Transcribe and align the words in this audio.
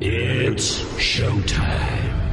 It's 0.00 0.78
showtime. 0.94 2.27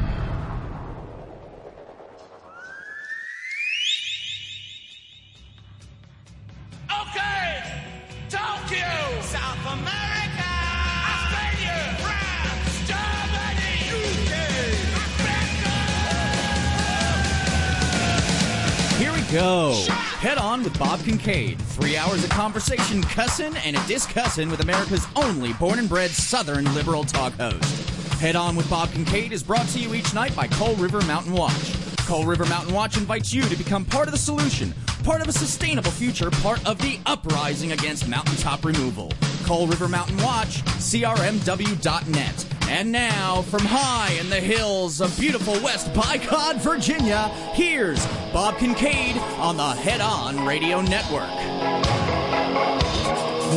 On 20.55 20.63
with 20.63 20.79
Bob 20.79 21.03
Kincaid. 21.03 21.59
Three 21.59 21.97
hours 21.97 22.23
of 22.23 22.29
conversation, 22.29 23.01
cussin' 23.01 23.57
and 23.65 23.75
a 23.75 23.87
discussin' 23.87 24.49
with 24.49 24.61
America's 24.61 25.05
only 25.17 25.51
born 25.53 25.79
and 25.79 25.89
bred 25.89 26.11
Southern 26.11 26.73
liberal 26.73 27.03
talk 27.03 27.33
host. 27.33 27.89
Head 28.21 28.37
on 28.37 28.55
with 28.55 28.69
Bob 28.69 28.89
Kincaid 28.91 29.33
is 29.33 29.43
brought 29.43 29.67
to 29.69 29.79
you 29.79 29.93
each 29.93 30.13
night 30.13 30.33
by 30.33 30.47
Coal 30.47 30.75
River 30.75 31.01
Mountain 31.01 31.33
Watch. 31.33 31.73
Coal 32.07 32.23
River 32.23 32.45
Mountain 32.45 32.73
Watch 32.73 32.95
invites 32.95 33.33
you 33.33 33.41
to 33.41 33.55
become 33.57 33.83
part 33.83 34.07
of 34.07 34.13
the 34.13 34.17
solution, 34.17 34.73
part 35.03 35.21
of 35.21 35.27
a 35.27 35.33
sustainable 35.33 35.91
future, 35.91 36.31
part 36.31 36.65
of 36.65 36.77
the 36.77 36.99
uprising 37.05 37.73
against 37.73 38.07
mountaintop 38.07 38.63
removal. 38.63 39.11
Coal 39.43 39.67
River 39.67 39.89
Mountain 39.89 40.17
Watch, 40.23 40.63
CRMW.net. 40.79 42.54
And 42.67 42.91
now, 42.91 43.43
from 43.43 43.61
high 43.63 44.13
in 44.19 44.29
the 44.29 44.39
hills 44.39 44.99
of 44.99 45.17
beautiful 45.19 45.53
West 45.63 45.93
By 45.93 46.17
God, 46.29 46.57
Virginia, 46.57 47.29
here's 47.53 48.05
Bob 48.33 48.57
Kincaid 48.57 49.17
on 49.37 49.57
the 49.57 49.69
Head 49.69 50.01
On 50.01 50.45
Radio 50.45 50.81
Network. 50.81 51.29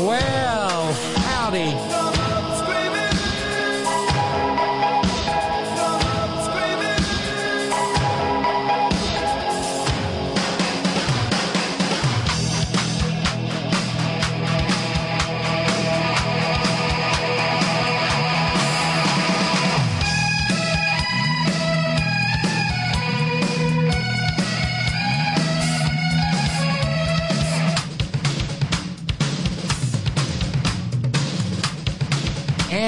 Well, 0.04 0.92
howdy. 1.16 2.07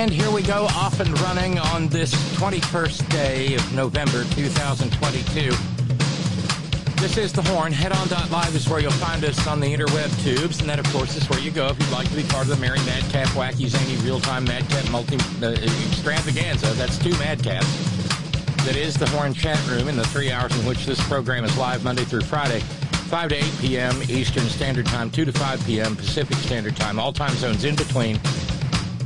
And 0.00 0.10
here 0.10 0.30
we 0.30 0.40
go, 0.40 0.64
off 0.70 0.98
and 1.00 1.20
running 1.20 1.58
on 1.58 1.86
this 1.88 2.14
21st 2.36 3.06
day 3.10 3.54
of 3.54 3.74
November 3.74 4.24
2022. 4.30 5.50
This 6.96 7.18
is 7.18 7.34
The 7.34 7.42
Horn. 7.42 7.70
Headon.live 7.70 8.54
is 8.56 8.66
where 8.66 8.80
you'll 8.80 8.92
find 8.92 9.22
us 9.26 9.46
on 9.46 9.60
the 9.60 9.66
interweb 9.66 10.08
tubes. 10.24 10.60
And 10.60 10.70
that, 10.70 10.78
of 10.78 10.90
course, 10.90 11.16
is 11.16 11.28
where 11.28 11.38
you 11.38 11.50
go 11.50 11.66
if 11.66 11.78
you'd 11.78 11.90
like 11.90 12.08
to 12.08 12.16
be 12.16 12.22
part 12.22 12.44
of 12.44 12.48
the 12.48 12.56
Merry 12.56 12.78
Madcap 12.86 13.28
Wacky 13.36 13.68
Zany 13.68 13.96
Real-Time 13.96 14.44
Madcap 14.44 14.90
Multi 14.90 15.16
uh, 15.16 15.50
Extravaganza. 15.50 16.68
That's 16.76 16.96
two 16.96 17.12
Madcaps. 17.16 18.64
That 18.64 18.76
is 18.76 18.94
The 18.94 19.06
Horn 19.10 19.34
chat 19.34 19.62
room 19.68 19.86
in 19.86 19.96
the 19.96 20.06
three 20.06 20.32
hours 20.32 20.58
in 20.58 20.64
which 20.64 20.86
this 20.86 21.06
program 21.08 21.44
is 21.44 21.58
live 21.58 21.84
Monday 21.84 22.04
through 22.04 22.22
Friday. 22.22 22.60
5 22.60 23.28
to 23.28 23.34
8 23.34 23.44
p.m. 23.60 24.02
Eastern 24.04 24.44
Standard 24.44 24.86
Time, 24.86 25.10
2 25.10 25.26
to 25.26 25.32
5 25.32 25.66
p.m. 25.66 25.94
Pacific 25.94 26.38
Standard 26.38 26.74
Time, 26.74 26.98
all 26.98 27.12
time 27.12 27.34
zones 27.34 27.64
in 27.64 27.76
between 27.76 28.18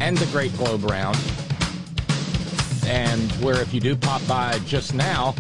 and 0.04 0.18
the 0.18 0.26
Great 0.26 0.54
Globe 0.58 0.84
Round. 0.84 1.16
And 2.86 3.32
where 3.42 3.62
if 3.62 3.72
you 3.72 3.80
do 3.80 3.96
pop 3.96 4.20
by 4.28 4.58
just 4.66 4.92
now, 4.92 5.34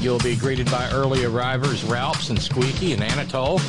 you'll 0.00 0.18
be 0.18 0.34
greeted 0.34 0.68
by 0.68 0.90
early 0.90 1.24
arrivers 1.24 1.84
Ralphs 1.84 2.30
and 2.30 2.42
Squeaky 2.42 2.92
and 2.92 3.04
Anatole, 3.04 3.60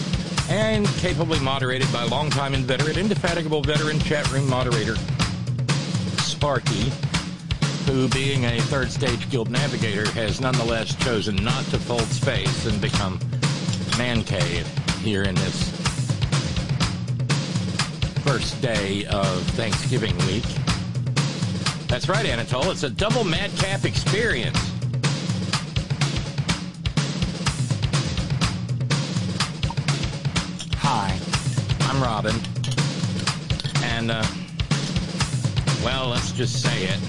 and 0.49 0.87
capably 0.97 1.39
moderated 1.39 1.93
by 1.93 2.05
longtime 2.05 2.55
inveterate, 2.55 2.97
indefatigable 2.97 3.61
veteran 3.61 3.99
chat 3.99 4.27
room 4.31 4.49
moderator 4.49 4.95
Sparky, 6.23 6.91
who, 7.85 8.09
being 8.09 8.45
a 8.45 8.59
third 8.61 8.91
stage 8.91 9.29
guild 9.29 9.51
navigator, 9.51 10.09
has 10.13 10.41
nonetheless 10.41 10.95
chosen 10.95 11.35
not 11.35 11.63
to 11.65 11.77
fold 11.77 12.01
space 12.01 12.65
and 12.65 12.81
become 12.81 13.19
man 13.95 14.23
cave 14.23 14.67
here 15.03 15.21
in 15.21 15.35
this 15.35 15.78
first 18.31 18.61
day 18.61 19.07
of 19.07 19.41
Thanksgiving 19.53 20.15
week. 20.27 20.43
That's 21.87 22.07
right, 22.07 22.27
Anatole. 22.27 22.69
It's 22.69 22.83
a 22.83 22.89
double 22.91 23.23
madcap 23.23 23.85
experience. 23.85 24.59
Hi, 30.75 31.19
I'm 31.89 32.03
Robin. 32.03 32.35
And, 33.81 34.11
uh, 34.11 34.23
well, 35.83 36.09
let's 36.09 36.31
just 36.31 36.61
say 36.61 36.83
it. 36.83 36.99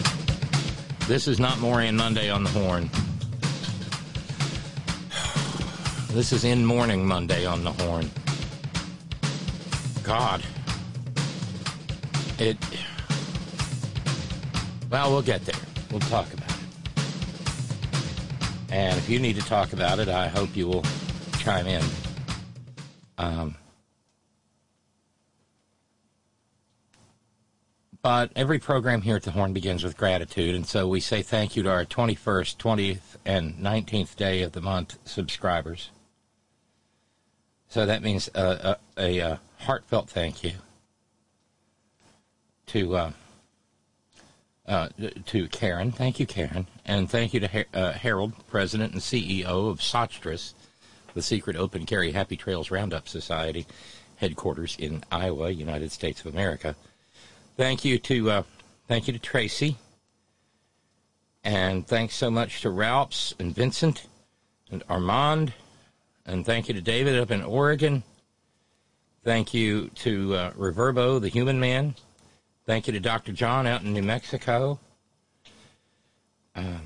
This 1.06 1.28
is 1.28 1.38
not 1.38 1.58
Morian 1.58 1.96
Monday 1.96 2.30
on 2.30 2.44
the 2.44 2.50
Horn. 2.50 2.88
This 6.14 6.32
is 6.32 6.44
In 6.44 6.64
Mourning 6.64 7.06
Monday 7.06 7.44
on 7.44 7.62
the 7.62 7.72
Horn. 7.72 8.10
God. 10.02 10.42
It. 12.40 12.56
Well, 14.88 15.10
we'll 15.10 15.20
get 15.20 15.44
there. 15.44 15.60
We'll 15.90 16.00
talk 16.00 16.32
about 16.32 16.48
it. 16.48 16.56
And 18.70 18.96
if 18.96 19.10
you 19.10 19.18
need 19.18 19.36
to 19.36 19.42
talk 19.42 19.74
about 19.74 19.98
it, 19.98 20.08
I 20.08 20.28
hope 20.28 20.56
you 20.56 20.66
will 20.66 20.82
chime 21.38 21.66
in. 21.66 21.84
Um, 23.18 23.56
but 28.00 28.32
every 28.34 28.58
program 28.58 29.02
here 29.02 29.16
at 29.16 29.24
the 29.24 29.32
Horn 29.32 29.52
begins 29.52 29.84
with 29.84 29.98
gratitude, 29.98 30.54
and 30.54 30.66
so 30.66 30.88
we 30.88 31.00
say 31.00 31.20
thank 31.20 31.56
you 31.56 31.62
to 31.64 31.70
our 31.70 31.84
21st, 31.84 32.56
20th, 32.56 33.16
and 33.26 33.58
19th 33.58 34.16
day 34.16 34.40
of 34.40 34.52
the 34.52 34.62
month 34.62 34.96
subscribers. 35.04 35.90
So 37.68 37.84
that 37.84 38.02
means 38.02 38.30
a, 38.34 38.78
a, 38.96 39.20
a 39.20 39.40
heartfelt 39.58 40.08
thank 40.08 40.42
you 40.42 40.52
to 42.70 42.96
uh, 42.96 43.10
uh, 44.66 44.88
to 45.26 45.48
Karen. 45.48 45.90
Thank 45.90 46.20
you, 46.20 46.26
Karen, 46.26 46.68
and 46.86 47.10
thank 47.10 47.34
you 47.34 47.40
to 47.40 47.48
Her- 47.48 47.64
uh, 47.74 47.92
Harold, 47.92 48.32
President 48.46 48.92
and 48.92 49.02
CEO 49.02 49.68
of 49.68 49.80
Sotstress, 49.80 50.54
the 51.14 51.22
secret 51.22 51.56
open 51.56 51.84
carry 51.84 52.12
Happy 52.12 52.36
Trails 52.36 52.70
Roundup 52.70 53.08
Society, 53.08 53.66
headquarters 54.16 54.76
in 54.78 55.02
Iowa, 55.10 55.50
United 55.50 55.90
States 55.90 56.20
of 56.20 56.32
America. 56.32 56.76
Thank 57.56 57.84
you 57.84 57.98
to 57.98 58.30
uh, 58.30 58.42
thank 58.86 59.08
you 59.08 59.14
to 59.14 59.18
Tracy, 59.18 59.76
and 61.42 61.84
thanks 61.84 62.14
so 62.14 62.30
much 62.30 62.60
to 62.62 62.70
Ralphs 62.70 63.34
and 63.40 63.52
Vincent 63.52 64.06
and 64.70 64.84
Armand, 64.88 65.54
and 66.24 66.46
thank 66.46 66.68
you 66.68 66.74
to 66.74 66.80
David 66.80 67.18
up 67.18 67.32
in 67.32 67.42
Oregon. 67.42 68.04
Thank 69.24 69.52
you 69.52 69.88
to 69.96 70.34
uh, 70.36 70.50
Reverbo, 70.52 71.20
the 71.20 71.28
Human 71.28 71.58
Man. 71.58 71.96
Thank 72.66 72.86
you 72.86 72.92
to 72.92 73.00
Dr. 73.00 73.32
John 73.32 73.66
out 73.66 73.82
in 73.82 73.92
New 73.92 74.02
Mexico. 74.02 74.78
Um, 76.54 76.82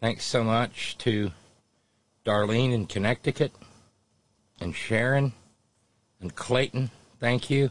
thanks 0.00 0.24
so 0.24 0.42
much 0.42 0.98
to 0.98 1.30
Darlene 2.24 2.72
in 2.72 2.86
Connecticut 2.86 3.52
and 4.60 4.74
Sharon 4.74 5.32
and 6.20 6.34
Clayton. 6.34 6.90
Thank 7.20 7.50
you. 7.50 7.70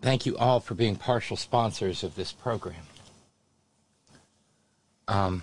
Thank 0.00 0.26
you 0.26 0.36
all 0.38 0.60
for 0.60 0.74
being 0.74 0.96
partial 0.96 1.36
sponsors 1.36 2.02
of 2.02 2.14
this 2.14 2.32
program. 2.32 2.86
Um, 5.08 5.42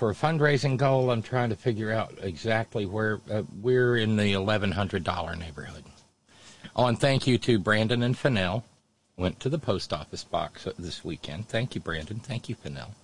for 0.00 0.08
a 0.08 0.14
fundraising 0.14 0.78
goal, 0.78 1.10
I'm 1.10 1.20
trying 1.20 1.50
to 1.50 1.56
figure 1.56 1.92
out 1.92 2.14
exactly 2.22 2.86
where 2.86 3.20
uh, 3.30 3.42
we're 3.60 3.98
in 3.98 4.16
the 4.16 4.32
$1,100 4.32 5.38
neighborhood. 5.38 5.84
Oh, 6.74 6.86
and 6.86 6.98
thank 6.98 7.26
you 7.26 7.36
to 7.36 7.58
Brandon 7.58 8.02
and 8.02 8.16
Fennell. 8.16 8.64
Went 9.18 9.40
to 9.40 9.50
the 9.50 9.58
post 9.58 9.92
office 9.92 10.24
box 10.24 10.66
this 10.78 11.04
weekend. 11.04 11.48
Thank 11.48 11.74
you, 11.74 11.82
Brandon. 11.82 12.18
Thank 12.18 12.48
you, 12.48 12.54
Fennell. 12.54 12.94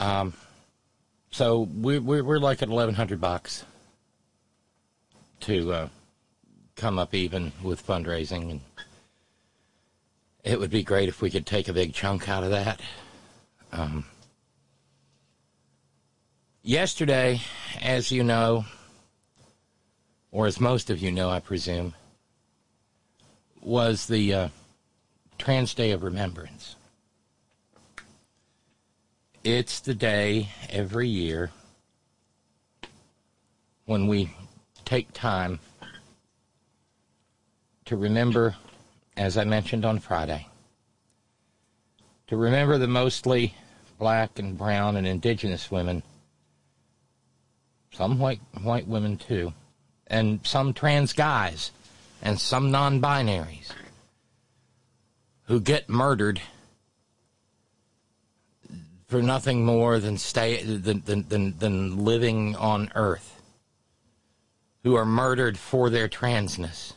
Um, 0.00 0.32
so 1.30 1.68
we're, 1.72 2.00
we're, 2.00 2.24
we're 2.24 2.40
like 2.40 2.60
at 2.60 2.68
1100 2.68 3.20
bucks 3.20 3.64
to 5.42 5.72
uh, 5.72 5.88
come 6.74 6.98
up 6.98 7.14
even 7.14 7.52
with 7.62 7.86
fundraising. 7.86 8.50
And 8.50 8.60
it 10.42 10.58
would 10.58 10.70
be 10.70 10.82
great 10.82 11.08
if 11.08 11.22
we 11.22 11.30
could 11.30 11.46
take 11.46 11.68
a 11.68 11.72
big 11.72 11.94
chunk 11.94 12.28
out 12.28 12.42
of 12.42 12.50
that. 12.50 12.80
Um, 13.70 14.04
yesterday, 16.66 17.40
as 17.80 18.10
you 18.10 18.24
know, 18.24 18.64
or 20.32 20.46
as 20.46 20.60
most 20.60 20.90
of 20.90 20.98
you 20.98 21.12
know, 21.12 21.30
I 21.30 21.38
presume, 21.38 21.94
was 23.62 24.06
the 24.06 24.34
uh, 24.34 24.48
Trans 25.38 25.74
Day 25.74 25.92
of 25.92 26.02
Remembrance. 26.02 26.74
It's 29.44 29.78
the 29.78 29.94
day 29.94 30.48
every 30.68 31.08
year 31.08 31.52
when 33.84 34.08
we 34.08 34.34
take 34.84 35.12
time 35.12 35.60
to 37.84 37.96
remember, 37.96 38.56
as 39.16 39.38
I 39.38 39.44
mentioned 39.44 39.84
on 39.84 40.00
Friday, 40.00 40.48
to 42.26 42.36
remember 42.36 42.76
the 42.76 42.88
mostly 42.88 43.54
black 44.00 44.40
and 44.40 44.58
brown 44.58 44.96
and 44.96 45.06
indigenous 45.06 45.70
women, 45.70 46.02
some 47.96 48.18
white 48.18 48.40
white 48.62 48.86
women 48.86 49.16
too, 49.16 49.54
and 50.06 50.40
some 50.44 50.74
trans 50.74 51.12
guys. 51.12 51.70
And 52.22 52.40
some 52.40 52.70
non-binaries. 52.70 53.70
Who 55.44 55.60
get 55.60 55.88
murdered 55.88 56.40
for 59.06 59.22
nothing 59.22 59.64
more 59.64 60.00
than 60.00 60.18
stay 60.18 60.62
than, 60.62 61.02
than, 61.04 61.54
than, 61.58 62.04
living 62.04 62.56
on 62.56 62.90
earth. 62.94 63.40
Who 64.82 64.96
are 64.96 65.04
murdered 65.04 65.56
for 65.56 65.90
their 65.90 66.08
transness. 66.08 66.94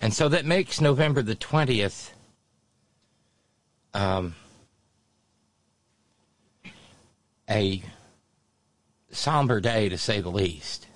And 0.00 0.14
so 0.14 0.28
that 0.30 0.46
makes 0.46 0.80
November 0.80 1.20
the 1.20 1.36
20th 1.36 2.12
um, 3.92 4.34
a 7.50 7.82
somber 9.10 9.60
day, 9.60 9.88
to 9.88 9.98
say 9.98 10.20
the 10.20 10.30
least. 10.30 10.86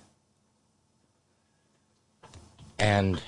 And 2.79 3.21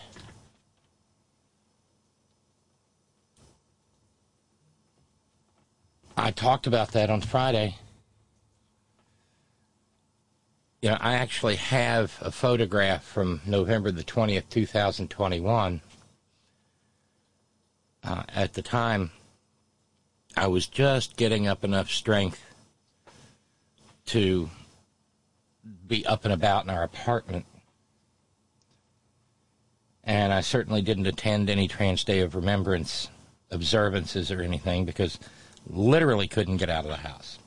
I 6.16 6.30
talked 6.30 6.66
about 6.66 6.92
that 6.92 7.10
on 7.10 7.20
Friday. 7.20 7.76
You 10.82 10.90
know, 10.90 10.98
I 11.00 11.14
actually 11.14 11.56
have 11.56 12.16
a 12.20 12.30
photograph 12.30 13.04
from 13.04 13.40
November 13.44 13.90
the 13.90 14.04
20th, 14.04 14.48
2021. 14.48 15.80
Uh, 18.04 18.22
at 18.34 18.54
the 18.54 18.62
time, 18.62 19.10
I 20.36 20.46
was 20.46 20.66
just 20.66 21.16
getting 21.16 21.46
up 21.46 21.64
enough 21.64 21.90
strength 21.90 22.44
to 24.06 24.48
be 25.86 26.04
up 26.06 26.24
and 26.24 26.32
about 26.32 26.64
in 26.64 26.70
our 26.70 26.82
apartment. 26.82 27.46
And 30.04 30.32
I 30.32 30.40
certainly 30.40 30.82
didn't 30.82 31.06
attend 31.06 31.50
any 31.50 31.66
Trans 31.66 32.04
Day 32.04 32.20
of 32.20 32.34
Remembrance 32.34 33.08
observances 33.50 34.30
or 34.30 34.40
anything 34.40 34.84
because 34.84 35.18
literally 35.66 36.28
couldn't 36.28 36.58
get 36.58 36.70
out 36.70 36.84
of 36.84 36.90
the 36.90 36.96
house. 36.96 37.38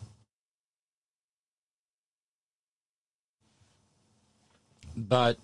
But 4.95 5.37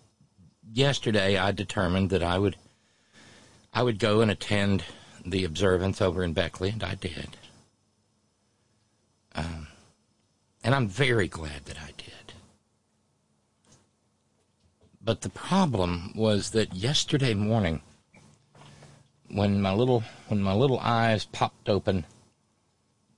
yesterday 0.74 1.38
I 1.38 1.52
determined 1.52 2.10
that 2.10 2.24
I 2.24 2.38
would 2.38 2.58
I 3.74 3.84
would 3.84 4.00
go 4.00 4.22
and 4.22 4.32
attend 4.32 4.84
the 5.26 5.44
observance 5.44 6.02
over 6.02 6.24
in 6.24 6.32
Beckley, 6.34 6.70
and 6.70 6.84
I 6.84 6.96
did. 6.96 7.36
Um, 9.34 9.68
and 10.64 10.74
I'm 10.74 10.88
very 10.88 11.28
glad 11.28 11.66
that 11.66 11.78
I 11.78 11.92
did. 11.98 12.15
But 15.06 15.22
the 15.22 15.30
problem 15.30 16.14
was 16.16 16.50
that 16.50 16.74
yesterday 16.74 17.36
morning, 17.36 17.84
when 19.30 19.62
my 19.62 19.72
little 19.72 20.04
when 20.30 20.42
my 20.42 20.54
little 20.54 20.80
eyes 20.80 21.26
popped 21.26 21.70
open, 21.70 22.06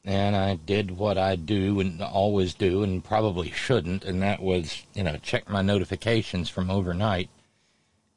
and 0.03 0.35
I 0.35 0.55
did 0.55 0.97
what 0.97 1.17
I 1.17 1.37
do 1.37 1.79
and 1.79 2.01
always 2.01 2.53
do, 2.53 2.83
and 2.83 3.01
probably 3.01 3.51
shouldn't, 3.51 4.03
and 4.03 4.21
that 4.21 4.41
was 4.41 4.83
you 4.93 5.03
know 5.03 5.15
check 5.15 5.49
my 5.49 5.61
notifications 5.61 6.49
from 6.49 6.69
overnight. 6.69 7.29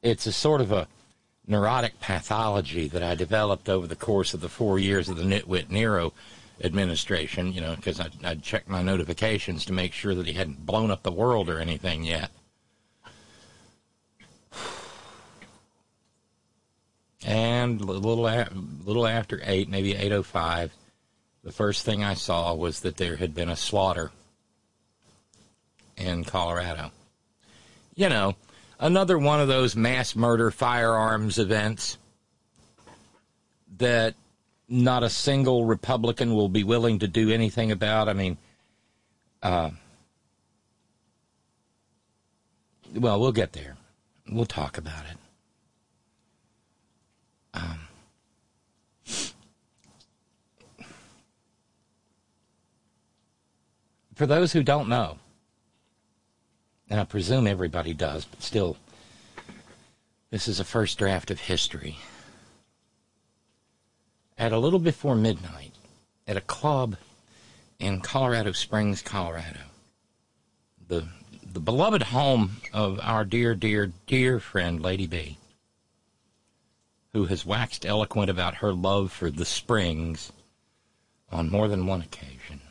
It's 0.01 0.27
a 0.27 0.33
sort 0.33 0.59
of 0.59 0.73
a 0.73 0.89
neurotic 1.47 2.01
pathology 2.01 2.89
that 2.89 3.03
I 3.03 3.15
developed 3.15 3.69
over 3.69 3.87
the 3.87 3.95
course 3.95 4.33
of 4.33 4.41
the 4.41 4.49
four 4.49 4.79
years 4.79 5.07
of 5.07 5.15
the 5.15 5.23
Nitwit 5.23 5.69
Nero 5.69 6.11
administration, 6.61 7.53
you 7.53 7.61
know, 7.61 7.77
because 7.77 8.01
I'd, 8.01 8.25
I'd 8.25 8.43
check 8.43 8.67
my 8.67 8.83
notifications 8.83 9.63
to 9.65 9.73
make 9.73 9.93
sure 9.93 10.13
that 10.13 10.27
he 10.27 10.33
hadn't 10.33 10.65
blown 10.65 10.91
up 10.91 11.03
the 11.03 11.11
world 11.11 11.49
or 11.49 11.59
anything 11.59 12.03
yet. 12.03 12.31
And 17.25 17.79
a 17.81 17.85
little, 17.85 18.25
a 18.25 18.47
little 18.83 19.07
after 19.07 19.39
8, 19.43 19.69
maybe 19.69 19.93
8.05, 19.93 20.71
the 21.43 21.51
first 21.51 21.85
thing 21.85 22.03
I 22.03 22.15
saw 22.15 22.53
was 22.53 22.81
that 22.81 22.97
there 22.97 23.15
had 23.15 23.35
been 23.35 23.49
a 23.49 23.55
slaughter 23.55 24.11
in 25.97 26.23
Colorado. 26.23 26.91
You 27.95 28.09
know, 28.09 28.35
another 28.79 29.17
one 29.17 29.39
of 29.39 29.47
those 29.47 29.75
mass 29.75 30.15
murder 30.15 30.49
firearms 30.51 31.37
events 31.37 31.97
that 33.77 34.15
not 34.67 35.03
a 35.03 35.09
single 35.09 35.65
Republican 35.65 36.33
will 36.33 36.49
be 36.49 36.63
willing 36.63 36.99
to 36.99 37.07
do 37.07 37.29
anything 37.29 37.71
about. 37.71 38.07
I 38.07 38.13
mean, 38.13 38.37
uh, 39.43 39.71
well, 42.95 43.19
we'll 43.19 43.31
get 43.31 43.53
there. 43.53 43.75
We'll 44.29 44.45
talk 44.45 44.77
about 44.77 45.05
it. 45.05 45.17
Um, 47.53 47.79
for 54.15 54.25
those 54.25 54.53
who 54.53 54.63
don't 54.63 54.87
know, 54.87 55.17
and 56.89 56.99
I 56.99 57.03
presume 57.03 57.47
everybody 57.47 57.93
does, 57.93 58.25
but 58.25 58.41
still, 58.41 58.77
this 60.29 60.47
is 60.47 60.59
a 60.59 60.63
first 60.63 60.97
draft 60.97 61.31
of 61.31 61.39
history. 61.39 61.97
At 64.37 64.51
a 64.51 64.59
little 64.59 64.79
before 64.79 65.15
midnight, 65.15 65.73
at 66.27 66.37
a 66.37 66.41
club 66.41 66.97
in 67.79 68.01
Colorado 68.01 68.51
Springs, 68.53 69.01
Colorado, 69.01 69.59
the 70.87 71.07
the 71.53 71.59
beloved 71.59 72.03
home 72.03 72.57
of 72.71 72.99
our 73.01 73.25
dear, 73.25 73.55
dear, 73.55 73.91
dear 74.07 74.39
friend 74.39 74.81
Lady 74.81 75.05
B, 75.05 75.37
who 77.13 77.25
has 77.25 77.45
waxed 77.45 77.85
eloquent 77.85 78.29
about 78.29 78.55
her 78.55 78.73
love 78.73 79.11
for 79.11 79.29
the 79.29 79.45
Springs 79.45 80.31
on 81.31 81.49
more 81.49 81.67
than 81.67 81.85
one 81.85 82.01
occasion. 82.01 82.61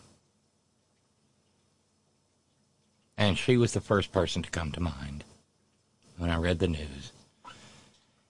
And 3.17 3.37
she 3.37 3.57
was 3.57 3.73
the 3.73 3.81
first 3.81 4.13
person 4.13 4.43
to 4.43 4.51
come 4.51 4.73
to 4.73 4.81
mind 4.81 5.25
when 6.17 6.31
I 6.31 6.37
read 6.37 6.59
the 6.59 6.69
news. 6.69 7.13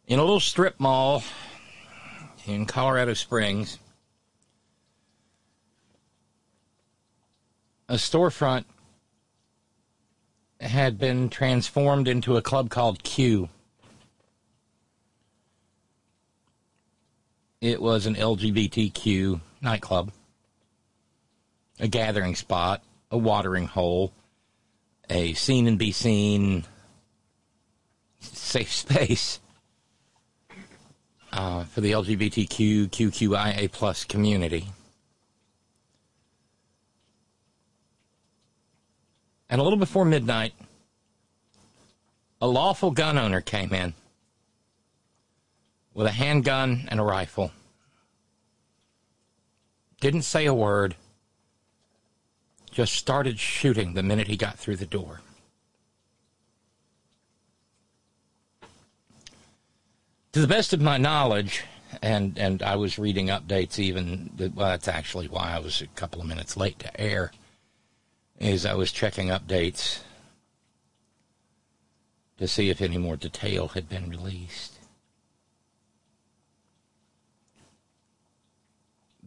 In 0.06 0.18
a 0.18 0.22
little 0.22 0.40
strip 0.40 0.80
mall 0.80 1.22
in 2.46 2.66
Colorado 2.66 3.14
Springs, 3.14 3.78
a 7.88 7.94
storefront 7.94 8.64
had 10.60 10.98
been 10.98 11.28
transformed 11.28 12.08
into 12.08 12.36
a 12.36 12.42
club 12.42 12.70
called 12.70 13.02
Q. 13.02 13.48
It 17.60 17.82
was 17.82 18.06
an 18.06 18.14
LGBTQ 18.14 19.38
nightclub, 19.60 20.12
a 21.78 21.88
gathering 21.88 22.34
spot, 22.34 22.82
a 23.10 23.18
watering 23.18 23.66
hole, 23.66 24.14
a 25.10 25.34
seen 25.34 25.66
and 25.66 25.78
be 25.78 25.92
seen 25.92 26.64
safe 28.20 28.72
space 28.72 29.40
uh, 31.34 31.64
for 31.64 31.82
the 31.82 31.92
LGBTQ 31.92 32.88
QQIA 32.88 33.70
plus 33.70 34.04
community. 34.04 34.70
And 39.50 39.60
a 39.60 39.64
little 39.64 39.78
before 39.78 40.06
midnight, 40.06 40.54
a 42.40 42.46
lawful 42.46 42.90
gun 42.90 43.18
owner 43.18 43.42
came 43.42 43.74
in 43.74 43.92
with 45.94 46.06
a 46.06 46.12
handgun 46.12 46.86
and 46.88 47.00
a 47.00 47.02
rifle. 47.02 47.52
Didn't 50.00 50.22
say 50.22 50.46
a 50.46 50.54
word 50.54 50.96
just 52.70 52.94
started 52.94 53.38
shooting 53.38 53.94
the 53.94 54.02
minute 54.02 54.28
he 54.28 54.36
got 54.36 54.58
through 54.58 54.76
the 54.76 54.86
door. 54.86 55.20
To 60.32 60.40
the 60.40 60.46
best 60.46 60.72
of 60.72 60.80
my 60.80 60.96
knowledge, 60.96 61.64
and, 62.00 62.38
and 62.38 62.62
I 62.62 62.76
was 62.76 62.98
reading 62.98 63.26
updates 63.26 63.80
even, 63.80 64.30
well, 64.54 64.68
that's 64.68 64.86
actually 64.86 65.26
why 65.26 65.52
I 65.56 65.58
was 65.58 65.82
a 65.82 65.88
couple 65.88 66.20
of 66.20 66.28
minutes 66.28 66.56
late 66.56 66.78
to 66.78 67.00
air, 67.00 67.32
is 68.38 68.64
I 68.64 68.74
was 68.74 68.92
checking 68.92 69.28
updates 69.28 70.00
to 72.38 72.46
see 72.46 72.70
if 72.70 72.80
any 72.80 72.96
more 72.96 73.16
detail 73.16 73.68
had 73.68 73.88
been 73.88 74.08
released. 74.08 74.79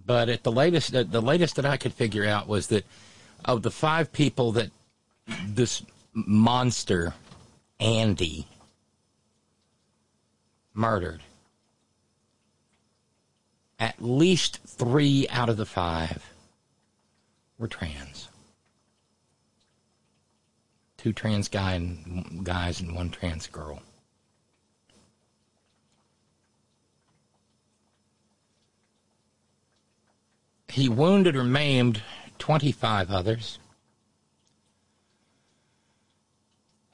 But 0.05 0.29
at 0.29 0.43
the 0.43 0.51
latest, 0.51 0.91
the 0.91 1.21
latest 1.21 1.55
that 1.55 1.65
I 1.65 1.77
could 1.77 1.93
figure 1.93 2.25
out 2.25 2.47
was 2.47 2.67
that 2.67 2.85
of 3.45 3.61
the 3.61 3.71
five 3.71 4.11
people 4.11 4.51
that 4.53 4.71
this 5.45 5.83
monster, 6.13 7.13
Andy, 7.79 8.47
murdered, 10.73 11.21
at 13.79 14.01
least 14.01 14.59
three 14.65 15.27
out 15.29 15.49
of 15.49 15.57
the 15.57 15.65
five 15.65 16.29
were 17.57 17.67
trans. 17.67 18.29
Two 20.97 21.13
trans 21.13 21.47
guy 21.47 21.73
and 21.73 22.45
guys 22.45 22.79
and 22.79 22.95
one 22.95 23.09
trans 23.09 23.47
girl. 23.47 23.81
He 30.73 30.89
wounded 30.89 31.35
or 31.35 31.43
maimed 31.43 32.01
25 32.39 33.11
others. 33.11 33.59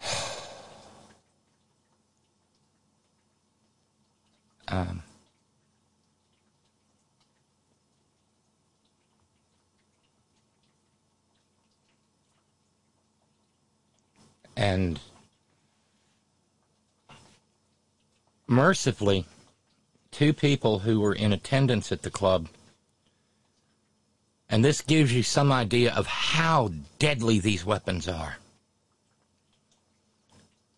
Um, 4.72 5.02
and 14.56 15.00
mercifully, 18.46 19.26
two 20.12 20.34
people 20.34 20.80
who 20.80 21.00
were 21.00 21.16
in 21.16 21.34
attendance 21.34 21.92
at 21.92 22.04
the 22.04 22.12
club 22.12 22.48
and 24.50 24.66
this 24.66 24.82
gives 24.82 25.14
you 25.14 25.22
some 25.22 25.52
idea 25.52 25.94
of 25.94 26.08
how 26.08 26.72
deadly 26.98 27.40
these 27.40 27.66
weapons 27.66 28.08
are. 28.08 28.38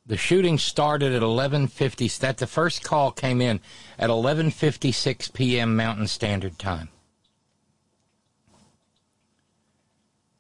The 0.06 0.18
shooting 0.18 0.58
started 0.58 1.14
at 1.14 1.22
11:50. 1.22 2.20
That 2.20 2.38
the 2.38 2.48
first 2.48 2.84
call 2.84 3.12
came 3.12 3.40
in 3.40 3.62
at 3.98 4.10
11:56 4.10 5.32
p.m. 5.34 5.76
Mountain 5.76 6.08
Standard 6.08 6.60
Time. 6.60 6.90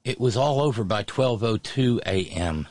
It 0.03 0.19
was 0.19 0.35
all 0.35 0.59
over 0.59 0.83
by 0.83 1.03
12:02 1.03 2.01
a.m. 2.05 2.67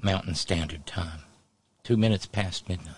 Mountain 0.00 0.34
Standard 0.34 0.84
Time. 0.84 1.20
2 1.84 1.96
minutes 1.96 2.26
past 2.26 2.68
midnight. 2.68 2.96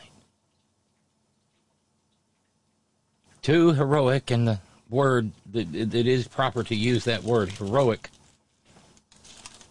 Too 3.43 3.73
heroic 3.73 4.31
in 4.31 4.47
the 4.47 4.61
word 4.95 5.31
that 5.53 5.75
it 5.75 6.07
is 6.07 6.27
proper 6.29 6.63
to 6.63 6.75
use 6.75 7.05
that 7.05 7.23
word 7.23 7.51
heroic 7.51 8.11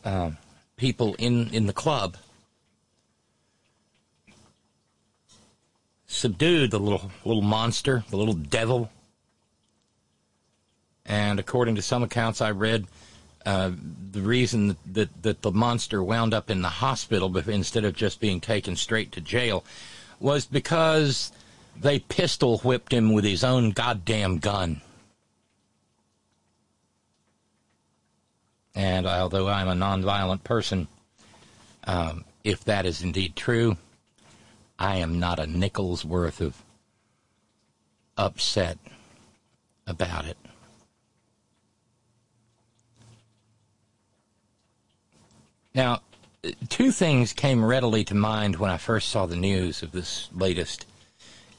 um, 0.06 0.38
people 0.77 1.15
in 1.18 1.50
in 1.53 1.65
the 1.65 1.74
club 1.74 2.18
subdued 6.13 6.72
the 6.72 6.80
little 6.80 7.12
little 7.25 7.42
monster, 7.42 8.03
the 8.10 8.18
little 8.18 8.34
devil. 8.34 8.89
And 11.06 11.39
according 11.39 11.75
to 11.75 11.82
some 11.82 12.03
accounts 12.03 12.39
I 12.39 12.51
read, 12.51 12.86
uh, 13.46 13.72
the 14.12 14.22
reason 14.22 14.77
that, 14.94 15.10
that 15.24 15.42
the 15.42 15.51
monster 15.51 16.01
wound 16.01 16.34
up 16.34 16.50
in 16.50 16.62
the 16.62 16.70
hospital 16.70 17.36
instead 17.38 17.84
of 17.84 17.94
just 17.94 18.22
being 18.22 18.39
taken 18.39 18.77
straight 18.77 19.12
to 19.13 19.22
jail 19.22 19.65
was 20.20 20.46
because 20.46 21.34
they 21.75 22.00
pistol 22.00 22.60
whipped 22.60 22.94
him 22.94 23.12
with 23.12 23.25
his 23.25 23.44
own 23.44 23.72
goddamn 23.72 24.38
gun. 24.38 24.82
And 28.75 29.06
although 29.06 29.48
I'm 29.48 29.68
a 29.68 29.74
nonviolent 29.74 30.44
person, 30.44 30.88
um, 31.86 32.25
if 32.44 32.63
that 32.65 32.86
is 32.86 33.01
indeed 33.01 33.36
true, 33.36 33.77
I 34.80 34.98
am 34.98 35.20
not 35.20 35.39
a 35.39 35.48
nickel's 35.48 36.03
worth 36.03 36.42
of 36.42 36.63
upset 38.18 38.77
about 39.86 40.25
it. 40.25 40.38
Now, 45.75 46.01
two 46.70 46.92
things 46.92 47.34
came 47.34 47.65
readily 47.65 48.03
to 48.06 48.15
mind 48.15 48.58
when 48.58 48.70
I 48.70 48.77
first 48.77 49.10
saw 49.10 49.25
the 49.25 49.36
news 49.36 49.82
of 49.82 49.92
this 49.92 50.30
latest 50.34 50.86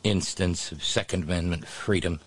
instance 0.05 0.71
of 0.71 0.85
Second 0.85 1.25
Amendment 1.25 1.67
freedom, 1.67 2.21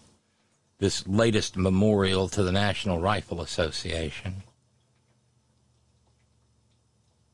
this 0.79 1.07
latest 1.07 1.55
memorial 1.55 2.27
to 2.29 2.43
the 2.43 2.51
National 2.51 2.99
Rifle 2.99 3.41
Association 3.41 4.43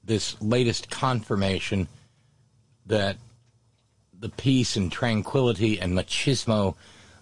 this 0.03 0.39
latest 0.41 0.89
confirmation 0.89 1.87
that 2.85 3.17
the 4.17 4.29
peace 4.29 4.75
and 4.75 4.91
tranquility 4.91 5.79
and 5.79 5.93
machismo 5.93 6.75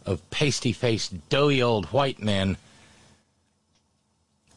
of 0.06 0.28
pasty 0.30 0.74
faced, 0.74 1.30
doughy 1.30 1.62
old 1.62 1.86
white 1.88 2.22
men 2.22 2.58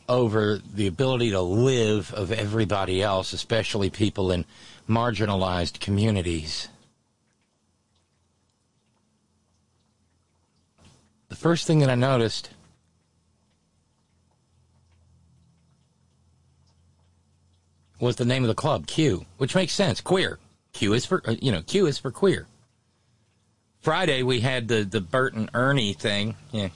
over 0.09 0.59
the 0.75 0.87
ability 0.87 1.31
to 1.31 1.41
live 1.41 2.13
of 2.13 2.31
everybody 2.31 3.03
else, 3.03 3.33
especially 3.33 3.91
people 3.91 4.31
in 4.31 4.45
marginalized 4.89 5.81
communities. 5.81 6.69
The 11.29 11.37
first 11.37 11.67
thing 11.67 11.79
that 11.81 11.91
I 11.91 11.95
noticed 11.95 12.51
was 18.01 18.17
the 18.17 18.25
name 18.25 18.43
of 18.43 18.49
the 18.49 18.55
club, 18.55 18.87
Q, 18.87 19.25
which 19.39 19.55
makes 19.55 19.73
sense. 19.73 20.01
Queer. 20.01 20.39
Q 20.73 20.93
is 20.93 21.07
for, 21.07 21.23
uh, 21.25 21.37
you 21.41 21.53
know, 21.53 21.63
Q 21.63 21.87
is 21.87 21.99
for 21.99 22.11
queer. 22.11 22.47
Friday 23.81 24.23
we 24.23 24.41
had 24.41 24.69
the, 24.69 24.83
the 24.83 25.01
Bert 25.01 25.35
and 25.35 25.51
Ernie 25.55 25.93
thing, 25.93 26.35
yeah, 26.51 26.69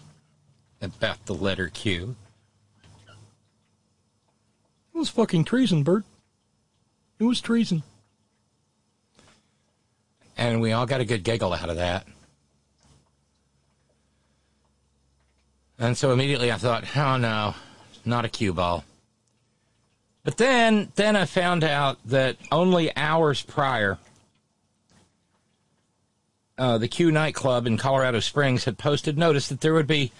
about 0.81 1.27
the 1.27 1.35
letter 1.35 1.69
Q. 1.69 2.15
It 4.95 4.99
was 4.99 5.09
fucking 5.09 5.45
treason, 5.45 5.83
Bert. 5.83 6.05
It 7.19 7.25
was 7.25 7.41
treason. 7.41 7.83
And 10.37 10.61
we 10.61 10.73
all 10.73 10.87
got 10.87 11.01
a 11.01 11.05
good 11.05 11.25
giggle 11.25 11.53
out 11.53 11.69
of 11.69 11.77
that. 11.77 12.07
And 15.81 15.97
so 15.97 16.13
immediately 16.13 16.53
I 16.53 16.57
thought, 16.57 16.85
oh 16.97 17.17
no, 17.17 17.55
not 18.05 18.25
a 18.25 18.29
cue 18.29 18.53
ball. 18.53 18.85
But 20.29 20.37
then, 20.37 20.93
then 20.97 21.17
I 21.17 21.25
found 21.25 21.65
out 21.65 21.97
that 22.05 22.37
only 22.53 22.95
hours 22.95 23.41
prior, 23.41 23.97
uh, 26.59 26.77
the 26.77 26.87
Q 26.87 27.11
nightclub 27.11 27.67
in 27.67 27.79
Colorado 27.79 28.21
Springs 28.21 28.65
had 28.65 28.77
posted 28.77 29.17
notice 29.17 29.49
that 29.49 29.63
there 29.63 29.73
would 29.73 29.87
be 29.87 30.13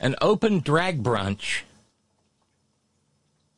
an 0.00 0.16
open 0.22 0.60
drag 0.60 1.02
brunch 1.02 1.64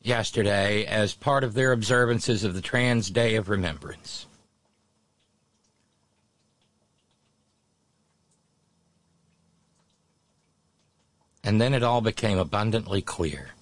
yesterday 0.01 0.83
as 0.85 1.13
part 1.13 1.45
of 1.45 1.53
their 1.53 1.71
observances 1.71 2.43
of 2.43 2.55
the 2.55 2.61
Trans 2.61 3.09
Day 3.09 3.35
of 3.35 3.47
Remembrance. 3.47 4.25
And 11.41 11.61
then 11.61 11.73
it 11.73 11.83
all 11.83 12.01
became 12.01 12.37
abundantly 12.37 13.01
clear. 13.01 13.54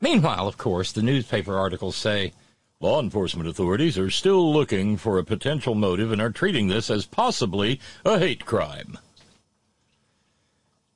Meanwhile, 0.00 0.46
of 0.46 0.58
course, 0.58 0.92
the 0.92 1.02
newspaper 1.02 1.56
articles 1.58 1.96
say 1.96 2.32
law 2.80 3.00
enforcement 3.00 3.48
authorities 3.48 3.96
are 3.96 4.10
still 4.10 4.52
looking 4.52 4.96
for 4.96 5.18
a 5.18 5.24
potential 5.24 5.74
motive 5.74 6.12
and 6.12 6.20
are 6.20 6.30
treating 6.30 6.68
this 6.68 6.90
as 6.90 7.06
possibly 7.06 7.80
a 8.04 8.18
hate 8.18 8.44
crime. 8.44 8.98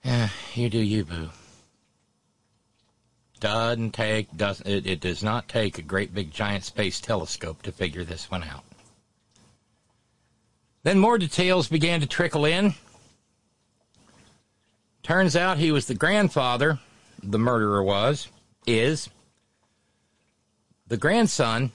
Yeah, 0.03 0.31
you 0.55 0.71
do 0.71 0.79
you, 0.79 1.05
boo. 1.05 1.29
Doesn't 3.39 3.93
take 3.93 4.35
does 4.35 4.63
it, 4.63 4.87
it 4.87 5.01
does 5.01 5.23
not 5.23 5.47
take 5.47 5.77
a 5.77 5.83
great 5.83 6.15
big 6.15 6.31
giant 6.31 6.65
space 6.65 7.01
telescope 7.01 7.61
to 7.63 7.73
figure 7.73 8.03
this 8.03 8.31
one 8.31 8.43
out. 8.43 8.65
Then 10.85 10.99
more 10.99 11.19
details 11.19 11.69
began 11.69 12.01
to 12.01 12.07
trickle 12.07 12.47
in. 12.47 12.75
Turns 15.03 15.37
out 15.37 15.59
he 15.59 15.71
was 15.71 15.87
the 15.87 15.95
grandfather, 15.95 16.79
the 17.23 17.39
murderer 17.39 17.83
was, 17.83 18.29
is 18.67 19.09
the 20.87 20.97
grandson 20.97 21.73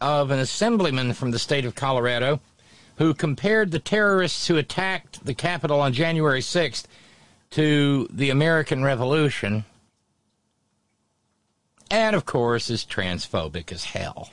of 0.00 0.30
an 0.30 0.38
assemblyman 0.38 1.12
from 1.12 1.30
the 1.30 1.38
state 1.38 1.64
of 1.64 1.74
Colorado 1.74 2.40
who 2.96 3.14
compared 3.14 3.70
the 3.70 3.78
terrorists 3.78 4.46
who 4.46 4.56
attacked 4.56 5.24
the 5.24 5.34
Capitol 5.34 5.80
on 5.80 5.92
January 5.92 6.40
6th 6.40 6.84
to 7.50 8.08
the 8.10 8.30
American 8.30 8.84
Revolution, 8.84 9.64
and 11.90 12.14
of 12.14 12.24
course 12.24 12.70
is 12.70 12.84
transphobic 12.84 13.72
as 13.72 13.84
hell. 13.84 14.30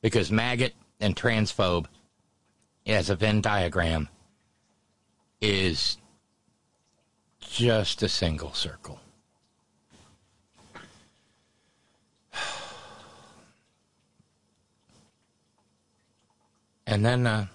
Because 0.00 0.30
maggot 0.30 0.74
and 1.00 1.16
transphobe 1.16 1.86
as 2.86 3.08
a 3.08 3.16
Venn 3.16 3.40
diagram 3.40 4.08
is 5.40 5.96
just 7.40 8.02
a 8.02 8.08
single 8.08 8.52
circle. 8.52 9.00
And 16.86 17.04
then 17.04 17.26
uh, 17.26 17.46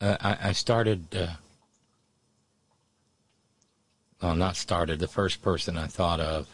uh, 0.00 0.16
I, 0.20 0.48
I, 0.48 0.52
started. 0.52 1.14
Uh, 1.14 1.34
well, 4.20 4.34
not 4.34 4.56
started. 4.56 4.98
The 4.98 5.08
first 5.08 5.42
person 5.42 5.76
I 5.76 5.86
thought 5.86 6.20
of 6.20 6.48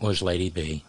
was 0.00 0.22
Lady 0.22 0.50
B. 0.50 0.84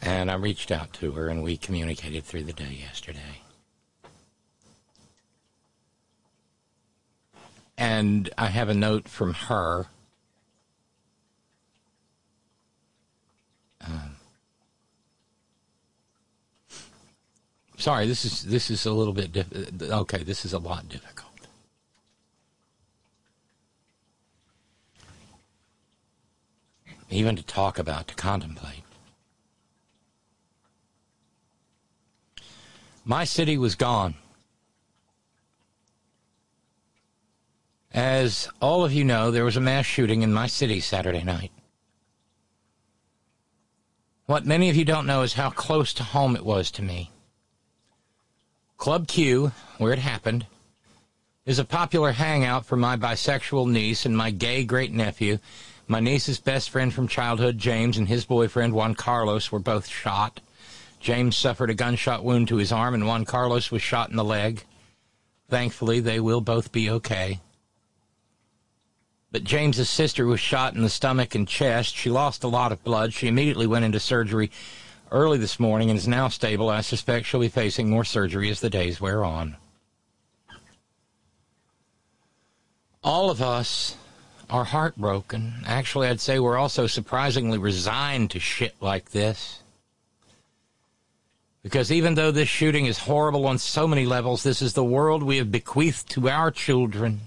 And 0.00 0.30
I 0.30 0.34
reached 0.34 0.70
out 0.70 0.92
to 0.94 1.12
her 1.12 1.28
and 1.28 1.42
we 1.42 1.56
communicated 1.56 2.24
through 2.24 2.44
the 2.44 2.52
day 2.52 2.78
yesterday. 2.80 3.43
And 7.76 8.30
I 8.38 8.46
have 8.46 8.68
a 8.68 8.74
note 8.74 9.08
from 9.08 9.34
her. 9.34 9.86
Um, 13.80 14.16
sorry, 17.76 18.06
this 18.06 18.24
is 18.24 18.44
this 18.44 18.70
is 18.70 18.86
a 18.86 18.92
little 18.92 19.12
bit 19.12 19.32
diff- 19.32 19.82
okay. 19.82 20.22
This 20.22 20.44
is 20.44 20.52
a 20.52 20.58
lot 20.58 20.88
difficult. 20.88 21.24
even 27.14 27.36
to 27.36 27.42
talk 27.42 27.78
about, 27.78 28.08
to 28.08 28.14
contemplate. 28.14 28.82
My 33.04 33.24
city 33.24 33.56
was 33.58 33.74
gone. 33.74 34.14
As 37.94 38.48
all 38.60 38.84
of 38.84 38.92
you 38.92 39.04
know, 39.04 39.30
there 39.30 39.44
was 39.44 39.56
a 39.56 39.60
mass 39.60 39.86
shooting 39.86 40.20
in 40.20 40.32
my 40.32 40.46
city 40.46 40.80
Saturday 40.80 41.22
night. 41.22 41.52
What 44.26 44.44
many 44.44 44.68
of 44.68 44.76
you 44.76 44.84
don't 44.84 45.06
know 45.06 45.22
is 45.22 45.34
how 45.34 45.48
close 45.48 45.94
to 45.94 46.02
home 46.02 46.36
it 46.36 46.44
was 46.44 46.70
to 46.72 46.82
me. 46.82 47.10
Club 48.76 49.08
Q, 49.08 49.52
where 49.78 49.92
it 49.92 49.98
happened, 49.98 50.46
is 51.46 51.58
a 51.58 51.64
popular 51.64 52.12
hangout 52.12 52.66
for 52.66 52.76
my 52.76 52.96
bisexual 52.96 53.70
niece 53.70 54.04
and 54.04 54.16
my 54.16 54.30
gay 54.30 54.64
great 54.64 54.92
nephew 54.92 55.38
my 55.86 56.00
niece's 56.00 56.40
best 56.40 56.70
friend 56.70 56.94
from 56.94 57.08
childhood, 57.08 57.58
James, 57.58 57.98
and 57.98 58.08
his 58.08 58.24
boyfriend, 58.24 58.72
Juan 58.72 58.94
Carlos, 58.94 59.52
were 59.52 59.58
both 59.58 59.86
shot. 59.86 60.40
James 60.98 61.36
suffered 61.36 61.68
a 61.68 61.74
gunshot 61.74 62.24
wound 62.24 62.48
to 62.48 62.56
his 62.56 62.72
arm, 62.72 62.94
and 62.94 63.06
Juan 63.06 63.26
Carlos 63.26 63.70
was 63.70 63.82
shot 63.82 64.08
in 64.08 64.16
the 64.16 64.24
leg. 64.24 64.64
Thankfully, 65.50 66.00
they 66.00 66.20
will 66.20 66.40
both 66.40 66.72
be 66.72 66.88
okay. 66.88 67.40
But 69.34 69.42
James's 69.42 69.90
sister 69.90 70.26
was 70.26 70.38
shot 70.38 70.76
in 70.76 70.82
the 70.82 70.88
stomach 70.88 71.34
and 71.34 71.48
chest. 71.48 71.96
She 71.96 72.08
lost 72.08 72.44
a 72.44 72.48
lot 72.48 72.70
of 72.70 72.84
blood. 72.84 73.12
She 73.12 73.26
immediately 73.26 73.66
went 73.66 73.84
into 73.84 73.98
surgery 73.98 74.48
early 75.10 75.38
this 75.38 75.58
morning 75.58 75.90
and 75.90 75.98
is 75.98 76.06
now 76.06 76.28
stable. 76.28 76.68
I 76.68 76.82
suspect 76.82 77.26
she'll 77.26 77.40
be 77.40 77.48
facing 77.48 77.90
more 77.90 78.04
surgery 78.04 78.48
as 78.48 78.60
the 78.60 78.70
days 78.70 79.00
wear 79.00 79.24
on. 79.24 79.56
All 83.02 83.28
of 83.28 83.42
us 83.42 83.96
are 84.48 84.62
heartbroken. 84.62 85.64
Actually, 85.66 86.06
I'd 86.06 86.20
say 86.20 86.38
we're 86.38 86.56
also 86.56 86.86
surprisingly 86.86 87.58
resigned 87.58 88.30
to 88.30 88.38
shit 88.38 88.76
like 88.80 89.10
this. 89.10 89.64
Because 91.64 91.90
even 91.90 92.14
though 92.14 92.30
this 92.30 92.48
shooting 92.48 92.86
is 92.86 92.98
horrible 92.98 93.48
on 93.48 93.58
so 93.58 93.88
many 93.88 94.06
levels, 94.06 94.44
this 94.44 94.62
is 94.62 94.74
the 94.74 94.84
world 94.84 95.24
we 95.24 95.38
have 95.38 95.50
bequeathed 95.50 96.08
to 96.10 96.28
our 96.28 96.52
children. 96.52 97.22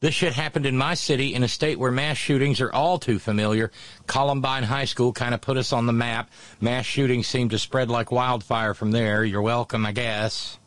This 0.00 0.14
shit 0.14 0.32
happened 0.32 0.64
in 0.64 0.78
my 0.78 0.94
city 0.94 1.34
in 1.34 1.42
a 1.42 1.48
state 1.48 1.78
where 1.78 1.90
mass 1.90 2.16
shootings 2.16 2.62
are 2.62 2.72
all 2.72 2.98
too 2.98 3.18
familiar. 3.18 3.70
Columbine 4.06 4.62
High 4.62 4.86
School 4.86 5.12
kind 5.12 5.34
of 5.34 5.42
put 5.42 5.58
us 5.58 5.74
on 5.74 5.84
the 5.84 5.92
map. 5.92 6.30
Mass 6.58 6.86
shootings 6.86 7.26
seem 7.26 7.50
to 7.50 7.58
spread 7.58 7.90
like 7.90 8.10
wildfire 8.10 8.72
from 8.72 8.92
there. 8.92 9.24
You're 9.24 9.42
welcome, 9.42 9.84
I 9.84 9.92
guess. 9.92 10.58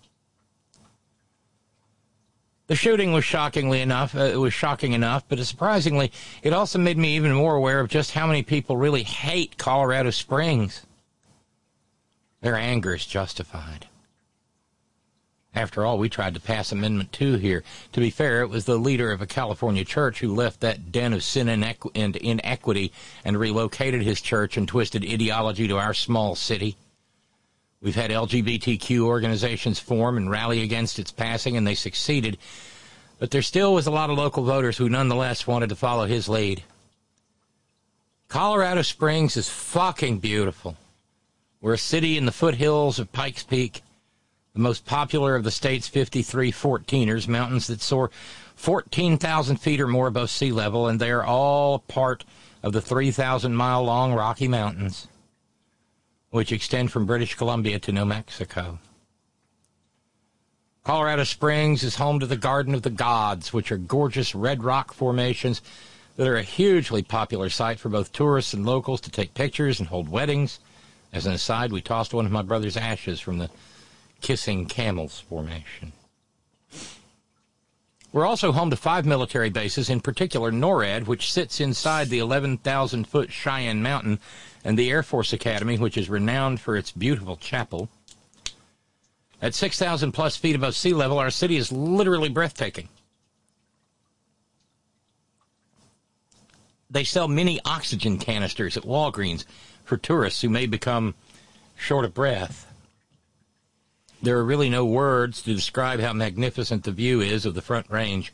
The 2.68 2.76
shooting 2.76 3.12
was 3.12 3.26
shockingly 3.26 3.82
enough, 3.82 4.16
uh, 4.16 4.20
it 4.20 4.38
was 4.38 4.54
shocking 4.54 4.94
enough, 4.94 5.26
but 5.28 5.38
surprisingly, 5.40 6.12
it 6.44 6.54
also 6.54 6.80
made 6.80 6.98
me 6.98 7.16
even 7.16 7.34
more 7.34 7.56
aware 7.56 7.82
of 7.82 7.90
just 7.90 8.12
how 8.12 8.26
many 8.26 8.42
people 8.42 8.78
really 8.78 9.04
hate 9.04 9.58
Colorado 9.58 10.12
Springs. 10.12 10.86
Their 12.42 12.56
anger 12.56 12.96
is 12.96 13.06
justified. 13.06 13.88
After 15.56 15.86
all, 15.86 16.00
we 16.00 16.10
tried 16.10 16.34
to 16.34 16.40
pass 16.40 16.72
Amendment 16.72 17.12
2 17.12 17.36
here. 17.36 17.64
To 17.92 18.00
be 18.00 18.10
fair, 18.10 18.42
it 18.42 18.50
was 18.50 18.66
the 18.66 18.78
leader 18.78 19.12
of 19.12 19.22
a 19.22 19.28
California 19.28 19.86
church 19.86 20.20
who 20.20 20.34
left 20.34 20.62
that 20.62 20.92
den 20.92 21.14
of 21.14 21.24
sin 21.24 21.48
and 21.48 22.16
inequity 22.16 22.92
and 23.24 23.38
relocated 23.38 24.02
his 24.02 24.20
church 24.20 24.58
and 24.58 24.68
twisted 24.68 25.06
ideology 25.06 25.68
to 25.68 25.78
our 25.78 25.94
small 25.94 26.36
city. 26.36 26.76
We've 27.82 27.94
had 27.96 28.10
LGBTQ 28.10 29.02
organizations 29.02 29.78
form 29.78 30.18
and 30.18 30.32
rally 30.32 30.64
against 30.64 30.98
its 30.98 31.12
passing, 31.12 31.56
and 31.56 31.68
they 31.68 31.76
succeeded. 31.76 32.38
But 33.20 33.30
there 33.30 33.42
still 33.42 33.76
was 33.76 33.86
a 33.86 33.92
lot 33.92 34.10
of 34.10 34.18
local 34.18 34.44
voters 34.44 34.78
who 34.78 34.90
nonetheless 34.90 35.46
wanted 35.46 35.70
to 35.70 35.76
follow 35.76 36.06
his 36.06 36.28
lead. 36.28 36.64
Colorado 38.28 38.82
Springs 38.82 39.38
is 39.38 39.50
fucking 39.50 40.18
beautiful. 40.18 40.78
We're 41.62 41.74
a 41.74 41.78
city 41.78 42.18
in 42.18 42.26
the 42.26 42.32
foothills 42.32 42.98
of 42.98 43.12
Pikes 43.12 43.44
Peak, 43.44 43.84
the 44.54 44.60
most 44.60 44.86
popular 44.86 45.36
of 45.36 45.44
the 45.44 45.52
state's 45.52 45.88
53 45.88 46.52
14ers, 46.52 47.28
mountains 47.28 47.68
that 47.68 47.82
soar 47.82 48.12
14,000 48.56 49.58
feet 49.58 49.82
or 49.82 49.88
more 49.88 50.08
above 50.08 50.30
sea 50.30 50.52
level, 50.52 50.88
and 50.88 51.00
they 51.00 51.12
are 51.12 51.24
all 51.24 51.80
part 51.80 52.24
of 52.62 52.72
the 52.74 52.82
3,000 52.82 53.56
mile 53.56 53.84
long 53.84 54.14
Rocky 54.14 54.48
Mountains 54.48 55.08
which 56.34 56.52
extend 56.52 56.92
from 56.92 57.06
British 57.06 57.36
Columbia 57.36 57.78
to 57.78 57.92
New 57.92 58.06
Mexico. 58.06 58.80
Colorado 60.84 61.26
Springs 61.26 61.84
is 61.84 61.98
home 61.98 62.20
to 62.20 62.26
the 62.26 62.36
Garden 62.36 62.74
of 62.74 62.82
the 62.82 62.90
Gods, 62.90 63.54
which 63.54 63.72
are 63.72 63.78
gorgeous 63.78 64.34
red 64.34 64.64
rock 64.64 64.96
formations 64.96 65.62
that 66.18 66.28
are 66.28 66.36
a 66.36 66.42
hugely 66.42 67.04
popular 67.04 67.52
site 67.52 67.78
for 67.78 67.90
both 67.90 68.12
tourists 68.12 68.52
and 68.52 68.66
locals 68.66 69.00
to 69.02 69.12
take 69.12 69.36
pictures 69.36 69.80
and 69.80 69.90
hold 69.90 70.10
weddings. 70.10 70.60
As 71.14 71.28
an 71.28 71.34
aside, 71.34 71.72
we 71.72 71.82
tossed 71.82 72.16
one 72.16 72.26
of 72.26 72.32
my 72.32 72.42
brother's 72.42 72.78
ashes 72.78 73.20
from 73.20 73.38
the 73.38 73.52
Kissing 74.24 74.66
Camels 74.66 75.20
formation. 75.20 75.92
We're 78.14 78.26
also 78.26 78.52
home 78.52 78.70
to 78.70 78.76
five 78.76 79.06
military 79.06 79.50
bases, 79.50 79.90
in 79.90 80.00
particular 80.00 80.52
NORAD, 80.52 81.08
which 81.08 81.32
sits 81.32 81.60
inside 81.60 82.10
the 82.10 82.20
11,000 82.20 83.08
foot 83.08 83.32
Cheyenne 83.32 83.84
Mountain 83.84 84.20
and 84.64 84.80
the 84.80 84.90
Air 84.90 85.04
Force 85.04 85.34
Academy, 85.34 85.78
which 85.78 85.98
is 85.98 86.10
renowned 86.10 86.62
for 86.62 86.78
its 86.78 86.92
beautiful 86.92 87.36
chapel. 87.38 87.90
At 89.42 89.54
6,000 89.54 90.12
plus 90.14 90.38
feet 90.38 90.56
above 90.56 90.76
sea 90.76 90.94
level, 90.94 91.20
our 91.20 91.32
city 91.32 91.58
is 91.58 91.72
literally 91.72 92.30
breathtaking. 92.30 92.88
They 96.90 97.04
sell 97.04 97.28
mini 97.28 97.60
oxygen 97.66 98.20
canisters 98.20 98.78
at 98.78 98.84
Walgreens 98.84 99.44
for 99.84 99.98
tourists 99.98 100.42
who 100.42 100.50
may 100.50 100.68
become 100.68 101.16
short 101.76 102.06
of 102.06 102.14
breath. 102.14 102.73
There 104.24 104.38
are 104.38 104.46
really 104.46 104.70
no 104.70 104.86
words 104.86 105.42
to 105.42 105.54
describe 105.54 106.00
how 106.00 106.14
magnificent 106.14 106.86
the 106.86 106.94
view 106.94 107.20
is 107.20 107.46
of 107.46 107.56
the 107.56 107.62
Front 107.62 107.90
Range. 107.90 108.32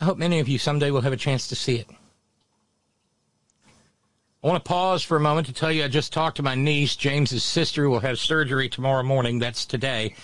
I 0.00 0.04
hope 0.04 0.18
many 0.18 0.38
of 0.38 0.48
you 0.48 0.56
someday 0.56 0.92
will 0.92 1.00
have 1.00 1.12
a 1.12 1.16
chance 1.16 1.48
to 1.48 1.56
see 1.56 1.78
it. 1.78 1.88
I 4.44 4.46
want 4.46 4.64
to 4.64 4.68
pause 4.68 5.02
for 5.02 5.16
a 5.16 5.20
moment 5.20 5.48
to 5.48 5.52
tell 5.52 5.72
you 5.72 5.82
I 5.82 5.88
just 5.88 6.12
talked 6.12 6.36
to 6.36 6.44
my 6.44 6.54
niece. 6.54 6.94
James's 6.94 7.42
sister 7.42 7.82
who 7.82 7.90
will 7.90 8.00
have 8.00 8.20
surgery 8.20 8.68
tomorrow 8.68 9.02
morning. 9.02 9.40
That's 9.40 9.66
today. 9.66 10.14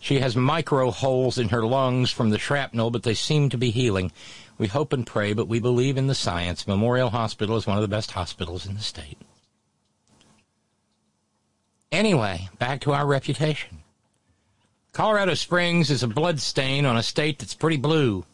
She 0.00 0.20
has 0.20 0.34
micro 0.34 0.90
holes 0.90 1.36
in 1.36 1.50
her 1.50 1.62
lungs 1.62 2.10
from 2.10 2.30
the 2.30 2.38
shrapnel, 2.38 2.90
but 2.90 3.02
they 3.02 3.12
seem 3.12 3.50
to 3.50 3.58
be 3.58 3.70
healing. 3.70 4.12
We 4.56 4.68
hope 4.68 4.94
and 4.94 5.06
pray, 5.06 5.34
but 5.34 5.46
we 5.46 5.60
believe 5.60 5.98
in 5.98 6.06
the 6.06 6.14
science. 6.14 6.66
Memorial 6.66 7.10
Hospital 7.10 7.56
is 7.56 7.66
one 7.66 7.76
of 7.76 7.82
the 7.82 7.88
best 7.88 8.12
hospitals 8.12 8.64
in 8.64 8.72
the 8.74 8.80
state. 8.80 9.18
Anyway, 11.92 12.48
back 12.58 12.80
to 12.80 12.92
our 12.92 13.06
reputation. 13.06 13.78
Colorado 14.92 15.34
Springs 15.34 15.90
is 15.90 16.02
a 16.02 16.08
blood 16.08 16.40
stain 16.40 16.86
on 16.86 16.96
a 16.96 17.02
state 17.02 17.38
that's 17.38 17.54
pretty 17.54 17.76
blue. 17.76 18.24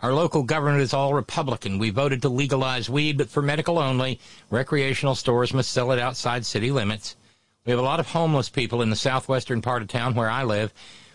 Our 0.00 0.14
local 0.14 0.42
government 0.42 0.80
is 0.80 0.94
all 0.94 1.12
Republican. 1.12 1.78
We 1.78 1.90
voted 1.90 2.22
to 2.22 2.30
legalize 2.30 2.88
weed, 2.88 3.18
but 3.18 3.28
for 3.28 3.42
medical 3.42 3.78
only. 3.78 4.18
Recreational 4.48 5.14
stores 5.14 5.52
must 5.52 5.70
sell 5.70 5.92
it 5.92 5.98
outside 5.98 6.46
city 6.46 6.70
limits. 6.70 7.14
We 7.66 7.72
have 7.72 7.78
a 7.78 7.82
lot 7.82 8.00
of 8.00 8.08
homeless 8.08 8.48
people 8.48 8.80
in 8.80 8.88
the 8.88 8.96
southwestern 8.96 9.60
part 9.60 9.82
of 9.82 9.88
town 9.88 10.14
where 10.14 10.30
I 10.30 10.42
live. 10.42 10.72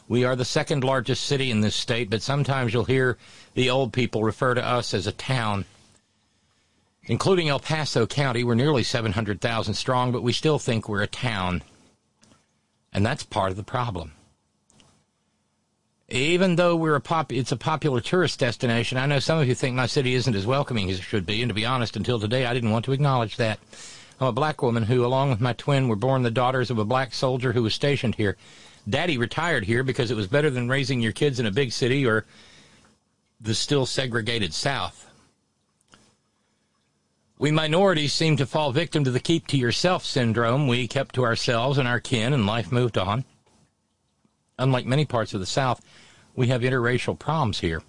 We 0.07 0.23
are 0.25 0.35
the 0.35 0.45
second 0.45 0.83
largest 0.83 1.23
city 1.23 1.49
in 1.49 1.61
this 1.61 1.75
state, 1.75 2.11
but 2.11 2.21
sometimes 2.21 2.71
you'll 2.71 2.83
hear 2.83 3.17
the 3.55 3.71
old 3.71 3.93
people 3.93 4.23
refer 4.23 4.53
to 4.53 4.63
us 4.63 4.93
as 4.93 5.07
a 5.07 5.11
town. 5.11 5.65
Including 7.07 7.49
El 7.49 7.59
Paso 7.59 8.07
County, 8.07 8.43
we're 8.43 8.55
nearly 8.55 8.83
700,000 8.83 9.73
strong, 9.73 10.11
but 10.11 10.23
we 10.23 10.33
still 10.33 10.59
think 10.59 10.89
we're 10.89 11.03
a 11.03 11.07
town. 11.07 11.61
And 12.91 13.05
that's 13.05 13.23
part 13.23 13.51
of 13.51 13.57
the 13.57 13.63
problem 13.63 14.13
even 16.07 16.55
though 16.55 16.75
we're 16.75 16.95
a 16.95 17.01
pop, 17.01 17.31
it's 17.31 17.51
a 17.51 17.57
popular 17.57 17.99
tourist 17.99 18.39
destination. 18.39 18.97
I 18.97 19.07
know 19.07 19.19
some 19.19 19.39
of 19.39 19.47
you 19.47 19.55
think 19.55 19.75
my 19.75 19.87
city 19.87 20.13
isn't 20.13 20.35
as 20.35 20.45
welcoming 20.45 20.89
as 20.89 20.99
it 20.99 21.03
should 21.03 21.25
be, 21.25 21.41
and 21.41 21.49
to 21.49 21.55
be 21.55 21.65
honest, 21.65 21.95
until 21.95 22.19
today, 22.19 22.45
I 22.45 22.53
didn't 22.53 22.71
want 22.71 22.85
to 22.85 22.91
acknowledge 22.91 23.37
that. 23.37 23.59
I'm 24.19 24.27
a 24.27 24.31
black 24.31 24.61
woman 24.61 24.83
who, 24.83 25.03
along 25.03 25.31
with 25.31 25.41
my 25.41 25.53
twin, 25.53 25.87
were 25.87 25.95
born 25.95 26.23
the 26.23 26.31
daughters 26.31 26.69
of 26.69 26.77
a 26.77 26.85
black 26.85 27.13
soldier 27.13 27.53
who 27.53 27.63
was 27.63 27.73
stationed 27.73 28.15
here. 28.15 28.37
Daddy 28.87 29.17
retired 29.17 29.65
here 29.65 29.83
because 29.83 30.11
it 30.11 30.15
was 30.15 30.27
better 30.27 30.49
than 30.49 30.69
raising 30.69 31.01
your 31.01 31.11
kids 31.11 31.39
in 31.39 31.47
a 31.47 31.51
big 31.51 31.71
city 31.71 32.05
or 32.05 32.25
the 33.41 33.55
still 33.55 33.85
segregated 33.85 34.53
South. 34.53 35.09
We 37.37 37.51
minorities 37.51 38.13
seem 38.13 38.37
to 38.37 38.45
fall 38.45 38.71
victim 38.71 39.03
to 39.03 39.11
the 39.11 39.19
keep 39.19 39.47
to 39.47 39.57
yourself 39.57 40.05
syndrome. 40.05 40.67
We 40.67 40.87
kept 40.87 41.15
to 41.15 41.25
ourselves 41.25 41.77
and 41.77 41.87
our 41.87 41.99
kin, 41.99 42.31
and 42.31 42.45
life 42.45 42.71
moved 42.71 42.97
on. 42.97 43.25
Unlike 44.57 44.85
many 44.85 45.03
parts 45.03 45.33
of 45.33 45.41
the 45.41 45.45
South, 45.45 45.81
we 46.33 46.47
have 46.47 46.61
interracial 46.61 47.19
problems 47.19 47.59
here. 47.59 47.81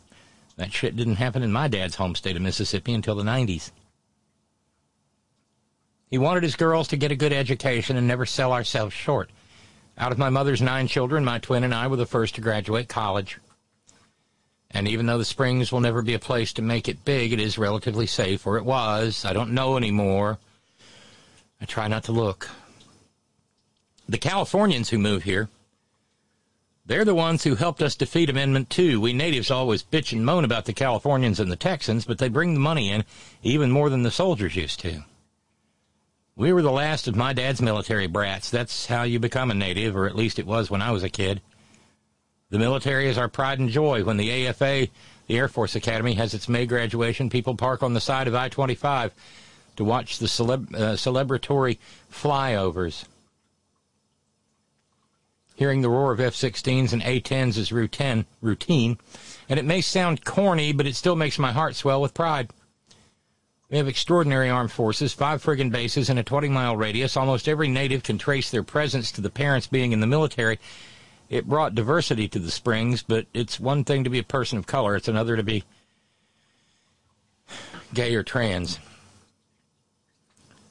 That 0.57 0.73
shit 0.73 0.97
didn't 0.97 1.17
happen 1.17 1.45
in 1.45 1.53
my 1.53 1.69
dad's 1.69 1.95
home 1.95 2.17
state 2.17 2.35
of 2.35 2.43
Mississippi 2.43 2.93
until 2.93 3.15
the 3.15 3.23
90s. 3.23 3.71
He 6.09 6.19
wanted 6.19 6.43
his 6.43 6.57
girls 6.57 6.89
to 6.89 6.97
get 6.97 7.13
a 7.13 7.17
good 7.17 7.33
education 7.33 7.97
and 7.97 8.07
never 8.09 8.27
sell 8.27 8.53
ourselves 8.53 8.95
short. 8.95 9.31
Out 9.99 10.13
of 10.13 10.19
my 10.19 10.31
mother's 10.31 10.63
nine 10.63 10.89
children, 10.89 11.25
my 11.25 11.39
twin 11.39 11.63
and 11.63 11.75
I 11.75 11.87
were 11.87 11.97
the 11.97 12.07
first 12.07 12.35
to 12.35 12.41
graduate 12.41 12.89
college. 12.89 13.39
And 14.77 14.87
even 14.87 15.07
though 15.07 15.17
the 15.17 15.25
Springs 15.25 15.73
will 15.73 15.81
never 15.81 16.03
be 16.03 16.13
a 16.13 16.19
place 16.19 16.53
to 16.53 16.61
make 16.61 16.87
it 16.87 17.03
big, 17.03 17.33
it 17.33 17.41
is 17.41 17.57
relatively 17.57 18.07
safe, 18.07 18.47
or 18.47 18.59
it 18.59 18.65
was. 18.67 19.25
I 19.25 19.33
don't 19.33 19.53
know 19.53 19.79
anymore. 19.79 20.37
I 21.59 21.65
try 21.65 21.89
not 21.89 22.05
to 22.05 22.13
look. 22.13 22.51
The 24.07 24.19
Californians 24.19 24.91
who 24.91 24.99
move 24.99 25.23
here 25.23 25.49
they're 26.85 27.07
the 27.07 27.15
ones 27.15 27.43
who 27.43 27.57
helped 27.57 27.83
us 27.83 27.97
defeat 27.97 28.29
Amendment 28.29 28.69
2. 28.69 29.01
We 29.01 29.15
natives 29.15 29.51
always 29.51 29.83
bitch 29.83 30.13
and 30.13 30.25
moan 30.25 30.45
about 30.45 30.67
the 30.67 30.75
Californians 30.75 31.41
and 31.41 31.51
the 31.51 31.57
Texans, 31.57 32.05
but 32.05 32.19
they 32.19 32.29
bring 32.29 32.53
the 32.53 32.61
money 32.61 32.93
in 32.93 33.05
even 33.43 33.73
more 33.73 33.89
than 33.89 34.03
the 34.03 34.11
soldiers 34.11 34.55
used 34.55 34.79
to. 34.81 35.03
We 36.37 36.53
were 36.53 36.63
the 36.63 36.71
last 36.71 37.09
of 37.09 37.17
my 37.17 37.33
dad's 37.33 37.63
military 37.63 38.07
brats. 38.07 38.51
That's 38.51 38.87
how 38.87 39.03
you 39.05 39.19
become 39.19 39.51
a 39.51 39.55
native, 39.55 39.97
or 39.97 40.07
at 40.07 40.15
least 40.15 40.39
it 40.39 40.47
was 40.47 40.71
when 40.71 40.83
I 40.83 40.93
was 40.93 41.03
a 41.03 41.09
kid. 41.09 41.41
The 42.51 42.59
military 42.59 43.09
is 43.09 43.19
our 43.19 43.29
pride 43.29 43.59
and 43.59 43.69
joy. 43.69 44.05
When 44.05 44.19
the 44.19 44.47
AFA, 44.47 44.89
the 45.27 45.39
Air 45.39 45.49
Force 45.49 45.75
Academy, 45.75 46.15
has 46.15 46.33
its 46.33 46.49
May 46.49 46.65
graduation, 46.65 47.29
people 47.29 47.57
park 47.57 47.83
on 47.83 47.95
the 47.95 48.01
side 48.01 48.29
of 48.29 48.35
I 48.35 48.49
25 48.49 49.13
to 49.77 49.85
watch 49.85 50.19
the 50.19 50.27
celeb- 50.27 50.75
uh, 50.75 50.95
celebratory 50.95 51.79
flyovers. 52.13 53.05
Hearing 55.57 55.81
the 55.81 55.91
roar 55.91 56.13
of 56.13 56.21
F-16s 56.21 56.93
and 56.93 57.03
A-10s 57.03 57.57
is 57.57 57.73
routine, 57.73 58.27
routine, 58.43 58.99
and 59.49 59.59
it 59.59 59.65
may 59.65 59.81
sound 59.81 60.25
corny, 60.25 60.73
but 60.73 60.87
it 60.87 60.95
still 60.95 61.17
makes 61.17 61.39
my 61.39 61.51
heart 61.51 61.75
swell 61.75 62.01
with 62.01 62.15
pride. 62.15 62.51
We 63.71 63.79
have 63.79 63.89
extraordinary 63.89 64.49
armed 64.49 64.71
forces, 64.71 65.13
five 65.13 65.43
friggin' 65.43 65.73
bases 65.73 66.09
in 66.09 66.19
a 66.19 66.25
20-mile 66.25 66.77
radius. 66.77 67.17
Almost 67.17 67.49
every 67.49 67.69
native 67.69 68.05
can 68.05 68.19
trace 68.19 68.51
their 68.51 68.63
presence 68.63 69.11
to 69.13 69.21
the 69.21 69.31
parents 69.31 69.67
being 69.67 69.93
in 69.93 70.01
the 70.01 70.07
military. 70.07 70.61
It 71.29 71.49
brought 71.49 71.75
diversity 71.75 72.29
to 72.29 72.39
the 72.39 72.51
Springs, 72.51 73.03
but 73.03 73.27
it's 73.35 73.59
one 73.59 73.85
thing 73.85 74.05
to 74.05 74.11
be 74.11 74.19
a 74.19 74.25
person 74.25 74.59
of 74.59 74.67
color. 74.67 74.95
It's 74.95 75.09
another 75.09 75.37
to 75.37 75.43
be 75.43 75.65
gay 77.95 78.15
or 78.15 78.23
trans. 78.23 78.79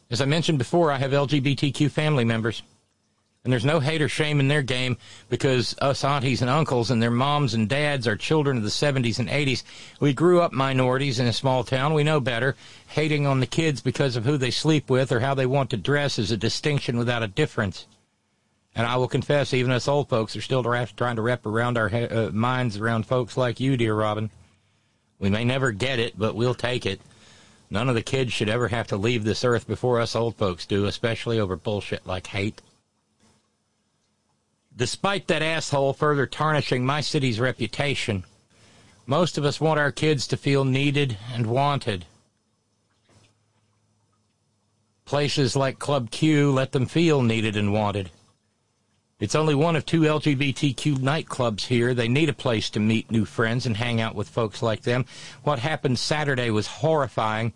As 0.10 0.22
I 0.22 0.26
mentioned 0.26 0.58
before, 0.58 0.91
I 0.91 0.98
have 0.98 1.12
LGBTQ 1.12 1.91
family 1.91 2.24
members. 2.24 2.62
And 3.44 3.52
there's 3.52 3.65
no 3.65 3.80
hate 3.80 4.02
or 4.02 4.10
shame 4.10 4.39
in 4.39 4.48
their 4.48 4.63
game 4.63 4.98
because 5.30 5.76
us 5.80 6.04
aunties 6.04 6.41
and 6.41 6.50
uncles 6.50 6.89
and 6.89 7.00
their 7.00 7.12
moms 7.12 7.54
and 7.54 7.70
dads 7.70 8.08
are 8.08 8.15
children 8.15 8.58
of 8.58 8.63
the 8.63 8.70
70s 8.70 9.20
and 9.20 9.30
80s. 9.30 9.63
We 10.00 10.13
grew 10.13 10.41
up 10.41 10.52
minorities 10.52 11.20
in 11.20 11.28
a 11.28 11.34
small 11.34 11.63
town. 11.63 11.94
We 11.94 12.04
know 12.04 12.20
better. 12.20 12.56
Hating 12.88 13.28
on 13.28 13.41
the 13.41 13.46
kids 13.46 13.82
because 13.82 14.15
of 14.15 14.26
who 14.26 14.38
they 14.38 14.50
sleep 14.50 14.89
with 14.89 15.12
or 15.12 15.20
how 15.20 15.36
they 15.36 15.46
want 15.46 15.70
to 15.70 15.78
dress 15.78 16.18
is 16.18 16.32
a 16.32 16.38
distinction 16.38 16.98
without 16.98 17.22
a 17.22 17.28
difference. 17.28 17.86
And 18.76 18.86
I 18.86 18.98
will 18.98 19.08
confess, 19.08 19.54
even 19.54 19.72
us 19.72 19.88
old 19.88 20.10
folks 20.10 20.36
are 20.36 20.42
still 20.42 20.62
trying 20.62 21.16
to 21.16 21.22
wrap 21.22 21.46
around 21.46 21.78
our 21.78 21.90
uh, 21.90 22.30
minds 22.34 22.78
around 22.78 23.06
folks 23.06 23.38
like 23.38 23.62
you, 23.62 23.78
dear 23.78 23.96
Robin. 23.96 24.30
We 25.18 25.30
may 25.30 25.46
never 25.46 25.72
get 25.72 25.98
it, 25.98 26.20
but 26.20 26.36
we'll 26.36 26.54
take 26.54 26.86
it. 26.86 27.00
None 27.70 27.88
of 27.88 27.96
the 27.96 28.04
kids 28.04 28.34
should 28.34 28.50
ever 28.50 28.68
have 28.68 28.88
to 28.88 28.98
leave 28.98 29.24
this 29.24 29.46
earth 29.46 29.66
before 29.66 30.02
us 30.02 30.16
old 30.16 30.36
folks 30.36 30.66
do, 30.66 30.86
especially 30.86 31.40
over 31.40 31.56
bullshit 31.56 32.06
like 32.06 32.28
hate. 32.28 32.62
Despite 34.76 35.28
that 35.28 35.42
asshole 35.42 35.94
further 35.94 36.26
tarnishing 36.26 36.86
my 36.86 37.00
city's 37.00 37.40
reputation, 37.40 38.26
most 39.06 39.38
of 39.38 39.46
us 39.46 39.62
want 39.62 39.80
our 39.80 39.92
kids 39.92 40.28
to 40.28 40.38
feel 40.38 40.66
needed 40.66 41.18
and 41.34 41.46
wanted. 41.46 42.06
Places 45.06 45.56
like 45.56 45.80
Club 45.80 46.12
Q 46.12 46.52
let 46.52 46.74
them 46.74 46.88
feel 46.88 47.22
needed 47.22 47.56
and 47.56 47.72
wanted. 47.72 48.10
It's 49.19 49.36
only 49.36 49.56
one 49.56 49.75
of 49.75 49.86
two 49.86 50.01
LGBTQ 50.01 50.97
nightclubs 50.97 51.67
here. 51.67 51.93
They 51.93 52.10
need 52.10 52.28
a 52.28 52.34
place 52.34 52.69
to 52.71 52.82
meet 52.82 53.10
new 53.10 53.23
friends 53.23 53.65
and 53.65 53.78
hang 53.78 54.01
out 54.01 54.13
with 54.13 54.28
folks 54.28 54.62
like 54.62 54.82
them. 54.82 55.06
What 55.43 55.60
happened 55.60 55.99
Saturday 55.99 56.49
was 56.49 56.67
horrifying 56.67 57.54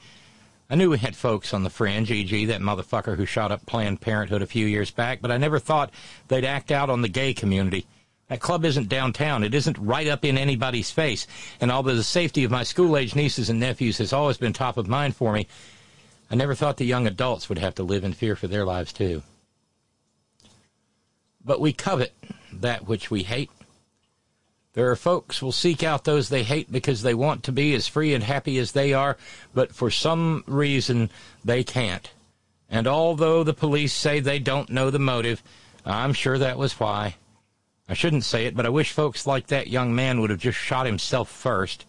I 0.71 0.75
knew 0.75 0.91
we 0.91 0.99
had 0.99 1.15
folks 1.15 1.51
on 1.51 1.63
the 1.63 1.71
fringe, 1.71 2.11
e.g., 2.11 2.45
that 2.45 2.61
motherfucker 2.61 3.17
who 3.17 3.25
shot 3.25 3.51
up 3.51 3.65
Planned 3.65 4.01
Parenthood 4.01 4.43
a 4.43 4.47
few 4.47 4.67
years 4.67 4.91
back, 4.91 5.19
but 5.19 5.31
I 5.31 5.37
never 5.37 5.57
thought 5.57 5.91
they'd 6.27 6.45
act 6.45 6.71
out 6.71 6.91
on 6.91 7.01
the 7.01 7.07
gay 7.07 7.33
community. 7.33 7.87
That 8.27 8.39
club 8.39 8.63
isn't 8.63 8.87
downtown. 8.87 9.43
It 9.43 9.55
isn't 9.55 9.79
right 9.79 10.07
up 10.07 10.23
in 10.23 10.37
anybody's 10.37 10.91
face. 10.91 11.25
And 11.59 11.71
although 11.71 11.95
the 11.95 12.03
safety 12.03 12.43
of 12.43 12.51
my 12.51 12.61
school 12.61 12.95
age 12.95 13.15
nieces 13.15 13.49
and 13.49 13.59
nephews 13.59 13.97
has 13.97 14.13
always 14.13 14.37
been 14.37 14.53
top 14.53 14.77
of 14.77 14.87
mind 14.87 15.15
for 15.15 15.33
me, 15.33 15.47
I 16.29 16.35
never 16.35 16.53
thought 16.53 16.77
the 16.77 16.85
young 16.85 17.07
adults 17.07 17.49
would 17.49 17.57
have 17.57 17.73
to 17.75 17.83
live 17.83 18.03
in 18.03 18.13
fear 18.13 18.35
for 18.35 18.47
their 18.47 18.63
lives, 18.63 18.93
too. 18.93 19.23
But 21.43 21.61
we 21.61 21.73
covet 21.73 22.13
that 22.53 22.87
which 22.87 23.09
we 23.09 23.23
hate. 23.23 23.49
There 24.73 24.91
are 24.91 24.95
folks 24.95 25.41
will 25.41 25.51
seek 25.51 25.83
out 25.83 26.03
those 26.03 26.29
they 26.29 26.43
hate 26.43 26.71
because 26.71 27.01
they 27.01 27.13
want 27.13 27.43
to 27.43 27.51
be 27.51 27.73
as 27.73 27.87
free 27.87 28.13
and 28.13 28.23
happy 28.23 28.57
as 28.59 28.71
they 28.71 28.93
are, 28.93 29.17
but 29.53 29.73
for 29.73 29.89
some 29.89 30.43
reason 30.47 31.09
they 31.43 31.63
can't. 31.63 32.09
And 32.69 32.87
although 32.87 33.43
the 33.43 33.53
police 33.53 33.93
say 33.93 34.19
they 34.19 34.39
don't 34.39 34.69
know 34.69 34.91
the 34.91 34.99
motive, 34.99 35.41
I'm 35.85 36.13
sure 36.13 36.37
that 36.37 36.57
was 36.57 36.79
why. 36.79 37.15
I 37.87 37.95
shouldn't 37.95 38.23
say 38.23 38.45
it, 38.45 38.55
but 38.55 38.67
I 38.67 38.69
wish 38.69 38.91
folks 38.91 39.25
like 39.25 39.47
that 39.47 39.67
young 39.67 39.95
man 39.95 40.21
would 40.21 40.29
have 40.29 40.39
just 40.39 40.59
shot 40.59 40.85
himself 40.85 41.29
first. 41.29 41.85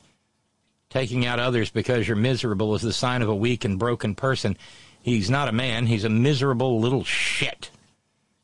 Taking 0.88 1.26
out 1.26 1.38
others 1.38 1.70
because 1.70 2.08
you're 2.08 2.16
miserable 2.16 2.74
is 2.74 2.82
the 2.82 2.92
sign 2.92 3.20
of 3.20 3.28
a 3.28 3.34
weak 3.34 3.64
and 3.66 3.78
broken 3.78 4.14
person. 4.14 4.56
He's 5.02 5.28
not 5.28 5.48
a 5.48 5.52
man, 5.52 5.86
he's 5.86 6.04
a 6.04 6.08
miserable 6.08 6.80
little 6.80 7.04
shit. 7.04 7.70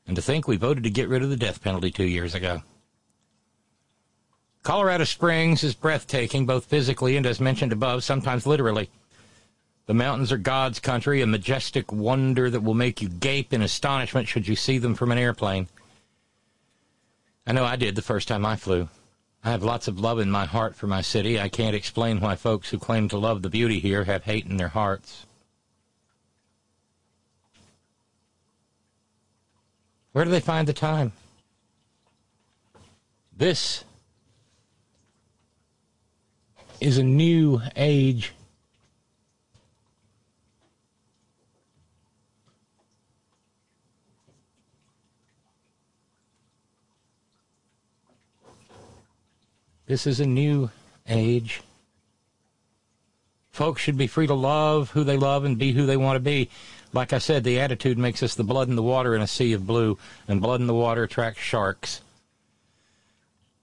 And 0.07 0.17
to 0.17 0.23
think 0.23 0.47
we 0.47 0.57
voted 0.57 0.85
to 0.85 0.91
get 0.91 1.09
rid 1.09 1.23
of 1.23 1.31
the 1.31 1.37
death 1.37 1.63
penalty 1.63 1.91
two 1.91 2.07
years 2.07 2.35
ago. 2.35 2.63
Colorado 4.63 5.05
Springs 5.05 5.63
is 5.63 5.75
breathtaking, 5.75 6.47
both 6.47 6.65
physically 6.65 7.17
and, 7.17 7.27
as 7.27 7.41
mentioned 7.41 7.73
above, 7.73 8.03
sometimes 8.03 8.47
literally. 8.47 8.91
The 9.87 9.95
mountains 9.95 10.33
are 10.33 10.39
God's 10.39 10.81
country, 10.81 11.23
a 11.23 11.27
majestic 11.27 11.93
wonder 11.93 12.51
that 12.51 12.63
will 12.63 12.75
make 12.75 13.01
you 13.01 13.09
gape 13.09 13.53
in 13.53 13.63
astonishment 13.63 14.27
should 14.27 14.49
you 14.49 14.57
see 14.57 14.79
them 14.79 14.97
from 14.97 15.13
an 15.13 15.19
airplane. 15.19 15.69
I 17.47 17.53
know 17.53 17.65
I 17.65 17.77
did 17.77 17.95
the 17.95 18.03
first 18.03 18.27
time 18.27 18.45
I 18.45 18.57
flew. 18.57 18.89
I 19.45 19.53
have 19.53 19.63
lots 19.63 19.87
of 19.87 20.01
love 20.01 20.19
in 20.19 20.29
my 20.29 20.45
heart 20.45 20.75
for 20.75 20.89
my 20.89 21.03
city. 21.03 21.41
I 21.41 21.49
can't 21.49 21.77
explain 21.77 22.19
why 22.19 22.35
folks 22.35 22.71
who 22.71 22.79
claim 22.81 23.09
to 23.11 23.19
love 23.19 23.43
the 23.43 23.51
beauty 23.51 23.79
here 23.79 24.03
have 24.03 24.25
hate 24.25 24.47
in 24.47 24.57
their 24.57 24.67
hearts. 24.67 25.26
Where 30.17 30.25
do 30.25 30.31
they 30.31 30.41
find 30.41 30.67
the 30.67 30.73
time? 30.73 31.13
This 33.37 33.85
is 36.81 36.97
a 36.97 37.03
new 37.03 37.61
age. 37.77 38.33
This 49.85 50.07
is 50.07 50.19
a 50.19 50.27
new 50.27 50.71
age. 51.07 51.61
Folks 53.51 53.83
should 53.83 53.99
be 53.99 54.07
free 54.07 54.27
to 54.27 54.33
love 54.33 54.93
who 54.93 55.05
they 55.05 55.19
love 55.19 55.45
and 55.45 55.59
be 55.59 55.73
who 55.73 55.85
they 55.85 55.99
want 55.99 56.17
to 56.17 56.21
be. 56.21 56.49
Like 56.97 57.13
I 57.13 57.19
said, 57.19 57.45
the 57.45 57.61
attitude 57.61 57.99
makes 57.99 58.23
us 58.23 58.35
the 58.35 58.43
blood 58.43 58.69
in 58.69 58.75
the 58.75 58.83
water 58.83 59.15
in 59.15 59.21
a 59.21 59.27
sea 59.27 59.53
of 59.53 59.67
blue, 59.67 59.99
and 60.27 60.41
blood 60.41 60.63
in 60.63 60.67
the 60.67 60.73
water 60.73 61.03
attracts 61.03 61.43
sharks. 61.43 62.01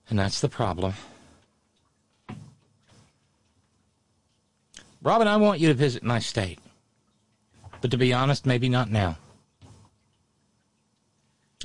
And 0.08 0.20
that's 0.20 0.40
the 0.40 0.50
problem. 0.50 0.94
Robin, 5.02 5.28
I 5.28 5.38
want 5.38 5.60
you 5.60 5.68
to 5.70 5.74
visit 5.74 6.04
my 6.04 6.20
state. 6.20 6.60
But 7.82 7.90
to 7.90 7.98
be 7.98 8.14
honest, 8.14 8.46
maybe 8.46 8.70
not 8.70 8.92
now. 8.92 9.18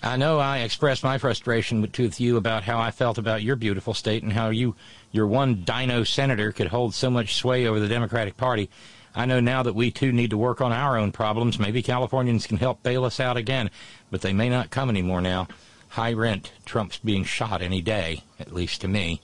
I 0.03 0.17
know 0.17 0.39
I 0.39 0.61
expressed 0.61 1.05
my 1.05 1.19
frustration 1.19 1.83
with, 1.83 1.99
with 1.99 2.19
you 2.19 2.39
about 2.39 2.63
how 2.63 2.81
I 2.81 2.93
felt 2.93 3.19
about 3.19 3.43
your 3.43 3.57
beautiful 3.57 3.93
state 3.93 4.23
and 4.23 4.33
how 4.33 4.49
you, 4.49 4.75
your 5.13 5.27
one 5.27 5.65
dino 5.65 6.03
senator, 6.03 6.51
could 6.51 6.69
hold 6.69 6.95
so 6.95 7.11
much 7.11 7.35
sway 7.35 7.67
over 7.67 7.79
the 7.79 7.89
Democratic 7.89 8.39
Party. 8.39 8.71
I 9.19 9.27
know 9.27 9.41
now 9.41 9.65
that 9.65 9.75
we 9.75 9.91
too 9.91 10.13
need 10.13 10.31
to 10.31 10.39
work 10.39 10.61
on 10.61 10.73
our 10.73 10.97
own 10.97 11.11
problems. 11.11 11.59
Maybe 11.59 11.83
Californians 11.83 12.47
can 12.47 12.57
help 12.57 12.85
bail 12.85 13.05
us 13.05 13.19
out 13.19 13.37
again, 13.37 13.69
but 14.13 14.21
they 14.21 14.33
may 14.33 14.49
not 14.49 14.71
come 14.71 14.89
anymore 14.89 15.21
now. 15.21 15.49
High 15.89 16.13
rent 16.13 16.53
trumps 16.65 16.99
being 16.99 17.25
shot 17.25 17.61
any 17.61 17.83
day, 17.83 18.23
at 18.39 18.55
least 18.55 18.81
to 18.83 18.89
me. 18.89 19.21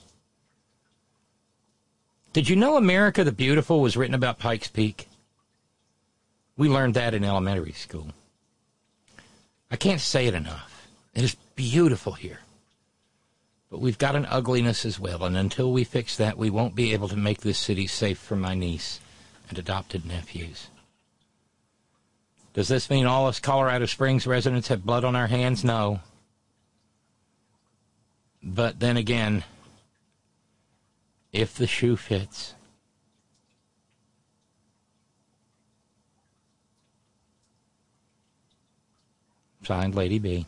Did 2.33 2.49
you 2.49 2.57
know 2.57 2.75
America 2.75 3.23
the 3.23 3.31
Beautiful 3.31 3.79
was 3.79 3.95
written 3.95 4.13
about 4.13 4.37
Pikes 4.37 4.67
Peak? 4.67 5.07
We 6.57 6.67
learned 6.67 6.95
that 6.95 7.13
in 7.13 7.23
elementary 7.23 7.71
school. 7.71 8.09
I 9.71 9.77
can't 9.77 10.01
say 10.01 10.27
it 10.27 10.33
enough. 10.33 10.89
It 11.13 11.23
is 11.23 11.37
beautiful 11.55 12.11
here. 12.11 12.41
But 13.71 13.79
we've 13.79 13.97
got 13.97 14.17
an 14.17 14.25
ugliness 14.25 14.83
as 14.83 14.99
well, 14.99 15.23
and 15.23 15.37
until 15.37 15.71
we 15.71 15.85
fix 15.85 16.17
that, 16.17 16.37
we 16.37 16.49
won't 16.49 16.75
be 16.75 16.91
able 16.91 17.07
to 17.07 17.15
make 17.15 17.39
this 17.39 17.57
city 17.57 17.87
safe 17.87 18.17
for 18.17 18.35
my 18.35 18.55
niece 18.55 18.99
and 19.49 19.57
adopted 19.57 20.05
nephews. 20.05 20.67
Does 22.53 22.67
this 22.67 22.89
mean 22.89 23.05
all 23.05 23.27
us 23.27 23.39
Colorado 23.39 23.85
Springs 23.85 24.25
residents 24.25 24.69
have 24.69 24.85
blood 24.85 25.03
on 25.03 25.15
our 25.15 25.27
hands? 25.27 25.63
No. 25.63 25.99
But 28.41 28.79
then 28.79 28.95
again, 28.95 29.43
if 31.33 31.55
the 31.55 31.67
shoe 31.67 31.97
fits, 31.97 32.53
Signed, 39.65 39.95
Lady 39.95 40.19
B. 40.19 40.45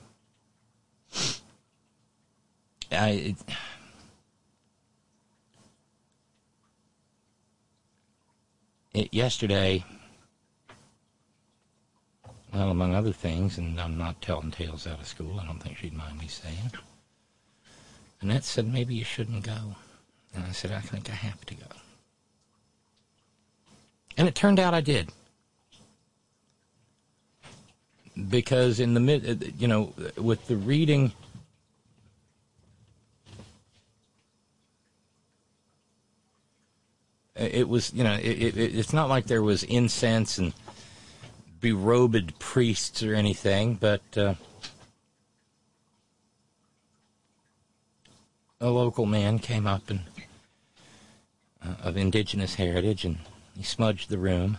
I. 2.92 3.10
It, 3.10 3.36
yesterday, 9.12 9.84
well, 12.54 12.72
among 12.72 12.96
other 12.96 13.14
things, 13.14 13.58
and 13.58 13.80
I'm 13.80 13.98
not 13.98 14.22
telling 14.22 14.52
tales 14.52 14.88
out 14.88 15.00
of 15.00 15.08
school, 15.08 15.40
I 15.40 15.46
don't 15.46 15.60
think 15.60 15.78
she'd 15.78 15.94
mind 15.94 16.20
me 16.20 16.28
saying. 16.28 16.72
Annette 18.22 18.44
said, 18.44 18.72
maybe 18.72 18.96
you 18.96 19.04
shouldn't 19.04 19.44
go. 19.44 19.76
And 20.34 20.44
I 20.44 20.52
said, 20.52 20.72
I 20.72 20.80
think 20.80 21.10
I 21.10 21.14
have 21.14 21.46
to 21.46 21.56
go. 21.56 21.66
And 24.18 24.28
it 24.28 24.36
turned 24.36 24.60
out 24.60 24.74
I 24.74 24.82
did 24.82 25.12
because 28.30 28.80
in 28.80 28.94
the 28.94 29.00
mid, 29.00 29.54
you 29.60 29.68
know, 29.68 29.94
with 30.18 30.48
the 30.48 30.56
reading. 30.56 31.12
It 37.38 37.70
was, 37.70 37.94
you 37.94 38.04
know, 38.04 38.14
it, 38.14 38.58
it, 38.58 38.58
it's 38.58 38.94
not 38.94 39.10
like 39.10 39.28
there 39.28 39.44
was 39.44 39.64
incense 39.64 40.40
and 40.40 40.54
berobed 41.62 42.38
priests 42.40 43.04
or 43.04 43.14
anything, 43.14 43.76
but 43.76 44.02
uh, 44.18 44.34
a 48.60 48.70
local 48.70 49.06
man 49.06 49.38
came 49.38 49.68
up 49.68 49.90
and 49.90 50.02
uh, 51.64 51.76
of 51.84 51.98
indigenous 51.98 52.56
heritage, 52.56 53.06
and 53.06 53.18
he 53.56 53.64
smudged 53.64 54.10
the 54.10 54.18
room, 54.18 54.58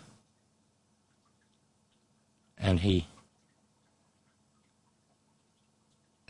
and 2.57 2.81
he 2.81 3.07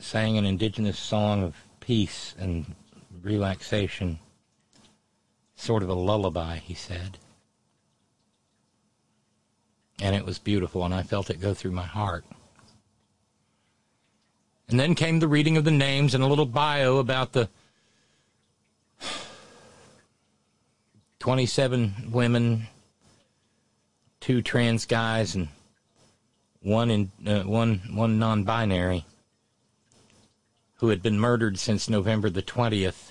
sang 0.01 0.39
an 0.39 0.45
indigenous 0.45 0.99
song 0.99 1.43
of 1.43 1.57
peace 1.81 2.35
and 2.39 2.75
relaxation, 3.23 4.19
sort 5.59 5.83
of 5.83 5.89
a 5.89 5.95
lullaby, 5.95 6.57
he 6.57 6.75
said. 6.75 7.19
And 10.01 10.15
it 10.15 10.25
was 10.25 10.39
beautiful, 10.39 10.85
and 10.85 10.95
I 10.95 11.03
felt 11.03 11.29
it 11.29 11.41
go 11.41 11.53
through 11.53 11.73
my 11.73 11.85
heart. 11.85 12.25
And 14.69 14.79
then 14.79 14.95
came 14.95 15.19
the 15.19 15.29
reading 15.29 15.57
of 15.57 15.65
the 15.65 15.71
names 15.71 16.15
and 16.15 16.23
a 16.23 16.27
little 16.27 16.47
bio 16.47 16.99
about 16.99 17.33
the 17.33 17.49
27 21.19 22.11
women, 22.13 22.69
two 24.21 24.41
trans 24.41 24.87
guys, 24.87 25.35
and 25.35 25.49
one 26.61 26.91
in 26.91 27.11
uh, 27.27 27.43
one 27.43 27.81
one 27.91 28.19
non-binary 28.19 29.05
who 30.77 30.91
had 30.91 31.03
been 31.03 31.19
murdered 31.19 31.59
since 31.59 31.89
November 31.89 32.31
the 32.31 32.43
20th, 32.43 33.11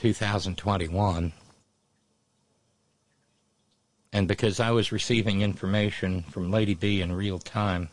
2021. 0.00 1.32
And 4.14 4.26
because 4.26 4.58
I 4.58 4.70
was 4.70 4.92
receiving 4.92 5.42
information 5.42 6.22
from 6.22 6.50
Lady 6.50 6.74
B 6.74 7.02
in 7.02 7.12
real 7.12 7.38
time, 7.38 7.90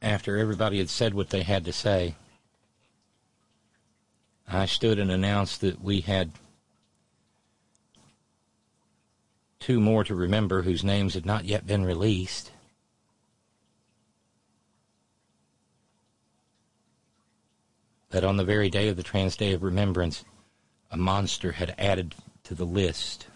after 0.00 0.38
everybody 0.38 0.78
had 0.78 0.88
said 0.88 1.12
what 1.12 1.28
they 1.28 1.42
had 1.42 1.66
to 1.66 1.72
say, 1.72 2.14
I 4.48 4.64
stood 4.64 4.98
and 4.98 5.10
announced 5.10 5.60
that 5.60 5.82
we 5.82 6.00
had 6.00 6.32
two 9.58 9.80
more 9.80 10.02
to 10.04 10.14
remember 10.14 10.62
whose 10.62 10.82
names 10.82 11.12
had 11.12 11.26
not 11.26 11.44
yet 11.44 11.66
been 11.66 11.84
released. 11.84 12.52
That 18.10 18.24
on 18.24 18.36
the 18.36 18.44
very 18.44 18.68
day 18.68 18.88
of 18.88 18.96
the 18.96 19.02
Trans 19.02 19.36
Day 19.36 19.52
of 19.52 19.62
Remembrance, 19.62 20.24
a 20.90 20.96
monster 20.96 21.52
had 21.52 21.74
added 21.78 22.14
to 22.44 22.54
the 22.54 22.66
list. 22.66 23.26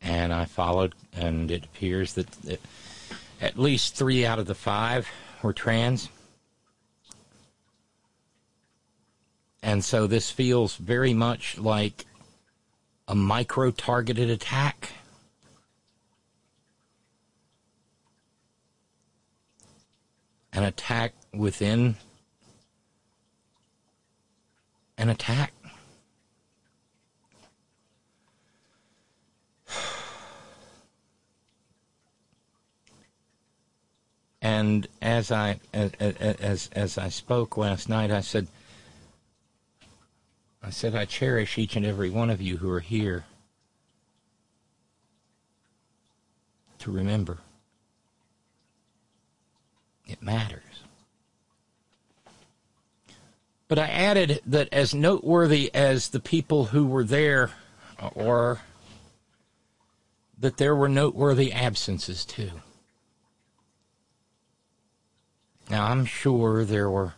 And 0.00 0.32
I 0.32 0.44
followed, 0.44 0.94
and 1.14 1.50
it 1.50 1.64
appears 1.64 2.14
that 2.14 2.60
at 3.40 3.58
least 3.58 3.94
three 3.94 4.24
out 4.24 4.38
of 4.38 4.46
the 4.46 4.54
five 4.54 5.08
were 5.42 5.52
trans. 5.52 6.08
And 9.62 9.84
so 9.84 10.06
this 10.06 10.30
feels 10.30 10.76
very 10.76 11.14
much 11.14 11.58
like 11.58 12.06
a 13.08 13.14
micro 13.14 13.70
targeted 13.70 14.30
attack. 14.30 14.92
An 20.52 20.64
attack 20.64 21.14
within 21.32 21.96
an 24.96 25.08
attack. 25.08 25.52
And 34.40 34.86
as 35.18 35.32
I 35.32 35.58
as, 35.72 36.70
as 36.72 36.96
I 36.96 37.08
spoke 37.08 37.56
last 37.56 37.88
night, 37.88 38.12
I 38.12 38.20
said, 38.20 38.46
I 40.62 40.70
said 40.70 40.94
I 40.94 41.06
cherish 41.06 41.58
each 41.58 41.74
and 41.74 41.84
every 41.84 42.08
one 42.08 42.30
of 42.30 42.40
you 42.40 42.58
who 42.58 42.70
are 42.70 42.80
here 42.80 43.24
to 46.78 46.92
remember. 46.92 47.38
It 50.06 50.22
matters. 50.22 50.62
But 53.66 53.80
I 53.80 53.88
added 53.88 54.40
that 54.46 54.68
as 54.72 54.94
noteworthy 54.94 55.74
as 55.74 56.08
the 56.08 56.20
people 56.20 56.66
who 56.66 56.86
were 56.86 57.04
there, 57.04 57.50
or 58.14 58.60
that 60.38 60.58
there 60.58 60.76
were 60.76 60.88
noteworthy 60.88 61.52
absences 61.52 62.24
too. 62.24 62.52
Now, 65.70 65.86
I'm 65.86 66.06
sure 66.06 66.64
there 66.64 66.88
were 66.88 67.14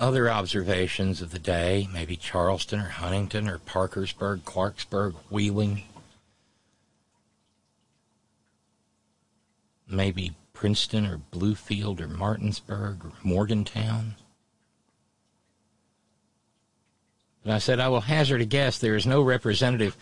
other 0.00 0.30
observations 0.30 1.22
of 1.22 1.30
the 1.30 1.38
day, 1.38 1.88
maybe 1.92 2.16
Charleston 2.16 2.80
or 2.80 2.88
Huntington 2.88 3.48
or 3.48 3.58
Parkersburg, 3.58 4.44
Clarksburg, 4.44 5.14
Wheeling, 5.30 5.82
maybe 9.86 10.32
Princeton 10.52 11.06
or 11.06 11.20
Bluefield 11.32 12.00
or 12.00 12.08
Martinsburg 12.08 13.04
or 13.04 13.12
Morgantown. 13.22 14.16
But 17.44 17.52
I 17.52 17.58
said, 17.58 17.78
I 17.78 17.88
will 17.88 18.02
hazard 18.02 18.40
a 18.40 18.44
guess 18.44 18.78
there 18.78 18.96
is 18.96 19.06
no 19.06 19.22
representative 19.22 19.96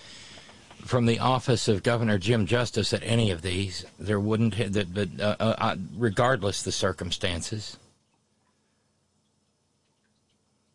from 0.85 1.07
the 1.07 1.19
office 1.19 1.69
of 1.69 1.83
Governor 1.83 2.19
Jim 2.19 2.47
Justice 2.47 2.93
at 2.93 3.03
any 3.03 3.31
of 3.31 3.43
these. 3.43 3.85
There 3.99 4.21
wouldn't, 4.21 4.73
that, 4.73 4.95
but 4.95 5.09
uh, 5.21 5.37
uh, 5.39 5.55
uh, 5.59 5.77
regardless 5.97 6.63
the 6.63 6.73
circumstances. 6.73 7.77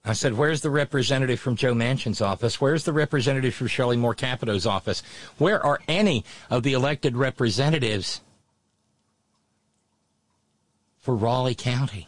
I 0.05 0.13
said, 0.13 0.33
Where's 0.33 0.61
the 0.61 0.69
representative 0.69 1.39
from 1.39 1.55
Joe 1.55 1.73
Manchin's 1.73 2.21
office? 2.21 2.59
Where's 2.59 2.83
the 2.83 2.93
representative 2.93 3.55
from 3.55 3.67
Shelley 3.67 3.97
Moore 3.97 4.13
Capito's 4.13 4.65
office? 4.65 5.01
Where 5.37 5.65
are 5.65 5.79
any 5.87 6.25
of 6.49 6.63
the 6.63 6.73
elected 6.73 7.15
representatives 7.15 8.21
for 10.99 11.15
Raleigh 11.15 11.55
County? 11.55 12.07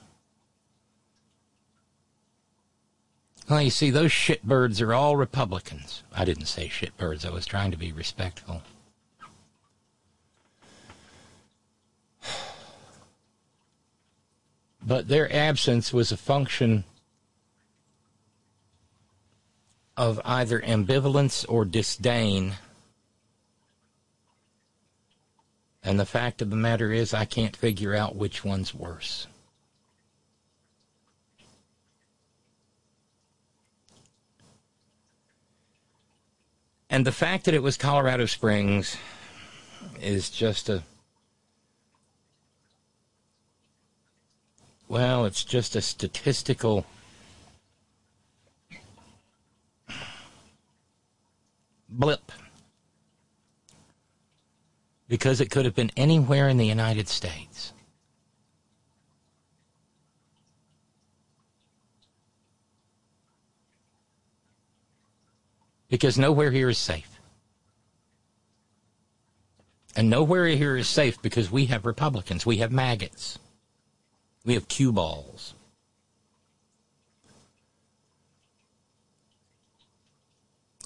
Well, 3.47 3.61
you 3.61 3.69
see, 3.69 3.91
those 3.91 4.11
shitbirds 4.11 4.81
are 4.81 4.93
all 4.93 5.17
Republicans. 5.17 6.01
I 6.15 6.25
didn't 6.25 6.47
say 6.47 6.67
shitbirds, 6.67 7.25
I 7.25 7.29
was 7.29 7.45
trying 7.45 7.71
to 7.71 7.77
be 7.77 7.91
respectful. 7.91 8.63
But 14.81 15.07
their 15.07 15.31
absence 15.31 15.93
was 15.93 16.11
a 16.11 16.17
function 16.17 16.83
of 19.97 20.19
either 20.25 20.59
ambivalence 20.61 21.45
or 21.47 21.65
disdain. 21.65 22.53
And 25.83 25.99
the 25.99 26.05
fact 26.05 26.41
of 26.41 26.49
the 26.49 26.55
matter 26.55 26.91
is, 26.91 27.13
I 27.13 27.25
can't 27.25 27.55
figure 27.55 27.95
out 27.95 28.15
which 28.15 28.43
one's 28.43 28.73
worse. 28.73 29.27
And 36.95 37.05
the 37.05 37.11
fact 37.11 37.43
that 37.43 37.53
it 37.53 37.61
was 37.61 37.75
Colorado 37.75 38.25
Springs 38.25 38.95
is 40.01 40.29
just 40.29 40.69
a. 40.69 40.81
Well, 44.87 45.25
it's 45.25 45.43
just 45.43 45.75
a 45.75 45.81
statistical 45.81 46.85
blip. 51.89 52.31
Because 55.09 55.41
it 55.41 55.51
could 55.51 55.65
have 55.65 55.75
been 55.75 55.91
anywhere 55.97 56.47
in 56.47 56.55
the 56.55 56.65
United 56.65 57.09
States. 57.09 57.73
Because 65.89 66.17
nowhere 66.17 66.51
here 66.51 66.69
is 66.69 66.77
safe. 66.77 67.19
And 69.95 70.09
nowhere 70.09 70.47
here 70.47 70.75
is 70.75 70.89
safe 70.89 71.21
because 71.21 71.49
we 71.49 71.67
have 71.67 71.85
Republicans, 71.85 72.45
we 72.45 72.57
have 72.57 72.71
maggots, 72.71 73.39
we 74.43 74.53
have 74.55 74.67
cue 74.67 74.91
balls. 74.91 75.53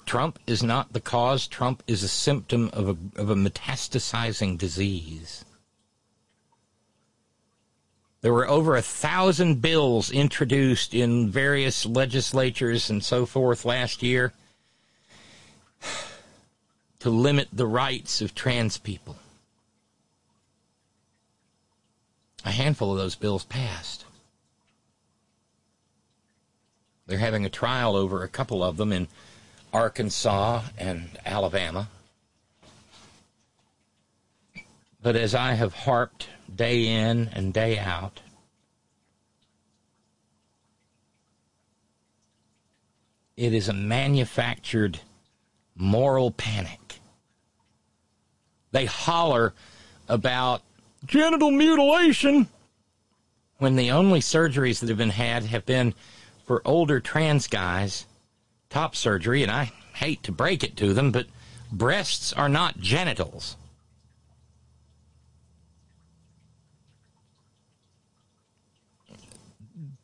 Trump 0.06 0.40
is 0.46 0.62
not 0.62 0.92
the 0.92 1.00
cause. 1.00 1.46
Trump 1.46 1.84
is 1.86 2.02
a 2.02 2.08
symptom 2.08 2.68
of 2.72 2.88
a, 2.88 3.20
of 3.20 3.30
a 3.30 3.36
metastasizing 3.36 4.58
disease. 4.58 5.44
There 8.20 8.32
were 8.32 8.48
over 8.48 8.76
a 8.76 8.82
thousand 8.82 9.62
bills 9.62 10.10
introduced 10.10 10.94
in 10.94 11.30
various 11.30 11.86
legislatures 11.86 12.90
and 12.90 13.04
so 13.04 13.24
forth 13.24 13.64
last 13.64 14.02
year 14.02 14.32
to 17.00 17.10
limit 17.10 17.48
the 17.52 17.66
rights 17.66 18.20
of 18.20 18.34
trans 18.34 18.78
people. 18.78 19.16
A 22.44 22.50
handful 22.50 22.92
of 22.92 22.98
those 22.98 23.14
bills 23.14 23.44
passed. 23.44 24.04
They're 27.06 27.18
having 27.18 27.44
a 27.44 27.50
trial 27.50 27.96
over 27.96 28.22
a 28.22 28.28
couple 28.28 28.62
of 28.62 28.76
them 28.76 28.92
in 28.92 29.08
Arkansas 29.72 30.62
and 30.78 31.18
Alabama. 31.26 31.88
But 35.02 35.16
as 35.16 35.34
I 35.34 35.54
have 35.54 35.72
harped 35.72 36.28
day 36.54 36.86
in 36.86 37.28
and 37.32 37.52
day 37.52 37.78
out, 37.78 38.20
it 43.36 43.54
is 43.54 43.68
a 43.68 43.72
manufactured 43.72 45.00
moral 45.80 46.30
panic. 46.30 47.00
They 48.72 48.84
holler 48.84 49.54
about 50.08 50.62
genital 51.06 51.50
mutilation 51.50 52.48
when 53.58 53.76
the 53.76 53.90
only 53.90 54.20
surgeries 54.20 54.80
that 54.80 54.88
have 54.88 54.98
been 54.98 55.10
had 55.10 55.44
have 55.44 55.66
been 55.66 55.94
for 56.46 56.62
older 56.64 57.00
trans 57.00 57.46
guys 57.46 58.06
top 58.68 58.94
surgery, 58.94 59.42
and 59.42 59.50
I 59.50 59.72
hate 59.94 60.22
to 60.24 60.32
break 60.32 60.62
it 60.62 60.76
to 60.76 60.94
them, 60.94 61.10
but 61.10 61.26
breasts 61.72 62.32
are 62.32 62.48
not 62.48 62.78
genitals. 62.78 63.56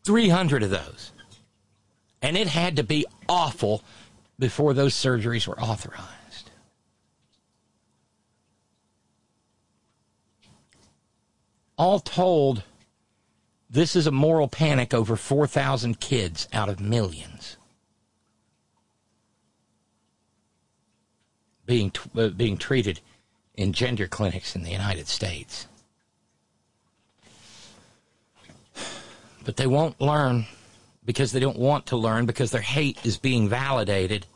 Three 0.05 0.29
hundred 0.29 0.63
of 0.63 0.71
those. 0.71 1.13
And 2.23 2.37
it 2.37 2.49
had 2.49 2.77
to 2.77 2.83
be 2.83 3.07
awful 3.29 3.83
before 4.39 4.75
those 4.75 4.95
surgeries 4.95 5.47
were 5.47 5.59
authorized. 5.61 6.51
All 11.79 12.01
told, 12.01 12.63
this 13.69 13.95
is 13.95 14.07
a 14.07 14.11
moral 14.11 14.49
panic 14.49 14.95
over 14.95 15.17
4,000 15.17 16.01
kids 16.01 16.49
out 16.53 16.69
of 16.69 16.81
millions. 16.81 17.57
being 21.67 21.93
uh, 22.17 22.29
being 22.29 22.57
treated 22.57 23.01
in 23.55 23.73
gender 23.73 24.07
clinics 24.07 24.55
in 24.55 24.63
the 24.63 24.71
United 24.71 25.09
States. 25.09 25.67
But 29.45 29.57
they 29.57 29.67
won't 29.67 30.01
learn 30.01 30.47
because 31.07 31.33
they 31.33 31.41
don't 31.41 31.59
want 31.59 31.87
to 31.87 31.97
learn 31.97 32.27
because 32.27 32.51
their 32.51 32.61
hate 32.61 32.99
is 33.05 33.17
being 33.17 33.49
validated. 33.49 34.27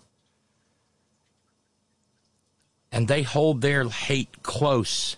And 2.92 3.08
they 3.08 3.22
hold 3.22 3.60
their 3.60 3.88
hate 3.88 4.42
close 4.42 5.16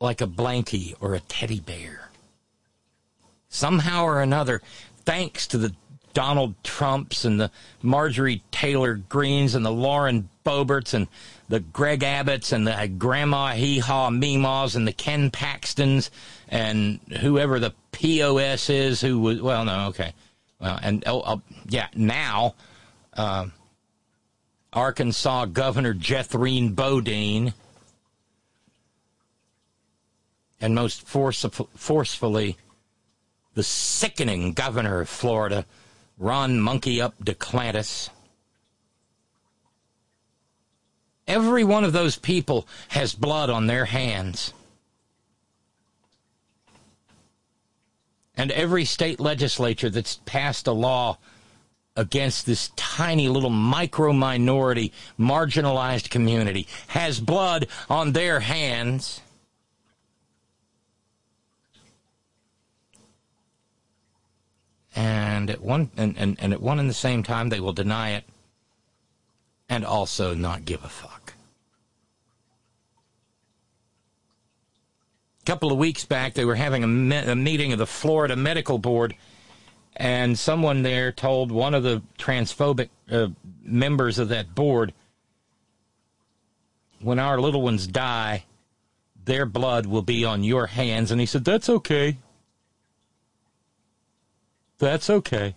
like 0.00 0.20
a 0.20 0.26
blankie 0.26 0.94
or 1.00 1.14
a 1.14 1.20
teddy 1.20 1.58
bear. 1.58 2.10
Somehow 3.48 4.04
or 4.04 4.20
another, 4.20 4.62
thanks 5.04 5.46
to 5.48 5.58
the 5.58 5.74
Donald 6.12 6.54
Trumps 6.62 7.24
and 7.24 7.40
the 7.40 7.50
Marjorie 7.82 8.42
Taylor 8.50 8.94
Greens 8.94 9.54
and 9.54 9.64
the 9.64 9.70
Lauren 9.70 10.28
Boberts 10.44 10.94
and 10.94 11.08
the 11.48 11.60
Greg 11.60 12.00
Abbotts 12.00 12.52
and 12.52 12.66
the 12.66 12.88
Grandma 12.98 13.52
Hee 13.52 13.78
Haw 13.78 14.10
Meemaws 14.10 14.76
and 14.76 14.86
the 14.86 14.92
Ken 14.92 15.30
Paxtons 15.30 16.10
and 16.48 17.00
whoever 17.20 17.58
the 17.58 17.74
POS 17.92 18.70
is 18.70 19.00
who 19.00 19.18
was, 19.18 19.40
well, 19.40 19.64
no, 19.64 19.86
okay. 19.88 20.12
Well, 20.60 20.78
and, 20.82 21.02
oh, 21.06 21.20
uh, 21.20 21.36
yeah, 21.68 21.88
now, 21.94 22.54
uh, 23.14 23.46
Arkansas 24.72 25.46
Governor 25.46 25.94
Jethrine 25.94 26.74
Bodine 26.74 27.54
and 30.60 30.74
most 30.74 31.06
forcefully 31.06 32.56
the 33.54 33.62
sickening 33.62 34.52
governor 34.52 35.00
of 35.00 35.08
Florida, 35.08 35.64
Ron 36.18 36.60
Monkey 36.60 37.00
Up 37.00 37.14
DeClantis. 37.22 38.10
Every 41.28 41.62
one 41.62 41.84
of 41.84 41.92
those 41.92 42.16
people 42.16 42.66
has 42.88 43.14
blood 43.14 43.50
on 43.50 43.66
their 43.66 43.84
hands. 43.84 44.54
And 48.34 48.50
every 48.52 48.86
state 48.86 49.20
legislature 49.20 49.90
that's 49.90 50.20
passed 50.24 50.66
a 50.66 50.72
law 50.72 51.18
against 51.96 52.46
this 52.46 52.70
tiny 52.76 53.28
little 53.28 53.50
micro 53.50 54.12
minority, 54.12 54.92
marginalized 55.18 56.08
community 56.08 56.66
has 56.88 57.20
blood 57.20 57.68
on 57.90 58.12
their 58.12 58.40
hands. 58.40 59.20
and 64.96 65.48
at 65.48 65.60
one 65.60 65.90
and, 65.96 66.16
and, 66.18 66.36
and 66.40 66.52
at 66.52 66.60
one 66.60 66.80
and 66.80 66.90
the 66.90 66.94
same 66.94 67.22
time 67.22 67.50
they 67.50 67.60
will 67.60 67.72
deny 67.72 68.10
it 68.10 68.24
and 69.68 69.84
also 69.84 70.34
not 70.34 70.64
give 70.64 70.82
a 70.84 70.88
fuck. 70.88 71.34
A 75.42 75.44
couple 75.44 75.70
of 75.72 75.78
weeks 75.78 76.04
back, 76.04 76.34
they 76.34 76.44
were 76.44 76.54
having 76.54 76.84
a, 76.84 76.86
me- 76.86 77.16
a 77.16 77.34
meeting 77.36 77.72
of 77.72 77.78
the 77.78 77.86
Florida 77.86 78.36
Medical 78.36 78.78
Board, 78.78 79.14
And 79.96 80.38
someone 80.38 80.82
there 80.82 81.10
told 81.12 81.50
one 81.50 81.74
of 81.74 81.82
the 81.82 82.02
transphobic 82.18 82.88
uh, 83.10 83.28
members 83.62 84.18
of 84.18 84.28
that 84.28 84.54
board, 84.54 84.92
when 87.00 87.18
our 87.18 87.40
little 87.40 87.62
ones 87.62 87.86
die, 87.86 88.44
their 89.24 89.46
blood 89.46 89.86
will 89.86 90.02
be 90.02 90.24
on 90.24 90.44
your 90.44 90.66
hands. 90.66 91.10
And 91.10 91.20
he 91.20 91.26
said, 91.26 91.44
That's 91.44 91.68
okay. 91.68 92.16
That's 94.78 95.10
okay. 95.10 95.54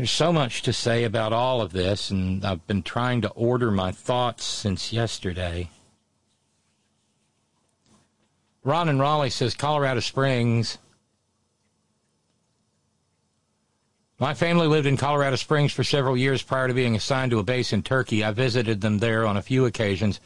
There's 0.00 0.10
so 0.10 0.32
much 0.32 0.62
to 0.62 0.72
say 0.72 1.04
about 1.04 1.34
all 1.34 1.60
of 1.60 1.72
this, 1.72 2.08
and 2.08 2.42
I've 2.42 2.66
been 2.66 2.82
trying 2.82 3.20
to 3.20 3.28
order 3.32 3.70
my 3.70 3.92
thoughts 3.92 4.46
since 4.46 4.94
yesterday. 4.94 5.68
Ron 8.64 8.88
and 8.88 8.98
Raleigh 8.98 9.28
says 9.28 9.52
Colorado 9.52 10.00
Springs. 10.00 10.78
My 14.18 14.32
family 14.32 14.66
lived 14.66 14.86
in 14.86 14.96
Colorado 14.96 15.36
Springs 15.36 15.70
for 15.70 15.84
several 15.84 16.16
years 16.16 16.42
prior 16.42 16.68
to 16.68 16.72
being 16.72 16.96
assigned 16.96 17.32
to 17.32 17.38
a 17.38 17.42
base 17.42 17.74
in 17.74 17.82
Turkey. 17.82 18.24
I 18.24 18.30
visited 18.30 18.80
them 18.80 19.00
there 19.00 19.26
on 19.26 19.36
a 19.36 19.42
few 19.42 19.66
occasions. 19.66 20.18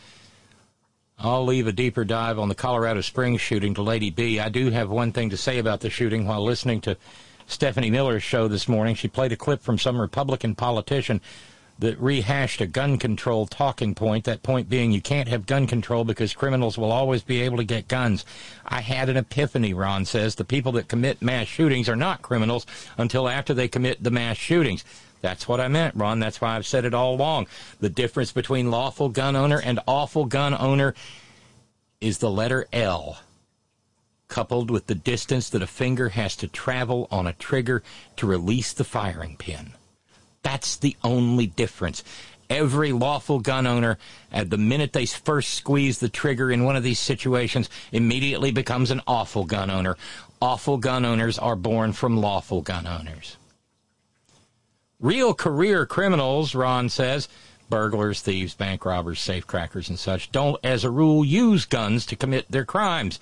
I'll 1.18 1.44
leave 1.44 1.66
a 1.66 1.72
deeper 1.72 2.04
dive 2.04 2.38
on 2.38 2.48
the 2.48 2.54
Colorado 2.54 3.00
Springs 3.00 3.40
shooting 3.40 3.74
to 3.74 3.82
Lady 3.82 4.10
B. 4.10 4.38
I 4.38 4.50
do 4.50 4.70
have 4.70 4.88
one 4.88 5.10
thing 5.10 5.30
to 5.30 5.36
say 5.36 5.58
about 5.58 5.80
the 5.80 5.90
shooting 5.90 6.28
while 6.28 6.44
listening 6.44 6.80
to 6.82 6.96
Stephanie 7.46 7.90
Miller's 7.90 8.22
show 8.22 8.48
this 8.48 8.68
morning. 8.68 8.94
She 8.94 9.08
played 9.08 9.32
a 9.32 9.36
clip 9.36 9.62
from 9.62 9.78
some 9.78 10.00
Republican 10.00 10.54
politician 10.54 11.20
that 11.78 12.00
rehashed 12.00 12.60
a 12.60 12.66
gun 12.66 12.98
control 12.98 13.46
talking 13.46 13.94
point, 13.94 14.24
that 14.24 14.42
point 14.42 14.68
being 14.68 14.92
you 14.92 15.00
can't 15.00 15.28
have 15.28 15.46
gun 15.46 15.66
control 15.66 16.04
because 16.04 16.32
criminals 16.32 16.78
will 16.78 16.92
always 16.92 17.22
be 17.22 17.40
able 17.42 17.56
to 17.56 17.64
get 17.64 17.88
guns. 17.88 18.24
I 18.64 18.80
had 18.80 19.08
an 19.08 19.16
epiphany, 19.16 19.74
Ron 19.74 20.04
says. 20.04 20.36
The 20.36 20.44
people 20.44 20.72
that 20.72 20.88
commit 20.88 21.20
mass 21.20 21.48
shootings 21.48 21.88
are 21.88 21.96
not 21.96 22.22
criminals 22.22 22.64
until 22.96 23.28
after 23.28 23.54
they 23.54 23.68
commit 23.68 24.02
the 24.02 24.10
mass 24.10 24.36
shootings. 24.36 24.84
That's 25.20 25.48
what 25.48 25.60
I 25.60 25.68
meant, 25.68 25.96
Ron. 25.96 26.20
That's 26.20 26.40
why 26.40 26.54
I've 26.54 26.66
said 26.66 26.84
it 26.84 26.94
all 26.94 27.14
along. 27.14 27.48
The 27.80 27.88
difference 27.88 28.30
between 28.30 28.70
lawful 28.70 29.08
gun 29.08 29.34
owner 29.34 29.60
and 29.60 29.80
awful 29.86 30.26
gun 30.26 30.54
owner 30.54 30.94
is 32.00 32.18
the 32.18 32.30
letter 32.30 32.68
L, 32.72 33.18
coupled 34.34 34.68
with 34.68 34.88
the 34.88 34.96
distance 34.96 35.48
that 35.48 35.62
a 35.62 35.66
finger 35.66 36.08
has 36.08 36.34
to 36.34 36.48
travel 36.48 37.06
on 37.08 37.24
a 37.24 37.32
trigger 37.34 37.84
to 38.16 38.26
release 38.26 38.72
the 38.72 38.82
firing 38.82 39.36
pin. 39.36 39.70
That's 40.42 40.74
the 40.74 40.96
only 41.04 41.46
difference. 41.46 42.02
Every 42.50 42.90
lawful 42.90 43.38
gun 43.38 43.64
owner, 43.64 43.96
at 44.32 44.50
the 44.50 44.58
minute 44.58 44.92
they 44.92 45.06
first 45.06 45.54
squeeze 45.54 46.00
the 46.00 46.08
trigger 46.08 46.50
in 46.50 46.64
one 46.64 46.74
of 46.74 46.82
these 46.82 46.98
situations, 46.98 47.70
immediately 47.92 48.50
becomes 48.50 48.90
an 48.90 49.02
awful 49.06 49.44
gun 49.44 49.70
owner. 49.70 49.96
Awful 50.42 50.78
gun 50.78 51.04
owners 51.04 51.38
are 51.38 51.54
born 51.54 51.92
from 51.92 52.20
lawful 52.20 52.60
gun 52.60 52.88
owners. 52.88 53.36
Real 54.98 55.32
career 55.32 55.86
criminals, 55.86 56.56
Ron 56.56 56.88
says, 56.88 57.28
burglars, 57.70 58.20
thieves, 58.20 58.54
bank 58.54 58.84
robbers, 58.84 59.20
safecrackers, 59.20 59.88
and 59.88 59.98
such, 59.98 60.32
don't, 60.32 60.58
as 60.64 60.82
a 60.82 60.90
rule, 60.90 61.24
use 61.24 61.66
guns 61.66 62.04
to 62.06 62.16
commit 62.16 62.50
their 62.50 62.64
crimes. 62.64 63.20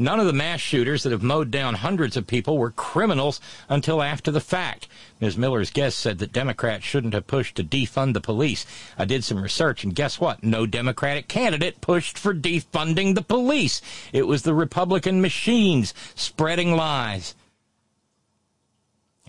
None 0.00 0.20
of 0.20 0.26
the 0.26 0.32
mass 0.32 0.60
shooters 0.60 1.02
that 1.02 1.10
have 1.10 1.24
mowed 1.24 1.50
down 1.50 1.74
hundreds 1.74 2.16
of 2.16 2.28
people 2.28 2.56
were 2.56 2.70
criminals 2.70 3.40
until 3.68 4.00
after 4.00 4.30
the 4.30 4.40
fact. 4.40 4.86
Ms. 5.20 5.36
Miller's 5.36 5.70
guest 5.70 5.98
said 5.98 6.18
that 6.18 6.32
Democrats 6.32 6.84
shouldn't 6.84 7.14
have 7.14 7.26
pushed 7.26 7.56
to 7.56 7.64
defund 7.64 8.14
the 8.14 8.20
police. 8.20 8.64
I 8.96 9.04
did 9.04 9.24
some 9.24 9.42
research, 9.42 9.82
and 9.82 9.96
guess 9.96 10.20
what? 10.20 10.44
No 10.44 10.66
Democratic 10.66 11.26
candidate 11.26 11.80
pushed 11.80 12.16
for 12.16 12.32
defunding 12.32 13.16
the 13.16 13.22
police. 13.22 13.82
It 14.12 14.28
was 14.28 14.42
the 14.42 14.54
Republican 14.54 15.20
machines 15.20 15.92
spreading 16.14 16.76
lies. 16.76 17.34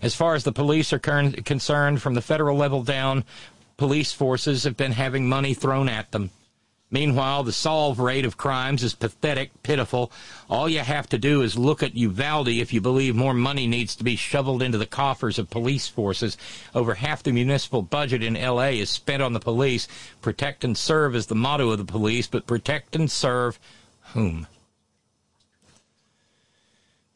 As 0.00 0.14
far 0.14 0.36
as 0.36 0.44
the 0.44 0.52
police 0.52 0.92
are 0.92 1.00
concerned, 1.00 2.00
from 2.00 2.14
the 2.14 2.22
federal 2.22 2.56
level 2.56 2.84
down, 2.84 3.24
police 3.76 4.12
forces 4.12 4.62
have 4.62 4.76
been 4.76 4.92
having 4.92 5.28
money 5.28 5.52
thrown 5.52 5.88
at 5.88 6.12
them. 6.12 6.30
Meanwhile, 6.92 7.44
the 7.44 7.52
solve 7.52 8.00
rate 8.00 8.24
of 8.24 8.36
crimes 8.36 8.82
is 8.82 8.94
pathetic, 8.94 9.50
pitiful. 9.62 10.10
All 10.48 10.68
you 10.68 10.80
have 10.80 11.08
to 11.10 11.18
do 11.18 11.40
is 11.42 11.56
look 11.56 11.84
at 11.84 11.94
Uvalde 11.94 12.48
if 12.48 12.72
you 12.72 12.80
believe 12.80 13.14
more 13.14 13.34
money 13.34 13.68
needs 13.68 13.94
to 13.96 14.04
be 14.04 14.16
shoveled 14.16 14.60
into 14.60 14.78
the 14.78 14.86
coffers 14.86 15.38
of 15.38 15.50
police 15.50 15.86
forces. 15.86 16.36
Over 16.74 16.94
half 16.94 17.22
the 17.22 17.32
municipal 17.32 17.82
budget 17.82 18.24
in 18.24 18.34
LA 18.34 18.70
is 18.70 18.90
spent 18.90 19.22
on 19.22 19.34
the 19.34 19.40
police. 19.40 19.86
Protect 20.20 20.64
and 20.64 20.76
serve 20.76 21.14
is 21.14 21.26
the 21.26 21.36
motto 21.36 21.70
of 21.70 21.78
the 21.78 21.84
police, 21.84 22.26
but 22.26 22.46
protect 22.46 22.96
and 22.96 23.08
serve 23.08 23.60
whom? 24.12 24.48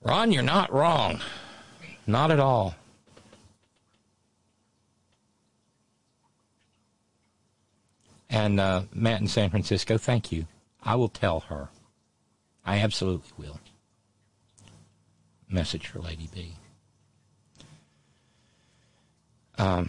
Ron, 0.02 0.30
you're 0.30 0.42
not 0.42 0.72
wrong. 0.72 1.20
Not 2.06 2.30
at 2.30 2.38
all. 2.38 2.76
And 8.35 8.59
uh, 8.59 8.82
Matt 8.93 9.20
in 9.20 9.28
San 9.28 9.49
Francisco, 9.49 9.97
thank 9.97 10.32
you. 10.32 10.47
I 10.82 10.97
will 10.97 11.09
tell 11.09 11.41
her. 11.41 11.68
I 12.66 12.78
absolutely 12.78 13.30
will. 13.39 13.61
Message 15.49 15.87
for 15.87 16.01
Lady 16.01 16.28
B. 16.35 16.57
Um, 19.57 19.89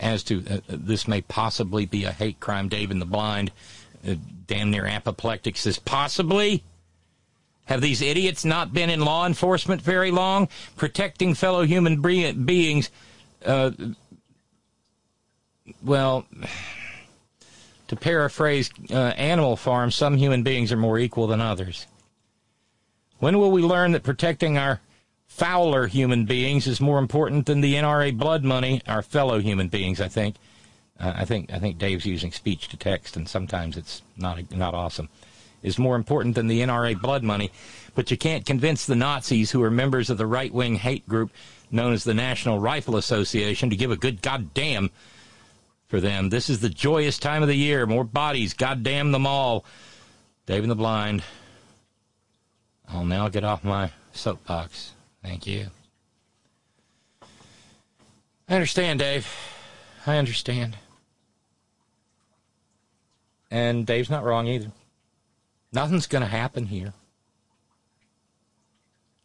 as 0.00 0.24
to 0.24 0.42
uh, 0.50 0.58
this 0.66 1.06
may 1.06 1.20
possibly 1.20 1.86
be 1.86 2.02
a 2.02 2.10
hate 2.10 2.40
crime, 2.40 2.68
Dave 2.68 2.90
in 2.90 2.98
the 2.98 3.06
Blind, 3.06 3.52
uh, 4.04 4.16
damn 4.48 4.72
near 4.72 4.84
apoplectic 4.84 5.56
says, 5.56 5.78
possibly? 5.78 6.64
Have 7.66 7.82
these 7.82 8.02
idiots 8.02 8.44
not 8.44 8.72
been 8.72 8.90
in 8.90 9.04
law 9.04 9.26
enforcement 9.26 9.80
very 9.80 10.10
long? 10.10 10.48
Protecting 10.74 11.34
fellow 11.34 11.62
human 11.62 12.02
beings 12.02 12.90
uh, 13.46 13.70
well, 15.82 16.26
to 17.88 17.96
paraphrase 17.96 18.70
uh, 18.90 18.94
Animal 18.94 19.56
Farm, 19.56 19.90
some 19.90 20.16
human 20.16 20.42
beings 20.42 20.72
are 20.72 20.76
more 20.76 20.98
equal 20.98 21.26
than 21.26 21.40
others. 21.40 21.86
When 23.18 23.38
will 23.38 23.50
we 23.50 23.62
learn 23.62 23.92
that 23.92 24.02
protecting 24.02 24.58
our 24.58 24.80
fouler 25.26 25.86
human 25.86 26.26
beings 26.26 26.66
is 26.66 26.80
more 26.80 26.98
important 26.98 27.46
than 27.46 27.60
the 27.60 27.74
NRA 27.74 28.16
blood 28.16 28.44
money, 28.44 28.82
our 28.86 29.02
fellow 29.02 29.40
human 29.40 29.68
beings, 29.68 30.00
I 30.00 30.08
think. 30.08 30.36
Uh, 31.00 31.14
I 31.16 31.24
think 31.24 31.52
I 31.52 31.58
think 31.58 31.78
Dave's 31.78 32.06
using 32.06 32.32
speech 32.32 32.68
to 32.68 32.76
text, 32.76 33.16
and 33.16 33.28
sometimes 33.28 33.76
it's 33.76 34.02
not 34.16 34.38
not 34.52 34.74
awesome. 34.74 35.08
Is 35.62 35.78
more 35.78 35.96
important 35.96 36.34
than 36.34 36.48
the 36.48 36.60
NRA 36.60 37.00
blood 37.00 37.22
money, 37.22 37.50
but 37.94 38.10
you 38.10 38.16
can't 38.16 38.44
convince 38.44 38.84
the 38.84 38.96
Nazis, 38.96 39.52
who 39.52 39.62
are 39.62 39.70
members 39.70 40.10
of 40.10 40.18
the 40.18 40.26
right 40.26 40.52
wing 40.52 40.76
hate 40.76 41.08
group 41.08 41.30
known 41.70 41.92
as 41.92 42.04
the 42.04 42.14
National 42.14 42.58
Rifle 42.58 42.96
Association, 42.96 43.70
to 43.70 43.76
give 43.76 43.90
a 43.90 43.96
good 43.96 44.20
goddamn 44.20 44.90
for 45.92 46.00
them. 46.00 46.30
This 46.30 46.48
is 46.48 46.60
the 46.60 46.70
joyous 46.70 47.18
time 47.18 47.42
of 47.42 47.48
the 47.48 47.54
year. 47.54 47.84
More 47.84 48.02
bodies. 48.02 48.54
Goddamn 48.54 49.12
them 49.12 49.26
all. 49.26 49.66
Dave 50.46 50.62
and 50.62 50.70
the 50.70 50.74
Blind. 50.74 51.22
I'll 52.88 53.04
now 53.04 53.28
get 53.28 53.44
off 53.44 53.62
my 53.62 53.90
soapbox. 54.14 54.92
Thank 55.22 55.46
you. 55.46 55.66
I 58.48 58.54
understand, 58.54 59.00
Dave. 59.00 59.28
I 60.06 60.16
understand. 60.16 60.78
And 63.50 63.86
Dave's 63.86 64.08
not 64.08 64.24
wrong 64.24 64.46
either. 64.46 64.72
Nothing's 65.74 66.06
going 66.06 66.22
to 66.22 66.26
happen 66.26 66.64
here. 66.64 66.94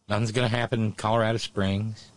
Nothing's 0.06 0.32
going 0.32 0.50
to 0.50 0.54
happen 0.54 0.84
in 0.84 0.92
Colorado 0.92 1.38
Springs. 1.38 2.10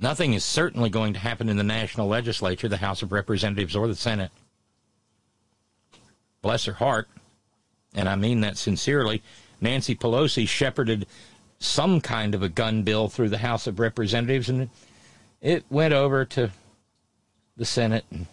Nothing 0.00 0.32
is 0.34 0.44
certainly 0.44 0.90
going 0.90 1.12
to 1.14 1.18
happen 1.18 1.48
in 1.48 1.56
the 1.56 1.64
national 1.64 2.06
legislature, 2.06 2.68
the 2.68 2.76
House 2.76 3.02
of 3.02 3.10
Representatives, 3.10 3.74
or 3.74 3.88
the 3.88 3.96
Senate. 3.96 4.30
Bless 6.40 6.66
her 6.66 6.74
heart, 6.74 7.08
and 7.94 8.08
I 8.08 8.14
mean 8.14 8.40
that 8.42 8.56
sincerely. 8.56 9.22
Nancy 9.60 9.96
Pelosi 9.96 10.46
shepherded 10.46 11.06
some 11.58 12.00
kind 12.00 12.34
of 12.34 12.44
a 12.44 12.48
gun 12.48 12.84
bill 12.84 13.08
through 13.08 13.30
the 13.30 13.38
House 13.38 13.66
of 13.66 13.80
Representatives, 13.80 14.48
and 14.48 14.70
it 15.40 15.64
went 15.68 15.92
over 15.92 16.24
to 16.24 16.52
the 17.56 17.64
Senate 17.64 18.04
and 18.12 18.26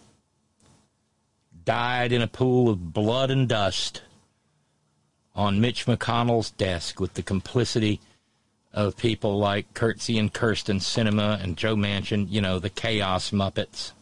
died 1.64 2.12
in 2.12 2.22
a 2.22 2.28
pool 2.28 2.68
of 2.68 2.92
blood 2.92 3.30
and 3.30 3.48
dust 3.48 4.02
on 5.34 5.60
Mitch 5.60 5.84
McConnell's 5.86 6.52
desk 6.52 7.00
with 7.00 7.14
the 7.14 7.22
complicity 7.22 8.00
of 8.76 8.96
people 8.96 9.38
like 9.38 9.72
Kurtzy 9.72 10.20
and 10.20 10.32
Kyrsten 10.32 10.80
Sinema 10.80 11.42
and 11.42 11.56
Joe 11.56 11.74
Manchin, 11.74 12.30
you 12.30 12.42
know, 12.42 12.58
the 12.58 12.68
chaos 12.68 13.30
Muppets. 13.30 13.92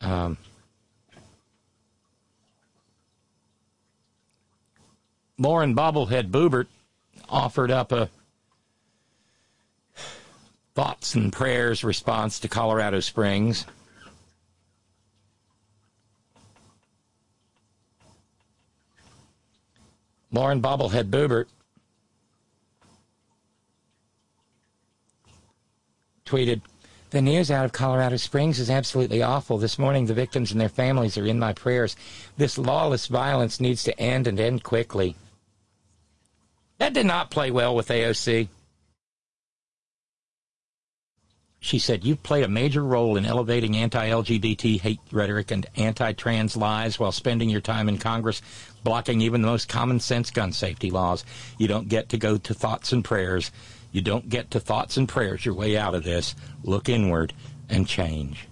Um, 0.00 0.36
Lauren 5.38 5.74
Bobblehead 5.74 6.30
Boebert 6.30 6.66
offered 7.28 7.70
up 7.70 7.92
a 7.92 8.10
thoughts 10.74 11.14
and 11.14 11.32
prayers 11.32 11.82
response 11.82 12.40
to 12.40 12.48
Colorado 12.48 13.00
Springs. 13.00 13.64
Lauren 20.32 20.60
Bobblehead 20.60 21.10
Boebert 21.10 21.46
tweeted, 26.24 26.60
The 27.10 27.22
news 27.22 27.50
out 27.50 27.64
of 27.64 27.72
Colorado 27.72 28.16
Springs 28.16 28.58
is 28.58 28.68
absolutely 28.68 29.22
awful. 29.22 29.58
This 29.58 29.78
morning, 29.78 30.06
the 30.06 30.14
victims 30.14 30.52
and 30.52 30.60
their 30.60 30.68
families 30.68 31.16
are 31.16 31.26
in 31.26 31.38
my 31.38 31.52
prayers. 31.52 31.96
This 32.36 32.58
lawless 32.58 33.06
violence 33.06 33.60
needs 33.60 33.84
to 33.84 33.98
end 33.98 34.26
and 34.26 34.38
end 34.38 34.62
quickly. 34.62 35.16
That 36.78 36.92
did 36.92 37.06
not 37.06 37.30
play 37.30 37.50
well 37.50 37.74
with 37.74 37.88
AOC. 37.88 38.48
She 41.60 41.78
said, 41.78 42.04
You've 42.04 42.22
played 42.22 42.44
a 42.44 42.48
major 42.48 42.84
role 42.84 43.16
in 43.16 43.24
elevating 43.24 43.76
anti 43.76 44.08
LGBT 44.08 44.80
hate 44.80 45.00
rhetoric 45.10 45.50
and 45.50 45.66
anti 45.74 46.12
trans 46.12 46.56
lies 46.56 46.98
while 47.00 47.12
spending 47.12 47.48
your 47.48 47.60
time 47.60 47.88
in 47.88 47.98
Congress 47.98 48.40
blocking 48.86 49.20
even 49.20 49.42
the 49.42 49.48
most 49.48 49.68
common 49.68 49.98
sense 49.98 50.30
gun 50.30 50.52
safety 50.52 50.92
laws. 50.92 51.24
You 51.58 51.66
don't 51.66 51.88
get 51.88 52.10
to 52.10 52.16
go 52.18 52.38
to 52.38 52.54
thoughts 52.54 52.92
and 52.92 53.04
prayers. 53.04 53.50
You 53.90 54.00
don't 54.00 54.28
get 54.28 54.52
to 54.52 54.60
thoughts 54.60 54.96
and 54.96 55.08
prayers 55.08 55.44
your 55.44 55.56
way 55.56 55.76
out 55.76 55.96
of 55.96 56.04
this. 56.04 56.36
Look 56.62 56.88
inward 56.88 57.32
and 57.68 57.88
change. 57.88 58.46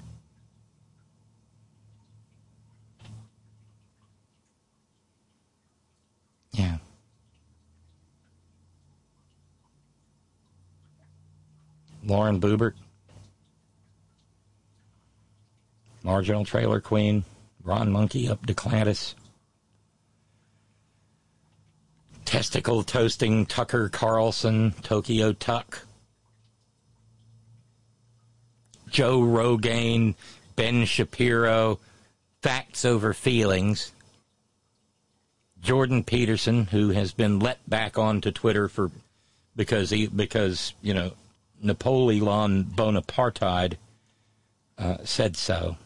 Yeah. 6.50 6.78
Lauren 12.04 12.40
Boebert, 12.40 12.74
Marginal 16.02 16.44
Trailer 16.44 16.80
Queen, 16.80 17.24
Ron 17.62 17.92
Monkey 17.92 18.28
up 18.28 18.44
to 18.44 18.52
Declantis, 18.52 19.14
Testicle 22.34 22.82
Toasting 22.82 23.46
Tucker 23.46 23.88
Carlson, 23.88 24.72
Tokyo 24.82 25.32
Tuck, 25.34 25.86
Joe 28.90 29.22
Rogan, 29.22 30.16
Ben 30.56 30.84
Shapiro, 30.84 31.78
Facts 32.42 32.84
Over 32.84 33.14
Feelings, 33.14 33.92
Jordan 35.62 36.02
Peterson, 36.02 36.66
who 36.66 36.90
has 36.90 37.12
been 37.12 37.38
let 37.38 37.70
back 37.70 37.96
onto 37.98 38.32
Twitter 38.32 38.68
for 38.68 38.90
because 39.54 39.90
he 39.90 40.08
because 40.08 40.74
you 40.82 40.92
know 40.92 41.12
Napoleon 41.62 42.64
Bonaparte 42.64 43.76
uh, 44.76 44.96
said 45.04 45.36
so. 45.36 45.76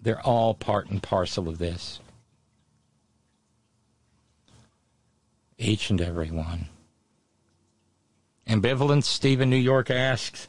They're 0.00 0.24
all 0.24 0.54
part 0.54 0.88
and 0.88 1.02
parcel 1.02 1.48
of 1.48 1.58
this. 1.58 2.00
Each 5.58 5.90
and 5.90 6.00
every 6.00 6.30
one. 6.30 6.66
Ambivalence, 8.48 9.04
Stephen 9.04 9.50
New 9.50 9.56
York 9.56 9.90
asks. 9.90 10.48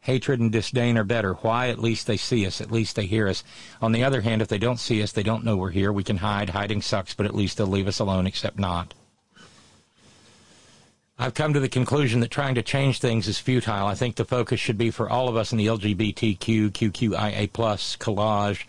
Hatred 0.00 0.40
and 0.40 0.50
disdain 0.50 0.96
are 0.96 1.04
better. 1.04 1.34
Why? 1.34 1.68
At 1.68 1.78
least 1.78 2.06
they 2.06 2.16
see 2.16 2.46
us. 2.46 2.60
At 2.60 2.72
least 2.72 2.96
they 2.96 3.06
hear 3.06 3.28
us. 3.28 3.44
On 3.82 3.92
the 3.92 4.04
other 4.04 4.22
hand, 4.22 4.40
if 4.40 4.48
they 4.48 4.58
don't 4.58 4.80
see 4.80 5.02
us, 5.02 5.12
they 5.12 5.22
don't 5.22 5.44
know 5.44 5.56
we're 5.56 5.70
here. 5.70 5.92
We 5.92 6.04
can 6.04 6.16
hide. 6.16 6.50
Hiding 6.50 6.82
sucks, 6.82 7.14
but 7.14 7.26
at 7.26 7.34
least 7.34 7.58
they'll 7.58 7.66
leave 7.66 7.88
us 7.88 7.98
alone, 7.98 8.26
except 8.26 8.58
not. 8.58 8.94
I've 11.20 11.34
come 11.34 11.52
to 11.52 11.60
the 11.60 11.68
conclusion 11.68 12.20
that 12.20 12.30
trying 12.30 12.54
to 12.54 12.62
change 12.62 13.00
things 13.00 13.26
is 13.26 13.40
futile. 13.40 13.86
I 13.86 13.96
think 13.96 14.14
the 14.14 14.24
focus 14.24 14.60
should 14.60 14.78
be 14.78 14.92
for 14.92 15.10
all 15.10 15.28
of 15.28 15.34
us 15.34 15.50
in 15.50 15.58
the 15.58 15.66
LGBTQ, 15.66 16.70
QQIA 16.70 17.52
plus 17.52 17.96
collage 17.96 18.64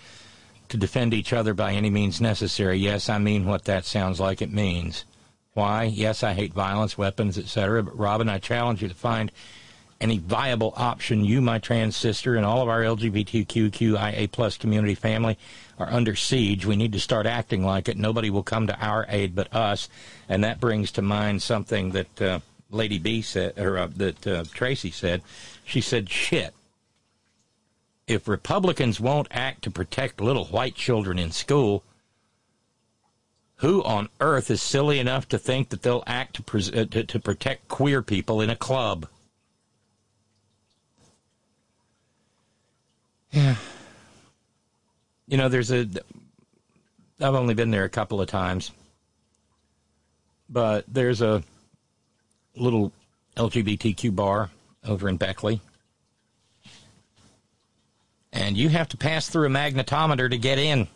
to 0.70 0.78
defend 0.78 1.14
each 1.14 1.32
other 1.32 1.54
by 1.54 1.74
any 1.74 1.92
means 1.92 2.20
necessary. 2.20 2.78
Yes, 2.78 3.08
I 3.08 3.20
mean 3.20 3.46
what 3.46 3.66
that 3.66 3.86
sounds 3.86 4.20
like 4.20 4.42
it 4.42 4.52
means. 4.52 5.06
Why? 5.54 5.84
Yes, 5.84 6.24
I 6.24 6.34
hate 6.34 6.54
violence, 6.54 6.98
weapons, 6.98 7.38
etc. 7.38 7.84
But 7.84 7.98
Robin, 8.00 8.28
I 8.28 8.40
challenge 8.40 8.82
you 8.82 8.88
to 8.88 8.96
find 8.96 9.32
any 10.02 10.18
viable 10.18 10.74
option. 10.76 11.26
You, 11.26 11.42
my 11.42 11.60
trans 11.60 11.96
sister, 11.96 12.36
and 12.36 12.48
all 12.48 12.64
of 12.64 12.70
our 12.70 12.82
LGBTQIA 12.82 14.32
plus 14.32 14.58
community 14.58 14.96
family 14.96 15.38
are 15.80 15.90
under 15.90 16.16
siege. 16.16 16.66
We 16.66 16.76
need 16.76 16.92
to 16.92 17.00
start 17.00 17.26
acting 17.26 17.64
like 17.64 17.88
it. 17.88 17.98
Nobody 17.98 18.30
will 18.30 18.44
come 18.44 18.68
to 18.68 18.80
our 18.80 19.06
aid 19.10 19.34
but 19.34 19.54
us, 19.56 19.90
and 20.28 20.44
that 20.44 20.60
brings 20.60 20.92
to 20.92 21.02
mind 21.02 21.42
something 21.42 21.92
that 21.92 22.22
uh, 22.22 22.40
Lady 22.70 23.00
B 23.00 23.22
said, 23.22 23.58
or 23.58 23.78
uh, 23.78 23.88
that 23.96 24.28
uh, 24.28 24.44
Tracy 24.54 24.92
said. 24.92 25.22
She 25.64 25.82
said, 25.82 26.10
"Shit." 26.10 26.54
If 28.08 28.28
Republicans 28.28 29.00
won't 29.00 29.28
act 29.30 29.64
to 29.64 29.72
protect 29.72 30.20
little 30.20 30.46
white 30.46 30.76
children 30.76 31.20
in 31.20 31.32
school, 31.32 31.84
who 33.58 33.84
on 33.84 34.10
earth 34.20 34.50
is 34.50 34.62
silly 34.62 35.00
enough 35.00 35.28
to 35.30 35.38
think 35.38 35.70
that 35.70 35.84
they'll 35.84 36.04
act 36.08 36.36
to, 36.38 36.42
pre- 36.42 36.72
uh, 36.74 36.86
to, 36.86 37.04
to 37.04 37.20
protect 37.20 37.68
queer 37.68 38.02
people 38.02 38.42
in 38.42 38.50
a 38.50 38.56
club? 38.56 39.08
Yeah. 43.32 43.56
You 45.30 45.38
know, 45.38 45.48
there's 45.48 45.72
a. 45.72 45.88
I've 47.22 47.36
only 47.36 47.54
been 47.54 47.70
there 47.70 47.84
a 47.84 47.90
couple 47.90 48.20
of 48.20 48.28
times, 48.28 48.72
but 50.50 50.86
there's 50.88 51.22
a 51.22 51.44
little 52.56 52.92
LGBTQ 53.38 54.16
bar 54.16 54.50
over 54.84 55.08
in 55.08 55.18
Beckley. 55.18 55.62
And 58.34 58.58
you 58.58 58.70
have 58.70 58.90
to 58.90 58.98
pass 58.98 59.30
through 59.30 59.46
a 59.46 59.50
magnetometer 59.50 60.32
to 60.32 60.38
get 60.38 60.58
in. 60.58 60.88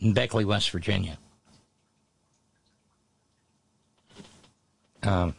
In 0.00 0.12
Beckley, 0.12 0.44
West 0.44 0.68
Virginia. 0.68 1.16
Um, 5.02 5.34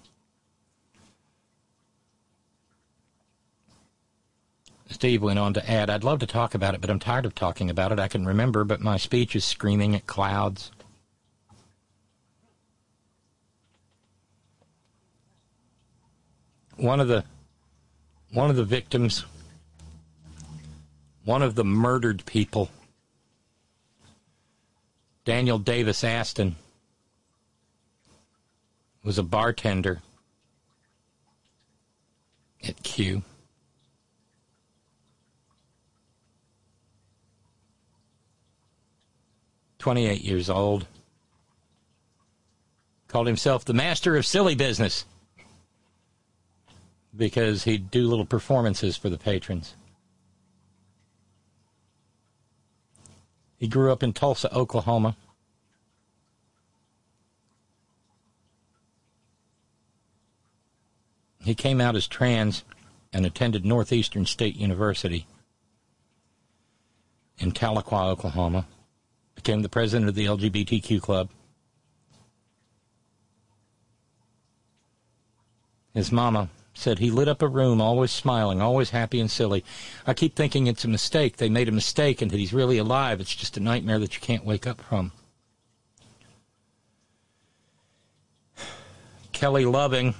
Steve 4.98 5.22
went 5.22 5.38
on 5.38 5.54
to 5.54 5.70
add, 5.70 5.92
I'd 5.92 6.04
love 6.04 6.18
to 6.22 6.26
talk 6.26 6.56
about 6.56 6.74
it, 6.74 6.82
but 6.82 6.90
I'm 6.90 6.98
tired 6.98 7.28
of 7.28 7.36
talking 7.36 7.70
about 7.70 7.92
it. 7.92 8.00
I 8.00 8.08
can 8.08 8.26
remember, 8.26 8.64
but 8.64 8.82
my 8.82 8.98
speech 8.98 9.36
is 9.36 9.46
screaming 9.46 9.94
at 9.94 10.08
clouds. 10.08 10.72
One 16.78 17.00
of 17.00 17.08
the 17.08 17.24
one 18.32 18.50
of 18.50 18.56
the 18.56 18.64
victims, 18.64 19.24
one 21.26 21.44
of 21.44 21.54
the 21.54 21.64
murdered 21.64 22.26
people, 22.26 22.72
Daniel 25.26 25.60
Davis 25.60 26.04
Aston, 26.04 26.56
was 29.04 29.20
a 29.20 29.24
bartender 29.24 30.02
at 32.68 32.82
Q. 32.82 33.22
28 39.88 40.22
years 40.22 40.50
old. 40.50 40.86
Called 43.08 43.26
himself 43.26 43.64
the 43.64 43.74
master 43.74 44.18
of 44.18 44.26
silly 44.26 44.54
business 44.54 45.06
because 47.16 47.64
he'd 47.64 47.90
do 47.90 48.06
little 48.06 48.26
performances 48.26 48.98
for 48.98 49.10
the 49.10 49.18
patrons. 49.18 49.76
He 53.56 53.70
grew 53.70 53.90
up 53.90 54.04
in 54.04 54.12
Tulsa, 54.12 54.54
Oklahoma. 54.54 55.16
He 61.46 61.56
came 61.56 61.80
out 61.80 61.96
as 61.96 62.10
trans 62.10 62.66
and 63.14 63.26
attended 63.26 63.64
Northeastern 63.64 64.26
State 64.26 64.58
University 64.58 65.26
in 67.40 67.54
Tahlequah, 67.54 68.10
Oklahoma 68.10 68.66
became 69.38 69.62
the 69.62 69.70
president 69.70 70.10
of 70.10 70.16
the 70.16 70.26
LGBTQ 70.26 71.00
club. 71.00 71.30
His 75.94 76.12
mama 76.12 76.50
said 76.74 77.00
he 77.00 77.12
lit 77.12 77.28
up 77.28 77.42
a 77.42 77.48
room, 77.48 77.80
always 77.80 78.12
smiling, 78.12 78.62
always 78.62 78.90
happy 78.90 79.20
and 79.20 79.30
silly. 79.32 79.64
I 80.06 80.14
keep 80.14 80.36
thinking 80.36 80.68
it's 80.68 80.84
a 80.84 80.90
mistake. 80.90 81.38
They 81.38 81.50
made 81.50 81.70
a 81.70 81.72
mistake 81.72 82.22
and 82.22 82.30
that 82.32 82.38
he's 82.38 82.54
really 82.54 82.78
alive. 82.78 83.22
It's 83.22 83.36
just 83.36 83.58
a 83.58 83.62
nightmare 83.62 84.00
that 84.00 84.16
you 84.16 84.22
can't 84.22 84.46
wake 84.46 84.68
up 84.68 84.82
from. 84.82 85.12
Kelly 89.32 89.66
Loving 89.66 90.16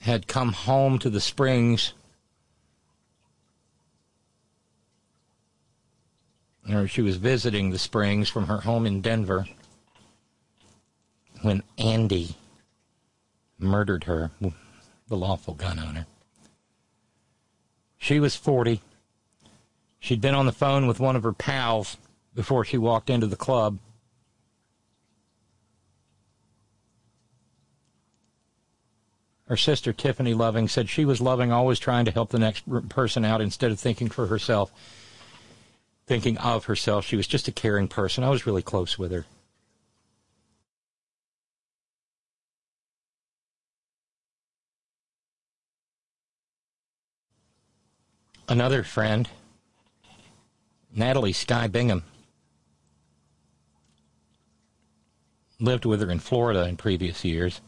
had 0.00 0.28
come 0.28 0.52
home 0.52 1.00
to 1.00 1.10
the 1.10 1.20
Springs 1.20 1.94
or 6.68 6.86
she 6.86 7.02
was 7.02 7.16
visiting 7.16 7.70
the 7.70 7.78
Springs 7.78 8.28
from 8.28 8.46
her 8.46 8.58
home 8.58 8.86
in 8.86 9.00
Denver 9.00 9.46
when 11.42 11.62
Andy 11.78 12.36
murdered 13.58 14.04
her, 14.04 14.30
the 15.08 15.16
lawful 15.16 15.54
gun 15.54 15.78
owner. 15.78 16.06
She 17.96 18.20
was 18.20 18.36
40. 18.36 18.80
She'd 19.98 20.20
been 20.20 20.34
on 20.34 20.46
the 20.46 20.52
phone 20.52 20.86
with 20.86 21.00
one 21.00 21.16
of 21.16 21.22
her 21.22 21.32
pals 21.32 21.96
before 22.34 22.64
she 22.64 22.78
walked 22.78 23.10
into 23.10 23.26
the 23.26 23.36
club. 23.36 23.78
Her 29.46 29.56
sister, 29.56 29.92
Tiffany 29.92 30.32
Loving, 30.32 30.68
said 30.68 30.88
she 30.88 31.04
was 31.04 31.20
loving, 31.20 31.50
always 31.50 31.80
trying 31.80 32.04
to 32.04 32.12
help 32.12 32.30
the 32.30 32.38
next 32.38 32.64
person 32.88 33.24
out 33.24 33.40
instead 33.40 33.72
of 33.72 33.80
thinking 33.80 34.08
for 34.08 34.26
herself, 34.26 34.72
thinking 36.10 36.38
of 36.38 36.64
herself. 36.64 37.06
She 37.06 37.14
was 37.14 37.28
just 37.28 37.46
a 37.46 37.52
caring 37.52 37.86
person. 37.86 38.24
I 38.24 38.30
was 38.30 38.44
really 38.44 38.62
close 38.62 38.98
with 38.98 39.12
her. 39.12 39.26
Another 48.48 48.82
friend, 48.82 49.28
Natalee 50.92 51.32
Skye 51.32 51.68
Bingham, 51.68 52.02
lived 55.60 55.84
with 55.84 56.00
her 56.00 56.10
in 56.10 56.18
Florida 56.18 56.66
in 56.66 56.76
previous 56.76 57.24
years. 57.24 57.60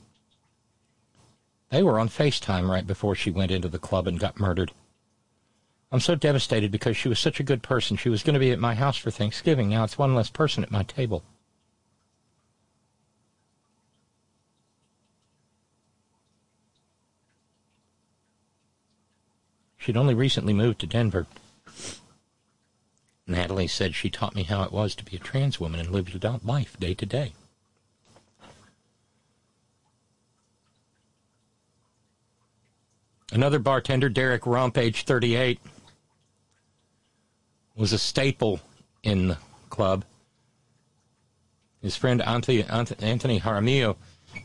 They 1.70 1.84
were 1.84 2.00
on 2.00 2.08
FaceTime 2.08 2.68
right 2.68 2.84
before 2.84 3.14
she 3.14 3.30
went 3.30 3.52
into 3.52 3.68
the 3.68 3.78
club 3.78 4.08
and 4.08 4.18
got 4.18 4.40
murdered. 4.40 4.72
I'm 5.92 6.00
so 6.00 6.14
devastated 6.14 6.72
because 6.72 6.96
she 6.96 7.10
was 7.10 7.18
such 7.18 7.38
a 7.38 7.42
good 7.42 7.62
person. 7.62 7.98
She 7.98 8.08
was 8.08 8.22
going 8.22 8.32
to 8.32 8.40
be 8.40 8.50
at 8.50 8.58
my 8.58 8.74
house 8.74 8.96
for 8.96 9.10
Thanksgiving. 9.10 9.68
Now 9.68 9.84
it's 9.84 9.98
one 9.98 10.14
less 10.14 10.30
person 10.30 10.64
at 10.64 10.70
my 10.70 10.84
table. 10.84 11.22
She'd 19.76 19.98
only 19.98 20.14
recently 20.14 20.54
moved 20.54 20.78
to 20.80 20.86
Denver. 20.86 21.26
Natalee 23.28 23.68
said 23.68 23.94
she 23.94 24.08
taught 24.08 24.34
me 24.34 24.44
how 24.44 24.62
it 24.62 24.72
was 24.72 24.94
to 24.94 25.04
be 25.04 25.16
a 25.16 25.20
trans 25.20 25.60
woman 25.60 25.78
and 25.78 25.90
lived 25.90 26.14
adult 26.14 26.44
life 26.44 26.78
day 26.80 26.94
to 26.94 27.04
day. 27.04 27.34
Another 33.30 33.58
bartender, 33.58 34.08
Derrick 34.08 34.46
Rump, 34.46 34.78
age 34.78 35.04
38, 35.04 35.58
was 37.76 37.92
a 37.92 37.98
staple 37.98 38.60
in 39.02 39.28
the 39.28 39.38
club. 39.70 40.04
His 41.80 41.96
friend 41.96 42.22
Anthony, 42.22 42.62
Anthony 42.64 43.40
Jaramillo 43.40 43.96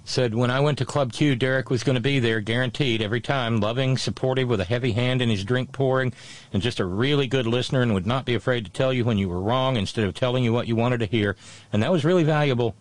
said, 0.06 0.34
When 0.34 0.50
I 0.50 0.60
went 0.60 0.78
to 0.80 0.86
Club 0.86 1.14
Q, 1.14 1.36
Derrick 1.36 1.70
was 1.70 1.84
going 1.84 1.96
to 1.96 2.02
be 2.02 2.20
there, 2.20 2.42
guaranteed, 2.42 3.02
every 3.02 3.22
time, 3.22 3.60
loving, 3.60 3.98
supportive, 3.98 4.50
with 4.50 4.60
a 4.60 4.66
heavy 4.66 4.94
hand 4.94 5.22
in 5.22 5.30
his 5.30 5.44
drink 5.44 5.72
pouring, 5.72 6.14
and 6.52 6.64
just 6.64 6.80
a 6.80 6.86
really 6.86 7.28
good 7.28 7.46
listener 7.46 7.82
and 7.82 7.94
would 7.94 8.08
not 8.08 8.26
be 8.26 8.34
afraid 8.34 8.66
to 8.66 8.72
tell 8.72 8.92
you 8.92 9.06
when 9.06 9.18
you 9.18 9.30
were 9.30 9.42
wrong 9.42 9.78
instead 9.78 10.06
of 10.06 10.14
telling 10.14 10.44
you 10.44 10.52
what 10.52 10.68
you 10.68 10.76
wanted 10.76 11.00
to 11.00 11.06
hear. 11.06 11.36
And 11.72 11.84
that 11.84 11.92
was 11.92 12.06
really 12.06 12.24
valuable. 12.24 12.76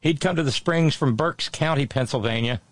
He'd 0.00 0.20
come 0.20 0.36
to 0.36 0.42
the 0.42 0.52
Springs 0.52 0.94
from 0.94 1.14
Berks 1.14 1.48
County, 1.50 1.86
Pennsylvania. 1.86 2.62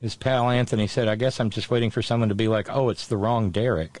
His 0.00 0.14
pal 0.14 0.48
Anthony 0.48 0.86
said, 0.86 1.08
I 1.08 1.16
guess 1.16 1.40
I'm 1.40 1.50
just 1.50 1.70
waiting 1.70 1.90
for 1.90 2.02
someone 2.02 2.28
to 2.28 2.34
be 2.34 2.46
like, 2.46 2.68
oh, 2.70 2.88
it's 2.88 3.06
the 3.06 3.16
wrong 3.16 3.50
Derrick. 3.50 4.00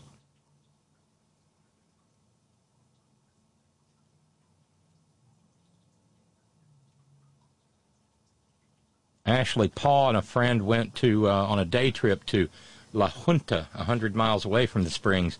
Ashley 9.26 9.68
Paugh 9.68 10.08
and 10.08 10.16
a 10.16 10.22
friend 10.22 10.62
went 10.62 10.94
to 10.96 11.28
uh, 11.28 11.46
on 11.46 11.58
a 11.58 11.64
day 11.64 11.90
trip 11.90 12.24
to 12.26 12.48
La 12.94 13.08
Junta, 13.08 13.66
hundred 13.74 14.16
miles 14.16 14.46
away 14.46 14.64
from 14.64 14.84
the 14.84 14.90
Springs, 14.90 15.38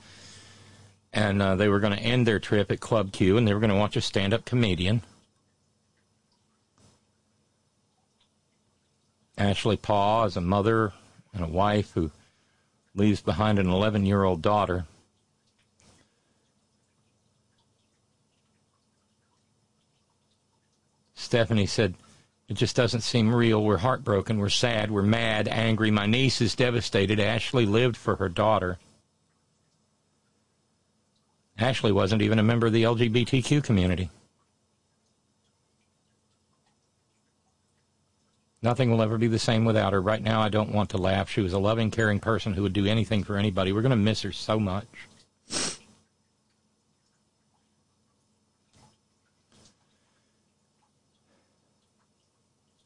and 1.12 1.40
uh, 1.40 1.56
they 1.56 1.68
were 1.68 1.80
going 1.80 1.96
to 1.96 2.02
end 2.02 2.26
their 2.26 2.38
trip 2.38 2.70
at 2.70 2.80
Club 2.80 3.12
Q, 3.12 3.38
and 3.38 3.48
they 3.48 3.54
were 3.54 3.60
going 3.60 3.70
to 3.70 3.76
watch 3.76 3.96
a 3.96 4.02
stand-up 4.02 4.44
comedian. 4.44 5.00
Ashley 9.38 9.76
Paugh 9.76 10.24
is 10.24 10.36
a 10.36 10.40
mother 10.40 10.92
and 11.32 11.44
a 11.44 11.48
wife 11.48 11.92
who 11.92 12.10
leaves 12.94 13.20
behind 13.20 13.60
an 13.60 13.66
11-year-old 13.66 14.42
daughter. 14.42 14.84
Stephanie 21.14 21.66
said 21.66 21.94
it 22.48 22.54
just 22.54 22.74
doesn't 22.74 23.02
seem 23.02 23.32
real. 23.32 23.62
We're 23.62 23.76
heartbroken. 23.76 24.38
We're 24.38 24.48
sad. 24.48 24.90
We're 24.90 25.02
mad, 25.02 25.46
angry. 25.46 25.90
My 25.90 26.06
niece 26.06 26.40
is 26.40 26.56
devastated. 26.56 27.20
Ashley 27.20 27.66
lived 27.66 27.96
for 27.96 28.16
her 28.16 28.28
daughter. 28.28 28.78
Ashley 31.58 31.92
wasn't 31.92 32.22
even 32.22 32.38
a 32.38 32.42
member 32.42 32.66
of 32.66 32.72
the 32.72 32.84
LGBTQ 32.84 33.62
community. 33.62 34.10
Nothing 38.60 38.90
will 38.90 39.02
ever 39.02 39.18
be 39.18 39.28
the 39.28 39.38
same 39.38 39.64
without 39.64 39.92
her. 39.92 40.02
Right 40.02 40.22
now, 40.22 40.40
I 40.40 40.48
don't 40.48 40.72
want 40.72 40.90
to 40.90 40.98
laugh. 40.98 41.30
She 41.30 41.40
was 41.40 41.52
a 41.52 41.58
loving, 41.58 41.90
caring 41.90 42.18
person 42.18 42.54
who 42.54 42.62
would 42.62 42.72
do 42.72 42.86
anything 42.86 43.22
for 43.22 43.36
anybody. 43.36 43.72
We're 43.72 43.82
going 43.82 43.90
to 43.90 43.96
miss 43.96 44.22
her 44.22 44.32
so 44.32 44.58
much. 44.58 44.86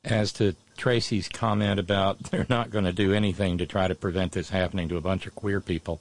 as 0.04 0.32
to 0.32 0.54
Tracy's 0.76 1.28
comment 1.28 1.78
about 1.78 2.22
they're 2.30 2.46
not 2.48 2.70
going 2.70 2.84
to 2.84 2.92
do 2.92 3.12
anything 3.12 3.58
to 3.58 3.66
try 3.66 3.88
to 3.88 3.94
prevent 3.94 4.32
this 4.32 4.50
happening 4.50 4.88
to 4.88 4.96
a 4.96 5.00
bunch 5.00 5.26
of 5.26 5.34
queer 5.34 5.60
people, 5.60 6.00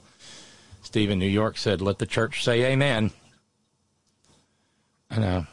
Steve 0.82 1.10
in 1.10 1.18
New 1.18 1.26
York 1.26 1.56
said, 1.56 1.80
let 1.80 1.98
the 1.98 2.06
church 2.06 2.44
say 2.44 2.64
amen. 2.64 3.10
I 5.10 5.18
know. 5.18 5.36
Uh, 5.38 5.44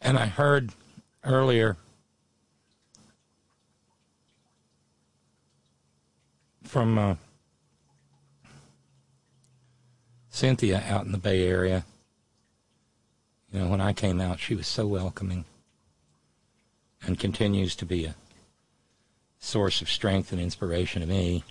and 0.00 0.18
I 0.18 0.26
heard 0.26 0.72
earlier 1.24 1.76
from 6.64 6.98
uh, 6.98 7.14
Cynthia 10.30 10.82
out 10.88 11.04
in 11.04 11.12
the 11.12 11.18
Bay 11.18 11.46
Area 11.46 11.84
you 13.54 13.60
know, 13.60 13.68
when 13.68 13.80
I 13.80 13.92
came 13.92 14.20
out, 14.20 14.40
she 14.40 14.56
was 14.56 14.66
so 14.66 14.84
welcoming 14.84 15.44
and 17.06 17.20
continues 17.20 17.76
to 17.76 17.86
be 17.86 18.04
a 18.04 18.16
source 19.38 19.80
of 19.80 19.88
strength 19.88 20.32
and 20.32 20.40
inspiration 20.40 21.02
to 21.02 21.06
me. 21.06 21.44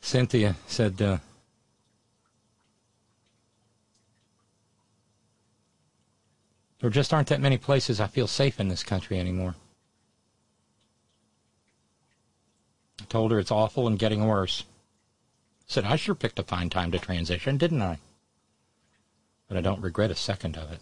Cynthia 0.00 0.56
said, 0.66 1.00
uh, 1.00 1.18
There 6.84 6.90
just 6.90 7.14
aren't 7.14 7.28
that 7.28 7.40
many 7.40 7.56
places 7.56 7.98
I 7.98 8.08
feel 8.08 8.26
safe 8.26 8.60
in 8.60 8.68
this 8.68 8.82
country 8.82 9.18
anymore. 9.18 9.54
I 13.00 13.04
told 13.04 13.30
her 13.30 13.38
it's 13.38 13.50
awful 13.50 13.86
and 13.86 13.98
getting 13.98 14.26
worse. 14.26 14.64
said, 15.66 15.84
I 15.84 15.96
sure 15.96 16.14
picked 16.14 16.38
a 16.38 16.42
fine 16.42 16.68
time 16.68 16.92
to 16.92 16.98
transition, 16.98 17.56
didn't 17.56 17.80
I? 17.80 18.00
but 19.48 19.56
I 19.56 19.62
don't 19.62 19.80
regret 19.80 20.10
a 20.10 20.14
second 20.14 20.58
of 20.58 20.72
it. 20.72 20.80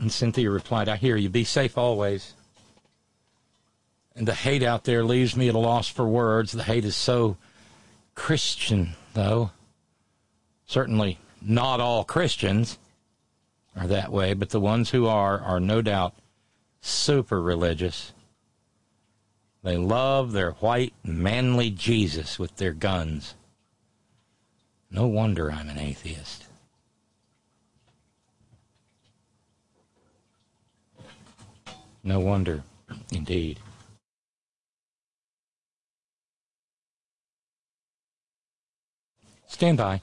And 0.00 0.10
Cynthia 0.10 0.50
replied, 0.50 0.88
I 0.88 0.96
hear 0.96 1.16
you. 1.16 1.28
Be 1.28 1.44
safe 1.44 1.78
always. 1.78 2.34
And 4.16 4.26
the 4.26 4.34
hate 4.34 4.64
out 4.64 4.82
there 4.82 5.04
leaves 5.04 5.36
me 5.36 5.48
at 5.48 5.54
a 5.54 5.58
loss 5.58 5.88
for 5.88 6.08
words. 6.08 6.50
The 6.50 6.64
hate 6.64 6.84
is 6.84 6.96
so 6.96 7.36
Christian, 8.16 8.94
though. 9.14 9.52
Certainly 10.66 11.20
not 11.44 11.80
all 11.80 12.04
Christians 12.04 12.78
are 13.76 13.86
that 13.86 14.12
way, 14.12 14.34
but 14.34 14.50
the 14.50 14.60
ones 14.60 14.90
who 14.90 15.06
are 15.06 15.40
are 15.40 15.60
no 15.60 15.82
doubt 15.82 16.14
super 16.80 17.40
religious. 17.40 18.12
They 19.62 19.76
love 19.76 20.32
their 20.32 20.52
white, 20.52 20.92
manly 21.04 21.70
Jesus 21.70 22.38
with 22.38 22.56
their 22.56 22.72
guns. 22.72 23.34
No 24.90 25.06
wonder 25.06 25.50
I'm 25.50 25.68
an 25.68 25.78
atheist. 25.78 26.44
No 32.04 32.18
wonder, 32.18 32.64
indeed. 33.12 33.60
Stand 39.46 39.78
by. 39.78 40.00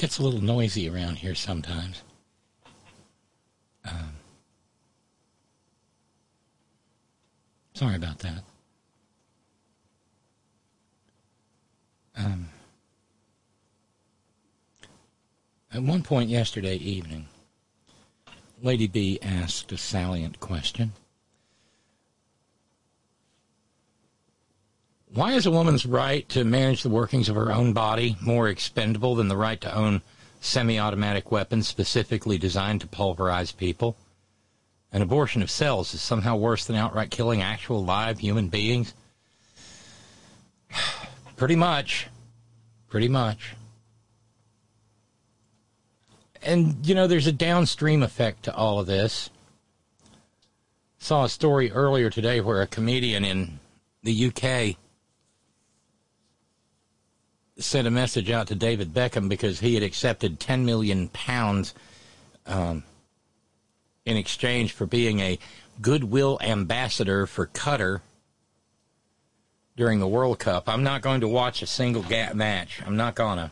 Gets 0.00 0.18
a 0.18 0.22
little 0.22 0.40
noisy 0.40 0.88
around 0.88 1.16
here 1.16 1.34
sometimes. 1.34 2.02
Um, 3.84 4.14
sorry 7.74 7.96
about 7.96 8.20
that. 8.20 8.42
Um, 12.16 12.48
at 15.70 15.82
one 15.82 16.02
point 16.02 16.30
yesterday 16.30 16.76
evening, 16.76 17.26
Lady 18.62 18.86
B 18.86 19.18
asked 19.20 19.70
a 19.70 19.76
salient 19.76 20.40
question. 20.40 20.92
Why 25.12 25.32
is 25.32 25.44
a 25.44 25.50
woman's 25.50 25.84
right 25.84 26.28
to 26.28 26.44
manage 26.44 26.84
the 26.84 26.88
workings 26.88 27.28
of 27.28 27.34
her 27.34 27.50
own 27.50 27.72
body 27.72 28.16
more 28.20 28.48
expendable 28.48 29.16
than 29.16 29.26
the 29.26 29.36
right 29.36 29.60
to 29.60 29.74
own 29.74 30.02
semi 30.40 30.78
automatic 30.78 31.32
weapons 31.32 31.66
specifically 31.66 32.38
designed 32.38 32.80
to 32.82 32.86
pulverize 32.86 33.50
people? 33.50 33.96
An 34.92 35.02
abortion 35.02 35.42
of 35.42 35.50
cells 35.50 35.94
is 35.94 36.00
somehow 36.00 36.36
worse 36.36 36.64
than 36.64 36.76
outright 36.76 37.10
killing 37.10 37.42
actual 37.42 37.84
live 37.84 38.20
human 38.20 38.48
beings? 38.48 38.94
Pretty 41.36 41.56
much. 41.56 42.06
Pretty 42.88 43.08
much. 43.08 43.54
And, 46.40 46.86
you 46.86 46.94
know, 46.94 47.08
there's 47.08 47.26
a 47.26 47.32
downstream 47.32 48.04
effect 48.04 48.44
to 48.44 48.54
all 48.54 48.78
of 48.78 48.86
this. 48.86 49.28
Saw 50.98 51.24
a 51.24 51.28
story 51.28 51.72
earlier 51.72 52.10
today 52.10 52.40
where 52.40 52.62
a 52.62 52.66
comedian 52.68 53.24
in 53.24 53.58
the 54.04 54.26
UK 54.26 54.76
sent 57.60 57.86
a 57.86 57.90
message 57.90 58.30
out 58.30 58.48
to 58.48 58.54
David 58.54 58.92
Beckham 58.92 59.28
because 59.28 59.60
he 59.60 59.74
had 59.74 59.82
accepted 59.82 60.40
10 60.40 60.64
million 60.64 61.08
pounds 61.08 61.74
um, 62.46 62.82
in 64.04 64.16
exchange 64.16 64.72
for 64.72 64.86
being 64.86 65.20
a 65.20 65.38
goodwill 65.80 66.38
ambassador 66.42 67.26
for 67.26 67.46
Qatar 67.46 68.00
during 69.76 70.00
the 70.00 70.08
World 70.08 70.38
Cup. 70.38 70.68
I'm 70.68 70.82
not 70.82 71.02
going 71.02 71.20
to 71.20 71.28
watch 71.28 71.62
a 71.62 71.66
single 71.66 72.02
ga- 72.02 72.34
match. 72.34 72.82
I'm 72.86 72.96
not 72.96 73.14
gonna 73.14 73.50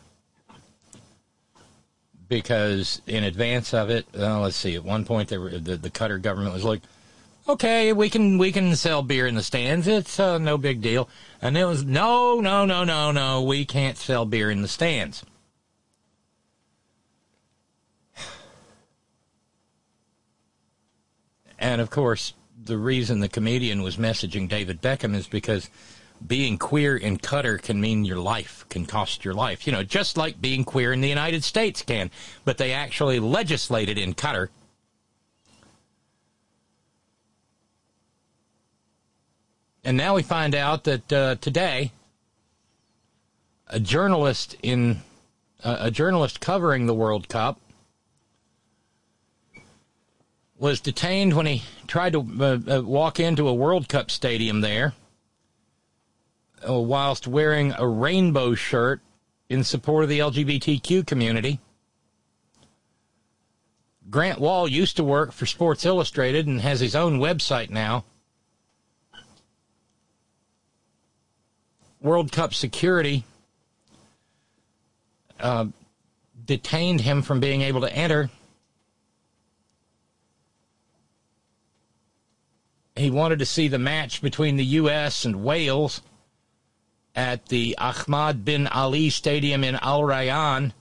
because 2.27 3.01
in 3.07 3.23
advance 3.23 3.73
of 3.73 3.89
it, 3.89 4.05
let's 4.13 4.55
see. 4.55 4.75
At 4.75 4.83
one 4.83 5.03
point, 5.05 5.31
were, 5.31 5.49
the 5.49 5.75
the 5.75 5.89
Qatar 5.89 6.21
government 6.21 6.53
was 6.53 6.63
like, 6.63 6.81
"Okay, 7.49 7.91
we 7.93 8.11
can 8.11 8.37
we 8.37 8.51
can 8.51 8.75
sell 8.75 9.01
beer 9.01 9.25
in 9.25 9.33
the 9.33 9.41
stands. 9.41 9.87
It's 9.87 10.19
uh, 10.19 10.37
no 10.37 10.55
big 10.55 10.81
deal." 10.81 11.09
And 11.41 11.57
it 11.57 11.65
was, 11.65 11.83
"No, 11.83 12.39
no, 12.39 12.63
no, 12.63 12.83
no, 12.83 13.11
no. 13.11 13.41
We 13.41 13.65
can't 13.65 13.97
sell 13.97 14.25
beer 14.25 14.51
in 14.51 14.61
the 14.61 14.67
stands." 14.67 15.25
And 21.57 21.81
of 21.81 21.89
course, 21.89 22.33
the 22.63 22.77
reason 22.77 23.19
the 23.19 23.27
comedian 23.27 23.81
was 23.81 23.97
messaging 23.97 24.47
David 24.47 24.79
Beckham 24.79 25.15
is 25.15 25.27
because 25.27 25.69
being 26.25 26.57
queer 26.57 26.95
in 26.95 27.17
Qatar 27.17 27.59
can 27.61 27.81
mean 27.81 28.05
your 28.05 28.19
life, 28.19 28.65
can 28.69 28.85
cost 28.85 29.25
your 29.25 29.33
life. 29.33 29.65
You 29.65 29.73
know, 29.73 29.83
just 29.83 30.17
like 30.17 30.39
being 30.39 30.63
queer 30.63 30.93
in 30.93 31.01
the 31.01 31.09
United 31.09 31.43
States 31.43 31.81
can. 31.81 32.11
But 32.45 32.59
they 32.59 32.73
actually 32.73 33.19
legislated 33.19 33.97
in 33.97 34.13
Qatar. 34.13 34.49
And 39.83 39.95
now 39.95 40.15
we 40.15 40.23
find 40.23 40.55
out 40.55 40.83
that 40.83 41.13
uh, 41.13 41.35
today, 41.35 41.91
a 43.67 43.79
journalist 43.79 44.55
in 44.61 45.01
uh, 45.63 45.77
a 45.79 45.91
journalist 45.91 46.39
covering 46.39 46.85
the 46.85 46.93
World 46.93 47.29
Cup 47.29 47.59
was 50.57 50.81
detained 50.81 51.35
when 51.35 51.45
he 51.45 51.63
tried 51.87 52.13
to 52.13 52.19
uh, 52.19 52.77
uh 52.77 52.81
walk 52.81 53.19
into 53.19 53.47
a 53.47 53.53
World 53.53 53.87
Cup 53.87 54.11
stadium 54.11 54.61
there 54.61 54.93
uh, 56.67 56.73
whilst 56.73 57.27
wearing 57.27 57.73
a 57.77 57.87
rainbow 57.87 58.55
shirt 58.55 59.01
in 59.47 59.63
support 59.63 60.03
of 60.03 60.09
the 60.09 60.19
LGBTQ 60.19 61.05
community. 61.07 61.59
Grant 64.09 64.39
Wahl 64.39 64.67
used 64.67 64.97
to 64.97 65.03
work 65.03 65.31
for 65.31 65.45
Sports 65.45 65.85
Illustrated 65.85 66.47
and 66.47 66.61
has 66.61 66.79
his 66.79 66.95
own 66.95 67.19
website 67.19 67.69
now. 67.69 68.03
World 72.01 72.31
Cup 72.31 72.53
security 72.53 73.25
uh, 75.39 75.65
detained 76.45 77.01
him 77.01 77.21
from 77.21 77.39
being 77.39 77.61
able 77.61 77.81
to 77.81 77.93
enter. 77.93 78.29
He 82.95 83.09
wanted 83.09 83.39
to 83.39 83.45
see 83.45 83.67
the 83.67 83.79
match 83.79 84.21
between 84.21 84.57
the 84.57 84.65
U.S. 84.65 85.23
and 85.25 85.43
Wales 85.43 86.01
at 87.15 87.47
the 87.47 87.77
Ahmad 87.77 88.45
bin 88.45 88.67
Ali 88.67 89.09
Stadium 89.09 89.63
in 89.63 89.75
Al 89.75 90.01
Rayyan. 90.01 90.73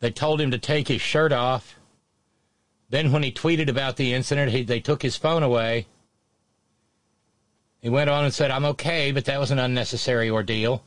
They 0.00 0.10
told 0.10 0.40
him 0.40 0.50
to 0.50 0.58
take 0.58 0.88
his 0.88 1.00
shirt 1.00 1.32
off. 1.32 1.76
Then, 2.88 3.10
when 3.10 3.22
he 3.22 3.32
tweeted 3.32 3.68
about 3.68 3.96
the 3.96 4.14
incident, 4.14 4.52
he, 4.52 4.62
they 4.62 4.80
took 4.80 5.02
his 5.02 5.16
phone 5.16 5.42
away. 5.42 5.86
He 7.86 7.90
went 7.90 8.10
on 8.10 8.24
and 8.24 8.34
said, 8.34 8.50
I'm 8.50 8.64
okay, 8.64 9.12
but 9.12 9.26
that 9.26 9.38
was 9.38 9.52
an 9.52 9.60
unnecessary 9.60 10.28
ordeal. 10.28 10.82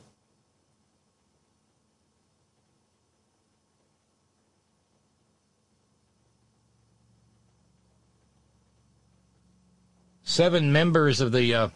Seven 10.24 10.74
members 10.74 11.22
of 11.22 11.32
the 11.32 11.54
uh, 11.54 11.68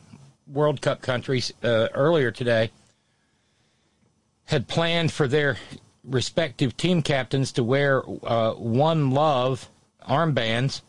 World 0.46 0.82
Cup 0.82 1.00
countries 1.00 1.54
uh, 1.62 1.88
earlier 1.94 2.30
today 2.30 2.70
had 4.44 4.68
planned 4.68 5.10
for 5.10 5.26
their 5.26 5.56
respective 6.04 6.76
team 6.76 7.00
captains 7.00 7.50
to 7.52 7.64
wear 7.64 8.02
uh, 8.24 8.52
one 8.52 9.12
love 9.12 9.70
armbands. 10.06 10.82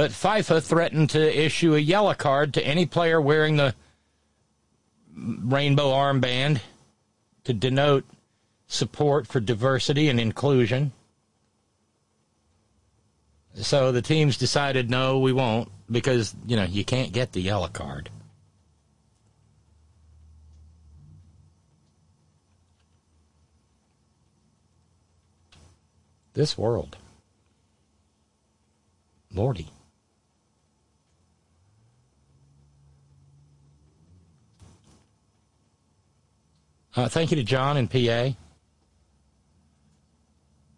But 0.00 0.12
FIFA 0.12 0.62
threatened 0.62 1.10
to 1.10 1.44
issue 1.44 1.74
a 1.74 1.78
yellow 1.78 2.14
card 2.14 2.54
to 2.54 2.66
any 2.66 2.86
player 2.86 3.20
wearing 3.20 3.56
the 3.56 3.74
rainbow 5.14 5.90
armband 5.90 6.62
to 7.44 7.52
denote 7.52 8.06
support 8.66 9.26
for 9.26 9.40
diversity 9.40 10.08
and 10.08 10.18
inclusion. 10.18 10.92
So 13.56 13.92
the 13.92 14.00
teams 14.00 14.38
decided, 14.38 14.88
no, 14.88 15.18
we 15.18 15.34
won't, 15.34 15.68
because, 15.90 16.34
you 16.46 16.56
know, 16.56 16.64
you 16.64 16.82
can't 16.82 17.12
get 17.12 17.32
the 17.32 17.42
yellow 17.42 17.68
card. 17.68 18.08
This 26.32 26.56
world. 26.56 26.96
Lordy. 29.34 29.68
Uh, 36.96 37.08
thank 37.08 37.30
you 37.30 37.36
to 37.36 37.44
John 37.44 37.76
and 37.76 37.88
PA. 37.88 38.30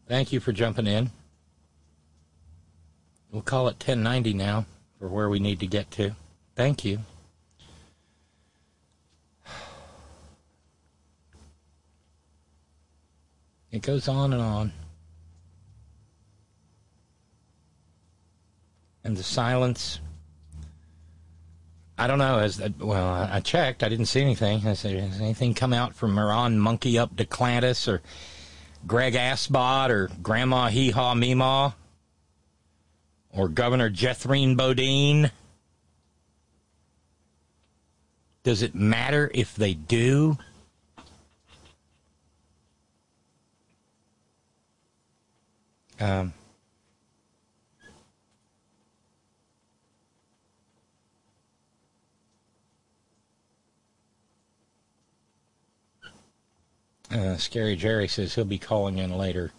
Thank 0.06 0.32
you 0.32 0.40
for 0.40 0.52
jumping 0.52 0.86
in. 0.86 1.10
We'll 3.30 3.40
call 3.40 3.68
it 3.68 3.76
1090 3.76 4.34
now 4.34 4.66
for 4.98 5.08
where 5.08 5.30
we 5.30 5.38
need 5.38 5.60
to 5.60 5.66
get 5.66 5.90
to. 5.92 6.14
Thank 6.54 6.84
you. 6.84 6.98
It 13.70 13.80
goes 13.80 14.06
on 14.06 14.34
and 14.34 14.42
on. 14.42 14.72
And 19.02 19.16
the 19.16 19.22
silence. 19.22 19.98
I 21.99 22.07
don't 22.07 22.18
know. 22.18 22.38
As 22.38 22.61
well, 22.78 23.28
I 23.30 23.40
checked. 23.40 23.82
I 23.82 23.88
didn't 23.88 24.07
see 24.07 24.20
anything. 24.20 24.61
Has, 24.61 24.82
has 24.82 25.20
anything 25.20 25.55
come 25.55 25.72
out 25.72 25.95
from 25.95 26.14
Moran 26.14 26.59
Monkey 26.59 26.99
up 26.99 27.16
to 27.16 27.24
Clantis 27.24 27.86
or 27.86 28.03
Greg 28.86 29.14
Asbot 29.14 29.90
or 29.90 30.11
Grandma 30.22 30.68
Hee 30.68 30.90
Haw 30.90 31.14
Meemaw? 31.14 31.74
or 33.32 33.49
Governor 33.49 33.90
Jethrine 33.90 34.57
Bodine? 34.57 35.30
Does 38.45 38.62
it 38.62 38.74
matter 38.74 39.30
if 39.32 39.55
they 39.55 39.74
do? 39.74 40.36
Um, 46.01 46.34
Uh, 57.12 57.36
Scary 57.36 57.76
Jerry 57.76 58.08
says 58.08 58.34
he'll 58.34 58.46
be 58.46 58.58
calling 58.58 58.96
in 58.96 59.16
later. 59.16 59.52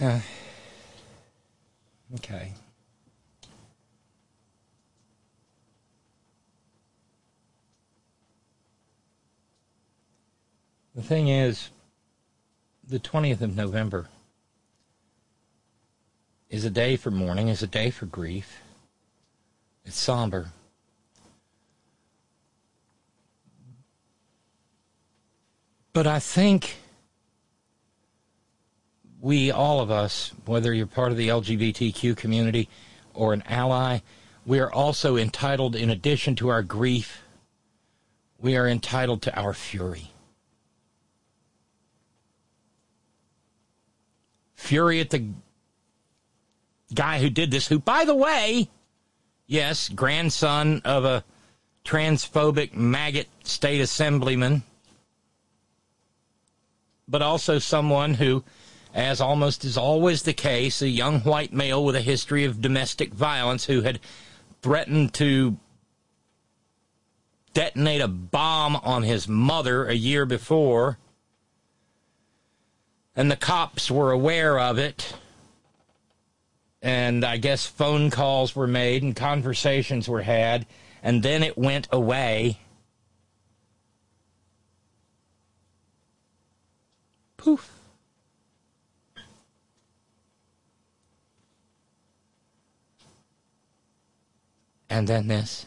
Uh, 0.00 0.20
okay. 2.14 2.52
The 10.94 11.02
thing 11.02 11.28
is, 11.28 11.70
the 12.86 13.00
20th 13.00 13.40
of 13.40 13.56
November 13.56 14.06
is 16.48 16.64
a 16.64 16.70
day 16.70 16.96
for 16.96 17.10
mourning, 17.10 17.48
is 17.48 17.62
a 17.62 17.66
day 17.66 17.90
for 17.90 18.06
grief. 18.06 18.60
It's 19.84 19.98
somber. 19.98 20.52
But 25.96 26.06
I 26.06 26.18
think 26.18 26.76
we, 29.18 29.50
all 29.50 29.80
of 29.80 29.90
us, 29.90 30.30
whether 30.44 30.74
you're 30.74 30.86
part 30.86 31.10
of 31.10 31.16
the 31.16 31.28
LGBTQ 31.28 32.14
community 32.18 32.68
or 33.14 33.32
an 33.32 33.42
ally, 33.46 34.00
we 34.44 34.60
are 34.60 34.70
also 34.70 35.16
entitled, 35.16 35.74
in 35.74 35.88
addition 35.88 36.36
to 36.36 36.48
our 36.48 36.62
grief, 36.62 37.22
we 38.38 38.58
are 38.58 38.68
entitled 38.68 39.22
to 39.22 39.34
our 39.40 39.54
fury. 39.54 40.10
Fury 44.54 45.00
at 45.00 45.08
the 45.08 45.30
guy 46.92 47.20
who 47.20 47.30
did 47.30 47.50
this, 47.50 47.68
who, 47.68 47.78
by 47.78 48.04
the 48.04 48.14
way, 48.14 48.68
yes, 49.46 49.88
grandson 49.88 50.82
of 50.84 51.06
a 51.06 51.24
transphobic 51.86 52.74
maggot 52.74 53.28
state 53.44 53.80
assemblyman, 53.80 54.62
but 57.08 57.22
also 57.22 57.58
someone 57.58 58.14
who, 58.14 58.44
as 58.94 59.20
almost 59.20 59.64
is 59.64 59.76
always 59.76 60.22
the 60.22 60.32
case, 60.32 60.82
a 60.82 60.88
young 60.88 61.20
white 61.20 61.52
male 61.52 61.84
with 61.84 61.96
a 61.96 62.00
history 62.00 62.44
of 62.44 62.60
domestic 62.60 63.12
violence 63.12 63.64
who 63.66 63.82
had 63.82 64.00
threatened 64.62 65.14
to 65.14 65.56
detonate 67.52 68.00
a 68.00 68.08
bomb 68.08 68.76
on 68.76 69.02
his 69.02 69.26
mother 69.26 69.86
a 69.86 69.94
year 69.94 70.26
before 70.26 70.98
and 73.16 73.30
the 73.30 73.36
cops 73.36 73.90
were 73.90 74.12
aware 74.12 74.60
of 74.60 74.78
it. 74.78 75.14
And 76.82 77.24
I 77.24 77.38
guess 77.38 77.66
phone 77.66 78.10
calls 78.10 78.54
were 78.54 78.66
made 78.66 79.02
and 79.02 79.16
conversations 79.16 80.08
were 80.08 80.22
had, 80.22 80.66
and 81.02 81.22
then 81.22 81.42
it 81.42 81.56
went 81.56 81.88
away. 81.90 82.60
Poof. 87.46 87.70
And 94.90 95.06
then 95.06 95.28
this. 95.28 95.66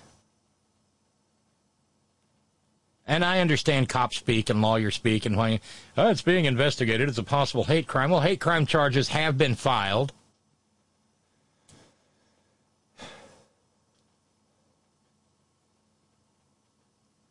And 3.08 3.24
I 3.24 3.40
understand 3.40 3.88
cop 3.88 4.14
speak 4.14 4.50
and 4.50 4.62
lawyer 4.62 4.92
speak 4.92 5.26
and 5.26 5.38
why 5.38 5.62
oh, 5.98 6.10
it's 6.10 6.22
being 6.22 6.44
investigated, 6.44 7.08
it's 7.08 7.18
a 7.18 7.24
possible 7.24 7.64
hate 7.64 7.88
crime. 7.88 8.12
Well, 8.12 8.20
hate 8.20 8.42
crime 8.42 8.66
charges 8.66 9.08
have 9.08 9.38
been 9.38 9.56
filed. 9.56 10.12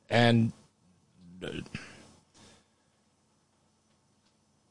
And, 0.09 0.53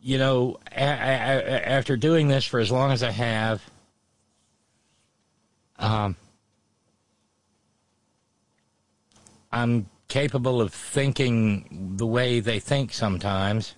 you 0.08 0.18
know, 0.18 0.58
a- 0.72 0.80
a- 0.80 1.68
after 1.68 1.98
doing 1.98 2.30
this 2.30 2.46
for 2.46 2.62
as 2.62 2.72
long 2.72 2.94
as 2.94 3.04
I 3.04 3.12
have, 3.12 3.62
um, 5.76 6.16
I'm 9.52 9.90
capable 10.08 10.62
of 10.62 10.74
thinking 10.74 11.98
the 11.98 12.06
way 12.06 12.40
they 12.40 12.58
think 12.58 12.94
sometimes. 12.94 13.76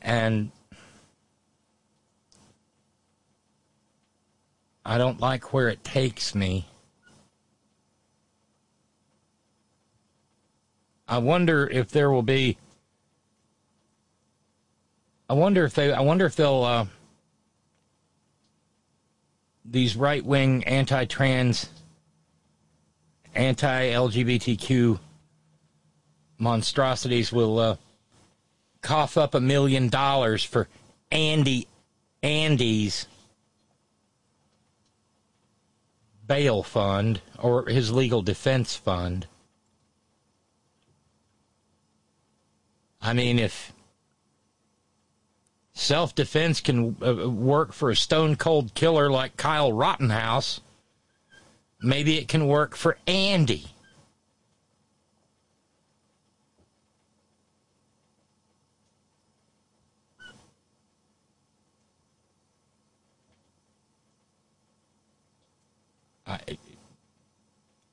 And 0.00 0.52
I 4.84 4.98
don't 4.98 5.18
like 5.18 5.52
where 5.52 5.68
it 5.68 5.82
takes 5.82 6.32
me. 6.32 6.68
I 11.08 11.18
wonder 11.18 11.68
if 11.68 11.90
there 11.90 12.10
will 12.10 12.22
be. 12.22 12.58
I 15.28 15.34
wonder 15.34 15.64
if 15.64 15.74
they. 15.74 15.92
I 15.92 16.00
wonder 16.00 16.26
if 16.26 16.36
they'll. 16.36 16.62
Uh, 16.62 16.86
these 19.64 19.96
right 19.96 20.24
wing 20.24 20.64
anti 20.64 21.04
trans, 21.04 21.68
anti 23.34 23.90
LGBTQ 23.90 24.98
monstrosities 26.38 27.32
will 27.32 27.58
uh, 27.58 27.76
cough 28.82 29.16
up 29.16 29.34
a 29.34 29.40
million 29.40 29.88
dollars 29.88 30.44
for 30.44 30.68
Andy 31.10 31.66
Andy's 32.22 33.06
bail 36.26 36.62
fund 36.62 37.20
or 37.38 37.66
his 37.66 37.92
legal 37.92 38.22
defense 38.22 38.74
fund. 38.74 39.26
I 43.00 43.12
mean, 43.12 43.38
if 43.38 43.72
self 45.74 46.14
defense 46.14 46.60
can 46.60 46.96
uh, 47.04 47.28
work 47.28 47.72
for 47.72 47.90
a 47.90 47.96
stone 47.96 48.36
cold 48.36 48.74
killer 48.74 49.10
like 49.10 49.36
Kyle 49.36 49.72
Rottenhouse, 49.72 50.60
maybe 51.80 52.18
it 52.18 52.28
can 52.28 52.46
work 52.46 52.74
for 52.74 52.98
Andy. 53.06 53.66
I, 66.26 66.40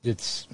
it's 0.04 0.48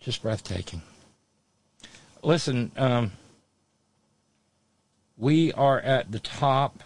just 0.00 0.22
breathtaking. 0.22 0.82
Listen, 2.22 2.72
um, 2.76 3.12
we 5.16 5.52
are 5.52 5.78
at 5.80 6.10
the 6.10 6.18
top. 6.18 6.82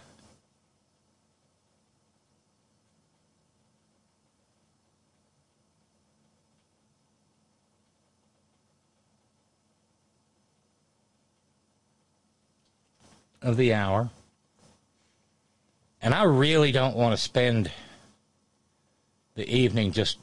Of 13.41 13.57
the 13.57 13.75
hour. 13.75 14.09
And 16.01 16.15
I 16.15 16.23
really 16.23 16.71
don't 16.71 16.95
want 16.95 17.13
to 17.13 17.17
spend 17.17 17.69
the 19.35 19.47
evening 19.47 19.91
just 19.91 20.17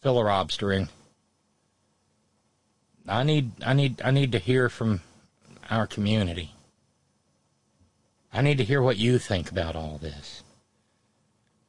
filibustering. 0.00 0.88
I 3.06 3.22
need 3.22 3.52
I 3.64 3.74
need 3.74 4.00
I 4.02 4.10
need 4.10 4.32
to 4.32 4.38
hear 4.38 4.68
from 4.68 5.00
our 5.70 5.86
community. 5.86 6.54
I 8.32 8.42
need 8.42 8.58
to 8.58 8.64
hear 8.64 8.82
what 8.82 8.96
you 8.96 9.18
think 9.18 9.50
about 9.50 9.76
all 9.76 9.98
this. 9.98 10.42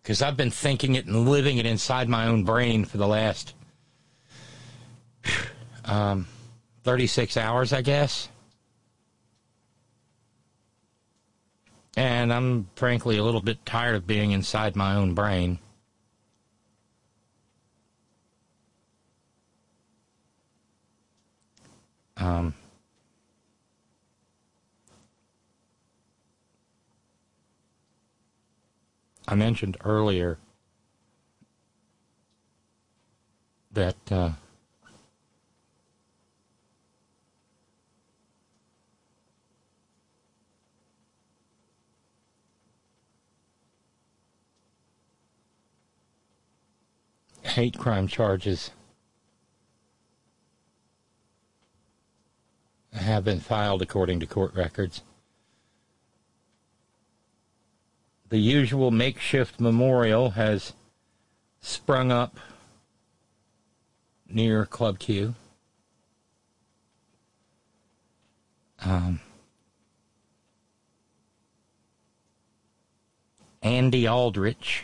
Cuz 0.03 0.21
I've 0.21 0.37
been 0.37 0.51
thinking 0.51 0.95
it 0.95 1.05
and 1.05 1.27
living 1.29 1.57
it 1.57 1.65
inside 1.65 2.07
my 2.07 2.27
own 2.27 2.43
brain 2.43 2.85
for 2.85 2.97
the 2.97 3.07
last 3.07 3.53
um 5.85 6.27
36 6.83 7.35
hours, 7.35 7.73
I 7.73 7.81
guess. 7.81 8.29
And 11.97 12.31
I'm 12.31 12.69
frankly 12.75 13.17
a 13.17 13.23
little 13.23 13.41
bit 13.41 13.65
tired 13.65 13.95
of 13.95 14.05
being 14.05 14.31
inside 14.31 14.75
my 14.75 14.95
own 14.95 15.13
brain. 15.13 15.59
Um, 22.17 22.53
I 29.27 29.35
mentioned 29.35 29.77
earlier 29.83 30.37
that 33.71 33.97
uh, 34.11 34.31
hate 47.41 47.77
crime 47.77 48.07
charges 48.07 48.71
have 52.95 53.23
been 53.23 53.39
filed 53.39 53.81
according 53.81 54.19
to 54.21 54.25
court 54.25 54.53
records. 54.55 55.01
The 58.29 58.37
usual 58.39 58.91
makeshift 58.91 59.59
memorial 59.59 60.31
has 60.31 60.73
sprung 61.59 62.11
up 62.11 62.39
near 64.27 64.65
Club 64.65 64.99
Q. 64.99 65.35
Um, 68.83 69.19
Andy 73.61 74.07
Aldrich 74.07 74.83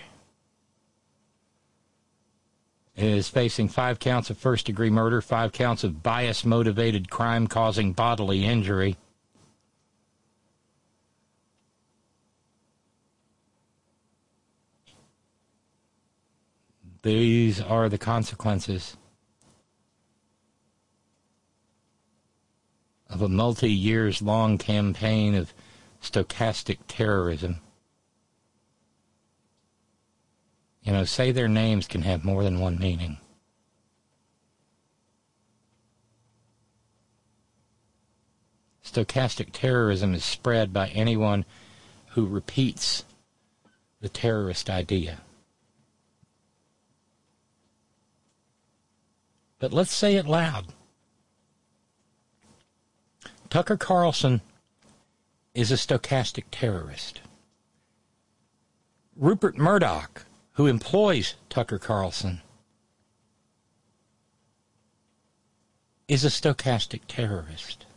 is 3.01 3.27
facing 3.27 3.67
five 3.67 3.99
counts 3.99 4.29
of 4.29 4.37
first 4.37 4.65
degree 4.65 4.89
murder, 4.89 5.21
five 5.21 5.51
counts 5.51 5.83
of 5.83 6.03
bias 6.03 6.45
motivated 6.45 7.09
crime 7.09 7.47
causing 7.47 7.93
bodily 7.93 8.45
injury. 8.45 8.97
These 17.03 17.59
are 17.59 17.89
the 17.89 17.97
consequences 17.97 18.95
of 23.09 23.21
a 23.21 23.29
multi 23.29 23.71
years 23.71 24.21
long 24.21 24.57
campaign 24.57 25.35
of 25.35 25.53
stochastic 26.01 26.77
terrorism. 26.87 27.59
You 30.83 30.93
know, 30.93 31.03
say 31.03 31.31
their 31.31 31.47
names 31.47 31.87
can 31.87 32.01
have 32.01 32.23
more 32.23 32.43
than 32.43 32.59
one 32.59 32.79
meaning. 32.79 33.17
Stochastic 38.83 39.49
terrorism 39.53 40.13
is 40.13 40.25
spread 40.25 40.73
by 40.73 40.89
anyone 40.89 41.45
who 42.09 42.25
repeats 42.25 43.05
the 44.01 44.09
terrorist 44.09 44.69
idea. 44.69 45.19
But 49.59 49.71
let's 49.71 49.93
say 49.93 50.15
it 50.15 50.25
loud. 50.25 50.65
Tucker 53.49 53.77
Carlson 53.77 54.41
is 55.53 55.71
a 55.71 55.75
stochastic 55.75 56.45
terrorist. 56.49 57.21
Rupert 59.15 59.57
Murdoch 59.57 60.25
who 60.61 60.67
employs 60.67 61.33
Tucker 61.49 61.79
Carlson, 61.79 62.39
is 66.07 66.23
a 66.23 66.27
stochastic 66.27 67.01
terrorist. 67.07 67.87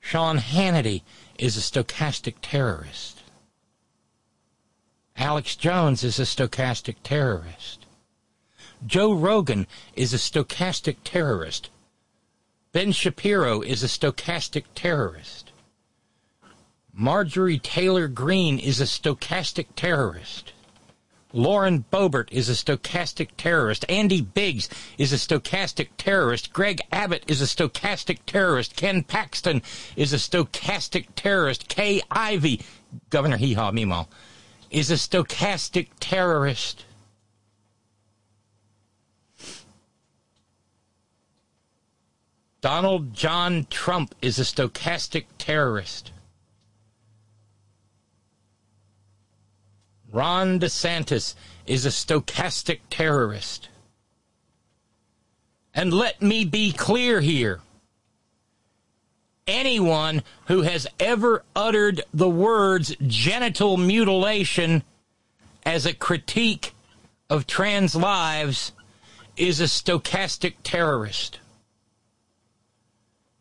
Sean 0.00 0.38
Hannity 0.38 1.02
is 1.38 1.58
a 1.58 1.60
stochastic 1.60 2.36
terrorist. 2.40 3.20
Alex 5.14 5.56
Jones 5.56 6.02
is 6.02 6.18
a 6.18 6.22
stochastic 6.22 6.96
terrorist. 7.02 7.84
Joe 8.86 9.12
Rogan 9.12 9.66
is 9.94 10.14
a 10.14 10.16
stochastic 10.16 10.96
terrorist. 11.04 11.68
Ben 12.72 12.92
Shapiro 12.92 13.60
is 13.60 13.82
a 13.82 13.88
stochastic 13.88 14.64
terrorist. 14.74 15.43
Marjorie 16.96 17.58
Taylor 17.58 18.06
Greene 18.06 18.60
is 18.60 18.80
a 18.80 18.84
stochastic 18.84 19.66
terrorist. 19.74 20.52
Lauren 21.32 21.84
Boebert 21.90 22.28
is 22.30 22.48
a 22.48 22.52
stochastic 22.52 23.30
terrorist. 23.36 23.84
Andy 23.88 24.20
Biggs 24.20 24.68
is 24.96 25.12
a 25.12 25.16
stochastic 25.16 25.88
terrorist. 25.98 26.52
Greg 26.52 26.80
Abbott 26.92 27.24
is 27.26 27.42
a 27.42 27.46
stochastic 27.46 28.20
terrorist. 28.26 28.76
Ken 28.76 29.02
Paxton 29.02 29.60
is 29.96 30.12
a 30.12 30.18
stochastic 30.18 31.08
terrorist. 31.16 31.66
Kay 31.66 32.00
Ivey, 32.12 32.60
Governor 33.10 33.38
Hee 33.38 33.54
Haw 33.54 33.72
is 34.70 34.92
a 34.92 34.94
stochastic 34.94 35.88
terrorist. 35.98 36.84
Donald 42.60 43.12
John 43.12 43.66
Trump 43.68 44.14
is 44.22 44.38
a 44.38 44.42
stochastic 44.42 45.24
terrorist. 45.38 46.12
Ron 50.14 50.60
DeSantis 50.60 51.34
is 51.66 51.84
a 51.84 51.88
stochastic 51.88 52.78
terrorist. 52.88 53.68
And 55.74 55.92
let 55.92 56.22
me 56.22 56.44
be 56.44 56.70
clear 56.70 57.20
here. 57.20 57.60
Anyone 59.48 60.22
who 60.46 60.62
has 60.62 60.86
ever 61.00 61.42
uttered 61.56 62.00
the 62.14 62.30
words 62.30 62.94
genital 63.04 63.76
mutilation 63.76 64.84
as 65.66 65.84
a 65.84 65.92
critique 65.92 66.74
of 67.28 67.48
trans 67.48 67.96
lives 67.96 68.70
is 69.36 69.60
a 69.60 69.64
stochastic 69.64 70.54
terrorist. 70.62 71.40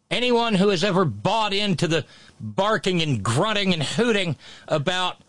Anyone 0.09 0.55
who 0.55 0.69
has 0.69 0.83
ever 0.83 1.05
bought 1.05 1.53
into 1.53 1.87
the 1.87 2.05
barking 2.39 2.99
and 3.03 3.21
grunting 3.21 3.73
and 3.73 3.83
hooting 3.83 4.37
about 4.67 5.22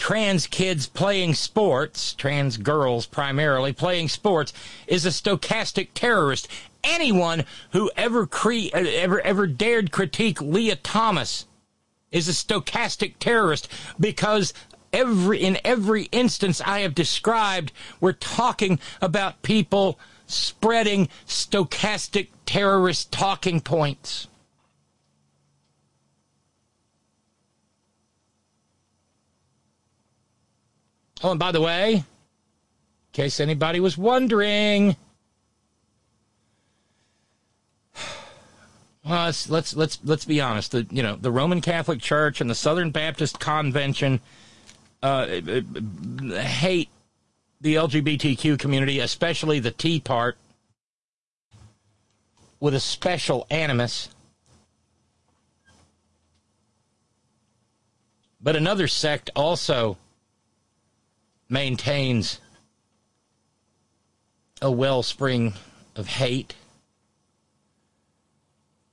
trans 0.00 0.46
kids 0.46 0.86
playing 0.86 1.34
sports, 1.34 2.14
trans 2.14 2.56
girls 2.56 3.04
primarily 3.04 3.70
playing 3.70 4.08
sports, 4.08 4.52
is 4.86 5.04
a 5.04 5.10
stochastic 5.10 5.88
terrorist. 5.92 6.48
Anyone 6.82 7.44
who 7.72 7.90
ever 7.96 8.26
cre- 8.26 8.74
ever 8.74 9.20
ever 9.20 9.46
dared 9.46 9.92
critique 9.92 10.40
Lia 10.40 10.76
Thomas 10.76 11.44
is 12.10 12.28
a 12.28 12.32
stochastic 12.32 13.16
terrorist 13.18 13.68
because 14.00 14.54
every 14.90 15.42
in 15.42 15.58
every 15.66 16.04
instance 16.04 16.62
I 16.62 16.80
have 16.80 16.94
described, 16.94 17.70
we're 18.00 18.14
talking 18.14 18.80
about 19.02 19.42
people 19.42 19.98
spreading 20.26 21.10
stochastic 21.26 22.28
terrorist 22.46 23.12
talking 23.12 23.60
points. 23.60 24.28
Oh, 31.22 31.32
and 31.32 31.38
by 31.38 31.52
the 31.52 31.60
way, 31.60 31.96
in 31.96 32.04
case 33.12 33.40
anybody 33.40 33.78
was 33.78 33.98
wondering, 33.98 34.96
well, 39.04 39.26
let's 39.26 39.50
let's 39.50 39.76
let's, 39.76 39.98
let's 40.02 40.24
be 40.24 40.40
honest. 40.40 40.72
The 40.72 40.86
you 40.90 41.02
know 41.02 41.16
the 41.16 41.30
Roman 41.30 41.60
Catholic 41.60 42.00
Church 42.00 42.40
and 42.40 42.48
the 42.48 42.54
Southern 42.54 42.90
Baptist 42.90 43.38
Convention 43.38 44.20
uh, 45.02 45.26
hate 45.26 46.88
the 47.60 47.74
LGBTQ 47.74 48.58
community, 48.58 49.00
especially 49.00 49.60
the 49.60 49.70
T 49.70 50.00
part, 50.00 50.38
with 52.60 52.74
a 52.74 52.80
special 52.80 53.46
animus. 53.50 54.08
But 58.42 58.56
another 58.56 58.88
sect 58.88 59.28
also 59.36 59.98
maintains 61.50 62.40
a 64.62 64.70
wellspring 64.70 65.54
of 65.96 66.06
hate. 66.06 66.54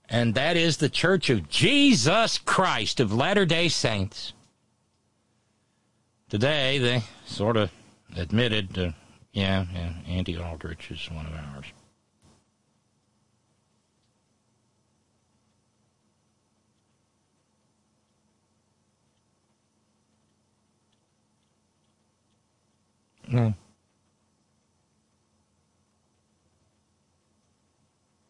And 0.09 0.35
that 0.35 0.57
is 0.57 0.77
the 0.77 0.89
Church 0.89 1.29
of 1.29 1.49
Jesus 1.49 2.37
Christ 2.37 2.99
of 2.99 3.13
Latter 3.13 3.45
day 3.45 3.69
Saints. 3.69 4.33
Today, 6.29 6.77
they 6.77 7.03
sort 7.25 7.55
of 7.55 7.71
admitted, 8.15 8.77
uh, 8.77 8.91
yeah, 9.31 9.65
yeah, 9.73 9.93
Andy 10.07 10.37
Aldrich 10.37 10.91
is 10.91 11.09
one 11.11 11.25
of 11.25 11.33
ours. 11.33 11.65
No. 23.27 23.53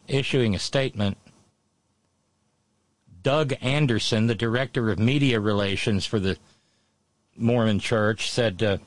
Issuing 0.07 0.55
a 0.55 0.59
statement, 0.59 1.17
Doug 3.21 3.53
Anderson, 3.61 4.27
the 4.27 4.35
director 4.35 4.89
of 4.89 4.99
media 4.99 5.39
relations 5.39 6.05
for 6.05 6.19
the 6.19 6.37
Mormon 7.35 7.79
Church, 7.79 8.31
said, 8.31 8.63
uh, 8.63 8.77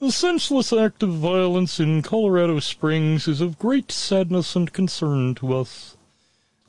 The 0.00 0.10
senseless 0.10 0.72
act 0.72 1.02
of 1.02 1.10
violence 1.10 1.78
in 1.78 2.02
Colorado 2.02 2.58
Springs 2.58 3.28
is 3.28 3.40
of 3.40 3.58
great 3.58 3.92
sadness 3.92 4.56
and 4.56 4.72
concern 4.72 5.34
to 5.36 5.54
us. 5.54 5.96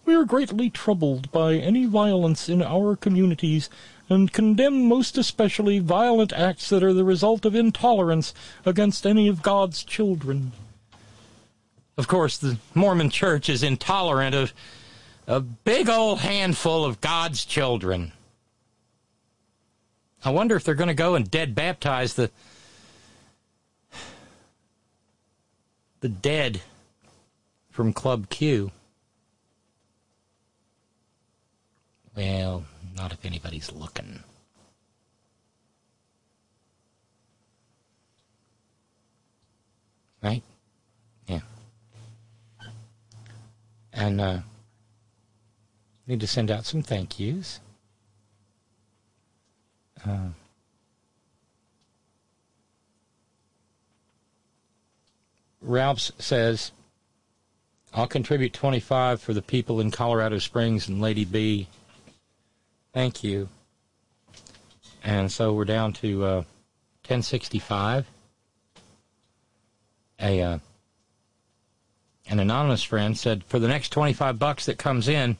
We 0.05 0.15
are 0.15 0.25
greatly 0.25 0.69
troubled 0.69 1.31
by 1.31 1.55
any 1.55 1.85
violence 1.85 2.49
in 2.49 2.61
our 2.61 2.95
communities 2.95 3.69
and 4.11 4.33
condemn 4.33 4.89
most 4.89 5.17
especially 5.17 5.79
violent 5.79 6.33
acts 6.33 6.67
that 6.67 6.83
are 6.83 6.91
the 6.91 7.05
result 7.05 7.45
of 7.45 7.55
intolerance 7.55 8.33
against 8.65 9.07
any 9.07 9.29
of 9.29 9.41
God's 9.41 9.85
children. 9.85 10.51
Of 11.97 12.09
course, 12.09 12.37
the 12.37 12.57
Mormon 12.75 13.09
church 13.09 13.47
is 13.47 13.63
intolerant 13.63 14.35
of 14.35 14.53
a 15.27 15.39
big 15.39 15.87
old 15.87 16.19
handful 16.19 16.83
of 16.83 16.99
God's 16.99 17.45
children. 17.45 18.11
I 20.25 20.31
wonder 20.31 20.57
if 20.57 20.65
they're 20.65 20.75
going 20.75 20.89
to 20.89 20.93
go 20.93 21.15
and 21.15 21.31
dead 21.31 21.55
baptize 21.55 22.15
the 22.15 22.29
the 26.01 26.09
dead 26.09 26.59
from 27.69 27.93
Club 27.93 28.29
Q. 28.29 28.71
Well, 32.13 32.65
not 32.95 33.11
if 33.11 33.25
anybody's 33.25 33.71
looking. 33.71 34.23
Right? 40.21 40.43
Yeah. 41.27 41.41
And 43.93 44.21
uh 44.21 44.39
need 46.11 46.19
to 46.19 46.27
send 46.27 46.51
out 46.51 46.65
some 46.65 46.81
thank 46.81 47.19
yous. 47.19 47.59
Uh, 50.05 50.29
Ralphs 55.61 56.11
says, 56.17 56.71
I'll 57.93 58.07
contribute 58.07 58.53
25 58.53 59.21
for 59.21 59.33
the 59.33 59.41
people 59.41 59.79
in 59.79 59.91
Colorado 59.91 60.39
Springs 60.39 60.87
and 60.87 60.99
Lady 60.99 61.23
B. 61.23 61.67
Thank 62.93 63.23
you. 63.23 63.47
And 65.03 65.31
so 65.31 65.53
we're 65.53 65.65
down 65.65 65.93
to 65.93 66.23
uh, 66.23 66.35
1065. 67.07 68.05
A 70.19 70.41
uh, 70.41 70.59
an 72.27 72.39
anonymous 72.39 72.83
friend 72.83 73.17
said, 73.17 73.43
for 73.43 73.59
the 73.59 73.67
next 73.67 73.89
25 73.89 74.39
bucks 74.39 74.65
that 74.65 74.77
comes 74.77 75.07
in, 75.07 75.35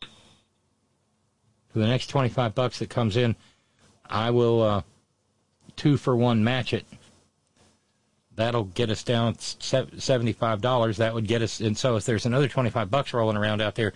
for 0.00 1.78
the 1.78 1.86
next 1.86 2.08
25 2.08 2.54
bucks 2.54 2.78
that 2.80 2.90
comes 2.90 3.16
in, 3.16 3.36
I 4.06 4.30
will 4.30 4.62
uh, 4.62 4.82
two 5.76 5.96
for 5.96 6.16
one 6.16 6.42
match 6.42 6.72
it. 6.72 6.86
That'll 8.36 8.64
get 8.64 8.88
us 8.90 9.02
down 9.02 9.34
$75. 9.34 10.96
That 10.96 11.14
would 11.14 11.26
get 11.26 11.42
us, 11.42 11.60
and 11.60 11.76
so 11.76 11.96
if 11.96 12.04
there's 12.04 12.24
another 12.24 12.48
25 12.48 12.90
bucks 12.90 13.12
rolling 13.12 13.36
around 13.36 13.60
out 13.60 13.74
there, 13.74 13.92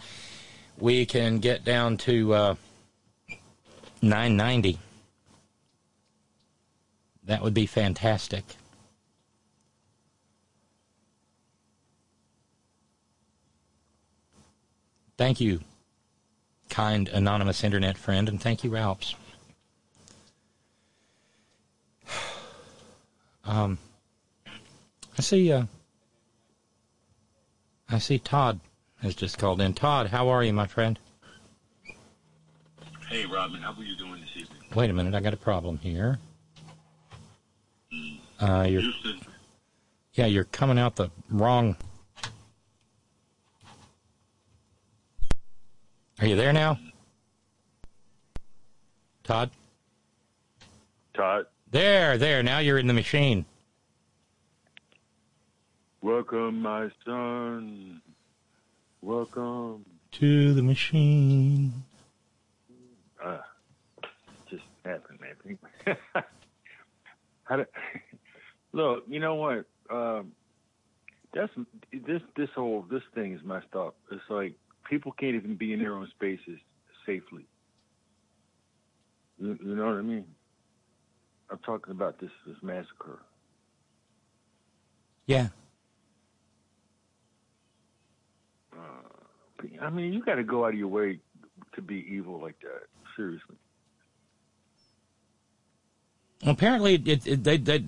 we 0.78 1.06
can 1.06 1.38
get 1.38 1.64
down 1.64 1.96
to 1.98 2.34
uh, 2.34 2.54
990. 4.02 4.78
That 7.24 7.42
would 7.42 7.54
be 7.54 7.66
fantastic. 7.66 8.44
Thank 15.16 15.40
you, 15.40 15.60
kind 16.68 17.08
anonymous 17.08 17.64
internet 17.64 17.96
friend, 17.96 18.28
and 18.28 18.38
thank 18.40 18.62
you, 18.62 18.70
Ralphs. 18.70 19.14
Um, 23.48 23.78
I 25.18 25.22
see. 25.22 25.52
Uh, 25.52 25.64
I 27.88 27.98
see 27.98 28.18
Todd 28.18 28.60
has 29.02 29.14
just 29.14 29.38
called 29.38 29.60
in. 29.60 29.72
Todd, 29.72 30.08
how 30.08 30.28
are 30.28 30.42
you, 30.42 30.52
my 30.52 30.66
friend? 30.66 30.98
Hey, 33.08 33.24
Robin, 33.26 33.60
how 33.62 33.72
are 33.72 33.82
you 33.82 33.96
doing 33.96 34.20
this 34.20 34.30
evening? 34.36 34.58
Wait 34.74 34.90
a 34.90 34.92
minute, 34.92 35.14
I 35.14 35.20
got 35.20 35.32
a 35.32 35.36
problem 35.36 35.78
here. 35.78 36.18
Uh, 38.40 38.66
you're, 38.68 38.82
Houston, 38.82 39.20
yeah, 40.14 40.26
you're 40.26 40.44
coming 40.44 40.78
out 40.78 40.96
the 40.96 41.10
wrong. 41.30 41.76
Are 46.18 46.26
you 46.26 46.34
there 46.34 46.52
now, 46.52 46.78
Todd? 49.22 49.50
Todd, 51.14 51.46
There, 51.70 52.18
there. 52.18 52.42
Now 52.42 52.58
you're 52.58 52.78
in 52.78 52.86
the 52.86 52.92
machine. 52.92 53.46
Welcome, 56.02 56.62
my 56.62 56.88
son. 57.04 58.00
Welcome. 59.02 59.84
To 60.12 60.54
the 60.54 60.62
machine. 60.62 61.84
Uh, 63.22 63.38
just 64.50 64.62
happened, 64.84 65.18
man. 65.20 65.96
how 67.44 67.56
do, 67.56 67.64
look, 68.72 69.04
you 69.08 69.20
know 69.20 69.34
what? 69.34 69.64
Um, 69.90 70.32
that's 71.34 71.52
this. 71.92 72.22
This 72.36 72.48
whole 72.54 72.84
this 72.90 73.02
thing 73.14 73.34
is 73.34 73.40
messed 73.44 73.74
up. 73.74 73.96
It's 74.10 74.22
like 74.28 74.54
people 74.88 75.12
can't 75.12 75.34
even 75.34 75.56
be 75.56 75.72
in 75.72 75.80
their 75.80 75.94
own 75.94 76.08
spaces 76.14 76.58
safely. 77.04 77.46
You, 79.38 79.58
you 79.62 79.74
know 79.74 79.86
what 79.86 79.96
I 79.96 80.02
mean? 80.02 80.24
I'm 81.50 81.58
talking 81.58 81.92
about 81.92 82.18
this 82.20 82.30
this 82.46 82.56
massacre. 82.62 83.20
Yeah. 85.26 85.48
I 89.80 89.90
mean, 89.90 90.12
you 90.12 90.22
got 90.24 90.36
to 90.36 90.44
go 90.44 90.64
out 90.64 90.74
of 90.74 90.78
your 90.78 90.88
way 90.88 91.18
to 91.74 91.82
be 91.82 92.06
evil 92.08 92.40
like 92.40 92.58
that. 92.60 92.82
Seriously. 93.16 93.56
Apparently, 96.44 96.94
it 96.94 97.26
it, 97.26 97.44
they, 97.44 97.56
they, 97.56 97.84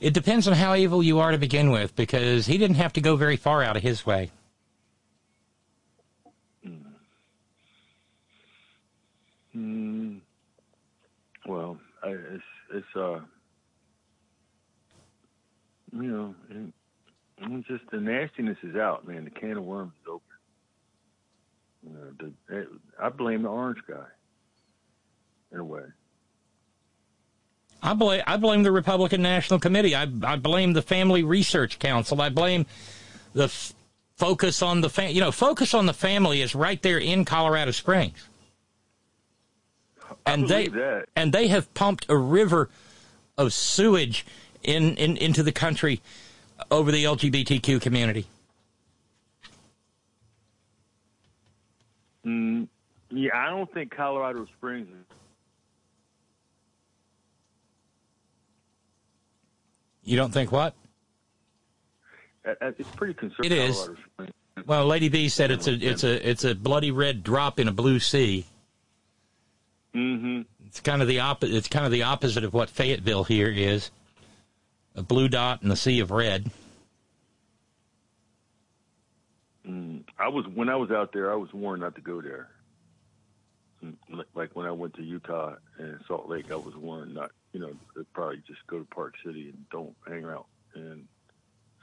it 0.00 0.14
depends 0.14 0.46
on 0.46 0.54
how 0.54 0.74
evil 0.76 1.02
you 1.02 1.18
are 1.18 1.32
to 1.32 1.38
begin 1.38 1.70
with, 1.70 1.96
because 1.96 2.46
he 2.46 2.58
didn't 2.58 2.76
have 2.76 2.92
to 2.92 3.00
go 3.00 3.16
very 3.16 3.36
far 3.36 3.62
out 3.62 3.76
of 3.76 3.82
his 3.82 4.06
way. 4.06 4.30
Mm, 9.56 10.20
well, 11.44 11.76
I, 12.04 12.10
it's 12.10 12.44
it's 12.72 12.86
uh, 12.94 13.18
you 15.92 16.02
know, 16.02 16.34
it's 17.40 17.66
just 17.66 17.84
the 17.90 17.98
nastiness 17.98 18.58
is 18.62 18.76
out, 18.76 19.06
man. 19.06 19.24
The 19.24 19.30
can 19.30 19.56
of 19.56 19.64
worms 19.64 19.92
is 20.02 20.08
open. 20.08 20.20
You 21.82 21.92
know, 21.92 22.32
the, 22.48 22.56
it, 22.58 22.68
I 23.00 23.08
blame 23.08 23.42
the 23.42 23.48
orange 23.48 23.80
guy. 23.88 24.04
In 25.52 25.58
a 25.58 25.64
way, 25.64 25.82
I 27.82 27.94
blame 27.94 28.22
I 28.26 28.36
blame 28.36 28.62
the 28.62 28.70
Republican 28.70 29.22
National 29.22 29.58
Committee. 29.58 29.96
I 29.96 30.06
I 30.22 30.36
blame 30.36 30.74
the 30.74 30.82
Family 30.82 31.22
Research 31.24 31.78
Council. 31.78 32.20
I 32.20 32.28
blame 32.28 32.66
the 33.32 33.44
f- 33.44 33.72
focus 34.16 34.62
on 34.62 34.80
the 34.80 34.90
fam- 34.90 35.10
you 35.10 35.20
know 35.20 35.32
focus 35.32 35.74
on 35.74 35.86
the 35.86 35.94
family 35.94 36.40
is 36.42 36.54
right 36.54 36.80
there 36.82 36.98
in 36.98 37.24
Colorado 37.24 37.72
Springs, 37.72 38.28
and 40.26 40.46
they 40.46 40.68
that. 40.68 41.06
and 41.16 41.32
they 41.32 41.48
have 41.48 41.72
pumped 41.74 42.06
a 42.08 42.16
river 42.16 42.68
of 43.36 43.52
sewage 43.52 44.24
in, 44.62 44.94
in 44.96 45.16
into 45.16 45.42
the 45.42 45.52
country 45.52 46.00
over 46.70 46.90
the 46.90 47.04
LGBTQ 47.04 47.80
community. 47.80 48.26
mm, 52.24 52.66
yeah, 53.10 53.30
I 53.34 53.50
don't 53.50 53.72
think 53.72 53.94
Colorado 53.94 54.46
Springs. 54.46 54.88
is 54.88 55.16
You 60.02 60.16
don't 60.16 60.32
think 60.32 60.50
what? 60.50 60.74
uh, 62.46 62.52
uh, 62.60 62.72
It's 62.78 62.88
pretty 62.96 63.14
conservative. 63.14 63.52
It 63.52 63.58
is. 63.58 63.90
Well, 64.66 64.86
Lady 64.86 65.08
B 65.08 65.28
said 65.28 65.50
it's 65.50 65.66
a 65.66 65.72
it's 65.74 66.04
a 66.04 66.28
it's 66.28 66.44
a 66.44 66.54
bloody 66.54 66.90
red 66.90 67.22
drop 67.22 67.58
in 67.58 67.68
a 67.68 67.72
blue 67.72 67.98
sea. 68.00 68.44
Mm-hmm. 69.94 70.42
It's 70.66 70.80
kind 70.80 71.02
of 71.02 71.08
the 71.08 71.20
opposite. 71.20 71.54
It's 71.54 71.68
kind 71.68 71.86
of 71.86 71.92
the 71.92 72.02
opposite 72.02 72.44
of 72.44 72.52
what 72.52 72.68
Fayetteville 72.70 73.24
here 73.24 73.48
is. 73.48 73.90
A 74.94 75.02
blue 75.02 75.28
dot 75.28 75.62
in 75.62 75.68
the 75.68 75.76
sea 75.76 76.00
of 76.00 76.10
red. 76.10 76.50
Mm, 79.66 80.04
I 80.18 80.28
was 80.28 80.46
when 80.48 80.68
I 80.68 80.76
was 80.76 80.90
out 80.90 81.12
there. 81.12 81.30
I 81.30 81.36
was 81.36 81.52
warned 81.52 81.82
not 81.82 81.94
to 81.94 82.00
go 82.00 82.20
there. 82.20 82.48
Mm, 83.84 83.96
Like- 84.34 84.54
when 84.56 84.66
I 84.66 84.72
went 84.72 84.94
to 84.94 85.02
Utah 85.02 85.56
and 85.78 86.00
Salt 86.06 86.28
Lake, 86.28 86.50
I 86.50 86.56
was 86.56 86.74
warned 86.76 87.14
not. 87.14 87.30
You 87.52 87.60
know, 87.60 88.04
probably 88.12 88.38
just 88.46 88.64
go 88.66 88.78
to 88.78 88.84
Park 88.86 89.14
City 89.24 89.48
and 89.50 89.68
don't 89.70 89.96
hang 90.06 90.24
out 90.24 90.46
in 90.74 91.08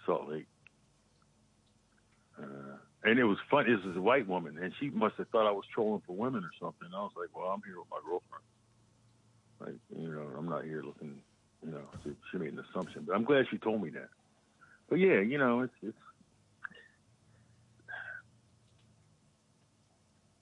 Salt 0.05 0.29
Lake. 0.29 0.47
Uh, 2.37 2.77
and 3.03 3.19
it 3.19 3.23
was 3.23 3.37
fun. 3.49 3.65
This 3.67 3.83
was 3.83 3.95
a 3.97 4.01
white 4.01 4.27
woman, 4.27 4.57
and 4.57 4.73
she 4.79 4.89
must 4.89 5.15
have 5.17 5.27
thought 5.29 5.47
I 5.47 5.51
was 5.51 5.65
trolling 5.73 6.01
for 6.05 6.15
women 6.15 6.43
or 6.43 6.51
something. 6.59 6.87
I 6.93 6.99
was 7.01 7.11
like, 7.15 7.35
"Well, 7.35 7.47
I'm 7.51 7.61
here 7.63 7.79
with 7.79 7.89
my 7.89 7.99
girlfriend. 8.05 8.43
Like, 9.59 9.99
you 10.01 10.09
know, 10.09 10.27
I'm 10.37 10.47
not 10.47 10.63
here 10.65 10.83
looking." 10.83 11.21
You 11.67 11.73
know, 11.73 11.81
she, 12.03 12.11
she 12.31 12.37
made 12.37 12.53
an 12.53 12.63
assumption, 12.69 13.03
but 13.05 13.13
I'm 13.13 13.25
glad 13.25 13.45
she 13.51 13.57
told 13.57 13.81
me 13.83 13.89
that. 13.89 14.07
But 14.89 14.99
yeah, 14.99 15.19
you 15.19 15.37
know, 15.37 15.61
it's 15.61 15.73
it's 15.83 15.97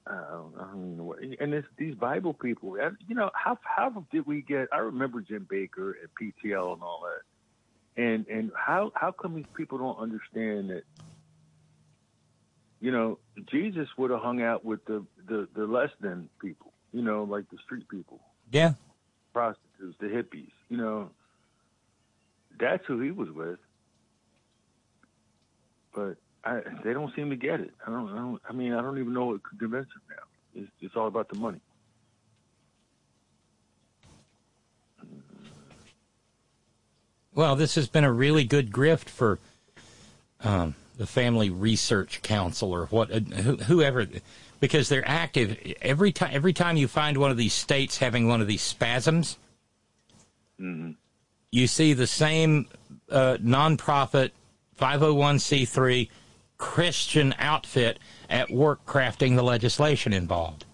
I 0.05 0.13
don't, 0.31 0.53
I 0.59 0.63
don't 0.65 0.77
even 0.77 0.97
know 0.97 1.03
what. 1.03 1.19
And 1.21 1.53
it's 1.53 1.67
these 1.77 1.95
Bible 1.95 2.33
people. 2.33 2.77
You 3.07 3.15
know, 3.15 3.31
how 3.33 3.57
how 3.63 4.05
did 4.11 4.27
we 4.27 4.41
get? 4.41 4.67
I 4.71 4.77
remember 4.77 5.21
Jim 5.21 5.47
Bakker 5.51 5.93
and 5.99 6.09
PTL 6.43 6.73
and 6.73 6.83
all 6.83 7.03
that. 7.05 8.01
And 8.01 8.27
and 8.27 8.51
how 8.55 8.91
how 8.93 9.11
come 9.11 9.33
these 9.33 9.45
people 9.55 9.79
don't 9.79 9.97
understand 9.97 10.69
that? 10.69 10.83
You 12.81 12.91
know, 12.91 13.17
Jesus 13.49 13.87
would 13.97 14.11
have 14.11 14.21
hung 14.21 14.43
out 14.43 14.63
with 14.63 14.85
the 14.85 15.03
the 15.27 15.47
the 15.55 15.65
less 15.65 15.89
than 15.99 16.29
people. 16.39 16.71
You 16.91 17.01
know, 17.01 17.23
like 17.23 17.49
the 17.49 17.57
street 17.65 17.89
people, 17.89 18.21
Yeah. 18.51 18.73
Prostitutes, 19.35 19.97
the 19.99 20.07
hippies. 20.07 20.51
You 20.69 20.77
know, 20.77 21.09
that's 22.57 22.85
who 22.85 23.01
he 23.01 23.11
was 23.11 23.29
with. 23.29 23.59
But 25.93 26.15
I, 26.45 26.61
they 26.85 26.93
don't 26.93 27.13
seem 27.15 27.29
to 27.31 27.35
get 27.35 27.59
it. 27.59 27.73
I 27.85 27.89
don't, 27.91 28.09
I 28.09 28.15
don't. 28.15 28.41
I 28.49 28.53
mean, 28.53 28.71
I 28.73 28.81
don't 28.81 28.97
even 28.97 29.13
know 29.13 29.25
what 29.25 29.43
could 29.43 29.59
convince 29.59 29.87
them 29.87 30.01
now. 30.09 30.61
It's, 30.61 30.71
it's 30.79 30.95
all 30.95 31.07
about 31.07 31.27
the 31.27 31.37
money. 31.37 31.59
Well, 37.33 37.57
this 37.57 37.75
has 37.75 37.89
been 37.89 38.05
a 38.05 38.11
really 38.13 38.45
good 38.45 38.71
grift 38.71 39.09
for 39.09 39.39
um, 40.39 40.75
the 40.97 41.05
Family 41.05 41.49
Research 41.49 42.21
Council 42.21 42.71
or 42.71 42.85
what, 42.85 43.11
uh, 43.11 43.19
who- 43.19 43.57
whoever, 43.57 44.07
because 44.65 44.89
they're 44.89 45.07
active 45.07 45.75
every 45.79 46.11
time. 46.11 46.31
Every 46.33 46.51
time 46.51 46.75
you 46.75 46.87
find 46.87 47.17
one 47.17 47.29
of 47.29 47.37
these 47.37 47.53
states 47.53 47.99
having 47.99 48.27
one 48.27 48.41
of 48.41 48.47
these 48.47 48.63
spasms, 48.63 49.37
you 51.51 51.67
see 51.67 51.93
the 51.93 52.07
same 52.07 52.67
uh, 53.11 53.37
nonprofit 53.39 54.31
501c3 54.79 56.09
Christian 56.57 57.35
outfit 57.37 57.99
at 58.27 58.49
work 58.49 58.83
crafting 58.87 59.35
the 59.35 59.43
legislation 59.43 60.13
involved. 60.13 60.65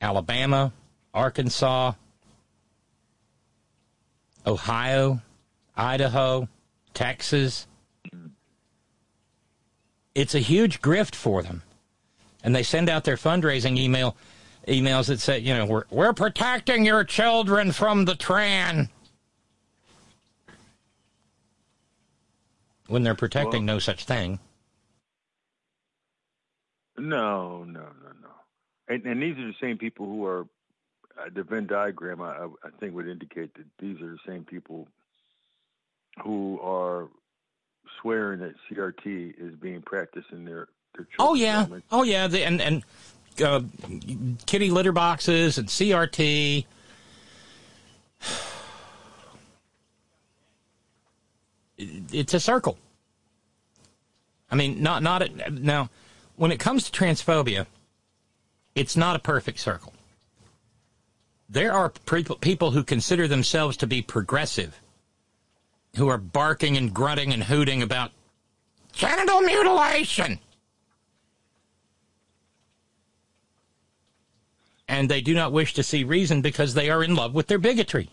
Alabama, 0.00 0.72
Arkansas, 1.12 1.92
Ohio, 4.46 5.20
Idaho, 5.74 6.48
Texas. 6.94 7.66
It's 10.14 10.36
a 10.36 10.38
huge 10.38 10.80
grift 10.80 11.16
for 11.16 11.42
them. 11.42 11.62
And 12.46 12.54
they 12.54 12.62
send 12.62 12.88
out 12.88 13.02
their 13.02 13.16
fundraising 13.16 13.76
email 13.76 14.16
emails 14.68 15.08
that 15.08 15.18
say, 15.18 15.40
you 15.40 15.52
know, 15.52 15.66
we're 15.66 15.82
we're 15.90 16.12
protecting 16.12 16.86
your 16.86 17.02
children 17.02 17.72
from 17.72 18.04
the 18.04 18.14
Tran. 18.14 18.88
When 22.86 23.02
they're 23.02 23.16
protecting 23.16 23.66
no 23.66 23.80
such 23.80 24.04
thing. 24.04 24.38
No, 26.96 27.64
no, 27.64 27.80
no, 27.80 28.12
no. 28.22 28.28
And, 28.86 29.04
and 29.04 29.20
these 29.20 29.36
are 29.38 29.48
the 29.48 29.56
same 29.60 29.76
people 29.76 30.06
who 30.06 30.24
are 30.24 30.46
uh, 31.18 31.30
the 31.34 31.42
Venn 31.42 31.66
diagram. 31.66 32.22
I, 32.22 32.46
I 32.62 32.70
think 32.78 32.94
would 32.94 33.08
indicate 33.08 33.54
that 33.54 33.66
these 33.80 34.00
are 34.00 34.10
the 34.10 34.20
same 34.24 34.44
people 34.44 34.86
who 36.22 36.60
are 36.60 37.08
swearing 38.00 38.38
that 38.38 38.54
CRT 38.70 39.34
is 39.36 39.56
being 39.56 39.82
practiced 39.82 40.28
in 40.30 40.44
their 40.44 40.68
Oh 41.18 41.34
yeah, 41.34 41.66
oh 41.90 42.02
yeah, 42.02 42.26
the, 42.26 42.44
and 42.44 42.60
and 42.60 42.82
uh, 43.44 43.60
kitty 44.46 44.70
litter 44.70 44.92
boxes 44.92 45.58
and 45.58 45.68
CRT. 45.68 46.64
It's 51.78 52.34
a 52.34 52.40
circle. 52.40 52.78
I 54.50 54.54
mean, 54.54 54.82
not 54.82 55.02
not 55.02 55.22
a, 55.22 55.50
now. 55.50 55.90
When 56.36 56.52
it 56.52 56.58
comes 56.58 56.88
to 56.88 56.98
transphobia, 56.98 57.66
it's 58.74 58.96
not 58.96 59.16
a 59.16 59.18
perfect 59.18 59.58
circle. 59.58 59.92
There 61.48 61.72
are 61.72 61.90
people 61.90 62.36
people 62.36 62.70
who 62.70 62.82
consider 62.82 63.28
themselves 63.28 63.76
to 63.78 63.86
be 63.86 64.02
progressive, 64.02 64.80
who 65.96 66.08
are 66.08 66.18
barking 66.18 66.76
and 66.76 66.92
grunting 66.92 67.32
and 67.32 67.44
hooting 67.44 67.82
about 67.82 68.12
genital 68.92 69.40
mutilation. 69.40 70.38
And 74.88 75.08
they 75.08 75.20
do 75.20 75.34
not 75.34 75.52
wish 75.52 75.74
to 75.74 75.82
see 75.82 76.04
reason 76.04 76.40
because 76.40 76.74
they 76.74 76.90
are 76.90 77.02
in 77.02 77.14
love 77.14 77.34
with 77.34 77.46
their 77.48 77.58
bigotry. 77.58 78.08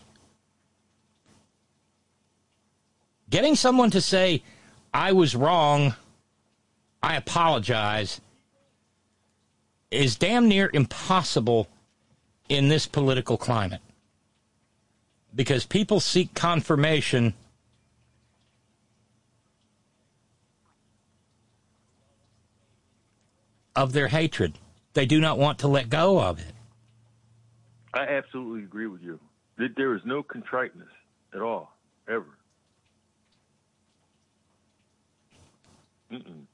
Getting 3.30 3.54
someone 3.54 3.90
to 3.90 4.00
say, 4.00 4.42
I 4.92 5.12
was 5.12 5.34
wrong, 5.34 5.94
I 7.02 7.16
apologize, 7.16 8.20
is 9.90 10.16
damn 10.16 10.48
near 10.48 10.70
impossible 10.72 11.68
in 12.48 12.68
this 12.68 12.86
political 12.86 13.36
climate. 13.36 13.80
Because 15.34 15.66
people 15.66 16.00
seek 16.00 16.34
confirmation 16.34 17.34
of 23.74 23.92
their 23.92 24.08
hatred. 24.08 24.54
They 24.92 25.06
do 25.06 25.20
not 25.20 25.38
want 25.38 25.58
to 25.60 25.68
let 25.68 25.88
go 25.90 26.20
of 26.20 26.38
it. 26.38 26.53
I 27.94 28.02
absolutely 28.08 28.64
agree 28.64 28.86
with 28.88 29.02
you. 29.02 29.20
There- 29.56 29.94
is 29.94 30.02
no 30.04 30.22
contriteness 30.22 30.88
at 31.32 31.40
all, 31.40 31.76
ever. 32.08 32.38
Mm-mm. 36.12 36.46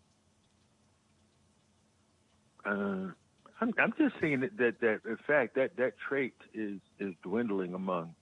Uh, 2.64 3.12
I'm, 3.60 3.74
I'm 3.78 3.92
just 3.98 4.14
saying 4.20 4.40
that, 4.40 4.56
that, 4.58 4.80
that, 4.80 5.00
in 5.06 5.16
fact, 5.26 5.54
that, 5.56 5.76
that 5.76 5.94
trait 6.08 6.34
is, 6.54 6.80
is 6.98 7.14
dwindling 7.22 7.74
among 7.74 8.14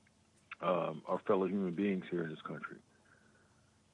um, 0.62 1.02
our 1.06 1.20
fellow 1.26 1.46
human 1.46 1.72
beings 1.74 2.04
here 2.10 2.22
in 2.22 2.30
this 2.30 2.42
country. 2.46 2.76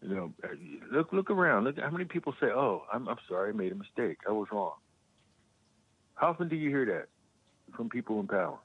You 0.02 0.14
know, 0.14 0.32
uh, 0.44 0.48
look 0.92 1.12
look 1.12 1.30
around. 1.30 1.64
Look 1.64 1.78
how 1.78 1.90
many 1.90 2.05
people 2.05 2.34
say, 2.38 2.48
"Oh, 2.48 2.82
I'm 2.92 3.09
I'm 3.09 3.16
sorry, 3.26 3.51
I 3.51 3.52
made 3.55 3.72
a 3.72 3.74
mistake. 3.74 4.18
I 4.28 4.32
was 4.32 4.48
wrong." 4.52 4.74
How 6.14 6.28
often 6.28 6.48
do 6.48 6.56
you 6.56 6.68
hear 6.68 6.84
that 6.86 7.06
from 7.74 7.88
people 7.88 8.20
in 8.20 8.28
power? 8.28 8.59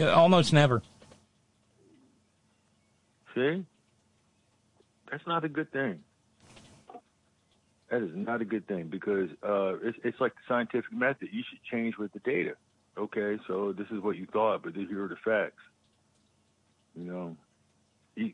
Almost 0.00 0.52
never. 0.52 0.82
See? 3.34 3.64
That's 5.10 5.26
not 5.26 5.44
a 5.44 5.48
good 5.48 5.72
thing. 5.72 6.00
That 7.90 8.02
is 8.02 8.10
not 8.14 8.42
a 8.42 8.44
good 8.44 8.66
thing 8.66 8.88
because 8.88 9.30
uh, 9.42 9.76
it's, 9.82 9.98
it's 10.04 10.20
like 10.20 10.34
the 10.34 10.40
scientific 10.46 10.92
method. 10.92 11.28
You 11.32 11.42
should 11.48 11.62
change 11.70 11.96
with 11.96 12.12
the 12.12 12.18
data. 12.18 12.52
Okay, 12.98 13.38
so 13.46 13.72
this 13.72 13.86
is 13.90 14.02
what 14.02 14.16
you 14.16 14.26
thought, 14.26 14.62
but 14.62 14.74
here 14.74 15.04
are 15.04 15.08
the 15.08 15.16
facts. 15.24 15.62
You 16.96 17.04
know, 17.04 17.36
you, 18.16 18.32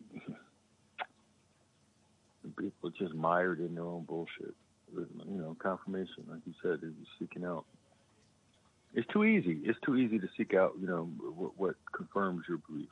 people 2.58 2.90
just 2.90 3.14
mired 3.14 3.60
in 3.60 3.74
their 3.74 3.84
own 3.84 4.04
bullshit. 4.04 4.54
You 4.96 5.08
know, 5.26 5.56
confirmation, 5.58 6.24
like 6.28 6.40
you 6.46 6.54
said, 6.62 6.80
they're 6.80 6.90
seeking 7.18 7.44
out. 7.44 7.64
It's 8.94 9.08
too 9.08 9.24
easy. 9.24 9.60
It's 9.64 9.78
too 9.80 9.96
easy 9.96 10.18
to 10.18 10.28
seek 10.36 10.54
out, 10.54 10.74
you 10.80 10.86
know, 10.86 11.04
what, 11.36 11.58
what 11.58 11.74
confirms 11.92 12.44
your 12.48 12.58
beliefs. 12.58 12.90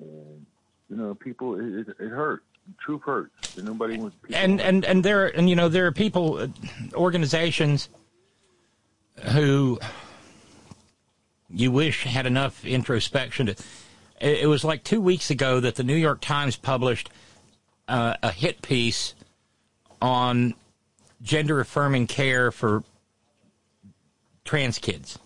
And 0.00 0.46
you 0.90 0.96
know, 0.96 1.14
people, 1.14 1.58
it, 1.58 1.88
it. 1.98 2.40
Truth 2.80 3.02
hurts. 3.04 3.56
And 3.56 3.66
nobody 3.66 3.98
wants. 3.98 4.16
and 4.32 4.60
and 4.60 4.84
and 4.84 5.04
there 5.04 5.26
and 5.26 5.50
you 5.50 5.56
know 5.56 5.68
there 5.68 5.86
are 5.86 5.92
people 5.92 6.38
uh, 6.38 6.48
organizations 6.94 7.88
who 9.32 9.78
you 11.50 11.70
wish 11.70 12.04
had 12.04 12.26
enough 12.26 12.64
introspection 12.64 13.46
to 13.46 13.52
it, 14.20 14.38
it 14.40 14.48
was 14.48 14.64
like 14.64 14.82
two 14.82 15.00
weeks 15.00 15.30
ago 15.30 15.60
that 15.60 15.76
the 15.76 15.84
new 15.84 15.94
york 15.94 16.20
times 16.20 16.56
published 16.56 17.10
uh, 17.86 18.14
a 18.22 18.32
hit 18.32 18.60
piece 18.62 19.14
on 20.02 20.54
gender 21.22 21.60
affirming 21.60 22.06
care 22.06 22.50
for 22.50 22.82
trans 24.44 24.78
kids 24.78 25.18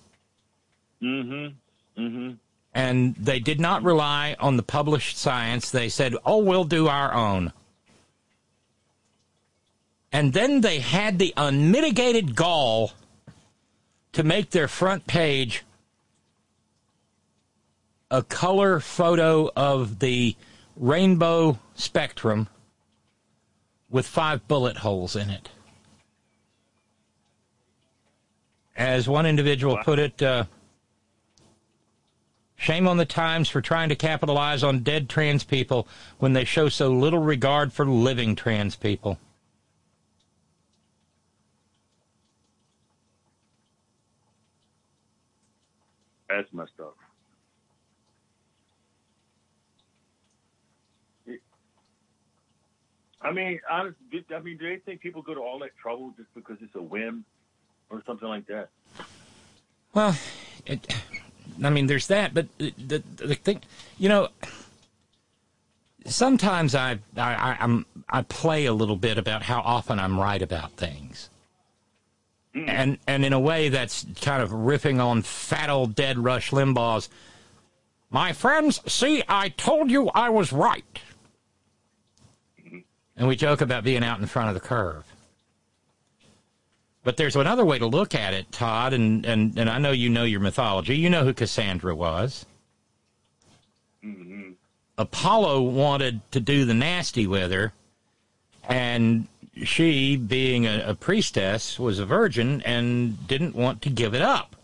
Mm-hmm. 1.03 2.01
Mm-hmm. 2.03 2.33
and 2.75 3.15
they 3.15 3.39
did 3.39 3.61
not 3.61 3.85
rely 3.85 4.35
on 4.41 4.57
the 4.57 4.65
published 4.65 5.17
science. 5.17 5.71
They 5.71 5.89
said, 5.89 6.15
"Oh, 6.25 6.39
we'll 6.39 6.65
do 6.65 6.89
our 6.89 7.15
own." 7.15 7.53
And 10.11 10.33
then 10.33 10.61
they 10.61 10.81
had 10.81 11.19
the 11.21 11.33
unmitigated 11.37 12.35
gall 12.35 12.93
to 14.13 14.25
make 14.25 14.51
their 14.51 14.67
front 14.67 15.07
page 15.07 15.63
a 18.11 18.23
color 18.23 18.81
photo 18.81 19.51
of 19.55 19.99
the 20.01 20.35
rainbow 20.77 21.59
spectrum 21.75 22.49
with 23.91 24.07
five 24.07 24.49
bullet 24.49 24.79
holes 24.79 25.15
in 25.15 25.31
it. 25.31 25.51
As 28.79 29.09
one 29.09 29.27
individual 29.27 29.77
put 29.83 29.99
it, 29.99 30.23
uh, 30.23 30.45
shame 32.55 32.87
on 32.87 32.97
the 32.97 33.05
times 33.05 33.49
for 33.49 33.61
trying 33.61 33.89
to 33.89 33.97
capitalize 33.97 34.63
on 34.63 34.85
dead 34.85 35.09
trans 35.09 35.43
people 35.43 35.89
when 36.19 36.33
they 36.33 36.45
show 36.45 36.69
so 36.69 36.89
little 36.89 37.19
regard 37.19 37.73
for 37.73 37.85
living 37.85 38.37
trans 38.37 38.77
people. 38.77 39.19
That's 46.29 46.53
messed 46.53 46.79
up. 46.81 46.95
I 53.21 53.33
mean, 53.33 53.59
honestly, 53.69 54.25
I 54.33 54.39
mean, 54.39 54.57
do 54.57 54.69
they 54.69 54.77
think 54.77 55.01
people 55.01 55.23
go 55.23 55.35
to 55.35 55.41
all 55.41 55.59
that 55.59 55.77
trouble 55.83 56.15
just 56.17 56.33
because 56.35 56.59
it's 56.61 56.77
a 56.77 56.83
whim? 56.83 57.25
Or 57.91 58.03
something 58.07 58.29
like 58.29 58.47
that? 58.47 58.69
Well, 59.95 60.17
it, 60.67 60.95
I 61.63 61.71
mean, 61.71 61.87
there's 61.87 62.07
that, 62.09 62.35
but 62.35 62.47
the, 62.59 62.73
the, 62.77 63.03
the 63.17 63.35
thing, 63.35 63.63
you 63.99 64.09
know, 64.09 64.29
sometimes 66.07 66.75
I, 66.75 66.99
I 67.17 67.57
I'm 67.61 67.87
I 68.09 68.23
play 68.23 68.67
a 68.67 68.73
little 68.73 68.97
bit 68.97 69.19
about 69.19 69.43
how 69.43 69.61
often 69.61 69.99
I'm 69.99 70.19
right 70.19 70.41
about 70.41 70.73
things. 70.73 71.31
Hmm. 72.55 72.69
And 72.69 72.99
and 73.07 73.25
in 73.25 73.33
a 73.33 73.41
way 73.41 73.69
that's 73.69 74.07
kind 74.21 74.43
of 74.43 74.51
riffing 74.51 75.03
on 75.03 75.23
fat 75.23 75.71
old 75.71 75.95
dead 75.95 76.19
Rush 76.19 76.51
Limbaugh's 76.51 77.09
My 78.11 78.33
friends, 78.33 78.81
see, 78.91 79.23
I 79.29 79.51
told 79.51 79.91
you 79.91 80.09
I 80.11 80.31
was 80.31 80.53
right. 80.53 80.99
Mm-hmm. 82.65 82.79
And 83.17 83.29
we 83.29 83.37
joke 83.37 83.61
about 83.61 83.85
being 83.85 84.03
out 84.03 84.19
in 84.19 84.27
front 84.27 84.49
of 84.49 84.55
the 84.55 84.67
curve. 84.67 85.05
But 87.09 87.17
there's 87.17 87.37
another 87.37 87.65
way 87.65 87.79
to 87.79 87.87
look 87.87 88.15
at 88.15 88.35
it, 88.35 88.53
Todd, 88.53 88.93
and, 88.93 89.25
and, 89.25 89.59
and 89.59 89.71
I 89.71 89.79
know 89.79 89.93
you 89.93 90.11
know 90.11 90.25
your 90.25 90.41
mythology. 90.41 90.95
You 90.95 91.09
know 91.09 91.25
who 91.25 91.33
Cassandra 91.33 91.97
was. 91.97 92.45
Mm-hmm. 94.05 94.51
Apollo 94.99 95.63
wanted 95.63 96.21
to 96.33 96.41
do 96.41 96.67
the 96.67 96.75
nasty 96.75 97.27
with 97.27 97.51
her, 97.51 97.73
and 98.69 99.27
she, 99.65 100.19
being 100.19 100.67
a, 100.67 100.89
a 100.89 100.95
priestess, 100.95 101.79
was 101.79 101.99
a 101.99 102.05
virgin 102.05 102.61
and 102.67 103.27
didn't 103.27 103.55
want 103.55 103.81
to 103.81 103.89
give 103.89 104.13
it 104.13 104.21
up. 104.21 104.55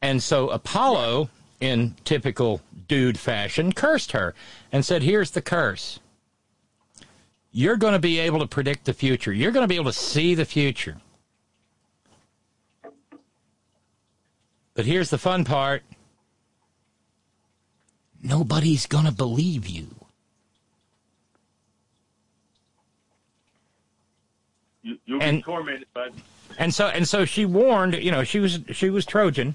And 0.00 0.22
so 0.22 0.48
Apollo, 0.48 1.28
in 1.60 1.96
typical 2.06 2.62
dude 2.88 3.18
fashion, 3.18 3.74
cursed 3.74 4.12
her 4.12 4.34
and 4.72 4.86
said, 4.86 5.02
Here's 5.02 5.32
the 5.32 5.42
curse. 5.42 6.00
You're 7.56 7.76
going 7.76 7.92
to 7.92 8.00
be 8.00 8.18
able 8.18 8.40
to 8.40 8.48
predict 8.48 8.84
the 8.84 8.92
future. 8.92 9.32
You're 9.32 9.52
going 9.52 9.62
to 9.62 9.68
be 9.68 9.76
able 9.76 9.84
to 9.84 9.92
see 9.92 10.34
the 10.34 10.44
future. 10.44 10.96
But 14.74 14.86
here's 14.86 15.08
the 15.08 15.18
fun 15.18 15.44
part 15.44 15.84
nobody's 18.20 18.86
going 18.86 19.04
to 19.04 19.12
believe 19.12 19.68
you. 19.68 19.86
You, 24.82 24.98
you'll 25.06 25.22
And- 25.22 25.36
be 25.38 25.42
tormented 25.42 25.86
by. 25.94 26.08
And 26.58 26.74
so 26.74 26.88
and 26.88 27.06
so 27.08 27.24
she 27.24 27.44
warned, 27.44 27.94
you 27.94 28.10
know, 28.10 28.24
she 28.24 28.40
was 28.40 28.60
she 28.72 28.90
was 28.90 29.06
Trojan. 29.06 29.54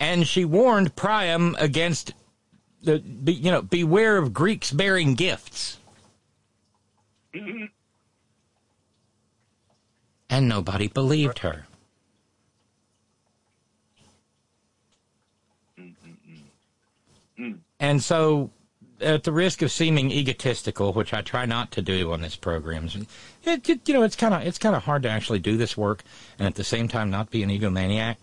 And 0.00 0.26
she 0.26 0.44
warned 0.44 0.96
Priam 0.96 1.54
against 1.58 2.14
the 2.84 2.98
be, 2.98 3.32
you 3.32 3.50
know, 3.50 3.62
beware 3.62 4.16
of 4.18 4.32
Greeks 4.32 4.70
bearing 4.70 5.14
gifts. 5.14 5.78
And 10.30 10.48
nobody 10.48 10.88
believed 10.88 11.40
her. 11.40 11.66
And 17.80 18.02
so 18.02 18.50
at 19.00 19.24
the 19.24 19.32
risk 19.32 19.60
of 19.62 19.70
seeming 19.72 20.10
egotistical, 20.10 20.92
which 20.92 21.12
I 21.12 21.20
try 21.22 21.46
not 21.46 21.70
to 21.72 21.82
do 21.82 22.12
on 22.12 22.20
this 22.20 22.36
program, 22.36 22.88
it, 23.44 23.68
it- 23.68 23.88
you 23.88 23.94
know, 23.94 24.02
it's 24.02 24.16
kind 24.16 24.34
of 24.34 24.42
it's 24.42 24.58
kind 24.58 24.76
of 24.76 24.84
hard 24.84 25.02
to 25.02 25.10
actually 25.10 25.40
do 25.40 25.56
this 25.56 25.76
work 25.76 26.02
and 26.38 26.46
at 26.46 26.54
the 26.54 26.64
same 26.64 26.88
time 26.88 27.10
not 27.10 27.30
be 27.30 27.42
an 27.42 27.50
egomaniac. 27.50 28.16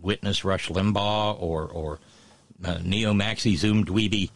Witness 0.00 0.44
Rush 0.44 0.68
Limbaugh 0.68 1.36
or 1.40 1.66
or 1.66 1.98
uh, 2.64 2.78
Neo 2.82 3.12
Maxi 3.12 3.56
Zoom 3.56 3.84
Dweeby, 3.84 4.30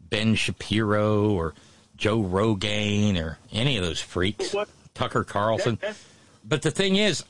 Ben 0.00 0.34
Shapiro 0.34 1.30
or 1.30 1.54
Joe 1.96 2.20
Rogan 2.20 3.16
or 3.16 3.38
any 3.52 3.76
of 3.76 3.84
those 3.84 4.00
freaks, 4.00 4.52
What? 4.52 4.68
Tucker 4.94 5.24
Carlson. 5.24 5.78
But 6.44 6.62
the 6.62 6.70
thing 6.70 6.96
is, 6.96 7.24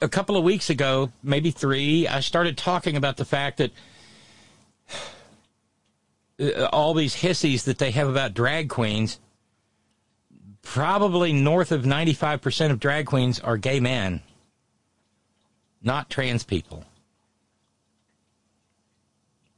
a 0.00 0.08
couple 0.08 0.36
of 0.36 0.44
weeks 0.44 0.70
ago, 0.70 1.10
maybe 1.22 1.50
three, 1.50 2.06
I 2.08 2.20
started 2.20 2.56
talking 2.56 2.96
about 2.96 3.16
the 3.16 3.24
fact 3.24 3.58
that 3.58 3.72
uh, 6.40 6.68
all 6.72 6.94
these 6.94 7.16
hissies 7.16 7.64
that 7.64 7.78
they 7.78 7.90
have 7.90 8.08
about 8.08 8.34
drag 8.34 8.68
queens, 8.68 9.18
probably 10.62 11.32
north 11.32 11.72
of 11.72 11.82
95% 11.82 12.70
of 12.70 12.80
drag 12.80 13.06
queens 13.06 13.40
are 13.40 13.56
gay 13.56 13.80
men, 13.80 14.22
not 15.82 16.10
trans 16.10 16.44
people. 16.44 16.84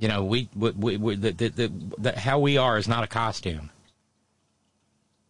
You 0.02 0.08
know, 0.08 0.24
we, 0.24 0.48
we, 0.56 0.96
we, 0.96 1.14
the, 1.14 1.30
the, 1.30 1.72
the, 1.96 2.18
how 2.18 2.40
we 2.40 2.56
are 2.56 2.76
is 2.76 2.88
not 2.88 3.04
a 3.04 3.06
costume. 3.06 3.70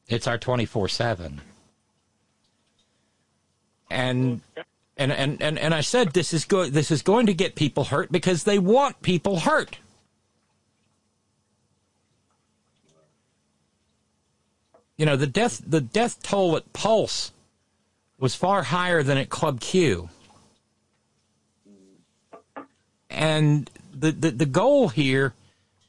It's 0.09 0.27
our 0.27 0.39
24 0.39 0.89
7 0.89 1.43
and 3.93 4.41
and 4.97 5.13
and 5.13 5.43
and, 5.43 5.59
and 5.59 5.75
I 5.75 5.81
said 5.83 6.13
this 6.13 6.33
is 6.33 6.45
go- 6.45 6.71
this 6.71 6.91
is 6.91 7.03
going 7.03 7.27
to 7.27 7.35
get 7.35 7.55
people 7.55 7.85
hurt 7.85 8.11
because 8.11 8.45
they 8.45 8.59
want 8.59 9.03
people 9.03 9.41
hurt. 9.41 9.79
You 14.97 15.07
know, 15.07 15.17
the 15.17 15.27
death 15.27 15.61
the 15.67 15.81
death 15.81 16.23
toll 16.23 16.57
at 16.57 16.73
Pulse 16.73 17.33
was 18.19 18.35
far 18.35 18.63
higher 18.63 19.03
than 19.03 19.19
at 19.19 19.29
Club 19.29 19.61
Q. 19.61 20.09
And 23.11 23.69
the, 24.03 24.11
the, 24.11 24.31
the 24.33 24.47
goal 24.47 24.89
here 24.89 25.33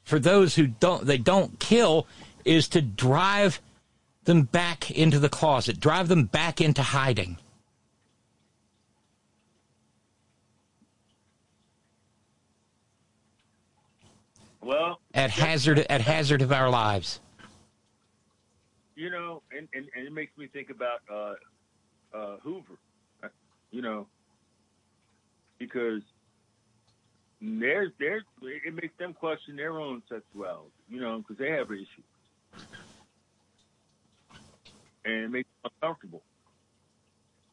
for 0.04 0.18
those 0.20 0.54
who 0.54 0.68
don't 0.68 1.04
they 1.06 1.18
don't 1.18 1.58
kill 1.58 2.06
is 2.44 2.68
to 2.68 2.80
drive 2.80 3.60
them 4.24 4.42
back 4.42 4.90
into 4.90 5.18
the 5.18 5.28
closet, 5.28 5.80
drive 5.80 6.08
them 6.08 6.24
back 6.24 6.60
into 6.60 6.82
hiding. 6.82 7.38
Well, 14.62 15.00
at 15.12 15.30
hazard 15.30 15.80
at 15.90 16.00
hazard 16.00 16.40
of 16.40 16.52
our 16.52 16.70
lives. 16.70 17.20
you 18.96 19.10
know, 19.10 19.42
and, 19.56 19.68
and, 19.74 19.86
and 19.96 20.06
it 20.06 20.12
makes 20.12 20.36
me 20.38 20.46
think 20.46 20.70
about 20.70 21.00
uh, 21.12 21.34
uh, 22.16 22.36
Hoover, 22.42 22.78
you 23.70 23.82
know, 23.82 24.06
because 25.58 26.02
there's 27.44 27.92
there's 27.98 28.24
it 28.42 28.74
makes 28.74 28.96
them 28.98 29.14
question 29.14 29.56
their 29.56 29.78
own 29.78 30.02
sexuality, 30.10 30.72
you 30.88 31.00
know, 31.00 31.18
because 31.18 31.38
they 31.38 31.50
have 31.50 31.70
issues, 31.70 32.04
and 35.04 35.24
it 35.24 35.30
makes 35.30 35.48
them 35.62 35.72
uncomfortable. 35.82 36.22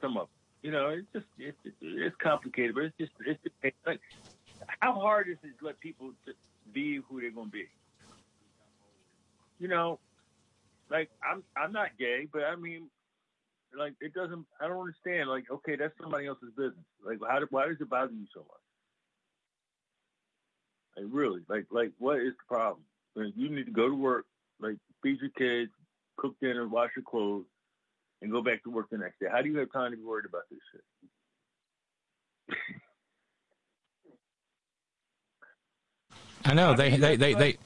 Some 0.01 0.17
of 0.17 0.27
them, 0.27 0.29
you 0.63 0.71
know, 0.71 0.89
it's 0.89 1.07
just 1.13 1.25
it's 1.37 1.75
it's 1.81 2.15
complicated, 2.23 2.75
but 2.75 2.85
it's 2.85 2.97
just 2.97 3.11
it's 3.25 3.41
just, 3.43 3.75
like 3.85 4.01
how 4.79 4.93
hard 4.99 5.29
is 5.29 5.37
it 5.43 5.59
to 5.59 5.65
let 5.65 5.79
people 5.79 6.11
be 6.73 7.01
who 7.09 7.21
they're 7.21 7.31
gonna 7.31 7.49
be? 7.49 7.67
You 9.59 9.67
know, 9.67 9.99
like 10.89 11.09
I'm 11.23 11.43
I'm 11.57 11.73
not 11.73 11.97
gay, 11.99 12.27
but 12.31 12.43
I 12.43 12.55
mean, 12.55 12.89
like 13.77 13.95
it 14.01 14.13
doesn't. 14.13 14.45
I 14.61 14.67
don't 14.67 14.79
understand. 14.79 15.29
Like, 15.29 15.45
okay, 15.51 15.75
that's 15.75 15.93
somebody 16.01 16.27
else's 16.27 16.51
business. 16.57 16.85
Like, 17.05 17.19
how 17.27 17.41
why 17.49 17.67
does 17.67 17.77
it 17.81 17.89
bother 17.89 18.13
you 18.13 18.27
so 18.33 18.41
much? 18.41 18.60
Like, 20.97 21.05
really, 21.09 21.41
like, 21.47 21.65
like 21.71 21.91
what 21.99 22.17
is 22.17 22.33
the 22.33 22.47
problem? 22.47 22.83
Like, 23.15 23.33
you 23.35 23.49
need 23.49 23.65
to 23.65 23.71
go 23.71 23.87
to 23.87 23.95
work, 23.95 24.25
like, 24.59 24.75
feed 25.01 25.19
your 25.21 25.31
kids, 25.31 25.71
cook 26.17 26.35
dinner, 26.41 26.67
wash 26.67 26.91
your 26.95 27.03
clothes, 27.03 27.45
and 28.21 28.31
go 28.31 28.41
back 28.41 28.63
to 28.63 28.69
work 28.69 28.89
the 28.91 28.97
next 28.97 29.19
day. 29.19 29.27
How 29.31 29.41
do 29.41 29.49
you 29.49 29.57
have 29.57 29.71
time 29.71 29.91
to 29.91 29.97
be 29.97 30.03
worried 30.03 30.25
about 30.25 30.43
this 30.49 30.59
shit? 30.71 32.57
I 36.45 36.53
know 36.53 36.73
they 36.75 36.97
they, 36.97 37.15
they 37.15 37.33
they 37.33 37.57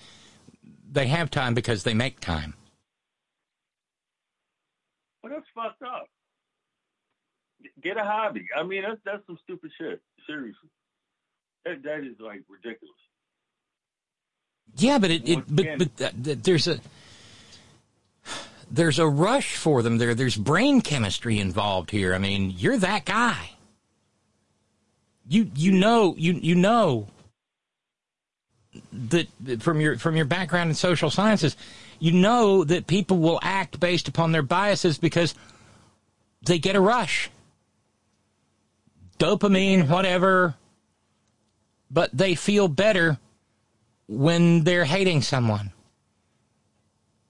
they 0.92 1.08
have 1.08 1.32
time 1.32 1.54
because 1.54 1.84
they 1.84 1.94
make 1.94 2.20
time. 2.20 2.54
Well, 5.24 5.34
that's 5.34 5.46
fucked 5.56 5.82
up. 5.82 6.08
Get 7.82 7.98
a 7.98 8.04
hobby. 8.04 8.46
I 8.56 8.64
mean, 8.64 8.84
that's 8.84 9.00
that's 9.06 9.26
some 9.26 9.40
stupid 9.44 9.72
shit. 9.78 10.02
Seriously, 10.28 10.70
that 11.64 11.84
that 11.84 12.00
is 12.00 12.16
like 12.20 12.42
ridiculous. 12.50 12.96
Yeah, 14.78 14.98
but 14.98 15.12
it, 15.12 15.28
it 15.30 15.44
but 15.48 15.66
but 15.78 16.02
uh, 16.02 16.12
th- 16.24 16.40
there's 16.44 16.68
a 16.68 16.80
there's 18.70 19.00
a 19.00 19.08
rush 19.08 19.56
for 19.56 19.82
them. 19.82 19.98
There 19.98 20.14
there's 20.16 20.36
brain 20.36 20.82
chemistry 20.82 21.40
involved 21.40 21.92
here. 21.92 22.14
I 22.14 22.18
mean, 22.18 22.54
you're 22.58 22.78
that 22.78 23.06
guy. 23.06 23.52
You 25.28 25.50
you 25.56 25.72
know 25.72 26.16
you 26.18 26.34
you 26.34 26.56
know 26.56 27.08
that 28.92 29.28
from 29.60 29.80
your 29.80 29.98
from 29.98 30.16
your 30.16 30.26
background 30.26 30.70
in 30.70 30.76
social 30.76 31.10
sciences, 31.10 31.56
you 32.00 32.12
know 32.12 32.64
that 32.64 32.88
people 32.88 33.18
will 33.18 33.40
act 33.42 33.80
based 33.80 34.08
upon 34.08 34.32
their 34.34 34.44
biases 34.44 34.98
because 34.98 35.34
they 36.46 36.60
get 36.60 36.76
a 36.76 36.82
rush. 36.82 37.30
dopamine, 39.18 39.88
whatever, 39.88 40.56
but 41.90 42.10
they 42.12 42.36
feel 42.36 42.68
better 42.68 43.18
when 44.08 44.64
they're 44.64 44.86
hating 44.86 45.22
someone. 45.22 45.72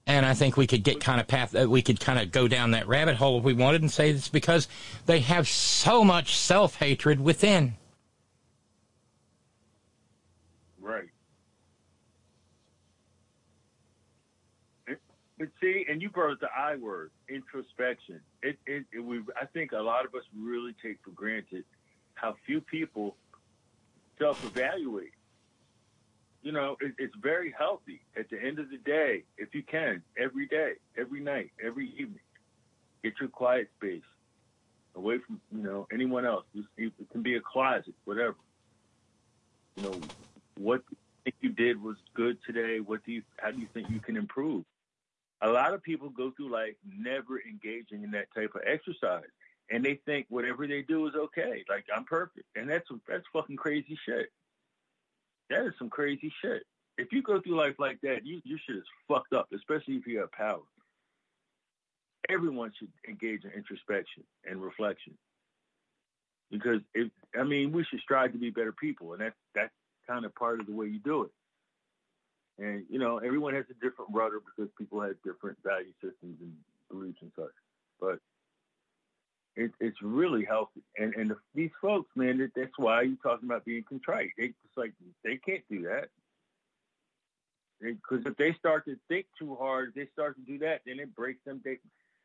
And 0.06 0.24
I 0.24 0.34
think 0.34 0.56
we 0.56 0.68
could 0.68 0.84
get 0.84 1.00
kind 1.00 1.20
of 1.20 1.26
path, 1.26 1.54
uh, 1.56 1.68
we 1.68 1.82
could 1.82 1.98
kind 1.98 2.18
of 2.20 2.30
go 2.30 2.46
down 2.46 2.70
that 2.72 2.86
rabbit 2.86 3.16
hole 3.16 3.38
if 3.38 3.44
we 3.44 3.54
wanted 3.54 3.82
and 3.82 3.90
say 3.90 4.10
it's 4.10 4.28
because 4.28 4.68
they 5.06 5.20
have 5.20 5.48
so 5.48 6.04
much 6.04 6.36
self 6.36 6.76
hatred 6.76 7.20
within. 7.20 7.74
Right. 10.80 11.08
But 15.38 15.48
see, 15.60 15.84
and 15.88 16.00
you 16.00 16.08
brought 16.08 16.32
up 16.32 16.40
the 16.40 16.48
I 16.56 16.76
word, 16.76 17.10
introspection. 17.28 18.20
It, 18.42 18.58
it, 18.64 18.84
it, 18.92 19.00
we, 19.00 19.22
I 19.40 19.44
think 19.46 19.72
a 19.72 19.78
lot 19.78 20.06
of 20.06 20.14
us 20.14 20.22
really 20.38 20.74
take 20.82 20.98
for 21.04 21.10
granted 21.10 21.64
how 22.14 22.36
few 22.46 22.60
people 22.60 23.16
self-evaluate. 24.18 25.10
You 26.46 26.52
know, 26.52 26.76
it, 26.80 26.94
it's 26.98 27.16
very 27.20 27.52
healthy. 27.58 28.02
At 28.16 28.30
the 28.30 28.40
end 28.40 28.60
of 28.60 28.70
the 28.70 28.76
day, 28.76 29.24
if 29.36 29.52
you 29.52 29.64
can, 29.64 30.04
every 30.16 30.46
day, 30.46 30.74
every 30.96 31.18
night, 31.18 31.50
every 31.60 31.88
evening, 31.98 32.20
get 33.02 33.14
your 33.18 33.30
quiet 33.30 33.68
space 33.76 34.04
away 34.94 35.18
from 35.26 35.40
you 35.50 35.64
know 35.64 35.88
anyone 35.92 36.24
else. 36.24 36.44
It 36.76 36.92
can 37.10 37.22
be 37.22 37.34
a 37.34 37.40
closet, 37.40 37.96
whatever. 38.04 38.36
You 39.74 39.82
know, 39.82 40.02
what 40.56 40.86
do 40.88 40.92
you 40.92 41.24
think 41.24 41.36
you 41.40 41.50
did 41.50 41.82
was 41.82 41.96
good 42.14 42.38
today? 42.46 42.78
What 42.78 43.04
do 43.04 43.10
you? 43.10 43.22
How 43.40 43.50
do 43.50 43.58
you 43.58 43.66
think 43.74 43.90
you 43.90 43.98
can 43.98 44.16
improve? 44.16 44.64
A 45.42 45.50
lot 45.50 45.74
of 45.74 45.82
people 45.82 46.10
go 46.10 46.30
through 46.30 46.52
life 46.52 46.76
never 46.88 47.42
engaging 47.42 48.04
in 48.04 48.12
that 48.12 48.28
type 48.36 48.52
of 48.54 48.62
exercise, 48.64 49.30
and 49.68 49.84
they 49.84 49.98
think 50.06 50.26
whatever 50.28 50.68
they 50.68 50.82
do 50.82 51.08
is 51.08 51.14
okay. 51.16 51.64
Like 51.68 51.86
I'm 51.92 52.04
perfect, 52.04 52.46
and 52.54 52.70
that's 52.70 52.86
that's 53.08 53.24
fucking 53.32 53.56
crazy 53.56 53.98
shit. 54.06 54.30
That 55.50 55.66
is 55.66 55.72
some 55.78 55.90
crazy 55.90 56.32
shit. 56.42 56.62
If 56.98 57.12
you 57.12 57.22
go 57.22 57.40
through 57.40 57.56
life 57.56 57.74
like 57.78 58.00
that, 58.02 58.24
you 58.24 58.40
your 58.44 58.58
shit 58.66 58.76
is 58.76 58.84
fucked 59.06 59.32
up, 59.32 59.48
especially 59.54 59.94
if 59.94 60.06
you 60.06 60.18
have 60.20 60.32
power. 60.32 60.62
Everyone 62.28 62.72
should 62.78 62.90
engage 63.08 63.44
in 63.44 63.50
introspection 63.50 64.24
and 64.44 64.60
reflection 64.60 65.16
because 66.50 66.80
if 66.94 67.10
I 67.38 67.44
mean 67.44 67.72
we 67.72 67.84
should 67.84 68.00
strive 68.00 68.32
to 68.32 68.38
be 68.38 68.50
better 68.50 68.72
people, 68.72 69.12
and 69.12 69.20
that's 69.20 69.36
that's 69.54 69.72
kind 70.08 70.24
of 70.24 70.34
part 70.34 70.60
of 70.60 70.66
the 70.66 70.72
way 70.72 70.86
you 70.86 70.98
do 70.98 71.24
it. 71.24 71.30
And 72.58 72.84
you 72.88 72.98
know, 72.98 73.18
everyone 73.18 73.54
has 73.54 73.64
a 73.70 73.74
different 73.74 74.10
rudder 74.12 74.40
because 74.40 74.70
people 74.78 75.00
have 75.00 75.14
different 75.24 75.58
value 75.64 75.92
systems 76.02 76.38
and 76.40 76.52
beliefs 76.90 77.18
and 77.20 77.32
such. 77.36 77.52
But 78.00 78.18
it, 79.56 79.72
it's 79.80 80.00
really 80.02 80.44
healthy. 80.44 80.82
And 80.98 81.14
and 81.14 81.30
the, 81.30 81.36
these 81.54 81.70
folks, 81.80 82.10
man, 82.14 82.38
that, 82.38 82.52
that's 82.54 82.78
why 82.78 83.02
you're 83.02 83.16
talking 83.22 83.48
about 83.48 83.64
being 83.64 83.82
contrite. 83.82 84.30
They 84.36 84.48
just 84.48 84.76
like 84.76 84.92
they 85.24 85.36
can't 85.36 85.64
do 85.70 85.82
that. 85.82 86.08
Because 87.80 88.24
if 88.24 88.36
they 88.36 88.54
start 88.54 88.86
to 88.86 88.96
think 89.08 89.26
too 89.38 89.54
hard, 89.56 89.92
they 89.94 90.08
start 90.12 90.36
to 90.36 90.42
do 90.42 90.58
that, 90.60 90.80
then 90.86 90.98
it 90.98 91.14
breaks 91.14 91.44
them. 91.44 91.60
They, 91.64 91.78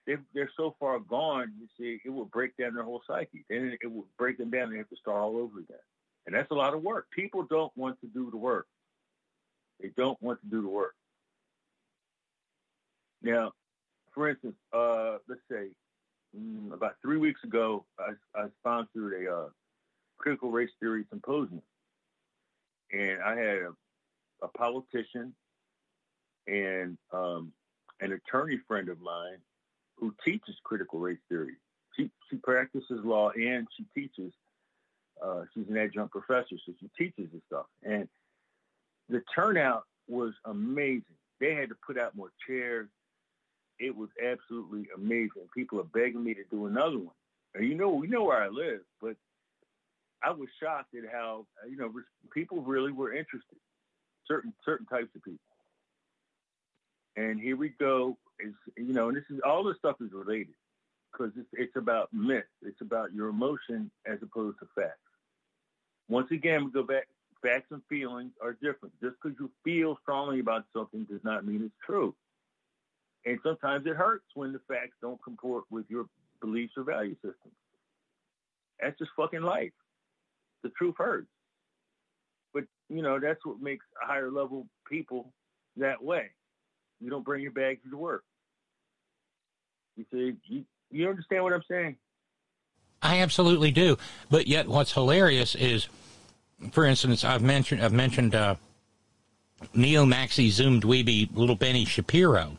they 0.07 0.15
they're 0.33 0.51
so 0.55 0.75
far 0.79 0.99
gone. 0.99 1.51
You 1.59 1.67
see, 1.77 2.01
it 2.05 2.09
will 2.09 2.25
break 2.25 2.55
down 2.57 2.73
their 2.75 2.83
whole 2.83 3.01
psyche. 3.05 3.45
Then 3.49 3.77
it 3.81 3.91
will 3.91 4.07
break 4.17 4.37
them 4.37 4.49
down. 4.49 4.63
and 4.63 4.73
They 4.73 4.77
have 4.77 4.89
to 4.89 4.95
start 4.95 5.17
all 5.17 5.37
over 5.37 5.59
again, 5.59 5.77
and 6.25 6.35
that's 6.35 6.51
a 6.51 6.55
lot 6.55 6.73
of 6.73 6.83
work. 6.83 7.07
People 7.11 7.43
don't 7.43 7.75
want 7.75 7.99
to 8.01 8.07
do 8.07 8.31
the 8.31 8.37
work. 8.37 8.67
They 9.81 9.89
don't 9.97 10.21
want 10.21 10.39
to 10.41 10.47
do 10.47 10.61
the 10.61 10.69
work. 10.69 10.95
Now, 13.21 13.51
for 14.13 14.29
instance, 14.29 14.55
uh, 14.73 15.17
let's 15.27 15.41
say 15.49 15.69
mm, 16.37 16.73
about 16.73 16.95
three 17.01 17.17
weeks 17.17 17.43
ago, 17.43 17.85
I, 17.99 18.11
I 18.39 18.47
sponsored 18.59 19.25
a 19.25 19.33
uh, 19.33 19.49
critical 20.17 20.51
race 20.51 20.69
theory 20.79 21.05
symposium, 21.09 21.61
and 22.91 23.21
I 23.23 23.35
had 23.35 23.57
a, 23.57 23.71
a 24.43 24.47
politician 24.49 25.33
and 26.47 26.97
um, 27.13 27.51
an 27.99 28.13
attorney 28.13 28.59
friend 28.67 28.89
of 28.89 28.99
mine 28.99 29.37
who 29.97 30.13
teaches 30.25 30.55
critical 30.63 30.99
race 30.99 31.19
theory. 31.29 31.55
She, 31.95 32.09
she 32.29 32.37
practices 32.37 32.99
law 33.03 33.31
and 33.31 33.67
she 33.77 33.85
teaches. 33.95 34.33
Uh, 35.23 35.43
she's 35.53 35.67
an 35.69 35.77
adjunct 35.77 36.11
professor, 36.11 36.55
so 36.65 36.73
she 36.79 36.89
teaches 36.97 37.31
this 37.31 37.41
stuff. 37.45 37.67
And 37.83 38.07
the 39.07 39.21
turnout 39.35 39.83
was 40.07 40.33
amazing. 40.45 41.03
They 41.39 41.53
had 41.53 41.69
to 41.69 41.75
put 41.85 41.99
out 41.99 42.15
more 42.15 42.31
chairs. 42.47 42.87
It 43.81 43.97
was 43.97 44.09
absolutely 44.23 44.87
amazing. 44.95 45.49
People 45.55 45.79
are 45.79 45.85
begging 45.85 46.23
me 46.23 46.35
to 46.35 46.43
do 46.51 46.67
another 46.67 46.99
one. 46.99 47.15
And 47.55 47.67
you 47.67 47.73
know, 47.73 47.89
we 47.89 48.07
know 48.07 48.23
where 48.23 48.41
I 48.41 48.47
live, 48.47 48.81
but 49.01 49.15
I 50.23 50.29
was 50.29 50.49
shocked 50.61 50.93
at 50.93 51.11
how 51.11 51.47
you 51.67 51.77
know 51.77 51.91
people 52.31 52.61
really 52.61 52.91
were 52.91 53.11
interested. 53.11 53.57
Certain 54.27 54.53
certain 54.63 54.85
types 54.85 55.09
of 55.15 55.23
people. 55.23 55.39
And 57.15 57.41
here 57.41 57.57
we 57.57 57.69
go. 57.69 58.17
Is 58.39 58.53
you 58.77 58.93
know, 58.93 59.07
and 59.07 59.17
this 59.17 59.23
is 59.31 59.39
all 59.43 59.63
this 59.63 59.77
stuff 59.77 59.95
is 59.99 60.13
related 60.13 60.53
because 61.11 61.31
it's 61.35 61.49
it's 61.53 61.75
about 61.75 62.13
myth. 62.13 62.45
It's 62.61 62.81
about 62.81 63.13
your 63.13 63.29
emotion 63.29 63.89
as 64.05 64.19
opposed 64.21 64.59
to 64.59 64.67
facts. 64.75 64.99
Once 66.07 66.29
again, 66.29 66.65
we 66.65 66.71
go 66.71 66.83
back. 66.83 67.07
Facts 67.41 67.71
and 67.71 67.81
feelings 67.89 68.33
are 68.43 68.53
different. 68.53 68.93
Just 69.01 69.15
because 69.21 69.35
you 69.39 69.49
feel 69.63 69.97
strongly 70.03 70.39
about 70.39 70.65
something 70.71 71.05
does 71.05 71.23
not 71.23 71.43
mean 71.43 71.63
it's 71.63 71.73
true. 71.83 72.13
And 73.25 73.39
sometimes 73.43 73.85
it 73.85 73.95
hurts 73.95 74.25
when 74.33 74.51
the 74.51 74.59
facts 74.67 74.95
don't 75.01 75.21
comport 75.23 75.65
with 75.69 75.85
your 75.89 76.05
beliefs 76.41 76.73
or 76.75 76.83
value 76.83 77.15
systems. 77.15 77.53
That's 78.79 78.97
just 78.97 79.11
fucking 79.15 79.41
life. 79.43 79.71
The 80.63 80.69
truth 80.69 80.95
hurts. 80.97 81.27
But, 82.53 82.63
you 82.89 83.01
know, 83.01 83.19
that's 83.19 83.45
what 83.45 83.61
makes 83.61 83.85
higher 84.01 84.31
level 84.31 84.67
people 84.89 85.31
that 85.77 86.03
way. 86.03 86.31
You 86.99 87.09
don't 87.09 87.23
bring 87.23 87.43
your 87.43 87.51
bags 87.51 87.79
to 87.89 87.97
work. 87.97 88.23
You 89.97 90.05
see, 90.11 90.33
you, 90.47 90.65
you 90.89 91.09
understand 91.09 91.43
what 91.43 91.53
I'm 91.53 91.63
saying? 91.69 91.97
I 93.01 93.21
absolutely 93.21 93.71
do. 93.71 93.97
But 94.29 94.47
yet, 94.47 94.67
what's 94.67 94.93
hilarious 94.93 95.55
is, 95.55 95.87
for 96.71 96.85
instance, 96.85 97.23
I've 97.23 97.41
mentioned 97.41 97.83
I've 97.83 97.93
mentioned 97.93 98.35
uh, 98.35 98.55
Neo 99.73 100.05
Maxi 100.05 100.49
Zoom 100.49 100.79
Dweeby 100.79 101.35
Little 101.35 101.55
Benny 101.55 101.85
Shapiro. 101.85 102.57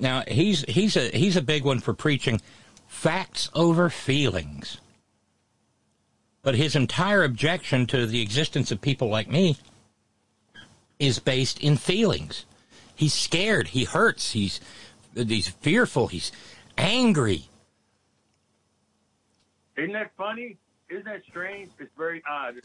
Now 0.00 0.24
he's 0.26 0.64
he's 0.66 0.96
a 0.96 1.10
he's 1.10 1.36
a 1.36 1.42
big 1.42 1.64
one 1.64 1.80
for 1.80 1.92
preaching 1.94 2.40
facts 2.88 3.50
over 3.54 3.90
feelings. 3.90 4.78
But 6.42 6.54
his 6.54 6.74
entire 6.74 7.22
objection 7.22 7.86
to 7.88 8.06
the 8.06 8.22
existence 8.22 8.72
of 8.72 8.80
people 8.80 9.08
like 9.08 9.28
me 9.28 9.58
is 10.98 11.18
based 11.18 11.60
in 11.60 11.76
feelings. 11.76 12.46
He's 12.96 13.12
scared. 13.12 13.68
He 13.68 13.84
hurts. 13.84 14.32
He's 14.32 14.60
he's 15.14 15.48
fearful. 15.48 16.06
He's 16.06 16.32
angry. 16.78 17.44
Isn't 19.76 19.92
that 19.92 20.12
funny? 20.16 20.56
Isn't 20.88 21.04
that 21.04 21.22
strange? 21.28 21.70
It's 21.78 21.90
very 21.96 22.22
odd. 22.28 22.56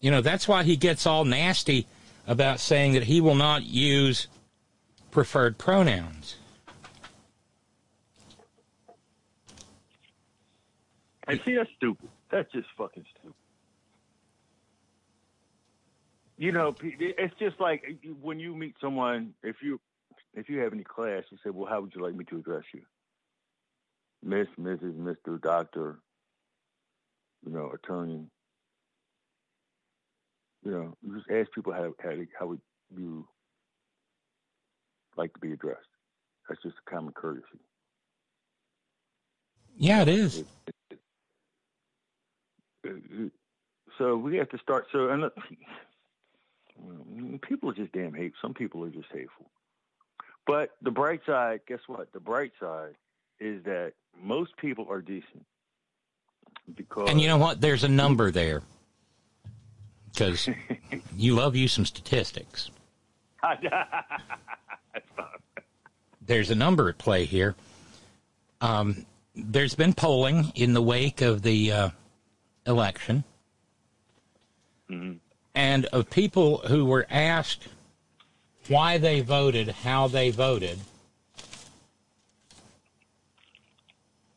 You 0.00 0.10
know, 0.10 0.20
that's 0.20 0.48
why 0.48 0.64
he 0.64 0.76
gets 0.76 1.06
all 1.06 1.24
nasty 1.24 1.86
about 2.26 2.60
saying 2.60 2.92
that 2.92 3.04
he 3.04 3.20
will 3.20 3.34
not 3.34 3.62
use 3.62 4.28
preferred 5.14 5.56
pronouns. 5.56 6.34
I 11.26 11.38
see 11.38 11.54
that's 11.54 11.70
stupid. 11.76 12.10
That's 12.30 12.50
just 12.52 12.66
fucking 12.76 13.04
stupid. 13.16 13.34
You 16.36 16.50
know, 16.50 16.74
it's 16.82 17.34
just 17.38 17.60
like 17.60 17.84
when 18.20 18.40
you 18.40 18.56
meet 18.56 18.74
someone. 18.80 19.34
If 19.44 19.56
you 19.62 19.80
if 20.34 20.48
you 20.48 20.58
have 20.58 20.72
any 20.72 20.82
class, 20.82 21.22
you 21.30 21.38
say, 21.44 21.50
"Well, 21.50 21.70
how 21.70 21.80
would 21.80 21.94
you 21.94 22.02
like 22.02 22.14
me 22.14 22.24
to 22.24 22.38
address 22.38 22.64
you?" 22.74 22.82
Miss, 24.22 24.48
Mrs., 24.60 24.96
Mister, 24.96 25.38
Doctor. 25.38 26.00
You 27.46 27.52
know, 27.52 27.70
attorney. 27.70 28.26
You 30.64 30.70
know, 30.72 30.96
you 31.02 31.16
just 31.16 31.30
ask 31.30 31.52
people 31.52 31.72
how 31.72 31.94
how 32.02 32.10
how 32.38 32.46
would 32.48 32.60
you 32.96 33.28
like 35.16 35.32
to 35.34 35.40
be 35.40 35.52
addressed. 35.52 35.86
That's 36.48 36.62
just 36.62 36.76
a 36.86 36.90
common 36.90 37.12
courtesy. 37.12 37.60
Yeah, 39.76 40.02
it 40.02 40.08
is. 40.08 40.44
So 43.98 44.16
we 44.16 44.36
have 44.36 44.48
to 44.50 44.58
start. 44.58 44.86
So 44.92 45.08
and 45.08 45.30
people 47.42 47.70
are 47.70 47.74
just 47.74 47.92
damn 47.92 48.14
hate. 48.14 48.32
Some 48.40 48.54
people 48.54 48.84
are 48.84 48.90
just 48.90 49.08
hateful. 49.12 49.50
But 50.46 50.70
the 50.82 50.90
bright 50.90 51.20
side, 51.26 51.60
guess 51.66 51.80
what? 51.86 52.12
The 52.12 52.20
bright 52.20 52.52
side 52.60 52.96
is 53.40 53.64
that 53.64 53.92
most 54.22 54.56
people 54.56 54.86
are 54.90 55.00
decent. 55.00 55.46
Because 56.74 57.08
And 57.10 57.20
you 57.20 57.28
know 57.28 57.36
what? 57.36 57.60
There's 57.60 57.84
a 57.84 57.88
number 57.88 58.30
there. 58.30 58.62
Because 60.12 60.48
you 61.16 61.34
love 61.34 61.56
you 61.56 61.68
some 61.68 61.84
statistics. 61.86 62.70
There's 66.26 66.50
a 66.50 66.54
number 66.54 66.88
at 66.88 66.98
play 66.98 67.24
here. 67.26 67.54
Um, 68.60 69.04
there's 69.34 69.74
been 69.74 69.92
polling 69.92 70.52
in 70.54 70.72
the 70.72 70.82
wake 70.82 71.20
of 71.20 71.42
the 71.42 71.70
uh, 71.72 71.88
election, 72.66 73.24
and 75.54 75.86
of 75.86 76.08
people 76.10 76.58
who 76.58 76.84
were 76.84 77.06
asked 77.10 77.68
why 78.68 78.96
they 78.96 79.20
voted, 79.20 79.68
how 79.68 80.08
they 80.08 80.30
voted. 80.30 80.78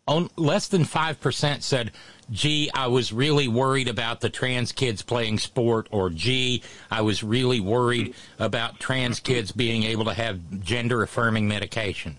On, 0.07 0.29
less 0.37 0.67
than 0.67 0.83
5% 0.83 1.61
said, 1.61 1.91
gee, 2.31 2.69
I 2.73 2.87
was 2.87 3.11
really 3.11 3.47
worried 3.47 3.87
about 3.87 4.21
the 4.21 4.29
trans 4.29 4.71
kids 4.71 5.01
playing 5.01 5.39
sport, 5.39 5.87
or 5.91 6.09
gee, 6.09 6.63
I 6.89 7.01
was 7.01 7.23
really 7.23 7.59
worried 7.59 8.15
about 8.39 8.79
trans 8.79 9.19
kids 9.19 9.51
being 9.51 9.83
able 9.83 10.05
to 10.05 10.13
have 10.13 10.61
gender 10.61 11.03
affirming 11.03 11.47
medication. 11.47 12.17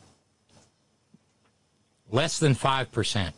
Less 2.11 2.39
than 2.39 2.55
5%. 2.55 3.33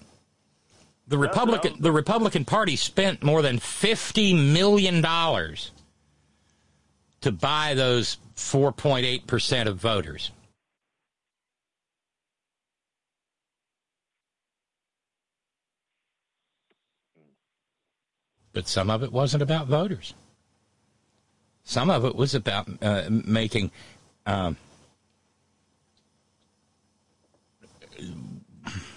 The 1.08 1.18
Republican, 1.18 1.76
the 1.80 1.92
Republican 1.92 2.44
Party 2.44 2.76
spent 2.76 3.22
more 3.22 3.42
than 3.42 3.58
$50 3.58 4.52
million 4.52 5.02
to 7.20 7.32
buy 7.32 7.74
those 7.74 8.16
4.8% 8.36 9.66
of 9.66 9.76
voters. 9.76 10.30
But 18.52 18.66
some 18.66 18.90
of 18.90 19.02
it 19.02 19.12
wasn't 19.12 19.42
about 19.42 19.66
voters. 19.66 20.14
Some 21.62 21.90
of 21.90 22.04
it 22.04 22.16
was 22.16 22.34
about 22.34 22.68
uh, 22.82 23.04
making. 23.08 23.70
Um, 24.26 24.56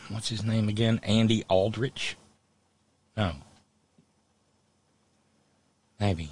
what's 0.10 0.30
his 0.30 0.44
name 0.44 0.70
again? 0.70 1.00
Andy 1.04 1.44
Aldrich? 1.50 2.16
No. 3.16 3.34
Maybe. 6.00 6.32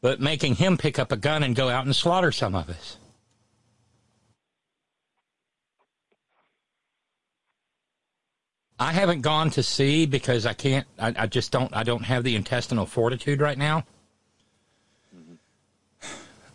But 0.00 0.20
making 0.20 0.56
him 0.56 0.76
pick 0.76 0.98
up 0.98 1.12
a 1.12 1.16
gun 1.16 1.42
and 1.42 1.54
go 1.54 1.68
out 1.68 1.84
and 1.84 1.94
slaughter 1.94 2.32
some 2.32 2.54
of 2.54 2.70
us. 2.70 2.96
I 8.78 8.92
haven't 8.92 9.22
gone 9.22 9.50
to 9.50 9.62
see 9.62 10.04
because 10.06 10.44
I 10.44 10.52
can't. 10.52 10.86
I, 10.98 11.14
I, 11.16 11.26
just 11.26 11.50
don't. 11.50 11.74
I 11.74 11.82
don't 11.82 12.04
have 12.04 12.24
the 12.24 12.36
intestinal 12.36 12.84
fortitude 12.84 13.40
right 13.40 13.56
now. 13.56 13.84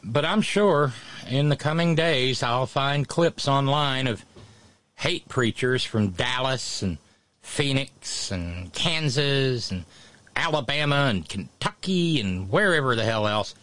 But 0.03 0.25
I'm 0.25 0.41
sure 0.41 0.93
in 1.29 1.49
the 1.49 1.55
coming 1.55 1.95
days 1.95 2.43
I'll 2.43 2.65
find 2.65 3.07
clips 3.07 3.47
online 3.47 4.07
of 4.07 4.23
hate 4.95 5.27
preachers 5.29 5.83
from 5.83 6.09
Dallas 6.09 6.81
and 6.81 6.97
Phoenix 7.41 8.31
and 8.31 8.71
Kansas 8.73 9.71
and 9.71 9.85
Alabama 10.35 11.07
and 11.09 11.27
Kentucky 11.27 12.19
and 12.19 12.49
wherever 12.49 12.95
the 12.95 13.03
hell 13.03 13.27
else, 13.27 13.55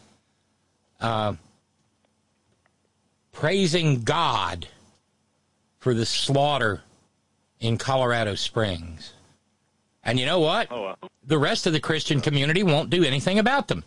uh, 1.01 1.35
praising 3.33 4.03
God 4.03 4.67
for 5.79 5.95
the 5.95 6.07
slaughter 6.07 6.83
in 7.61 7.79
Colorado 7.79 8.35
Springs. 8.35 9.13
And 10.05 10.19
you 10.19 10.27
know 10.27 10.41
what? 10.41 10.69
Oh, 10.71 10.83
wow. 10.83 10.97
The 11.27 11.39
rest 11.39 11.67
of 11.67 11.73
the 11.73 11.81
Christian 11.81 12.21
community 12.21 12.63
won't 12.63 12.91
do 12.91 13.05
anything 13.05 13.39
about 13.39 13.69
them. 13.69 13.85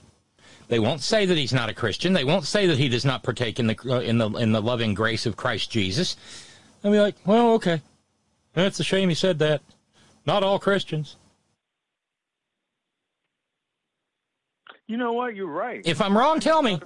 They 0.67 0.79
won't 0.79 1.01
say 1.01 1.25
that 1.25 1.37
he's 1.37 1.53
not 1.53 1.69
a 1.69 1.73
Christian. 1.73 2.13
They 2.13 2.23
won't 2.23 2.45
say 2.45 2.67
that 2.67 2.77
he 2.77 2.87
does 2.87 3.03
not 3.03 3.23
partake 3.23 3.59
in 3.59 3.67
the 3.67 3.77
uh, 3.85 3.99
in 3.99 4.17
the 4.17 4.29
in 4.31 4.51
the 4.51 4.61
loving 4.61 4.93
grace 4.93 5.25
of 5.25 5.35
Christ 5.35 5.69
Jesus. 5.69 6.15
They'll 6.81 6.91
be 6.91 6.99
like, 6.99 7.15
"Well, 7.25 7.53
okay, 7.55 7.81
that's 8.53 8.79
a 8.79 8.83
shame 8.83 9.09
he 9.09 9.15
said 9.15 9.39
that. 9.39 9.61
Not 10.25 10.43
all 10.43 10.59
Christians." 10.59 11.17
You 14.87 14.97
know 14.97 15.13
what? 15.13 15.35
You're 15.35 15.47
right. 15.47 15.81
If 15.85 16.01
I'm 16.01 16.17
wrong, 16.17 16.39
tell 16.39 16.61
me. 16.61 16.79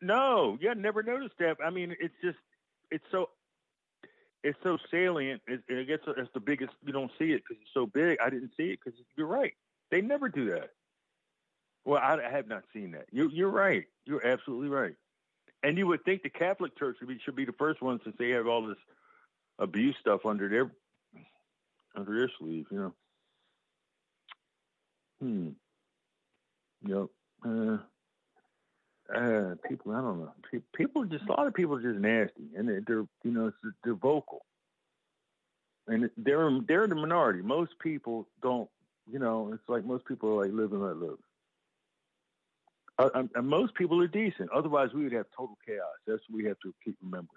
No, 0.00 0.58
yeah, 0.60 0.72
never 0.74 1.02
noticed 1.02 1.34
that. 1.38 1.58
I 1.64 1.70
mean, 1.70 1.94
it's 2.00 2.14
just, 2.22 2.38
it's 2.90 3.04
so, 3.10 3.28
it's 4.46 4.58
so 4.62 4.78
salient. 4.90 5.42
It, 5.48 5.62
I 5.68 5.82
guess 5.82 5.98
it's 6.06 6.30
the 6.32 6.40
biggest. 6.40 6.72
You 6.84 6.92
don't 6.92 7.10
see 7.18 7.32
it 7.32 7.42
because 7.42 7.60
it's 7.60 7.74
so 7.74 7.86
big. 7.86 8.18
I 8.24 8.30
didn't 8.30 8.52
see 8.56 8.70
it 8.70 8.78
because 8.82 8.98
you're 9.16 9.26
right. 9.26 9.52
They 9.90 10.00
never 10.00 10.28
do 10.28 10.50
that. 10.50 10.70
Well, 11.84 12.00
I, 12.00 12.16
I 12.24 12.30
have 12.30 12.46
not 12.46 12.62
seen 12.72 12.92
that. 12.92 13.06
You, 13.10 13.28
you're 13.32 13.50
right. 13.50 13.84
You're 14.04 14.24
absolutely 14.24 14.68
right. 14.68 14.94
And 15.62 15.76
you 15.76 15.88
would 15.88 16.04
think 16.04 16.22
the 16.22 16.30
Catholic 16.30 16.78
Church 16.78 16.96
should 16.98 17.08
be, 17.08 17.18
should 17.24 17.34
be 17.34 17.44
the 17.44 17.52
first 17.52 17.82
one 17.82 18.00
since 18.04 18.14
they 18.18 18.30
have 18.30 18.46
all 18.46 18.66
this 18.66 18.78
abuse 19.58 19.96
stuff 20.00 20.24
under 20.24 20.48
their 20.48 20.70
under 21.96 22.16
their 22.16 22.30
sleeve. 22.38 22.66
You 22.70 22.78
know. 22.78 22.94
Hmm. 25.20 25.48
Yep. 26.86 27.06
Uh, 27.44 27.78
uh, 29.14 29.54
people, 29.68 29.92
I 29.92 30.00
don't 30.00 30.20
know. 30.20 30.32
People 30.74 31.04
just 31.04 31.24
a 31.28 31.32
lot 31.32 31.46
of 31.46 31.54
people 31.54 31.76
are 31.76 31.82
just 31.82 31.98
nasty, 31.98 32.50
and 32.56 32.68
they're, 32.68 33.04
you 33.22 33.30
know 33.30 33.52
they're 33.84 33.94
vocal, 33.94 34.44
and 35.86 36.10
they're 36.16 36.50
they're 36.66 36.86
the 36.86 36.94
minority. 36.94 37.42
Most 37.42 37.78
people 37.78 38.26
don't, 38.42 38.68
you 39.10 39.18
know. 39.18 39.52
It's 39.52 39.68
like 39.68 39.84
most 39.84 40.06
people 40.06 40.30
are 40.30 40.44
like 40.44 40.52
live 40.52 40.72
and 40.72 40.82
let 40.82 40.96
live. 40.96 41.18
Uh, 42.98 43.24
and, 43.34 43.46
most 43.46 43.74
people 43.74 44.00
are 44.00 44.08
decent. 44.08 44.50
Otherwise, 44.50 44.88
we 44.94 45.04
would 45.04 45.12
have 45.12 45.26
total 45.36 45.58
chaos. 45.66 45.84
That's 46.06 46.22
what 46.28 46.38
we 46.38 46.48
have 46.48 46.58
to 46.60 46.74
keep 46.84 46.96
remembering. 47.02 47.28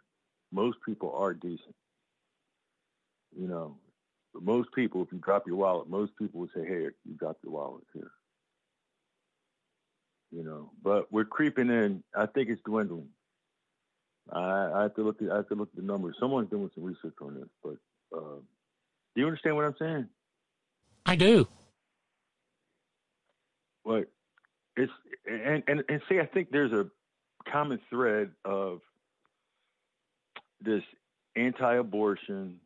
Most 0.52 0.78
people 0.86 1.14
are 1.16 1.34
decent. 1.34 1.76
You 3.38 3.48
know, 3.48 3.78
most 4.34 4.70
people, 4.74 5.04
if 5.04 5.12
you 5.12 5.20
drop 5.20 5.46
your 5.46 5.58
wallet, 5.58 5.90
most 5.90 6.14
people 6.18 6.40
would 6.42 6.52
say, 6.56 6.66
"Hey, 6.66 6.88
you 7.06 7.14
dropped 7.18 7.44
your 7.44 7.54
wallet 7.54 7.84
here." 7.94 8.12
You 10.32 10.44
know. 10.44 10.72
But 10.84 11.12
we're 11.12 11.26
creeping 11.26 11.70
in. 11.70 12.04
I 12.16 12.26
think 12.26 12.50
it's 12.50 12.62
dwindling. 12.66 13.10
I, 14.32 14.72
I 14.74 14.82
have 14.84 14.96
to 14.96 15.04
look 15.04 15.22
at 15.22 15.32
I 15.32 15.38
have 15.38 15.50
to 15.50 15.56
look 15.56 15.70
at 15.70 15.76
the 15.76 15.86
numbers. 15.86 16.16
Someone's 16.20 16.50
doing 16.50 16.70
some 16.76 16.84
research 16.84 17.16
on 17.22 17.36
this, 17.36 17.50
but 17.64 17.78
uh, 18.16 18.40
do 19.16 19.22
you 19.22 19.26
understand 19.26 19.56
what 19.56 19.66
I'm 19.66 19.76
saying? 19.80 20.08
I 21.06 21.16
do. 21.16 21.48
But 23.84 24.10
it's 24.78 24.92
and, 25.28 25.64
and 25.68 25.84
and 25.90 26.02
see, 26.08 26.20
I 26.20 26.26
think 26.26 26.52
there's 26.52 26.74
a 26.74 26.88
common 27.52 27.80
thread 27.90 28.32
of 28.46 28.82
this 30.62 30.84
anti-abortion, 31.36 32.60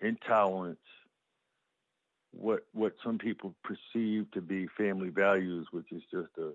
intolerance, 0.00 0.78
what 2.32 2.64
what 2.72 2.94
some 3.02 3.18
people 3.18 3.54
perceive 3.64 4.30
to 4.32 4.40
be 4.40 4.66
family 4.76 5.08
values, 5.08 5.68
which 5.70 5.90
is 5.92 6.02
just 6.10 6.30
a 6.38 6.52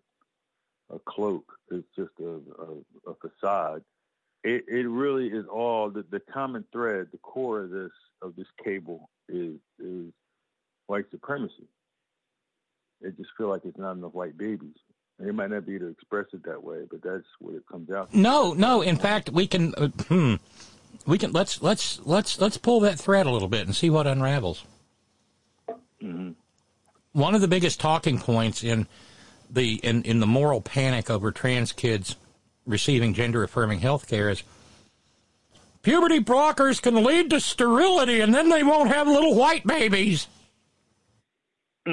a 0.94 1.00
cloak. 1.00 1.54
It's 1.72 1.88
just 1.96 2.12
a, 2.20 2.40
a, 2.62 3.12
a 3.12 3.16
facade. 3.16 3.84
It, 4.44 4.66
it 4.68 4.88
really 4.88 5.28
is 5.28 5.46
all 5.48 5.90
the, 5.90 6.04
the 6.10 6.20
common 6.20 6.66
thread, 6.72 7.08
the 7.12 7.18
core 7.18 7.62
of 7.62 7.70
this 7.70 7.92
of 8.22 8.36
this 8.36 8.48
cable 8.64 9.10
is 9.30 9.58
is 9.80 10.12
white 10.88 11.06
supremacy. 11.12 11.68
They 13.02 13.12
just 13.12 13.32
feel 13.38 13.48
like 13.48 13.62
it's 13.66 13.78
not 13.78 13.94
enough 13.94 14.14
white 14.14 14.38
babies. 14.38 14.76
And 15.20 15.30
it 15.30 15.34
might 15.34 15.52
not 15.52 15.66
be 15.66 15.78
to 15.78 15.88
express 15.88 16.26
it 16.34 16.44
that 16.46 16.64
way, 16.64 16.80
but 16.90 17.02
that's 17.04 17.26
what 17.40 17.56
it 17.56 17.64
comes 17.72 17.90
out. 17.92 18.14
No, 18.14 18.54
no. 18.54 18.82
In 18.82 18.98
fact, 18.98 19.30
we 19.30 19.48
can. 19.48 19.74
Uh, 19.76 19.88
hmm. 20.08 20.36
We 21.06 21.18
can 21.18 21.32
let's 21.32 21.62
let's 21.62 22.00
let's 22.06 22.40
let's 22.40 22.58
pull 22.58 22.80
that 22.82 23.00
thread 23.00 23.26
a 23.26 23.32
little 23.32 23.48
bit 23.48 23.66
and 23.66 23.76
see 23.76 23.90
what 23.90 24.08
unravels. 24.08 24.64
One 27.14 27.36
of 27.36 27.42
the 27.42 27.48
biggest 27.48 27.80
talking 27.80 28.20
points 28.20 28.64
in 28.64 28.88
the 29.50 29.76
in, 29.84 30.04
in 30.04 30.20
the 30.20 30.28
moral 30.28 30.62
panic 30.62 31.10
over 31.10 31.32
trans 31.32 31.72
kids 31.72 32.16
receiving 32.66 33.14
gender 33.14 33.44
affirming 33.44 33.80
health 33.80 34.08
care 34.08 34.30
is 34.30 34.44
puberty 35.82 36.20
blockers 36.20 36.82
can 36.82 37.04
lead 37.04 37.30
to 37.30 37.40
sterility 37.40 38.20
and 38.20 38.34
then 38.34 38.50
they 38.50 38.64
won't 38.64 38.90
have 38.90 39.08
little 39.08 39.36
white 39.36 39.66
babies. 39.66 40.28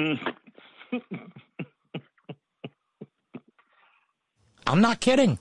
I'm 4.67 4.81
not 4.81 5.01
kidding. 5.01 5.37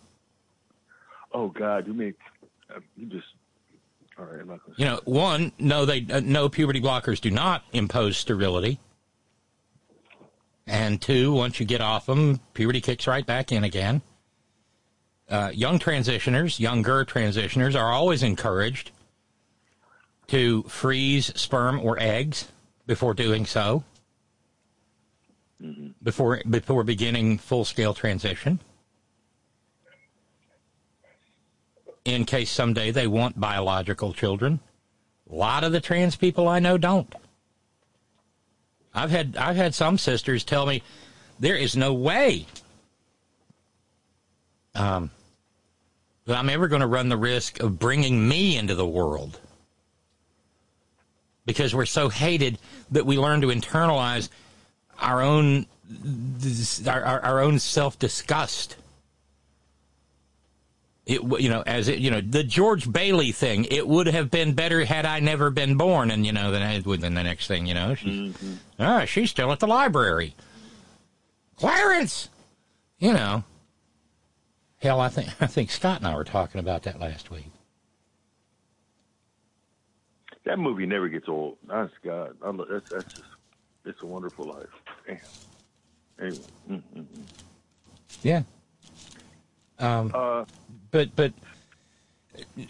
Oh 1.32 1.48
God, 1.48 1.86
you 1.86 1.94
make 1.94 2.16
uh, 2.74 2.80
you 2.96 3.06
just 3.06 3.26
I'm 4.20 4.60
You 4.76 4.84
know, 4.84 5.00
one, 5.04 5.52
no, 5.58 5.84
they 5.84 6.06
uh, 6.10 6.20
no 6.20 6.48
puberty 6.48 6.80
blockers 6.80 7.20
do 7.20 7.30
not 7.30 7.64
impose 7.72 8.16
sterility. 8.16 8.78
And 10.66 11.00
two, 11.00 11.32
once 11.32 11.58
you 11.58 11.66
get 11.66 11.80
off 11.80 12.06
them, 12.06 12.40
puberty 12.54 12.80
kicks 12.80 13.06
right 13.06 13.26
back 13.26 13.50
in 13.50 13.64
again. 13.64 14.02
Uh, 15.28 15.50
young 15.54 15.78
transitioners, 15.78 16.60
younger 16.60 17.04
transitioners, 17.04 17.78
are 17.78 17.92
always 17.92 18.22
encouraged 18.22 18.90
to 20.28 20.62
freeze 20.64 21.32
sperm 21.40 21.80
or 21.80 21.98
eggs 21.98 22.48
before 22.86 23.14
doing 23.14 23.46
so, 23.46 23.84
before 26.02 26.40
before 26.48 26.84
beginning 26.84 27.38
full 27.38 27.64
scale 27.64 27.94
transition. 27.94 28.60
In 32.10 32.24
case 32.24 32.50
someday 32.50 32.90
they 32.90 33.06
want 33.06 33.38
biological 33.38 34.12
children, 34.12 34.58
A 35.30 35.34
lot 35.34 35.62
of 35.62 35.70
the 35.70 35.80
trans 35.80 36.16
people 36.16 36.48
I 36.48 36.58
know 36.58 36.76
don't. 36.76 37.14
I've 38.92 39.12
had 39.12 39.36
I've 39.36 39.54
had 39.54 39.76
some 39.76 39.96
sisters 39.96 40.42
tell 40.42 40.66
me 40.66 40.82
there 41.38 41.54
is 41.54 41.76
no 41.76 41.94
way 41.94 42.46
um, 44.74 45.12
that 46.26 46.36
I'm 46.36 46.50
ever 46.50 46.66
going 46.66 46.80
to 46.80 46.88
run 46.88 47.10
the 47.10 47.16
risk 47.16 47.60
of 47.60 47.78
bringing 47.78 48.28
me 48.28 48.56
into 48.56 48.74
the 48.74 48.86
world 48.86 49.38
because 51.46 51.76
we're 51.76 51.86
so 51.86 52.08
hated 52.08 52.58
that 52.90 53.06
we 53.06 53.18
learn 53.18 53.40
to 53.42 53.48
internalize 53.48 54.30
our 54.98 55.22
own 55.22 55.66
our, 56.88 57.04
our, 57.04 57.20
our 57.20 57.40
own 57.40 57.60
self 57.60 58.00
disgust. 58.00 58.74
It 61.06 61.22
you 61.40 61.48
know 61.48 61.62
as 61.66 61.88
it 61.88 61.98
you 61.98 62.10
know 62.10 62.20
the 62.20 62.44
George 62.44 62.90
Bailey 62.90 63.32
thing. 63.32 63.64
It 63.70 63.86
would 63.88 64.06
have 64.06 64.30
been 64.30 64.52
better 64.54 64.84
had 64.84 65.06
I 65.06 65.20
never 65.20 65.50
been 65.50 65.76
born. 65.76 66.10
And 66.10 66.24
you 66.26 66.32
know 66.32 66.50
then 66.50 66.82
within 66.84 67.14
the 67.14 67.22
next 67.22 67.46
thing 67.46 67.66
you 67.66 67.74
know 67.74 67.94
she's 67.94 68.32
Mm-hmm. 68.34 68.54
ah 68.78 69.04
she's 69.04 69.30
still 69.30 69.50
at 69.52 69.60
the 69.60 69.66
library. 69.66 70.34
Clarence, 71.56 72.28
you 72.98 73.12
know. 73.12 73.44
Hell, 74.78 75.00
I 75.00 75.08
think 75.08 75.28
I 75.42 75.46
think 75.46 75.70
Scott 75.70 75.98
and 75.98 76.06
I 76.06 76.14
were 76.14 76.24
talking 76.24 76.58
about 76.58 76.84
that 76.84 76.98
last 77.00 77.30
week. 77.30 77.50
That 80.44 80.58
movie 80.58 80.86
never 80.86 81.08
gets 81.08 81.28
old. 81.28 81.58
To 81.68 81.90
God, 82.02 82.36
I 82.44 82.52
that's 82.70 82.90
that's 82.90 83.04
just 83.14 83.24
it's 83.84 84.02
a 84.02 84.06
wonderful 84.06 84.46
life. 84.46 84.68
Damn. 85.06 85.18
Anyway, 86.20 86.44
mm, 86.70 86.82
mm, 86.96 87.04
mm. 87.04 87.24
Yeah. 88.22 88.42
Um, 89.78 90.10
uh, 90.14 90.44
but 90.90 91.14
but 91.16 91.32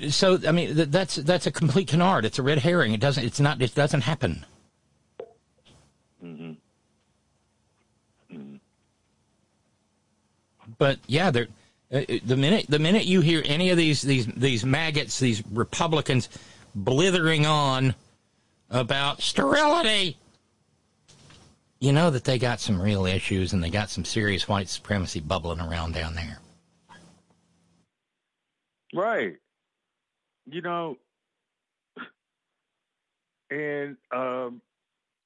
so 0.08 0.38
I 0.46 0.52
mean 0.52 0.90
that's 0.90 1.16
that's 1.16 1.46
a 1.46 1.50
complete 1.52 1.88
canard. 1.88 2.24
It's 2.24 2.38
a 2.38 2.42
red 2.42 2.58
herring. 2.58 2.92
It 2.92 3.00
doesn't. 3.00 3.24
It's 3.24 3.40
not. 3.40 3.60
It 3.62 3.74
doesn't 3.74 4.02
happen. 4.02 4.44
mhm. 6.22 6.56
But 10.78 10.98
yeah, 11.06 11.30
they're, 11.30 11.48
uh, 11.92 12.02
the 12.24 12.36
minute 12.36 12.66
the 12.68 12.78
minute 12.78 13.04
you 13.04 13.20
hear 13.20 13.42
any 13.44 13.70
of 13.70 13.76
these 13.76 14.02
these 14.02 14.26
these 14.26 14.64
maggots, 14.64 15.18
these 15.18 15.42
Republicans 15.50 16.28
blithering 16.74 17.46
on 17.46 17.94
about 18.70 19.20
sterility, 19.20 20.16
you 21.80 21.92
know 21.92 22.10
that 22.10 22.24
they 22.24 22.38
got 22.38 22.60
some 22.60 22.80
real 22.80 23.06
issues 23.06 23.52
and 23.52 23.62
they 23.62 23.70
got 23.70 23.90
some 23.90 24.04
serious 24.04 24.46
white 24.48 24.68
supremacy 24.68 25.20
bubbling 25.20 25.60
around 25.60 25.94
down 25.94 26.14
there. 26.14 26.38
Right. 28.94 29.36
You 30.46 30.62
know, 30.62 30.96
and 33.50 33.96
um, 34.12 34.60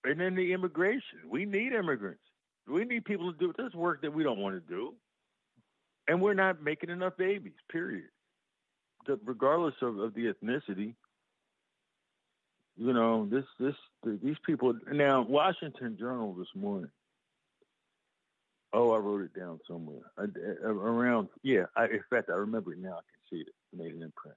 and 0.05 0.21
then 0.21 0.35
the 0.35 0.53
immigration. 0.53 1.21
We 1.29 1.45
need 1.45 1.73
immigrants. 1.73 2.21
We 2.67 2.85
need 2.85 3.05
people 3.05 3.33
to 3.33 3.39
do 3.39 3.53
this 3.57 3.73
work 3.75 4.03
that 4.03 4.13
we 4.13 4.23
don't 4.23 4.39
want 4.39 4.55
to 4.55 4.61
do, 4.75 4.95
and 6.09 6.21
we're 6.21 6.35
not 6.35 6.63
making 6.63 6.91
enough 6.91 7.17
babies. 7.17 7.53
Period. 7.71 8.05
The, 9.07 9.19
regardless 9.25 9.75
of, 9.83 9.99
of 9.99 10.15
the 10.15 10.33
ethnicity. 10.33 10.95
You 12.77 12.93
know, 12.93 13.27
this 13.31 13.45
this 13.61 13.75
these 14.05 14.37
people. 14.45 14.75
Now, 14.93 15.23
Washington 15.23 15.97
Journal 15.99 16.35
this 16.35 16.49
morning. 16.55 16.91
Oh, 18.73 18.91
I 18.91 18.99
wrote 18.99 19.23
it 19.23 19.39
down 19.39 19.61
somewhere. 19.69 20.01
I, 20.19 20.25
around, 20.65 21.29
yeah. 21.45 21.67
I, 21.77 21.85
in 21.85 22.03
fact, 22.11 22.29
I 22.29 22.33
remember 22.33 22.73
it 22.73 22.81
now. 22.81 22.95
I 22.95 23.14
made 23.73 23.93
an 23.93 24.03
imprint. 24.03 24.37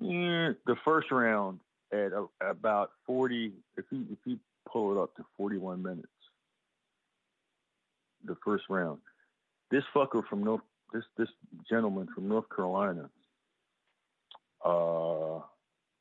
Yeah, 0.00 0.52
the 0.66 0.76
first 0.84 1.10
round 1.10 1.60
at 1.92 2.12
a, 2.12 2.26
about 2.40 2.90
forty. 3.06 3.52
If 3.76 3.84
you 3.90 4.06
if 4.10 4.18
you 4.24 4.38
pull 4.70 4.92
it 4.92 5.02
up 5.02 5.14
to 5.16 5.24
forty-one 5.36 5.82
minutes, 5.82 6.08
the 8.24 8.36
first 8.44 8.64
round. 8.68 9.00
This 9.70 9.84
fucker 9.94 10.26
from 10.26 10.42
North, 10.42 10.62
this 10.92 11.04
this 11.16 11.28
gentleman 11.68 12.08
from 12.14 12.28
North 12.28 12.48
Carolina. 12.54 13.10
Uh, 14.64 15.40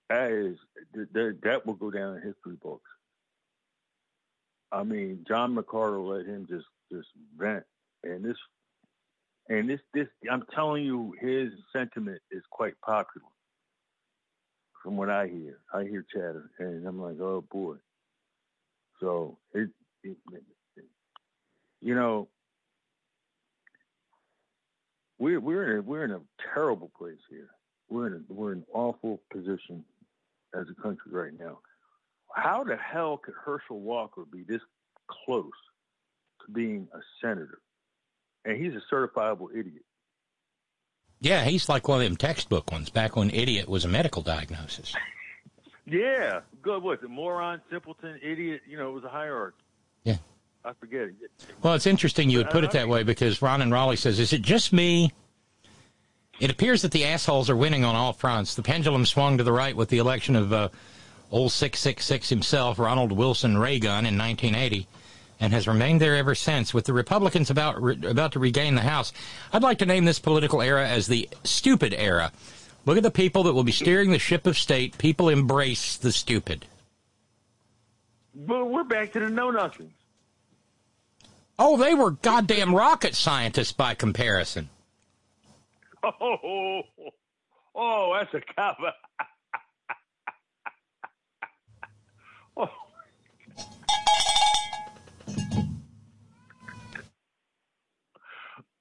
that 0.09 0.31
is 0.31 0.57
that, 1.13 1.39
that 1.43 1.65
will 1.65 1.75
go 1.75 1.91
down 1.91 2.15
in 2.15 2.21
history 2.21 2.57
books. 2.61 2.89
I 4.71 4.83
mean, 4.83 5.25
John 5.27 5.55
McArdle 5.55 6.17
let 6.17 6.25
him 6.25 6.45
just 6.49 6.65
just 6.91 7.07
vent, 7.37 7.63
and 8.03 8.23
this 8.23 8.37
and 9.49 9.69
this 9.69 9.79
this 9.93 10.07
I'm 10.31 10.43
telling 10.53 10.85
you, 10.85 11.13
his 11.19 11.49
sentiment 11.73 12.21
is 12.31 12.43
quite 12.49 12.79
popular. 12.81 13.27
From 14.83 14.95
what 14.95 15.09
I 15.09 15.27
hear, 15.27 15.59
I 15.73 15.83
hear 15.83 16.05
chatter, 16.13 16.51
and 16.59 16.87
I'm 16.87 17.01
like, 17.01 17.19
oh 17.19 17.43
boy. 17.51 17.75
So 19.01 19.37
it, 19.53 19.69
it, 20.03 20.17
it 20.31 20.43
you 21.81 21.95
know, 21.95 22.27
we're 25.17 25.39
we're 25.39 25.71
in 25.71 25.79
a, 25.79 25.81
we're 25.81 26.05
in 26.05 26.11
a 26.11 26.21
terrible 26.53 26.91
place 26.97 27.19
here. 27.29 27.49
We're 27.89 28.07
in 28.07 28.13
a, 28.13 28.33
we're 28.33 28.53
in 28.53 28.59
an 28.59 28.65
awful 28.73 29.21
position 29.31 29.83
as 30.53 30.65
a 30.69 30.81
country 30.81 31.11
right 31.11 31.33
now. 31.37 31.59
How 32.35 32.63
the 32.63 32.77
hell 32.77 33.17
could 33.17 33.33
Herschel 33.43 33.79
Walker 33.79 34.23
be 34.31 34.43
this 34.47 34.61
close 35.25 35.49
to 36.45 36.51
being 36.51 36.87
a 36.93 36.99
senator? 37.21 37.59
And 38.45 38.57
he's 38.57 38.73
a 38.73 38.93
certifiable 38.93 39.49
idiot. 39.51 39.83
Yeah, 41.19 41.43
he's 41.43 41.67
like 41.67 41.87
one 41.87 42.01
of 42.01 42.05
them 42.05 42.15
textbook 42.15 42.71
ones 42.71 42.89
back 42.89 43.15
when 43.15 43.29
idiot 43.31 43.67
was 43.67 43.83
a 43.85 43.89
medical 43.89 44.21
diagnosis. 44.21 44.95
Yeah, 45.91 46.41
good. 46.61 46.83
What 46.83 47.01
the 47.01 47.07
moron, 47.07 47.61
simpleton, 47.71 48.19
idiot? 48.21 48.61
You 48.67 48.77
know, 48.77 48.89
it 48.89 48.93
was 48.93 49.03
a 49.03 49.09
hierarchy. 49.09 49.57
Yeah. 50.03 50.17
I 50.63 50.73
forget 50.73 51.01
it. 51.01 51.15
Well, 51.63 51.73
it's 51.73 51.87
interesting 51.87 52.29
you 52.29 52.37
would 52.39 52.49
put 52.49 52.63
it 52.63 52.71
that 52.71 52.87
way 52.87 53.03
because 53.03 53.41
Ron 53.41 53.61
and 53.61 53.71
Raleigh 53.71 53.95
says, 53.95 54.19
"Is 54.19 54.33
it 54.33 54.41
just 54.41 54.71
me?" 54.71 55.11
It 56.39 56.51
appears 56.51 56.83
that 56.83 56.91
the 56.91 57.05
assholes 57.05 57.49
are 57.49 57.55
winning 57.55 57.83
on 57.83 57.95
all 57.95 58.13
fronts. 58.13 58.55
The 58.55 58.61
pendulum 58.61 59.05
swung 59.05 59.37
to 59.39 59.43
the 59.43 59.51
right 59.51 59.75
with 59.75 59.89
the 59.89 59.97
election 59.97 60.35
of 60.35 60.53
uh, 60.53 60.69
old 61.31 61.51
six 61.51 61.79
six 61.79 62.05
six 62.05 62.29
himself, 62.29 62.77
Ronald 62.77 63.11
Wilson 63.11 63.57
Reagan, 63.57 64.05
in 64.05 64.17
1980, 64.17 64.87
and 65.39 65.53
has 65.53 65.67
remained 65.67 66.01
there 66.01 66.15
ever 66.15 66.35
since. 66.35 66.73
With 66.73 66.85
the 66.85 66.93
Republicans 66.93 67.49
about 67.49 67.81
re- 67.81 67.99
about 68.05 68.33
to 68.33 68.39
regain 68.39 68.75
the 68.75 68.81
House, 68.81 69.13
I'd 69.53 69.63
like 69.63 69.79
to 69.79 69.85
name 69.85 70.05
this 70.05 70.19
political 70.19 70.61
era 70.61 70.87
as 70.87 71.07
the 71.07 71.29
stupid 71.43 71.93
era. 71.93 72.31
Look 72.85 72.97
at 72.97 73.03
the 73.03 73.11
people 73.11 73.43
that 73.43 73.53
will 73.53 73.63
be 73.63 73.71
steering 73.71 74.11
the 74.11 74.19
ship 74.19 74.47
of 74.47 74.57
state. 74.57 74.97
People 74.97 75.29
embrace 75.29 75.97
the 75.97 76.11
stupid. 76.11 76.65
But 78.33 78.69
we're 78.69 78.83
back 78.83 79.11
to 79.13 79.19
the 79.19 79.29
know 79.29 79.51
nothings. 79.51 79.91
Oh, 81.57 81.75
they 81.75 81.93
were 81.93 82.11
goddamn 82.11 82.73
rocket 82.73 83.15
scientists 83.15 83.73
by 83.73 83.93
comparison. 83.95 84.69
Oh, 86.01 86.81
oh, 87.75 88.17
that's 88.17 88.33
a 88.33 88.53
cop. 88.53 88.77
oh. 92.55 92.69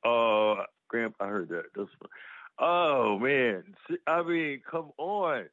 Oh, 0.04 0.56
Grandpa, 0.88 1.24
I 1.24 1.28
heard 1.28 1.48
that. 1.50 1.64
That's, 1.74 1.90
oh 2.58 3.18
man, 3.18 3.64
See, 3.88 3.96
I 4.06 4.22
mean, 4.22 4.62
come 4.70 4.90
on. 4.96 5.46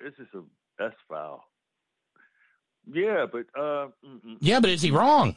This 0.00 0.14
is 0.18 0.28
a 0.34 0.42
that's 0.78 0.94
foul. 1.08 1.44
Yeah, 2.90 3.26
but 3.30 3.46
uh, 3.54 3.88
mm-mm. 4.04 4.36
Yeah, 4.40 4.60
but 4.60 4.70
is 4.70 4.82
he 4.82 4.90
wrong? 4.90 5.36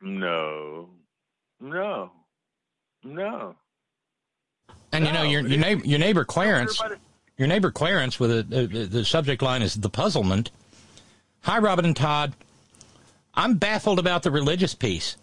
no, 0.00 0.88
no, 1.60 2.10
no. 3.04 3.54
And 4.92 5.06
you 5.06 5.12
know 5.12 5.22
your 5.22 5.46
your 5.46 5.58
neighbor, 5.58 5.84
your 5.84 5.98
neighbor 5.98 6.24
Clarence, 6.24 6.80
your 7.36 7.46
neighbor 7.46 7.70
Clarence 7.70 8.18
with 8.18 8.30
a, 8.30 8.42
the 8.42 8.86
the 8.86 9.04
subject 9.04 9.42
line 9.42 9.62
is 9.62 9.74
the 9.74 9.90
puzzlement. 9.90 10.50
Hi, 11.42 11.58
Robin 11.58 11.84
and 11.84 11.96
Todd. 11.96 12.34
I'm 13.38 13.54
baffled 13.54 14.00
about 14.00 14.24
the 14.24 14.32
religious 14.32 14.74
piece. 14.74 15.16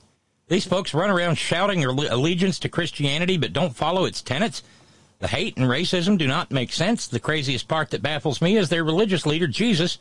These 0.47 0.65
folks 0.65 0.93
run 0.93 1.09
around 1.09 1.35
shouting 1.35 1.81
their 1.81 1.89
allegiance 1.89 2.59
to 2.59 2.69
Christianity, 2.69 3.37
but 3.37 3.51
don't 3.51 3.75
follow 3.75 4.05
its 4.05 4.21
tenets. 4.21 4.63
The 5.19 5.27
hate 5.27 5.57
and 5.57 5.67
racism 5.67 6.17
do 6.17 6.25
not 6.25 6.49
make 6.49 6.71
sense. 6.71 7.07
The 7.07 7.19
craziest 7.19 7.67
part 7.67 7.89
that 7.89 8.01
baffles 8.01 8.41
me 8.41 8.55
is 8.55 8.69
their 8.69 8.85
religious 8.85 9.25
leader, 9.25 9.47
Jesus, 9.47 9.97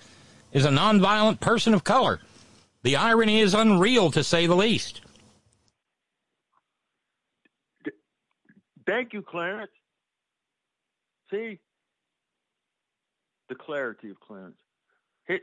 is 0.53 0.65
a 0.65 0.71
nonviolent 0.71 1.41
person 1.41 1.75
of 1.75 1.83
color. 1.83 2.21
The 2.85 2.95
irony 2.95 3.41
is 3.41 3.53
unreal, 3.53 4.13
to 4.13 4.23
say 4.23 4.47
the 4.47 4.55
least. 4.55 5.01
Thank 8.87 9.13
you, 9.13 9.23
Clarence. 9.23 9.73
See 11.33 11.59
the 13.49 13.57
clarity 13.57 14.11
of 14.11 14.21
Clarence. 14.21 14.55
It, 15.27 15.43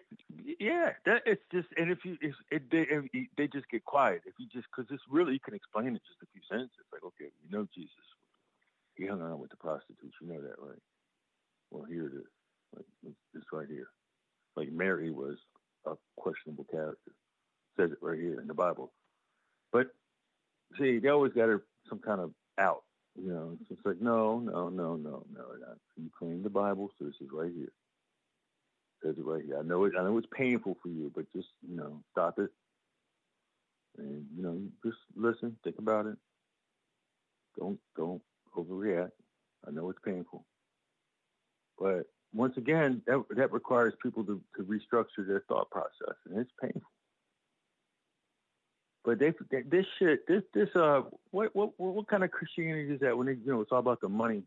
yeah, 0.60 0.94
that 1.06 1.24
it's 1.26 1.42
just, 1.52 1.68
and 1.76 1.92
if 1.92 2.06
you, 2.06 2.18
if 2.22 2.36
it, 2.52 2.70
they, 2.70 2.86
if 2.90 3.28
they 3.36 3.48
just 3.48 3.68
get 3.70 3.84
quiet. 3.84 4.22
If 4.26 4.36
you 4.38 4.46
just, 4.54 4.68
because 4.70 4.92
it's 4.94 5.04
really, 5.10 5.34
you 5.34 5.40
can 5.40 5.56
explain 5.56 5.96
it 5.96 6.02
just 6.06 6.22
a 6.22 6.30
few 6.32 6.42
sentences. 6.48 6.86
Like, 6.94 7.04
okay, 7.04 7.32
you 7.44 7.50
know, 7.50 7.68
Jesus, 7.74 8.06
he 8.96 9.08
hung 9.08 9.22
around 9.22 9.40
with 9.40 9.50
the 9.50 9.58
prostitutes. 9.58 10.14
You 10.22 10.28
know 10.28 10.42
that, 10.42 10.62
right? 10.62 10.82
Well, 11.72 11.84
here 11.84 12.08
it 12.08 12.14
is. 12.14 12.30
Like 12.76 12.86
it's, 13.34 13.46
right 13.52 13.68
here. 13.68 13.88
Like 14.56 14.72
Mary 14.72 15.12
was 15.12 15.38
a 15.86 15.94
questionable 16.16 16.66
character. 16.70 17.12
says 17.78 17.92
it 17.92 17.98
right 18.02 18.20
here 18.20 18.40
in 18.40 18.48
the 18.48 18.54
Bible. 18.54 18.92
But 19.72 19.88
see, 20.80 21.00
they 21.00 21.10
always 21.10 21.34
got 21.34 21.50
her 21.50 21.64
some 21.90 22.00
kind 22.00 22.22
of 22.22 22.32
out. 22.60 22.84
You 23.20 23.30
know, 23.30 23.58
it's 23.70 23.82
like 23.84 24.00
no, 24.00 24.40
no, 24.40 24.70
no, 24.70 24.96
no, 24.96 25.26
no. 25.34 25.46
You 25.98 26.10
claim 26.18 26.44
the 26.44 26.50
Bible, 26.50 26.92
so 26.98 27.06
this 27.06 27.16
is 27.20 27.28
right 27.34 27.52
here. 27.54 27.72
Says 29.04 29.16
it 29.18 29.26
right 29.26 29.44
here. 29.46 29.58
I 29.60 29.64
know 29.64 29.86
it. 29.86 29.94
I 29.98 30.04
know 30.04 30.18
it's 30.18 30.28
painful 30.36 30.78
for 30.82 30.90
you, 30.90 31.12
but 31.14 31.32
just 31.34 31.50
you 31.68 31.76
know, 31.76 32.02
stop 32.12 32.40
it. 32.40 32.50
And 33.98 34.26
you 34.36 34.44
know, 34.44 34.62
just 34.86 34.98
listen, 35.16 35.58
think 35.64 35.78
about 35.80 36.06
it. 36.06 36.18
Don't 37.58 37.80
don't 37.98 38.22
overreact. 38.56 39.12
I 39.68 39.72
know 39.72 39.90
it's 39.90 40.00
painful, 40.04 40.46
but 41.80 42.06
once 42.34 42.56
again, 42.58 43.02
that 43.08 43.24
that 43.36 43.52
requires 43.52 43.94
people 44.02 44.24
to, 44.26 44.42
to 44.56 44.64
restructure 44.64 45.28
their 45.28 45.44
thought 45.48 45.70
process, 45.70 46.16
and 46.30 46.40
it's 46.40 46.52
painful. 46.62 46.82
But 49.04 49.20
they, 49.20 49.34
they 49.50 49.64
this 49.64 49.86
shit, 49.98 50.28
this 50.28 50.44
this 50.54 50.70
uh, 50.76 51.02
what 51.32 51.56
what 51.56 51.72
what 51.78 52.08
kind 52.08 52.24
of 52.24 52.32
Christianity 52.32 52.94
is 52.94 53.00
that? 53.02 53.18
When 53.18 53.28
they, 53.28 53.34
you 53.34 53.52
know, 53.52 53.62
it's 53.62 53.72
all 53.72 53.80
about 53.80 54.02
the 54.02 54.10
money. 54.10 54.44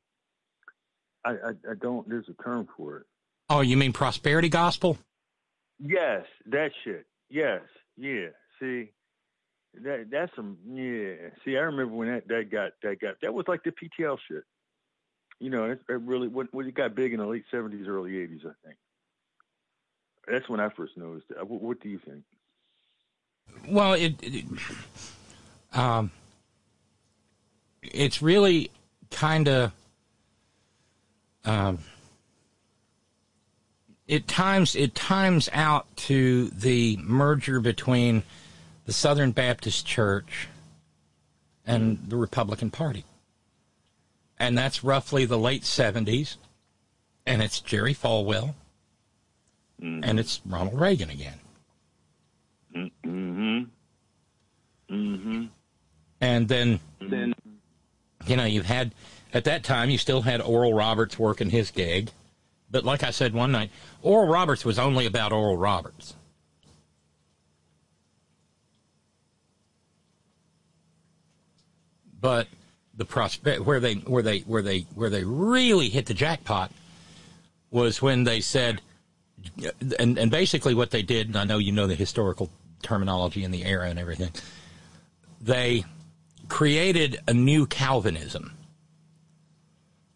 I, 1.24 1.30
I 1.30 1.50
I 1.70 1.74
don't. 1.80 2.08
There's 2.08 2.28
a 2.28 2.42
term 2.42 2.68
for 2.76 2.98
it. 2.98 3.06
Oh, 3.48 3.60
you 3.60 3.76
mean 3.76 3.92
prosperity 3.92 4.48
gospel? 4.48 4.98
Yes, 5.78 6.24
that 6.46 6.72
shit. 6.82 7.06
Yes, 7.28 7.62
yeah. 7.96 8.28
See, 8.60 8.90
that 9.82 10.06
that's 10.10 10.34
some 10.36 10.58
yeah. 10.66 11.30
See, 11.44 11.56
I 11.56 11.62
remember 11.62 11.94
when 11.94 12.08
that 12.08 12.28
that 12.28 12.50
got 12.50 12.72
that 12.82 13.00
got 13.00 13.20
that 13.22 13.34
was 13.34 13.46
like 13.48 13.62
the 13.64 13.72
PTL 13.72 14.18
shit. 14.28 14.44
You 15.40 15.50
know, 15.50 15.64
it, 15.64 15.80
it 15.88 16.00
really 16.00 16.28
when 16.28 16.48
when 16.52 16.66
it 16.66 16.74
got 16.74 16.94
big 16.94 17.12
in 17.12 17.20
the 17.20 17.26
late 17.26 17.44
seventies, 17.50 17.86
early 17.88 18.16
eighties, 18.18 18.42
I 18.44 18.52
think. 18.64 18.78
That's 20.26 20.48
when 20.48 20.60
I 20.60 20.70
first 20.70 20.96
noticed 20.96 21.26
it. 21.30 21.46
What, 21.46 21.60
what 21.60 21.80
do 21.80 21.88
you 21.88 21.98
think? 21.98 22.22
Well, 23.68 23.92
it, 23.94 24.14
it 24.22 24.44
um, 25.72 26.10
it's 27.82 28.22
really 28.22 28.70
kind 29.10 29.48
of 29.48 29.72
um, 31.44 31.78
it 34.06 34.28
times 34.28 34.74
it 34.76 34.94
times 34.94 35.48
out 35.52 35.86
to 35.96 36.48
the 36.50 36.98
merger 37.02 37.60
between 37.60 38.22
the 38.84 38.92
Southern 38.92 39.32
Baptist 39.32 39.86
Church 39.86 40.48
and 41.66 41.98
the 42.08 42.16
Republican 42.16 42.70
Party. 42.70 43.04
And 44.38 44.58
that's 44.58 44.84
roughly 44.84 45.24
the 45.24 45.38
late 45.38 45.62
70s. 45.62 46.36
And 47.26 47.40
it's 47.40 47.60
Jerry 47.60 47.94
Falwell. 47.94 48.54
Mm-hmm. 49.80 50.04
And 50.04 50.20
it's 50.20 50.40
Ronald 50.44 50.78
Reagan 50.78 51.08
again. 51.10 51.40
Mm-hmm. 52.76 53.62
Mm-hmm. 54.90 55.44
And 56.20 56.48
then, 56.48 56.80
Then 57.00 57.34
you 58.26 58.36
know, 58.36 58.44
you've 58.44 58.66
had, 58.66 58.92
at 59.32 59.44
that 59.44 59.64
time, 59.64 59.90
you 59.90 59.98
still 59.98 60.22
had 60.22 60.40
Oral 60.40 60.74
Roberts 60.74 61.18
working 61.18 61.50
his 61.50 61.70
gig. 61.70 62.10
But 62.74 62.84
like 62.84 63.04
I 63.04 63.12
said 63.12 63.34
one 63.34 63.52
night, 63.52 63.70
Oral 64.02 64.26
Roberts 64.26 64.64
was 64.64 64.80
only 64.80 65.06
about 65.06 65.30
Oral 65.30 65.56
Roberts. 65.56 66.16
But 72.20 72.48
the 72.96 73.04
prospect 73.04 73.60
where 73.60 73.78
they 73.78 73.94
where 73.94 74.24
they 74.24 74.40
where 74.40 74.60
they 74.60 74.80
where 74.96 75.08
they 75.08 75.22
really 75.22 75.88
hit 75.88 76.06
the 76.06 76.14
jackpot 76.14 76.72
was 77.70 78.02
when 78.02 78.24
they 78.24 78.40
said 78.40 78.80
and 80.00 80.18
and 80.18 80.28
basically 80.32 80.74
what 80.74 80.90
they 80.90 81.02
did 81.02 81.28
and 81.28 81.36
I 81.36 81.44
know 81.44 81.58
you 81.58 81.70
know 81.70 81.86
the 81.86 81.94
historical 81.94 82.50
terminology 82.82 83.44
and 83.44 83.54
the 83.54 83.64
era 83.64 83.88
and 83.88 84.00
everything 84.00 84.32
they 85.40 85.84
created 86.48 87.20
a 87.28 87.34
new 87.34 87.66
Calvinism 87.66 88.52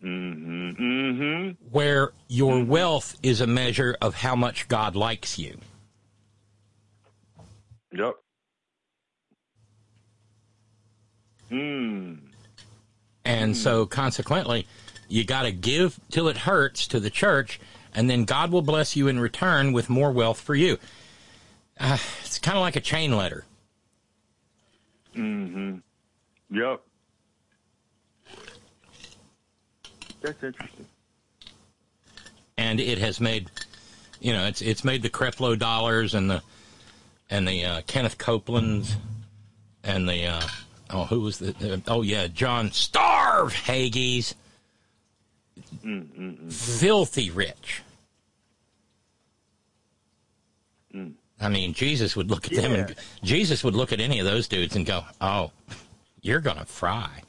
Mm-hmm. 0.02 0.80
Mm-hmm. 0.80 1.66
where 1.72 2.12
your 2.28 2.62
wealth 2.62 3.16
is 3.20 3.40
a 3.40 3.48
measure 3.48 3.96
of 4.00 4.14
how 4.14 4.36
much 4.36 4.68
God 4.68 4.94
likes 4.94 5.40
you. 5.40 5.58
Yep. 7.92 8.14
Mm. 11.50 12.18
And 13.24 13.56
so 13.56 13.86
consequently, 13.86 14.68
you 15.08 15.24
got 15.24 15.42
to 15.42 15.52
give 15.52 15.98
till 16.10 16.28
it 16.28 16.36
hurts 16.36 16.86
to 16.88 17.00
the 17.00 17.10
church, 17.10 17.58
and 17.92 18.08
then 18.08 18.24
God 18.24 18.52
will 18.52 18.62
bless 18.62 18.94
you 18.94 19.08
in 19.08 19.18
return 19.18 19.72
with 19.72 19.90
more 19.90 20.12
wealth 20.12 20.40
for 20.40 20.54
you. 20.54 20.78
Uh, 21.80 21.98
it's 22.20 22.38
kind 22.38 22.56
of 22.56 22.62
like 22.62 22.76
a 22.76 22.80
chain 22.80 23.16
letter. 23.16 23.44
Mm-hmm. 25.16 25.78
Yep. 26.56 26.82
That's 30.20 30.42
interesting. 30.42 30.86
and 32.56 32.80
it 32.80 32.98
has 32.98 33.20
made, 33.20 33.50
you 34.20 34.32
know, 34.32 34.46
it's 34.46 34.60
it's 34.62 34.84
made 34.84 35.02
the 35.02 35.10
Creflo 35.10 35.58
dollars 35.58 36.14
and 36.14 36.30
the 36.30 36.42
and 37.30 37.46
the 37.46 37.64
uh, 37.64 37.80
Kenneth 37.86 38.18
Copelands 38.18 38.96
and 39.84 40.08
the 40.08 40.26
uh, 40.26 40.48
oh 40.90 41.04
who 41.04 41.20
was 41.20 41.38
the 41.38 41.74
uh, 41.74 41.78
oh 41.86 42.02
yeah 42.02 42.26
John 42.26 42.72
Starve 42.72 43.52
Hagees 43.52 44.34
filthy 46.50 47.30
rich. 47.30 47.82
Mm. 50.94 51.12
I 51.40 51.48
mean, 51.48 51.72
Jesus 51.72 52.16
would 52.16 52.30
look 52.30 52.46
at 52.46 52.52
them 52.54 52.72
and 52.72 52.94
Jesus 53.22 53.62
would 53.62 53.74
look 53.74 53.92
at 53.92 54.00
any 54.00 54.18
of 54.18 54.26
those 54.26 54.48
dudes 54.48 54.74
and 54.74 54.84
go, 54.84 55.04
"Oh, 55.20 55.52
you're 56.20 56.40
gonna 56.40 56.64
fry." 56.64 57.22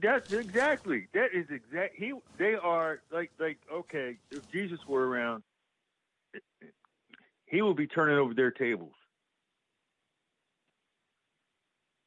That's 0.00 0.32
exactly. 0.32 1.06
That 1.14 1.28
is 1.34 1.46
exact. 1.50 1.94
He. 1.96 2.12
They 2.36 2.54
are 2.54 3.00
like 3.12 3.30
like 3.38 3.58
okay. 3.72 4.16
If 4.30 4.50
Jesus 4.50 4.80
were 4.88 5.06
around, 5.06 5.42
he 7.46 7.62
would 7.62 7.76
be 7.76 7.86
turning 7.86 8.18
over 8.18 8.34
their 8.34 8.50
tables. 8.50 8.92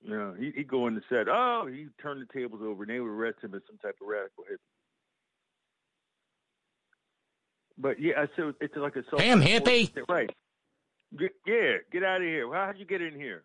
You 0.03 0.10
know, 0.18 0.34
he 0.38 0.52
he 0.56 0.64
go 0.64 0.88
in 0.88 0.95
and 0.95 1.03
said, 1.10 1.27
Oh, 1.30 1.68
he 1.72 1.88
turned 2.02 2.22
the 2.27 2.34
tables 2.34 2.61
over, 2.64 2.84
and 2.84 2.91
they 2.91 2.99
would 2.99 3.07
arrest 3.10 3.38
him 3.43 3.53
as 3.53 3.61
some 3.68 3.77
type 3.77 3.95
of 4.02 4.07
radical 4.07 4.43
hippie. 4.43 4.57
But 7.77 7.99
yeah, 7.99 8.26
so 8.35 8.53
it's 8.60 8.76
like 8.76 8.95
a 8.95 9.03
Damn 9.18 9.41
hippie. 9.41 9.91
right? 10.10 10.30
Get, 11.18 11.31
yeah, 11.45 11.77
get 11.91 12.03
out 12.03 12.18
of 12.22 12.27
here. 12.27 12.52
How'd 12.53 12.77
you 12.77 12.85
get 12.85 13.02
in 13.02 13.14
here? 13.15 13.43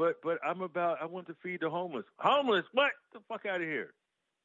But 0.00 0.22
but 0.22 0.38
I'm 0.42 0.62
about. 0.62 0.96
I 1.02 1.04
want 1.04 1.26
to 1.26 1.36
feed 1.42 1.60
the 1.60 1.68
homeless. 1.68 2.06
Homeless? 2.16 2.64
What? 2.72 2.90
Get 3.12 3.20
the 3.20 3.24
fuck 3.28 3.44
out 3.44 3.60
of 3.60 3.66
here. 3.66 3.92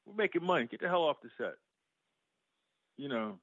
We're 0.05 0.13
making 0.13 0.43
money. 0.43 0.67
Get 0.69 0.81
the 0.81 0.89
hell 0.89 1.03
off 1.03 1.15
the 1.23 1.29
set. 1.37 1.53
You 2.97 3.07
know. 3.07 3.39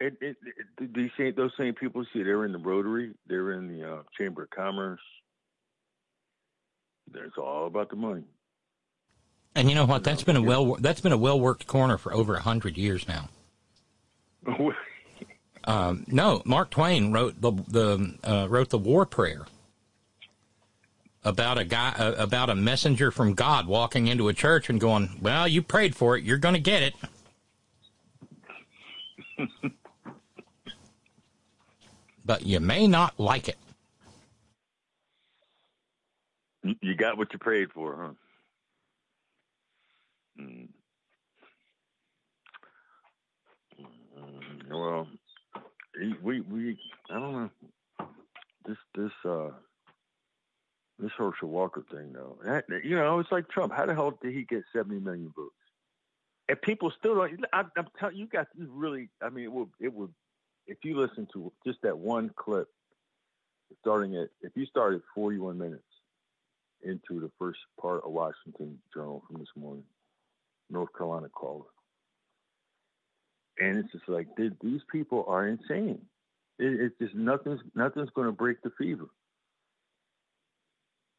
It, 0.00 0.16
it, 0.22 0.36
it, 0.80 0.94
these 0.94 1.10
same, 1.18 1.34
those 1.36 1.52
same 1.58 1.74
people 1.74 2.02
see 2.12 2.22
they're 2.22 2.46
in 2.46 2.52
the 2.52 2.58
Rotary, 2.58 3.12
they're 3.28 3.52
in 3.52 3.68
the 3.68 3.88
uh, 3.88 4.02
Chamber 4.18 4.44
of 4.44 4.50
Commerce. 4.50 5.02
It's 7.14 7.36
all 7.36 7.66
about 7.66 7.90
the 7.90 7.96
money. 7.96 8.24
And 9.54 9.68
you 9.68 9.74
know 9.74 9.84
what? 9.84 10.02
That's 10.02 10.24
been 10.24 10.36
a 10.36 10.42
well 10.42 10.76
that's 10.76 11.02
been 11.02 11.12
a 11.12 11.18
well 11.18 11.38
worked 11.38 11.66
corner 11.66 11.98
for 11.98 12.12
over 12.14 12.34
a 12.36 12.40
hundred 12.40 12.78
years 12.78 13.06
now. 13.06 13.28
Um, 15.64 16.04
no, 16.08 16.42
Mark 16.44 16.70
Twain 16.70 17.12
wrote 17.12 17.40
the 17.40 17.52
the 17.52 18.18
uh, 18.24 18.48
wrote 18.48 18.70
the 18.70 18.78
war 18.78 19.06
prayer 19.06 19.46
about 21.24 21.58
a 21.58 21.64
guy 21.64 21.90
uh, 21.98 22.14
about 22.18 22.50
a 22.50 22.54
messenger 22.54 23.10
from 23.10 23.34
God 23.34 23.66
walking 23.66 24.06
into 24.06 24.28
a 24.28 24.34
church 24.34 24.68
and 24.68 24.80
going, 24.80 25.18
"Well, 25.20 25.46
you 25.46 25.62
prayed 25.62 25.94
for 25.94 26.16
it, 26.16 26.24
you're 26.24 26.38
going 26.38 26.54
to 26.54 26.60
get 26.60 26.82
it." 26.82 26.94
but 32.24 32.44
you 32.46 32.60
may 32.60 32.86
not 32.86 33.18
like 33.18 33.48
it. 33.48 33.58
You- 36.80 36.94
got 36.94 37.18
what 37.18 37.32
you 37.32 37.38
prayed 37.38 37.72
for, 37.72 37.96
huh? 37.96 38.12
Mm. 40.40 40.68
Well, 44.70 45.08
we 46.22 46.40
we 46.40 46.78
I 47.10 47.18
don't 47.18 47.32
know 47.32 47.50
this 48.64 48.76
this 48.94 49.10
uh 49.24 49.48
this 51.02 51.12
Herschel 51.18 51.50
Walker 51.50 51.84
thing 51.92 52.12
though. 52.14 52.38
That, 52.44 52.64
you 52.84 52.96
know, 52.96 53.20
it's 53.20 53.32
like 53.32 53.48
Trump. 53.50 53.74
How 53.74 53.86
the 53.86 53.94
hell 53.94 54.18
did 54.22 54.34
he 54.34 54.44
get 54.44 54.64
seventy 54.74 55.00
million 55.00 55.32
votes? 55.36 55.54
And 56.48 56.62
people 56.62 56.92
still 56.98 57.16
don't. 57.16 57.44
I, 57.52 57.64
I'm 57.76 57.88
telling 58.00 58.16
you, 58.16 58.26
got 58.28 58.48
you 58.56 58.68
really. 58.72 59.10
I 59.22 59.30
mean, 59.30 59.44
it 59.44 59.52
would 59.52 59.70
it 59.80 59.94
would 59.94 60.14
if 60.68 60.78
you 60.84 60.98
listen 61.00 61.28
to 61.34 61.52
just 61.66 61.80
that 61.82 61.98
one 61.98 62.30
clip, 62.36 62.68
starting 63.80 64.16
at 64.16 64.28
if 64.42 64.52
you 64.56 64.66
start 64.66 64.94
at 64.94 65.02
forty 65.14 65.38
one 65.38 65.58
minutes 65.58 65.84
into 66.82 67.20
the 67.20 67.30
first 67.38 67.60
part 67.80 68.02
of 68.04 68.12
Washington 68.12 68.78
Journal 68.94 69.22
from 69.28 69.38
this 69.40 69.48
morning, 69.56 69.84
North 70.70 70.90
Carolina 70.96 71.28
caller. 71.30 71.66
and 73.60 73.78
it's 73.78 73.92
just 73.92 74.08
like 74.08 74.28
these 74.36 74.82
people 74.90 75.24
are 75.28 75.46
insane. 75.48 76.02
It, 76.58 76.80
it's 76.80 76.98
just 77.00 77.14
nothing's 77.14 77.60
nothing's 77.74 78.10
going 78.10 78.26
to 78.28 78.32
break 78.32 78.62
the 78.62 78.72
fever. 78.78 79.06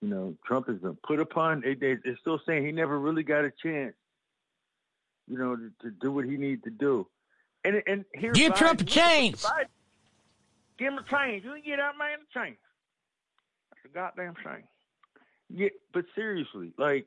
You 0.04 0.10
know, 0.10 0.36
Trump 0.46 0.68
has 0.68 0.80
been 0.80 0.98
put 0.98 1.22
upon. 1.22 1.62
They, 1.62 1.76
they, 1.76 1.96
they're 2.04 2.18
still 2.20 2.38
saying 2.46 2.66
he 2.66 2.74
never 2.74 3.00
really 3.00 3.24
got 3.24 3.46
a 3.46 3.52
chance. 3.64 3.94
You 5.30 5.38
know, 5.38 5.56
to, 5.56 5.72
to 5.84 5.92
do 5.92 6.12
what 6.12 6.26
he 6.26 6.36
needed 6.36 6.66
to 6.66 6.72
do. 6.72 7.08
And 7.64 7.82
and 7.88 8.04
here's 8.14 8.38
Give 8.38 8.52
Biden. 8.52 8.58
Trump 8.58 8.82
a 8.82 8.84
chance. 8.84 9.46
Biden, 9.46 9.68
Give 10.78 10.92
him 10.92 10.98
a 11.00 11.04
chance. 11.04 11.46
You 11.46 11.56
get 11.64 11.78
that 11.78 11.98
man 11.98 12.18
a 12.20 12.34
chance. 12.34 12.58
That's 13.72 13.86
a 13.86 13.96
goddamn 13.96 14.34
shame. 14.44 14.64
Yeah, 15.50 15.70
but 15.94 16.04
seriously, 16.16 16.74
like, 16.78 17.06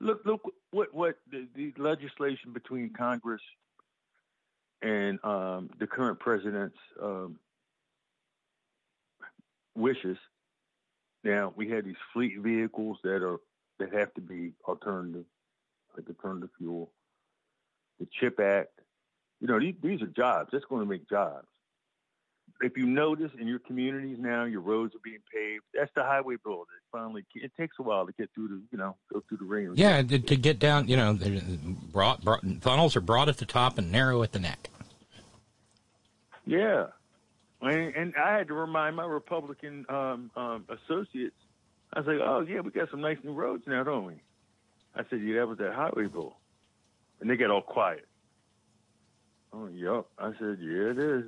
look, 0.00 0.22
look 0.24 0.40
what 0.70 0.94
what 0.94 1.18
the, 1.30 1.46
the 1.54 1.74
legislation 1.76 2.54
between 2.54 2.94
Congress 2.94 3.42
and 4.80 5.22
um, 5.22 5.68
the 5.78 5.86
current 5.86 6.18
president's 6.18 6.78
um, 7.02 7.38
wishes. 9.74 10.16
Now 11.24 11.52
we 11.56 11.70
have 11.70 11.84
these 11.84 11.96
fleet 12.12 12.38
vehicles 12.38 12.98
that 13.02 13.22
are 13.22 13.38
that 13.78 13.92
have 13.92 14.12
to 14.14 14.20
be 14.20 14.52
alternative, 14.68 15.24
like 15.96 16.08
alternative 16.08 16.50
fuel. 16.58 16.92
The 17.98 18.06
Chip 18.20 18.38
Act, 18.40 18.80
you 19.40 19.48
know, 19.48 19.58
these, 19.58 19.74
these 19.82 20.02
are 20.02 20.06
jobs. 20.06 20.50
That's 20.52 20.64
going 20.66 20.82
to 20.82 20.88
make 20.88 21.08
jobs. 21.08 21.46
If 22.60 22.76
you 22.76 22.86
notice 22.86 23.32
in 23.38 23.48
your 23.48 23.58
communities 23.58 24.18
now, 24.20 24.44
your 24.44 24.60
roads 24.60 24.94
are 24.94 25.00
being 25.02 25.18
paved. 25.32 25.64
That's 25.74 25.90
the 25.96 26.04
highway 26.04 26.36
bill. 26.44 26.60
That 26.60 26.98
finally, 26.98 27.24
it 27.34 27.52
takes 27.58 27.76
a 27.80 27.82
while 27.82 28.06
to 28.06 28.12
get 28.12 28.30
through 28.34 28.48
the, 28.48 28.62
you 28.70 28.78
know, 28.78 28.96
go 29.12 29.22
through 29.28 29.38
the 29.38 29.44
ring. 29.44 29.72
Yeah, 29.74 30.02
to, 30.02 30.18
to 30.18 30.36
get 30.36 30.60
down, 30.60 30.86
you 30.88 30.96
know, 30.96 31.14
the 31.14 31.40
broad, 31.92 32.22
broad, 32.22 32.62
funnels 32.62 32.94
are 32.94 33.00
broad 33.00 33.28
at 33.28 33.38
the 33.38 33.46
top 33.46 33.76
and 33.76 33.90
narrow 33.90 34.22
at 34.22 34.32
the 34.32 34.38
neck. 34.38 34.70
Yeah, 36.46 36.86
and, 37.66 37.94
and 37.94 38.14
I 38.16 38.36
had 38.36 38.48
to 38.48 38.54
remind 38.54 38.96
my 38.96 39.04
Republican 39.04 39.86
um, 39.88 40.30
um, 40.36 40.64
associates. 40.68 41.36
I 41.92 42.00
was 42.00 42.06
like, 42.06 42.18
"Oh 42.20 42.40
yeah, 42.48 42.60
we 42.60 42.70
got 42.70 42.90
some 42.90 43.00
nice 43.00 43.18
new 43.22 43.32
roads 43.32 43.64
now, 43.66 43.84
don't 43.84 44.06
we?" 44.06 44.14
I 44.94 45.02
said, 45.10 45.20
"Yeah, 45.22 45.40
that 45.40 45.48
was 45.48 45.58
that 45.58 45.74
highway 45.74 46.06
bill," 46.06 46.36
and 47.20 47.30
they 47.30 47.36
got 47.36 47.50
all 47.50 47.62
quiet. 47.62 48.06
Oh, 49.52 49.68
yep. 49.68 50.06
I 50.18 50.32
said, 50.38 50.58
"Yeah, 50.60 50.90
it 50.90 50.98
is." 50.98 51.24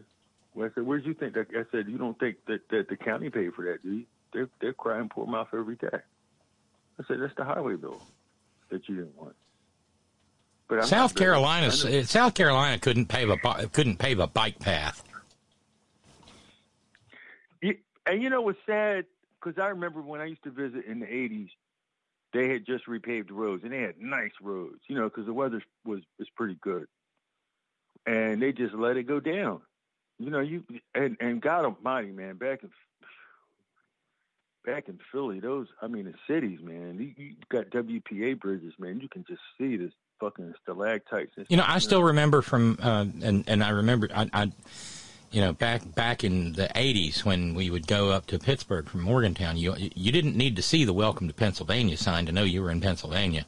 Well, 0.55 0.69
I 0.69 0.75
said, 0.75 0.85
"Where'd 0.85 1.05
you 1.07 1.15
think 1.15 1.35
that?" 1.35 1.47
I 1.51 1.65
said, 1.71 1.89
"You 1.89 1.99
don't 1.99 2.19
think 2.19 2.39
that, 2.47 2.69
that 2.71 2.89
the 2.89 2.97
county 2.97 3.31
paid 3.31 3.55
for 3.55 3.65
that, 3.67 3.83
do 3.83 3.93
you?" 3.93 4.05
They're 4.33 4.49
they're 4.61 4.73
crying 4.73 5.09
poor 5.09 5.27
mouth 5.27 5.49
every 5.53 5.77
day. 5.77 5.89
I 5.93 7.05
said, 7.07 7.21
"That's 7.21 7.35
the 7.37 7.45
highway 7.45 7.77
bill 7.77 8.03
that 8.71 8.89
you 8.89 8.97
didn't 8.97 9.17
want." 9.17 9.37
But 10.69 10.79
I'm 10.81 10.87
South 10.87 11.15
Carolina, 11.15 11.71
South 11.71 12.35
Carolina 12.35 12.79
couldn't 12.81 13.07
pave 13.07 13.31
a 13.31 13.37
couldn't 13.69 13.99
pave 13.99 14.19
a 14.19 14.27
bike 14.27 14.59
path. 14.59 15.05
You- 17.63 17.79
And 18.07 18.23
you 18.23 18.31
know 18.31 18.41
what's 18.41 18.59
sad? 18.67 19.07
Because 19.43 19.61
I 19.61 19.69
remember 19.69 20.01
when 20.01 20.21
I 20.21 20.27
used 20.27 20.45
to 20.45 20.51
visit 20.51 20.85
in 20.87 21.01
the 21.01 21.07
'80s, 21.07 21.51
they 22.33 22.49
had 22.49 22.67
just 22.67 22.87
repaved 22.87 23.31
roads, 23.31 23.65
and 23.65 23.73
they 23.73 23.81
had 23.81 24.01
nice 24.01 24.33
roads. 24.41 24.81
You 24.89 24.97
know, 24.97 25.05
because 25.05 25.27
the 25.27 25.33
weather 25.33 25.63
was 25.85 26.01
was 26.19 26.29
pretty 26.37 26.57
good, 26.61 26.87
and 28.07 28.41
they 28.41 28.53
just 28.53 28.75
let 28.75 28.97
it 28.97 29.05
go 29.05 29.21
down. 29.21 29.61
You 30.19 30.31
know, 30.31 30.41
you 30.41 30.65
and 30.95 31.17
and 31.21 31.41
God 31.41 31.65
Almighty, 31.65 32.13
man, 32.13 32.37
back 32.37 32.63
in 32.63 32.71
back 34.65 34.89
in 34.89 34.99
Philly, 35.13 35.41
those 35.41 35.69
I 35.81 35.87
mean, 35.87 36.05
the 36.05 36.15
cities, 36.27 36.61
man, 36.63 36.99
you, 36.99 37.25
you 37.25 37.35
got 37.49 37.71
WPA 37.71 38.39
bridges, 38.39 38.75
man. 38.79 39.01
You 39.01 39.09
can 39.09 39.25
just 39.27 39.41
see 39.59 39.77
this 39.77 39.93
fucking 40.21 40.53
stalactites. 40.63 41.33
You 41.49 41.57
know, 41.57 41.65
I 41.67 41.79
still 41.79 42.03
remember 42.03 42.43
from, 42.43 42.79
uh, 42.83 43.07
and 43.23 43.45
and 43.47 43.63
I 43.63 43.71
remember, 43.71 44.09
I, 44.15 44.29
I, 44.33 44.53
you 45.37 45.43
know, 45.43 45.53
back 45.53 45.95
back 45.95 46.25
in 46.25 46.55
the 46.55 46.69
'80s 46.75 47.23
when 47.23 47.53
we 47.53 47.69
would 47.69 47.87
go 47.87 48.09
up 48.09 48.25
to 48.29 48.39
Pittsburgh 48.39 48.89
from 48.89 49.03
Morgantown, 49.03 49.59
you 49.59 49.75
you 49.77 50.11
didn't 50.11 50.35
need 50.35 50.57
to 50.57 50.63
see 50.63 50.83
the 50.83 50.95
"Welcome 50.95 51.29
to 51.29 51.35
Pennsylvania" 51.35 51.99
sign 51.99 52.25
to 52.25 52.33
know 52.33 52.45
you 52.45 52.63
were 52.63 52.71
in 52.71 52.81
Pennsylvania. 52.81 53.45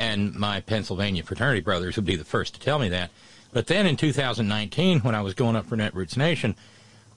And 0.00 0.34
my 0.34 0.62
Pennsylvania 0.62 1.22
fraternity 1.22 1.60
brothers 1.60 1.94
would 1.94 2.06
be 2.06 2.16
the 2.16 2.24
first 2.24 2.54
to 2.54 2.60
tell 2.60 2.80
me 2.80 2.88
that. 2.88 3.12
But 3.52 3.68
then 3.68 3.86
in 3.86 3.96
2019, 3.96 4.98
when 5.02 5.14
I 5.14 5.20
was 5.20 5.32
going 5.32 5.54
up 5.54 5.66
for 5.66 5.76
Netroots 5.76 6.16
Nation, 6.16 6.56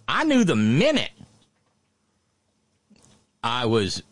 I 0.08 0.24
knew 0.24 0.44
the 0.44 0.56
minute 0.56 1.12
I 3.44 3.66
was 3.66 4.04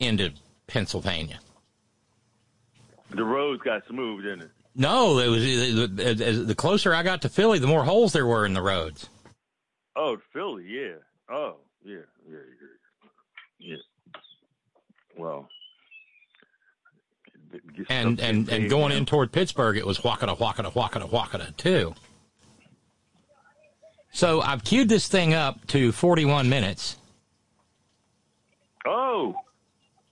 into 0.00 0.32
Pennsylvania. 0.66 1.38
The 3.10 3.22
roads 3.22 3.62
got 3.62 3.86
smooth, 3.86 4.24
didn't 4.24 4.42
it? 4.42 4.50
No, 4.74 5.18
it 5.18 5.28
was 5.28 5.44
as- 6.00 6.20
as- 6.20 6.46
the 6.46 6.54
closer 6.54 6.94
I 6.94 7.02
got 7.02 7.22
to 7.22 7.28
Philly, 7.28 7.58
the 7.58 7.66
more 7.66 7.84
holes 7.84 8.12
there 8.12 8.26
were 8.26 8.46
in 8.46 8.54
the 8.54 8.62
roads. 8.62 9.08
Oh, 9.94 10.16
Philly, 10.32 10.64
yeah. 10.66 10.94
Oh, 11.30 11.56
yeah, 11.84 11.96
yeah, 12.28 12.38
yeah. 13.60 13.76
yeah. 13.76 13.76
Well, 15.16 15.48
And 17.90 18.18
and 18.18 18.48
and 18.48 18.70
going 18.70 18.90
now. 18.90 18.96
in 18.96 19.04
toward 19.04 19.30
Pittsburgh, 19.30 19.76
it 19.76 19.86
was 19.86 19.98
whackada 19.98 20.34
whackada 20.38 20.72
whackada 20.72 21.06
whackada 21.10 21.54
too. 21.58 21.94
So 24.10 24.40
I've 24.40 24.64
queued 24.64 24.88
this 24.88 25.06
thing 25.08 25.34
up 25.34 25.66
to 25.68 25.92
41 25.92 26.48
minutes. 26.48 26.96
Oh, 28.86 29.34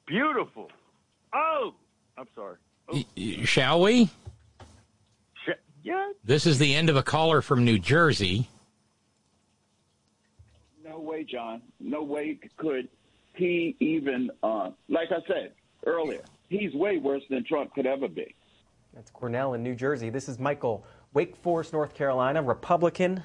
beautiful. 0.07 0.71
Oh, 1.35 1.75
I'm 2.19 2.27
sorry. 2.35 2.57
Oh, 2.91 3.03
y- 3.17 3.45
Shall 3.45 3.81
we? 3.81 4.11
Sh- 5.85 5.89
This 6.25 6.47
is 6.47 6.59
the 6.59 6.75
end 6.75 6.89
of 6.91 6.97
a 6.97 7.03
caller 7.03 7.43
from 7.43 7.65
New 7.65 7.79
Jersey. 7.79 8.49
No 10.85 10.99
way, 10.99 11.25
John. 11.25 11.63
No 11.79 12.03
way 12.03 12.39
could 12.57 12.89
he 13.35 13.77
even, 13.81 14.31
uh, 14.43 14.71
like 14.89 15.09
I 15.13 15.21
said 15.27 15.53
earlier, 15.87 16.23
he's 16.49 16.75
way 16.75 16.99
worse 16.99 17.23
than 17.31 17.45
Trump 17.45 17.73
could 17.75 17.87
ever 17.87 18.09
be. 18.09 18.35
That's 18.95 19.11
Cornell 19.11 19.55
in 19.55 19.63
New 19.63 19.75
Jersey. 19.75 20.11
This 20.11 20.29
is 20.29 20.39
Michael, 20.39 20.85
Wake 21.15 21.37
Forest, 21.37 21.73
North 21.73 21.95
Carolina, 21.95 22.43
Republican. 22.43 23.23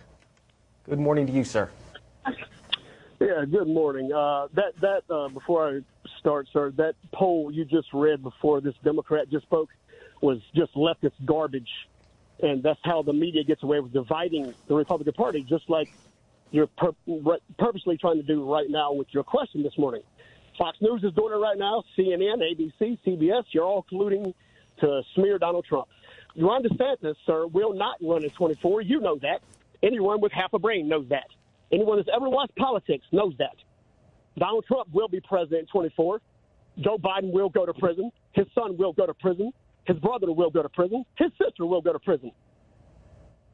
Good 0.87 0.99
morning 0.99 1.25
to 1.25 1.33
you, 1.33 1.43
sir. 1.43 1.69
Yeah, 3.19 3.45
good 3.49 3.67
morning. 3.67 4.11
Uh, 4.11 4.47
that 4.53 4.73
that 4.81 5.03
uh, 5.09 5.29
before 5.29 5.67
I 5.69 5.79
start, 6.19 6.47
sir, 6.53 6.71
that 6.77 6.95
poll 7.13 7.49
you 7.51 7.65
just 7.65 7.87
read 7.93 8.21
before 8.21 8.61
this 8.61 8.75
Democrat 8.83 9.29
just 9.31 9.45
spoke 9.45 9.69
was 10.21 10.39
just 10.53 10.73
leftist 10.75 11.13
garbage, 11.25 11.69
and 12.41 12.61
that's 12.61 12.79
how 12.83 13.01
the 13.01 13.13
media 13.13 13.43
gets 13.43 13.63
away 13.63 13.79
with 13.79 13.93
dividing 13.93 14.53
the 14.67 14.75
Republican 14.75 15.13
Party, 15.13 15.45
just 15.47 15.69
like 15.69 15.89
you're 16.51 16.67
pur- 16.67 17.37
purposely 17.57 17.97
trying 17.97 18.17
to 18.17 18.23
do 18.23 18.49
right 18.49 18.69
now 18.69 18.91
with 18.93 19.07
your 19.11 19.23
question 19.23 19.63
this 19.63 19.77
morning. 19.77 20.01
Fox 20.57 20.77
News 20.81 21.03
is 21.03 21.13
doing 21.13 21.33
it 21.33 21.37
right 21.37 21.57
now. 21.57 21.83
CNN, 21.97 22.37
ABC, 22.37 22.97
CBS, 23.05 23.43
you're 23.51 23.65
all 23.65 23.85
colluding 23.91 24.33
to 24.79 25.01
smear 25.13 25.37
Donald 25.37 25.65
Trump. 25.65 25.87
Ron 26.37 26.63
DeSantis, 26.63 27.15
sir, 27.25 27.47
will 27.47 27.73
not 27.73 27.97
run 28.01 28.23
in 28.23 28.29
24. 28.31 28.81
You 28.81 28.99
know 28.99 29.17
that. 29.21 29.41
Anyone 29.83 30.21
with 30.21 30.31
half 30.31 30.53
a 30.53 30.59
brain 30.59 30.87
knows 30.87 31.07
that. 31.09 31.27
Anyone 31.71 31.97
that's 31.97 32.09
ever 32.13 32.29
watched 32.29 32.55
politics 32.55 33.05
knows 33.11 33.33
that. 33.39 33.55
Donald 34.37 34.65
Trump 34.65 34.89
will 34.91 35.07
be 35.07 35.21
president 35.21 35.61
in 35.61 35.67
24. 35.67 36.21
Joe 36.79 36.97
Biden 36.97 37.31
will 37.31 37.49
go 37.49 37.65
to 37.65 37.73
prison. 37.73 38.11
His 38.33 38.45
son 38.53 38.77
will 38.77 38.93
go 38.93 39.05
to 39.05 39.13
prison. 39.13 39.53
His 39.85 39.97
brother 39.97 40.31
will 40.31 40.49
go 40.49 40.63
to 40.63 40.69
prison. 40.69 41.05
His 41.17 41.31
sister 41.41 41.65
will 41.65 41.81
go 41.81 41.93
to 41.93 41.99
prison. 41.99 42.31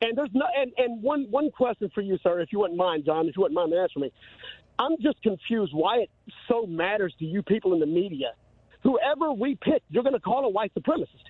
And 0.02 0.18
there's 0.18 0.30
no 0.34 0.46
and, 0.56 0.72
and 0.78 1.04
one 1.04 1.28
one 1.30 1.52
question 1.52 1.92
for 1.94 2.02
you, 2.02 2.18
sir, 2.24 2.40
if 2.40 2.52
you 2.52 2.60
wouldn't 2.60 2.78
mind, 2.78 3.06
John, 3.06 3.28
if 3.28 3.36
you 3.36 3.42
wouldn't 3.42 3.56
mind 3.56 3.74
answering 3.74 4.04
me. 4.04 4.12
I'm 4.80 4.96
just 5.00 5.22
confused 5.22 5.74
why 5.74 5.98
it 6.00 6.10
so 6.48 6.66
matters 6.66 7.14
to 7.20 7.26
you 7.26 7.44
people 7.44 7.74
in 7.74 7.80
the 7.80 7.86
media. 7.86 8.34
Whoever 8.82 9.32
we 9.32 9.56
pick, 9.62 9.84
you're 9.90 10.02
going 10.02 10.16
to 10.16 10.20
call 10.20 10.44
a 10.46 10.50
white 10.50 10.74
supremacist. 10.74 11.26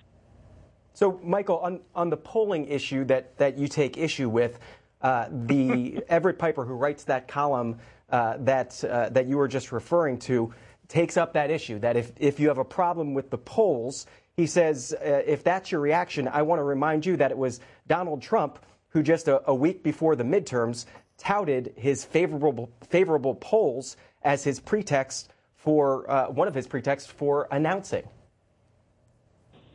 So, 0.94 1.20
Michael, 1.22 1.58
on, 1.58 1.80
on 1.94 2.10
the 2.10 2.16
polling 2.16 2.66
issue 2.66 3.04
that, 3.06 3.36
that 3.38 3.58
you 3.58 3.68
take 3.68 3.96
issue 3.96 4.28
with, 4.28 4.58
uh, 5.00 5.28
the 5.30 6.02
Everett 6.08 6.38
Piper, 6.38 6.64
who 6.64 6.74
writes 6.74 7.04
that 7.04 7.28
column 7.28 7.78
uh, 8.10 8.36
that 8.40 8.82
uh, 8.84 9.08
that 9.10 9.26
you 9.26 9.38
were 9.38 9.48
just 9.48 9.72
referring 9.72 10.18
to, 10.18 10.52
takes 10.88 11.16
up 11.16 11.32
that 11.32 11.50
issue. 11.50 11.78
That 11.78 11.96
if 11.96 12.12
if 12.18 12.38
you 12.38 12.48
have 12.48 12.58
a 12.58 12.64
problem 12.64 13.14
with 13.14 13.30
the 13.30 13.38
polls, 13.38 14.06
he 14.36 14.46
says, 14.46 14.94
uh, 14.94 15.22
if 15.26 15.44
that's 15.44 15.70
your 15.70 15.80
reaction, 15.80 16.28
I 16.28 16.42
want 16.42 16.58
to 16.58 16.64
remind 16.64 17.04
you 17.04 17.16
that 17.18 17.30
it 17.30 17.38
was 17.38 17.60
Donald 17.86 18.22
Trump 18.22 18.58
who 18.88 19.02
just 19.02 19.28
a, 19.28 19.42
a 19.48 19.54
week 19.54 19.82
before 19.82 20.16
the 20.16 20.24
midterms 20.24 20.86
touted 21.18 21.72
his 21.76 22.04
favorable 22.04 22.70
favorable 22.88 23.34
polls 23.36 23.96
as 24.22 24.44
his 24.44 24.60
pretext 24.60 25.30
for 25.56 26.10
uh, 26.10 26.26
one 26.30 26.48
of 26.48 26.54
his 26.54 26.66
pretexts 26.66 27.10
for 27.10 27.46
announcing. 27.50 28.02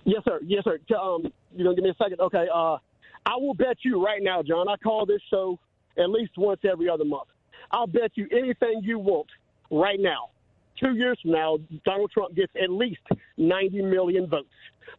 Yes, 0.03 0.23
sir. 0.25 0.39
Yes, 0.43 0.63
sir. 0.63 0.79
Um, 0.95 1.31
you 1.55 1.63
gonna 1.63 1.75
give 1.75 1.83
me 1.83 1.89
a 1.89 1.95
second? 1.95 2.19
Okay. 2.19 2.47
Uh, 2.53 2.77
I 3.25 3.35
will 3.35 3.53
bet 3.53 3.77
you 3.83 4.03
right 4.03 4.21
now, 4.21 4.41
John. 4.41 4.67
I 4.69 4.75
call 4.77 5.05
this 5.05 5.21
show 5.29 5.59
at 5.97 6.09
least 6.09 6.37
once 6.37 6.61
every 6.69 6.89
other 6.89 7.05
month. 7.05 7.27
I'll 7.71 7.87
bet 7.87 8.11
you 8.15 8.27
anything 8.31 8.81
you 8.83 8.99
want 8.99 9.27
right 9.69 9.99
now. 9.99 10.29
Two 10.79 10.93
years 10.95 11.19
from 11.21 11.31
now, 11.31 11.57
Donald 11.85 12.11
Trump 12.11 12.35
gets 12.35 12.53
at 12.61 12.69
least 12.69 13.01
90 13.37 13.81
million 13.81 14.27
votes. 14.27 14.47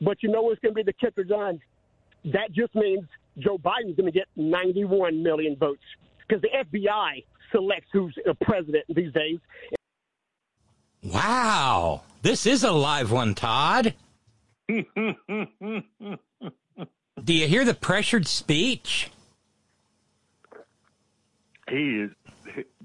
But 0.00 0.22
you 0.22 0.30
know 0.30 0.42
what's 0.42 0.60
going 0.60 0.74
to 0.74 0.76
be 0.76 0.82
the 0.82 0.92
kicker, 0.92 1.24
John? 1.24 1.60
that 2.32 2.52
just 2.52 2.74
means 2.74 3.04
Joe 3.38 3.58
Biden's 3.58 3.96
going 3.96 4.06
to 4.06 4.12
get 4.12 4.26
91 4.36 5.22
million 5.22 5.56
votes 5.56 5.82
because 6.26 6.42
the 6.42 6.48
FBI 6.48 7.24
selects 7.52 7.88
who's 7.92 8.14
a 8.26 8.34
president 8.34 8.84
these 8.88 9.12
days. 9.12 9.38
Wow. 11.02 12.02
This 12.22 12.46
is 12.46 12.64
a 12.64 12.72
live 12.72 13.12
one, 13.12 13.34
Todd. 13.34 13.94
Do 14.68 14.84
you 17.26 17.48
hear 17.48 17.64
the 17.64 17.74
pressured 17.74 18.26
speech? 18.26 19.10
He 21.70 22.00
is, 22.00 22.10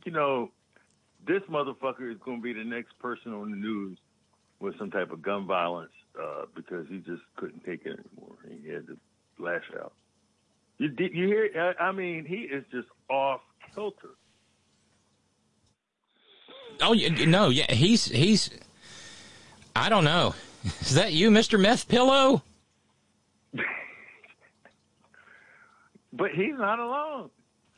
you 0.05 0.11
know, 0.11 0.51
this 1.25 1.41
motherfucker 1.49 2.11
is 2.11 2.17
going 2.23 2.37
to 2.37 2.43
be 2.43 2.53
the 2.53 2.63
next 2.63 2.97
person 2.99 3.33
on 3.33 3.51
the 3.51 3.57
news 3.57 3.97
with 4.59 4.77
some 4.77 4.91
type 4.91 5.11
of 5.11 5.21
gun 5.21 5.45
violence 5.45 5.91
uh, 6.19 6.45
because 6.55 6.85
he 6.89 6.97
just 6.99 7.21
couldn't 7.35 7.63
take 7.65 7.85
it 7.85 7.99
anymore. 7.99 8.35
He 8.47 8.69
had 8.69 8.87
to 8.87 8.97
lash 9.39 9.63
out. 9.79 9.93
You 10.77 10.89
did 10.89 11.13
you 11.13 11.27
hear? 11.27 11.75
I 11.79 11.85
I 11.85 11.91
mean, 11.91 12.25
he 12.25 12.37
is 12.37 12.63
just 12.71 12.87
off 13.09 13.41
kilter. 13.73 14.09
Oh, 16.81 16.93
no, 16.93 17.49
yeah, 17.49 17.71
he's 17.71 18.05
he's. 18.05 18.49
I 19.75 19.89
don't 19.89 20.03
know. 20.03 20.33
Is 20.81 20.95
that 20.95 21.13
you, 21.13 21.29
Mister 21.29 21.57
Meth 21.57 21.87
Pillow? 21.87 22.41
But 26.15 26.29
he's 26.29 26.53
not 26.55 26.77
alone. 26.77 27.31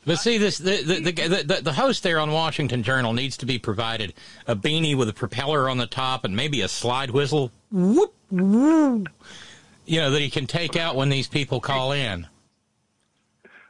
But 0.05 0.19
see, 0.19 0.37
this 0.37 0.59
the 0.59 0.83
the, 0.83 0.99
the 0.99 1.43
the 1.43 1.61
the 1.63 1.73
host 1.73 2.03
there 2.03 2.19
on 2.19 2.31
Washington 2.31 2.83
Journal 2.83 3.13
needs 3.13 3.37
to 3.37 3.45
be 3.45 3.57
provided 3.57 4.13
a 4.47 4.55
beanie 4.55 4.95
with 4.95 5.09
a 5.09 5.13
propeller 5.13 5.67
on 5.67 5.77
the 5.77 5.87
top 5.87 6.25
and 6.25 6.35
maybe 6.35 6.61
a 6.61 6.67
slide 6.67 7.09
whistle. 7.11 7.51
Whoop, 7.71 8.13
whoop. 8.29 9.09
You 9.85 10.01
know 10.01 10.11
that 10.11 10.21
he 10.21 10.29
can 10.29 10.45
take 10.45 10.75
out 10.75 10.95
when 10.95 11.09
these 11.09 11.27
people 11.27 11.59
call 11.59 11.91
in. 11.91 12.27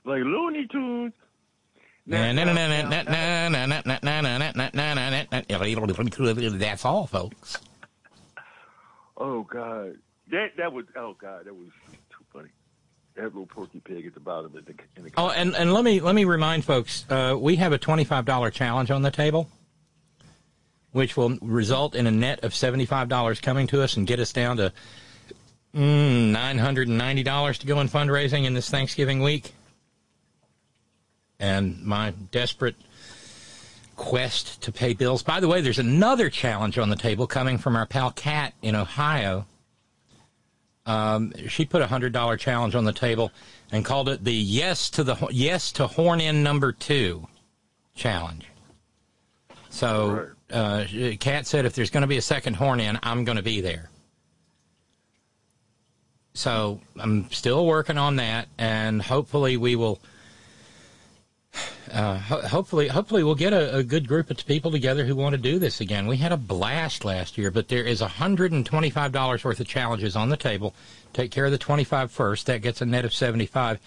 Like 0.03 0.24
Looney 0.24 0.68
Tunes. 0.68 1.14
That's 6.60 6.86
all, 6.86 7.07
folks. 7.07 7.57
Oh 9.18 9.44
God, 9.44 9.95
that 10.30 10.49
that 10.57 10.74
was 10.74 10.86
oh 10.95 11.16
God, 11.20 11.45
that 11.45 11.56
was. 11.56 11.70
That 13.16 13.24
little 13.24 13.46
porky 13.46 13.80
pig 13.80 14.06
at 14.06 14.14
the 14.14 14.20
bottom 14.20 14.58
of 14.58 14.66
the 14.66 14.74
in 14.98 15.06
the. 15.06 15.12
Oh, 15.16 15.30
and, 15.30 15.56
and 15.56 15.74
let 15.74 15.86
me 15.86 16.02
let 16.02 16.16
me 16.16 16.26
remind 16.26 16.66
folks, 16.66 17.06
uh, 17.10 17.38
we 17.40 17.56
have 17.56 17.72
a 17.72 17.78
twenty 17.78 18.04
five 18.04 18.26
dollar 18.26 18.52
challenge 18.52 18.92
on 18.92 19.04
the 19.04 19.12
table, 19.12 19.50
which 20.92 21.16
will 21.16 21.38
result 21.42 21.96
in 21.96 22.08
a 22.08 22.12
net 22.12 22.44
of 22.44 22.54
seventy 22.54 22.86
five 22.86 23.08
dollars 23.08 23.40
coming 23.40 23.68
to 23.68 23.82
us 23.82 23.96
and 23.96 24.06
get 24.06 24.20
us 24.20 24.34
down 24.34 24.58
to 24.58 24.74
mm, 25.74 26.32
nine 26.32 26.58
hundred 26.58 26.90
and 26.90 26.98
ninety 26.98 27.24
dollars 27.24 27.58
to 27.60 27.68
go 27.68 27.80
in 27.80 27.88
fundraising 27.88 28.44
in 28.44 28.54
this 28.54 28.70
Thanksgiving 28.70 29.22
week. 29.22 29.54
And 31.40 31.82
my 31.86 32.12
desperate 32.32 32.76
quest 33.96 34.62
to 34.64 34.74
pay 34.74 34.94
bills. 34.94 35.24
By 35.24 35.40
the 35.40 35.48
way, 35.48 35.62
there's 35.62 35.80
another 35.80 36.30
challenge 36.30 36.78
on 36.78 36.90
the 36.90 36.98
table 36.98 37.28
coming 37.28 37.58
from 37.60 37.78
our 37.78 37.86
pal 37.86 38.12
Kat 38.12 38.54
in 38.62 38.76
Ohio. 38.76 39.46
Um, 40.86 41.34
she 41.48 41.66
put 41.66 41.82
a 41.82 41.88
hundred 41.88 42.14
dollar 42.14 42.38
challenge 42.38 42.76
on 42.76 42.86
the 42.86 42.94
table 42.94 43.32
and 43.72 43.84
called 43.84 44.07
it 44.07 44.24
the 44.24 44.34
yes 44.34 44.90
to 44.91 45.03
the 45.03 45.28
yes 45.32 45.72
to 45.74 45.88
horn 45.88 46.22
in 46.22 46.44
number 46.44 46.72
two 46.72 47.28
challenge. 47.95 48.45
So, 49.70 50.30
uh, 50.52 50.86
Kat 51.20 51.48
said 51.48 51.66
if 51.66 51.74
there's 51.74 51.90
going 51.90 52.02
to 52.02 52.07
be 52.07 52.18
a 52.18 52.22
second 52.22 52.56
horn 52.56 52.80
in, 52.80 52.99
I'm 53.03 53.26
going 53.26 53.38
to 53.38 53.44
be 53.44 53.62
there. 53.62 53.90
So 56.34 56.82
I'm 56.98 57.30
still 57.32 57.66
working 57.66 57.98
on 57.98 58.18
that, 58.18 58.48
and 58.57 59.02
hopefully 59.02 59.57
we 59.57 59.76
will. 59.76 59.99
Uh, 61.91 62.18
ho- 62.18 62.41
hopefully, 62.41 62.88
hopefully 62.88 63.23
we'll 63.23 63.36
get 63.36 63.53
a, 63.53 63.77
a 63.77 63.84
good 63.84 64.07
group 64.07 64.30
of 64.30 64.45
people 64.45 64.72
together 64.72 65.06
who 65.06 65.15
want 65.15 65.34
to 65.34 65.41
do 65.41 65.60
this 65.60 65.80
again. 65.80 66.07
We 66.07 66.18
had 66.18 66.32
a 66.32 66.38
blast 66.38 67.06
last 67.06 67.38
year, 67.38 67.52
but 67.52 67.68
there 67.69 67.84
is 67.84 68.02
hundred 68.02 68.52
and 68.52 68.65
twenty-five 68.65 69.11
dollars 69.11 69.44
worth 69.44 69.60
of 69.60 69.68
challenges 69.68 70.15
on 70.15 70.30
the 70.30 70.38
table. 70.38 70.73
Take 71.14 71.32
care 71.32 71.45
of 71.45 71.52
the 71.52 71.57
twenty-five 71.57 72.11
first. 72.11 72.48
That 72.48 72.61
gets 72.61 72.82
a 72.82 72.86
net 72.86 73.06
of 73.06 73.14
seventy-five, 73.14 73.80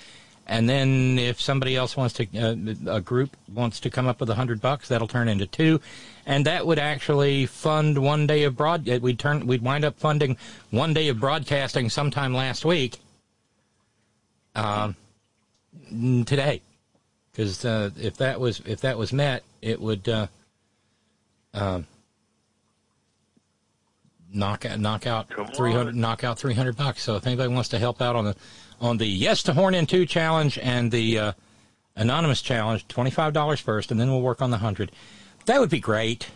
and 0.46 0.68
then 0.68 1.18
if 1.18 1.40
somebody 1.40 1.76
else 1.76 1.96
wants 1.96 2.14
to, 2.14 2.26
uh, 2.38 2.94
a 2.96 3.00
group 3.02 3.36
wants 3.52 3.80
to 3.80 3.90
come 3.90 4.06
up 4.06 4.20
with 4.20 4.30
a 4.30 4.34
hundred 4.36 4.62
bucks, 4.62 4.88
that'll 4.88 5.08
turn 5.08 5.28
into 5.28 5.46
two, 5.46 5.80
and 6.24 6.46
that 6.46 6.66
would 6.66 6.78
actually 6.78 7.44
fund 7.46 7.98
one 7.98 8.26
day 8.26 8.44
of 8.44 8.56
broad. 8.56 8.88
uh, 8.88 8.98
We'd 9.02 9.18
turn, 9.18 9.46
we'd 9.46 9.60
wind 9.62 9.84
up 9.84 9.98
funding 9.98 10.38
one 10.70 10.94
day 10.94 11.08
of 11.08 11.20
broadcasting 11.20 11.90
sometime 11.90 12.32
last 12.32 12.64
week. 12.64 12.96
Um, 14.54 14.96
today 16.24 16.62
because 17.38 17.64
uh, 17.64 17.90
if 18.00 18.16
that 18.16 18.40
was 18.40 18.60
if 18.66 18.80
that 18.80 18.98
was 18.98 19.12
met, 19.12 19.44
it 19.62 19.80
would 19.80 20.08
uh, 20.08 20.26
um, 21.54 21.86
knock 24.32 24.66
out 24.66 24.80
knock 24.80 25.06
out 25.06 25.28
three 25.54 25.72
hundred 25.72 25.94
knock 25.94 26.24
out 26.24 26.36
three 26.36 26.52
hundred 26.52 26.76
bucks. 26.76 27.00
So 27.00 27.14
if 27.14 27.28
anybody 27.28 27.54
wants 27.54 27.68
to 27.68 27.78
help 27.78 28.02
out 28.02 28.16
on 28.16 28.24
the 28.24 28.34
on 28.80 28.96
the 28.96 29.06
yes 29.06 29.44
to 29.44 29.52
horn 29.52 29.74
in 29.74 29.86
two 29.86 30.04
challenge 30.04 30.58
and 30.58 30.90
the 30.90 31.16
uh, 31.16 31.32
anonymous 31.94 32.42
challenge, 32.42 32.88
twenty 32.88 33.12
five 33.12 33.34
dollars 33.34 33.60
first, 33.60 33.92
and 33.92 34.00
then 34.00 34.10
we'll 34.10 34.20
work 34.20 34.42
on 34.42 34.50
the 34.50 34.58
hundred. 34.58 34.90
That 35.46 35.60
would 35.60 35.70
be 35.70 35.78
great. 35.78 36.28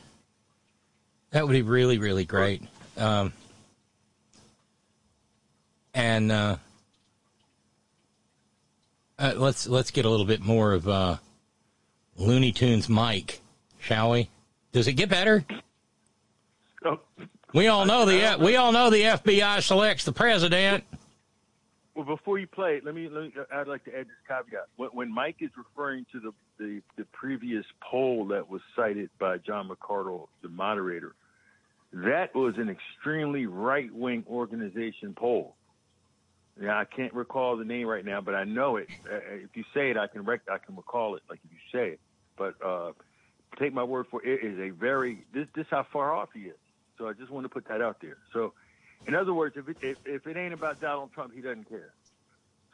That 1.32 1.44
would 1.44 1.52
be 1.52 1.62
really 1.62 1.98
really 1.98 2.24
great. 2.24 2.62
Um, 2.96 3.32
and 5.94 6.30
uh, 9.18 9.34
let's 9.36 9.66
let's 9.66 9.90
get 9.90 10.04
a 10.04 10.10
little 10.10 10.26
bit 10.26 10.40
more 10.40 10.72
of 10.72 10.88
uh, 10.88 11.16
Looney 12.16 12.52
Tunes 12.52 12.88
Mike, 12.88 13.40
shall 13.78 14.10
we? 14.10 14.28
Does 14.72 14.88
it 14.88 14.94
get 14.94 15.08
better? 15.08 15.44
Oh, 16.84 16.98
We 17.52 17.68
all 17.68 17.84
know 17.84 18.04
the 18.06 18.36
we 18.40 18.56
all 18.56 18.72
know 18.72 18.90
the 18.90 19.02
FBI 19.02 19.62
selects 19.62 20.04
the 20.04 20.12
president. 20.12 20.84
well, 21.94 22.04
before 22.06 22.38
you 22.38 22.46
play, 22.46 22.76
it, 22.76 22.84
let 22.84 22.94
me, 22.94 23.08
let 23.08 23.24
me. 23.24 23.32
I'd 23.52 23.68
like 23.68 23.84
to 23.84 23.96
add 23.96 24.06
this 24.06 24.16
caveat. 24.26 24.66
When, 24.76 24.88
when 24.90 25.14
Mike 25.14 25.36
is 25.40 25.50
referring 25.56 26.06
to 26.12 26.20
the, 26.20 26.32
the 26.58 26.82
the 26.96 27.04
previous 27.12 27.64
poll 27.80 28.26
that 28.28 28.48
was 28.48 28.62
cited 28.74 29.10
by 29.18 29.38
John 29.38 29.68
McArdle, 29.68 30.28
the 30.42 30.48
moderator, 30.48 31.14
that 31.92 32.34
was 32.34 32.54
an 32.56 32.68
extremely 32.70 33.46
right 33.46 33.92
wing 33.94 34.24
organization 34.28 35.14
poll. 35.14 35.54
Yeah, 36.60 36.78
I 36.78 36.84
can't 36.84 37.14
recall 37.14 37.56
the 37.56 37.64
name 37.64 37.86
right 37.86 38.04
now, 38.04 38.20
but 38.20 38.34
I 38.34 38.44
know 38.44 38.76
it. 38.76 38.88
Uh, 39.10 39.16
if 39.42 39.56
you 39.56 39.64
say 39.74 39.90
it, 39.90 39.96
I 39.96 40.06
can 40.06 40.22
rec- 40.24 40.48
I 40.50 40.58
can 40.58 40.76
recall 40.76 41.16
it. 41.16 41.22
Like 41.30 41.40
if 41.44 41.50
you 41.50 41.58
say 41.72 41.92
it, 41.94 42.00
but 42.36 42.54
uh, 42.64 42.92
take 43.58 43.72
my 43.72 43.82
word 43.82 44.06
for 44.10 44.22
it. 44.24 44.44
It 44.44 44.52
is 44.52 44.58
a 44.58 44.70
very 44.70 45.24
this 45.32 45.46
this 45.54 45.66
how 45.70 45.86
far 45.92 46.14
off 46.14 46.28
he 46.34 46.40
is. 46.40 46.56
So 46.98 47.08
I 47.08 47.14
just 47.14 47.30
want 47.30 47.44
to 47.44 47.48
put 47.48 47.66
that 47.68 47.80
out 47.80 47.96
there. 48.02 48.18
So, 48.32 48.52
in 49.06 49.14
other 49.14 49.32
words, 49.34 49.56
if 49.56 49.68
it 49.68 49.76
if, 49.80 49.98
if 50.04 50.26
it 50.26 50.36
ain't 50.36 50.52
about 50.54 50.80
Donald 50.80 51.12
Trump, 51.12 51.32
he 51.34 51.40
doesn't 51.40 51.68
care. 51.68 51.94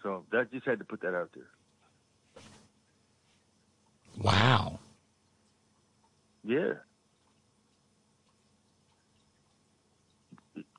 So 0.02 0.24
that 0.32 0.52
just 0.52 0.66
had 0.66 0.80
to 0.80 0.84
put 0.84 1.00
that 1.02 1.14
out 1.14 1.30
there. 1.34 1.50
Wow. 4.18 4.80
Yeah. 6.44 6.74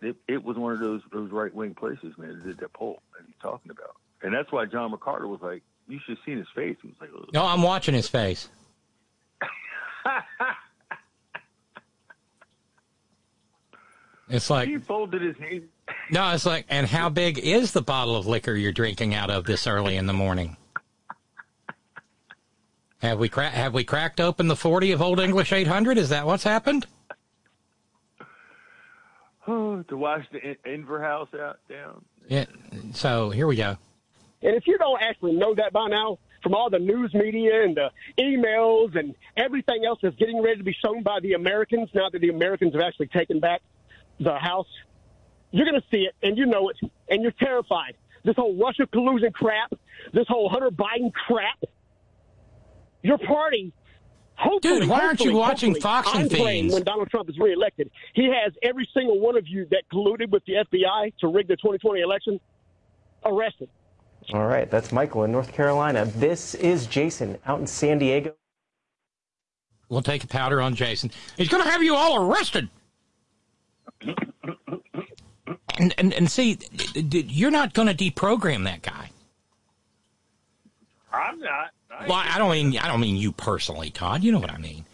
It, 0.02 0.16
it 0.28 0.44
was 0.44 0.58
one 0.58 0.74
of 0.74 0.80
those 0.80 1.02
those 1.12 1.32
right 1.32 1.54
wing 1.54 1.76
places, 1.76 2.18
man. 2.18 2.38
That 2.40 2.46
did 2.46 2.58
that 2.60 2.74
poll 2.74 3.02
that 3.18 3.26
he's 3.26 3.36
talking 3.42 3.72
about, 3.72 3.96
and 4.22 4.34
that's 4.34 4.52
why 4.52 4.66
John 4.66 4.92
McArdle 4.92 5.30
was 5.30 5.42
like, 5.42 5.62
"You 5.88 6.00
should 6.06 6.18
have 6.18 6.26
seen 6.26 6.38
his 6.38 6.48
face." 6.56 6.78
He 6.82 6.88
was 6.88 6.98
like, 7.02 7.10
"Ugh." 7.16 7.30
No, 7.34 7.46
I'm 7.46 7.62
watching 7.62 7.94
his 7.94 8.08
face. 8.08 8.50
It's 14.30 14.50
like 14.50 14.70
he 14.70 14.78
folded 14.78 15.22
his 15.24 15.36
hands. 15.38 15.64
no, 16.12 16.32
it's 16.32 16.46
like, 16.46 16.66
and 16.70 16.86
how 16.86 17.10
big 17.10 17.40
is 17.40 17.72
the 17.72 17.82
bottle 17.82 18.16
of 18.16 18.28
liquor 18.28 18.54
you're 18.54 18.72
drinking 18.72 19.16
out 19.16 19.32
of 19.32 19.46
this 19.46 19.66
early 19.66 19.96
in 19.96 20.06
the 20.06 20.14
morning? 20.14 20.56
Have 23.02 23.18
we 23.18 23.28
cra- 23.28 23.50
have 23.50 23.74
we 23.74 23.84
cracked 23.84 24.20
open 24.20 24.48
the 24.48 24.56
forty 24.56 24.92
of 24.92 25.02
Old 25.02 25.20
English 25.20 25.52
800? 25.52 25.98
Is 25.98 26.10
that 26.10 26.26
what's 26.28 26.44
happened? 26.44 26.86
to 29.90 29.98
wash 29.98 30.26
the 30.32 30.40
In- 30.40 30.86
Inver 30.86 31.02
house 31.02 31.30
out 31.40 31.60
down. 31.70 32.04
Yeah. 32.28 32.46
So 32.94 33.30
here 33.30 33.48
we 33.48 33.56
go. 33.56 33.78
And 34.42 34.56
if 34.56 34.68
you 34.68 34.78
don't 34.78 35.02
actually 35.02 35.34
know 35.34 35.56
that 35.56 35.74
by 35.74 35.88
now, 35.88 36.20
from 36.44 36.54
all 36.54 36.70
the 36.70 36.80
news 36.80 37.14
media 37.14 37.64
and 37.64 37.76
the 37.76 37.90
emails 38.18 38.98
and 38.98 39.16
everything 39.36 39.84
else 39.86 40.00
that's 40.02 40.16
getting 40.16 40.42
ready 40.42 40.58
to 40.58 40.64
be 40.64 40.76
shown 40.86 41.04
by 41.04 41.20
the 41.22 41.34
Americans, 41.34 41.90
now 41.94 42.10
that 42.10 42.20
the 42.20 42.30
Americans 42.30 42.74
have 42.74 42.82
actually 42.82 43.08
taken 43.08 43.40
back 43.40 43.62
the 44.20 44.38
House, 44.38 44.68
you're 45.52 45.66
going 45.66 45.82
to 45.82 45.88
see 45.92 46.04
it 46.04 46.16
and 46.22 46.38
you 46.38 46.46
know 46.46 46.70
it, 46.70 46.78
and 47.10 47.24
you're 47.24 47.32
terrified. 47.32 47.96
This 48.24 48.36
whole 48.36 48.56
Russia 48.56 48.86
collusion 48.88 49.32
crap, 49.32 49.74
this 50.14 50.28
whole 50.28 50.50
Hunter 50.50 50.70
Biden 50.70 51.12
crap, 51.14 51.64
your 53.02 53.18
party. 53.18 53.74
Hopefully, 54.40 54.80
Dude, 54.80 54.90
why 54.90 55.02
aren't 55.02 55.20
you 55.20 55.34
watching 55.36 55.76
Fox 55.76 56.08
and 56.14 56.24
I'm 56.24 56.30
praying 56.30 56.46
Fiends? 56.46 56.74
When 56.74 56.84
Donald 56.84 57.10
Trump 57.10 57.30
is 57.30 57.38
reelected, 57.38 57.92
he 58.14 58.26
has 58.26 58.54
every 58.64 58.88
single 58.94 59.20
one 59.20 59.36
of 59.38 59.46
you 59.46 59.68
that 59.72 59.84
colluded 59.92 60.30
with 60.30 60.44
the 60.46 60.54
FBI 60.54 61.14
to 61.20 61.28
rig 61.28 61.50
the 61.50 61.58
2020 61.58 62.00
election 62.00 62.40
arrested. 63.26 63.68
All 64.34 64.48
right, 64.48 64.70
that's 64.72 64.94
Michael 64.94 65.26
in 65.26 65.34
North 65.34 65.52
Carolina. 65.52 66.06
This 66.06 66.56
is 66.56 66.88
Jason 66.88 67.38
out 67.46 67.60
in 67.60 67.68
San 67.68 68.00
Diego. 68.00 68.34
We'll 69.90 70.04
take 70.04 70.24
a 70.24 70.28
powder 70.28 70.62
on 70.62 70.74
Jason. 70.74 71.12
He's 71.36 71.50
going 71.50 71.64
to 71.64 71.70
have 71.70 71.84
you 71.84 71.96
all 71.96 72.30
arrested. 72.32 72.70
And, 75.78 75.94
and, 75.98 76.14
and 76.14 76.32
see, 76.32 76.56
d- 76.56 77.02
d- 77.02 77.26
you're 77.28 77.52
not 77.52 77.74
going 77.74 77.94
to 77.94 78.12
deprogram 78.12 78.64
that 78.66 78.84
guy. 78.84 79.10
I'm 81.12 81.40
not. 81.40 81.72
Well, 82.08 82.24
I 82.24 82.38
don't 82.38 82.52
mean 82.52 82.78
I 82.78 82.88
don't 82.88 83.00
mean 83.00 83.18
you 83.18 83.32
personally, 83.32 83.90
Todd. 83.90 84.24
You 84.24 84.32
know 84.32 84.40
what 84.40 84.52
I 84.52 84.58
mean. 84.58 84.86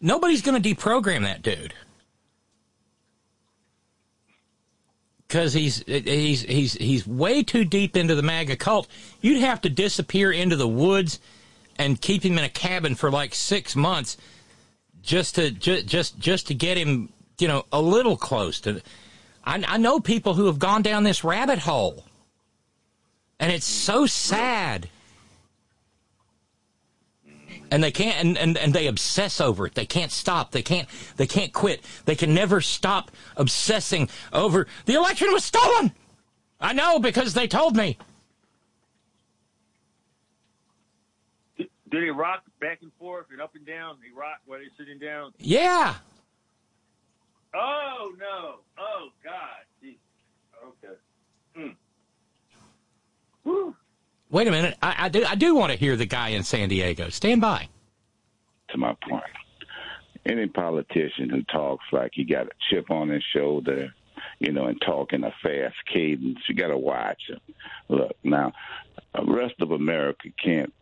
Nobody's 0.00 0.42
going 0.42 0.60
to 0.60 0.74
deprogram 0.74 1.22
that 1.22 1.42
dude 1.42 1.74
because 5.30 5.52
he's 5.52 5.84
he's 5.86 6.42
he's 6.42 6.72
he's 6.72 7.06
way 7.06 7.44
too 7.44 7.64
deep 7.64 7.96
into 7.96 8.16
the 8.16 8.22
MAGA 8.22 8.56
cult. 8.56 8.88
You'd 9.20 9.40
have 9.40 9.60
to 9.60 9.68
disappear 9.68 10.32
into 10.32 10.56
the 10.56 10.66
woods 10.66 11.20
and 11.78 12.00
keep 12.00 12.24
him 12.24 12.36
in 12.36 12.42
a 12.42 12.48
cabin 12.48 12.96
for 12.96 13.12
like 13.12 13.32
six 13.32 13.76
months 13.76 14.16
just 15.02 15.36
to 15.36 15.52
just 15.52 15.86
just 15.86 16.18
just 16.18 16.48
to 16.48 16.54
get 16.54 16.76
him, 16.76 17.12
you 17.38 17.46
know, 17.46 17.64
a 17.70 17.80
little 17.80 18.16
close 18.16 18.60
to. 18.62 18.82
I, 19.44 19.62
I 19.66 19.76
know 19.78 20.00
people 20.00 20.34
who 20.34 20.46
have 20.46 20.58
gone 20.58 20.82
down 20.82 21.04
this 21.04 21.22
rabbit 21.22 21.60
hole, 21.60 22.04
and 23.38 23.52
it's 23.52 23.64
so 23.64 24.06
sad 24.06 24.88
and 27.70 27.82
they 27.82 27.90
can't 27.90 28.16
and, 28.18 28.38
and, 28.38 28.58
and 28.58 28.72
they 28.74 28.86
obsess 28.86 29.40
over 29.40 29.66
it 29.66 29.74
they 29.74 29.86
can't 29.86 30.12
stop 30.12 30.50
they 30.52 30.62
can't 30.62 30.88
they 31.16 31.26
can't 31.26 31.52
quit 31.52 31.84
they 32.04 32.14
can 32.14 32.34
never 32.34 32.60
stop 32.60 33.10
obsessing 33.36 34.08
over 34.32 34.66
the 34.86 34.94
election 34.94 35.32
was 35.32 35.44
stolen 35.44 35.92
i 36.60 36.72
know 36.72 36.98
because 36.98 37.34
they 37.34 37.46
told 37.46 37.76
me 37.76 37.96
Did 41.90 42.04
he 42.04 42.10
rock 42.10 42.44
back 42.60 42.78
and 42.82 42.92
forth 43.00 43.26
and 43.32 43.40
up 43.40 43.56
and 43.56 43.66
down? 43.66 43.96
he 44.04 44.16
rock 44.16 44.38
while 44.46 44.60
they're 44.60 44.68
sitting 44.78 44.98
down. 45.00 45.32
yeah 45.38 45.96
Oh 47.52 48.12
no! 48.16 48.60
Oh 48.78 49.08
God! 49.24 49.64
Jeez. 49.82 49.96
Okay. 50.64 50.94
Hmm. 51.56 51.72
Whew. 53.42 53.74
Wait 54.30 54.46
a 54.46 54.50
minute 54.50 54.76
i, 54.82 55.06
I 55.06 55.08
do 55.08 55.24
i 55.24 55.34
do 55.34 55.54
want 55.54 55.72
to 55.72 55.78
hear 55.78 55.96
the 55.96 56.06
guy 56.06 56.28
in 56.30 56.42
san 56.42 56.68
diego 56.68 57.08
stand 57.10 57.40
by 57.40 57.68
to 58.70 58.78
my 58.78 58.94
point. 59.08 59.24
Any 60.26 60.46
politician 60.46 61.30
who 61.30 61.42
talks 61.42 61.84
like 61.92 62.12
he 62.14 62.24
got 62.24 62.46
a 62.46 62.50
chip 62.68 62.90
on 62.90 63.08
his 63.08 63.22
shoulder, 63.34 63.94
you 64.38 64.52
know, 64.52 64.66
and 64.66 64.80
talk 64.80 65.12
in 65.12 65.24
a 65.24 65.32
fast 65.42 65.76
cadence, 65.92 66.40
you 66.48 66.54
got 66.54 66.68
to 66.68 66.78
watch 66.78 67.22
him. 67.28 67.40
Look, 67.88 68.16
now, 68.22 68.52
the 69.14 69.24
rest 69.24 69.54
of 69.60 69.70
America 69.70 70.28
can't 70.42 70.72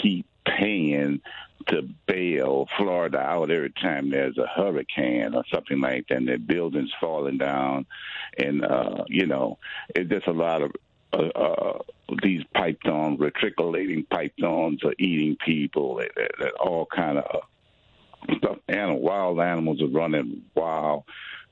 keep 0.00 0.26
paying 0.46 1.20
to 1.68 1.82
bail 2.06 2.66
Florida 2.78 3.18
out 3.18 3.50
every 3.50 3.72
time 3.72 4.10
there's 4.10 4.38
a 4.38 4.46
hurricane 4.46 5.34
or 5.34 5.44
something 5.52 5.80
like 5.80 6.06
that, 6.08 6.18
and 6.18 6.28
their 6.28 6.38
buildings 6.38 6.92
falling 7.00 7.38
down, 7.38 7.86
and 8.38 8.64
uh, 8.64 9.04
you 9.08 9.26
know, 9.26 9.58
it's 9.94 10.08
just 10.08 10.28
a 10.28 10.32
lot 10.32 10.62
of 10.62 10.70
uh, 11.12 11.38
uh, 11.38 11.78
these 12.22 12.42
pythons, 12.54 13.18
reticulating 13.18 14.04
pythons, 14.04 14.84
are 14.84 14.94
eating 14.98 15.36
people. 15.44 15.96
That, 15.96 16.52
all 16.60 16.86
kind 16.86 17.18
of 17.18 17.42
stuff. 18.38 18.58
Animal, 18.68 19.00
wild 19.00 19.40
animals 19.40 19.82
are 19.82 19.88
running 19.88 20.42
wild. 20.54 21.04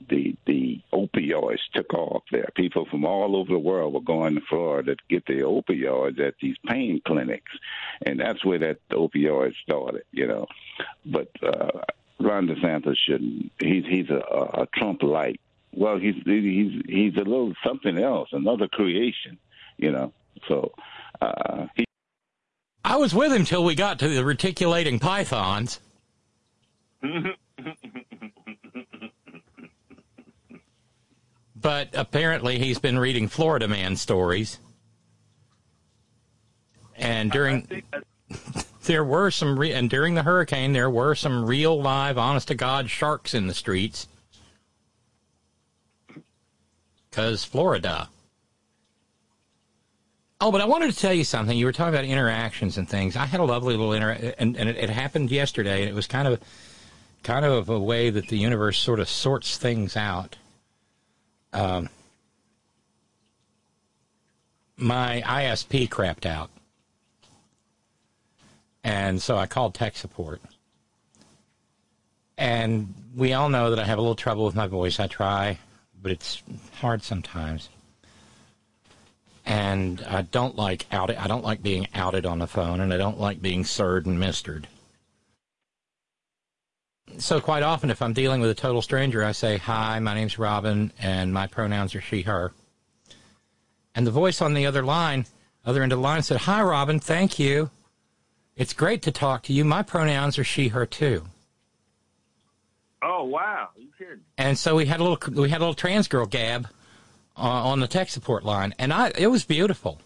The 0.08 0.36
the 0.46 0.80
opioids 0.92 1.60
took 1.72 1.94
off 1.94 2.24
there. 2.30 2.48
People 2.54 2.86
from 2.90 3.04
all 3.04 3.36
over 3.36 3.52
the 3.52 3.58
world 3.58 3.94
were 3.94 4.00
going 4.00 4.34
to 4.34 4.40
Florida 4.48 4.96
to 4.96 5.02
get 5.08 5.24
their 5.26 5.44
opioids 5.44 6.20
at 6.20 6.34
these 6.42 6.56
pain 6.66 7.00
clinics, 7.06 7.52
and 8.04 8.20
that's 8.20 8.44
where 8.44 8.58
that 8.58 8.86
opioid 8.90 9.54
started. 9.62 10.02
You 10.10 10.26
know, 10.26 10.46
but 11.06 11.30
uh, 11.42 11.80
Ron 12.20 12.48
DeSantis 12.48 12.96
shouldn't. 13.06 13.52
He's 13.58 13.84
he's 13.86 14.10
a, 14.10 14.18
a 14.62 14.68
Trump 14.74 15.02
light. 15.02 15.40
Well, 15.72 15.98
he's 15.98 16.16
he's 16.24 16.82
he's 16.86 17.14
a 17.16 17.24
little 17.24 17.54
something 17.64 17.98
else, 17.98 18.28
another 18.32 18.68
creation. 18.68 19.38
You 19.78 19.92
know, 19.92 20.12
so 20.48 20.72
uh, 21.20 21.66
he 21.74 21.84
i 22.84 22.96
was 22.96 23.14
with 23.14 23.32
him 23.32 23.44
till 23.44 23.64
we 23.64 23.74
got 23.74 23.98
to 23.98 24.08
the 24.08 24.24
reticulating 24.24 24.98
pythons. 24.98 25.80
But 31.56 31.90
apparently 31.94 32.58
he's 32.58 32.78
been 32.78 32.98
reading 32.98 33.28
florida 33.28 33.68
man 33.68 33.96
stories. 33.96 34.58
And 36.96 37.30
during 37.30 37.82
there 38.84 39.04
were 39.04 39.30
some 39.30 39.58
re- 39.58 39.72
and 39.72 39.88
during 39.88 40.14
the 40.14 40.22
hurricane 40.22 40.72
there 40.72 40.90
were 40.90 41.14
some 41.14 41.44
real 41.46 41.80
live 41.80 42.18
honest 42.18 42.48
to 42.48 42.54
god 42.54 42.90
sharks 42.90 43.34
in 43.34 43.46
the 43.46 43.54
streets. 43.54 44.08
Because 47.10 47.44
florida 47.44 48.08
oh 50.44 50.52
but 50.52 50.60
i 50.60 50.64
wanted 50.64 50.92
to 50.92 50.96
tell 50.96 51.12
you 51.12 51.24
something 51.24 51.56
you 51.56 51.66
were 51.66 51.72
talking 51.72 51.94
about 51.94 52.04
interactions 52.04 52.78
and 52.78 52.88
things 52.88 53.16
i 53.16 53.24
had 53.24 53.40
a 53.40 53.44
lovely 53.44 53.76
little 53.76 53.92
inter 53.92 54.34
and, 54.38 54.56
and 54.56 54.68
it, 54.68 54.76
it 54.76 54.90
happened 54.90 55.30
yesterday 55.30 55.80
and 55.80 55.90
it 55.90 55.94
was 55.94 56.06
kind 56.06 56.28
of 56.28 56.40
kind 57.22 57.44
of 57.44 57.68
a 57.68 57.78
way 57.78 58.10
that 58.10 58.28
the 58.28 58.38
universe 58.38 58.78
sort 58.78 59.00
of 59.00 59.08
sorts 59.08 59.56
things 59.56 59.96
out 59.96 60.36
um, 61.52 61.88
my 64.76 65.22
isp 65.26 65.88
crapped 65.88 66.26
out 66.26 66.50
and 68.84 69.20
so 69.20 69.38
I 69.38 69.46
called 69.46 69.74
tech 69.74 69.96
support. 69.96 70.42
And 72.36 72.92
we 73.16 73.32
all 73.32 73.48
know 73.48 73.70
that 73.70 73.78
I 73.78 73.84
have 73.84 73.98
a 73.98 74.02
little 74.02 74.14
trouble 74.14 74.44
with 74.44 74.54
my 74.54 74.66
voice. 74.66 75.00
I 75.00 75.06
try, 75.06 75.58
but 76.00 76.12
it's 76.12 76.42
hard 76.74 77.02
sometimes. 77.02 77.70
And 79.44 80.02
I 80.08 80.22
don't 80.22 80.56
like 80.56 80.86
out 80.92 81.14
I 81.16 81.26
don't 81.26 81.44
like 81.44 81.62
being 81.62 81.86
outed 81.94 82.24
on 82.24 82.38
the 82.38 82.46
phone 82.46 82.80
and 82.80 82.92
I 82.92 82.96
don't 82.96 83.20
like 83.20 83.42
being 83.42 83.64
sirred 83.64 84.06
and 84.06 84.18
mistered. 84.18 84.68
So 87.18 87.40
quite 87.40 87.62
often 87.62 87.90
if 87.90 88.00
I'm 88.00 88.14
dealing 88.14 88.40
with 88.40 88.50
a 88.50 88.54
total 88.54 88.80
stranger, 88.80 89.22
I 89.22 89.32
say, 89.32 89.58
"Hi, 89.58 89.98
my 90.00 90.14
name's 90.14 90.38
Robin 90.38 90.92
and 90.98 91.32
my 91.32 91.46
pronouns 91.46 91.94
are 91.94 92.00
she 92.00 92.22
her." 92.22 92.52
And 93.94 94.06
the 94.06 94.10
voice 94.10 94.40
on 94.40 94.54
the 94.54 94.66
other 94.66 94.82
line, 94.82 95.26
other 95.64 95.82
end 95.82 95.92
of 95.92 95.98
the 95.98 96.02
line 96.02 96.22
said, 96.22 96.38
"Hi 96.42 96.62
Robin, 96.62 96.98
thank 96.98 97.38
you." 97.38 97.70
It's 98.56 98.72
great 98.72 99.02
to 99.02 99.12
talk 99.12 99.42
to 99.44 99.52
you. 99.52 99.64
My 99.64 99.82
pronouns 99.82 100.38
are 100.38 100.44
she, 100.44 100.68
her 100.68 100.86
too. 100.86 101.26
Oh 103.02 103.24
wow! 103.24 103.68
you 103.76 103.90
kidding? 103.98 104.20
And 104.38 104.58
so 104.58 104.76
we 104.76 104.86
had 104.86 105.00
a 105.00 105.04
little 105.04 105.42
we 105.42 105.50
had 105.50 105.58
a 105.58 105.64
little 105.64 105.74
trans 105.74 106.08
girl 106.08 106.24
gab 106.24 106.68
Uh, 107.36 107.40
on 107.40 107.80
the 107.80 107.88
tech 107.88 108.08
support 108.08 108.44
line, 108.44 108.72
and 108.78 108.92
I 108.92 109.10
it 109.18 109.26
was 109.26 109.44
beautiful. 109.44 110.00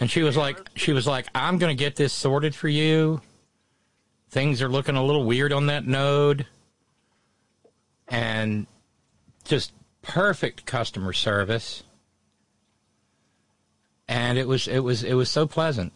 And 0.00 0.10
she 0.10 0.22
was 0.22 0.38
like 0.38 0.58
she 0.74 0.92
was 0.92 1.06
like 1.06 1.26
I'm 1.34 1.58
going 1.58 1.76
to 1.76 1.78
get 1.78 1.96
this 1.96 2.14
sorted 2.14 2.54
for 2.54 2.68
you. 2.68 3.20
Things 4.30 4.62
are 4.62 4.70
looking 4.70 4.96
a 4.96 5.04
little 5.04 5.24
weird 5.24 5.52
on 5.52 5.66
that 5.66 5.86
node, 5.86 6.46
and 8.08 8.66
just 9.44 9.72
perfect 10.00 10.64
customer 10.64 11.12
service. 11.12 11.82
And 14.08 14.38
it 14.38 14.48
was 14.48 14.66
it 14.66 14.80
was 14.80 15.04
it 15.04 15.14
was 15.14 15.28
so 15.28 15.46
pleasant. 15.46 15.92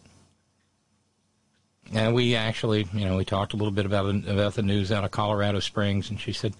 And 1.91 2.13
we 2.13 2.35
actually, 2.35 2.87
you 2.93 3.05
know, 3.05 3.17
we 3.17 3.25
talked 3.25 3.53
a 3.53 3.57
little 3.57 3.71
bit 3.71 3.85
about 3.87 4.05
about 4.27 4.53
the 4.53 4.61
news 4.61 4.91
out 4.91 5.03
of 5.03 5.11
Colorado 5.11 5.59
Springs, 5.59 6.09
and 6.09 6.19
she 6.19 6.33
said, 6.33 6.53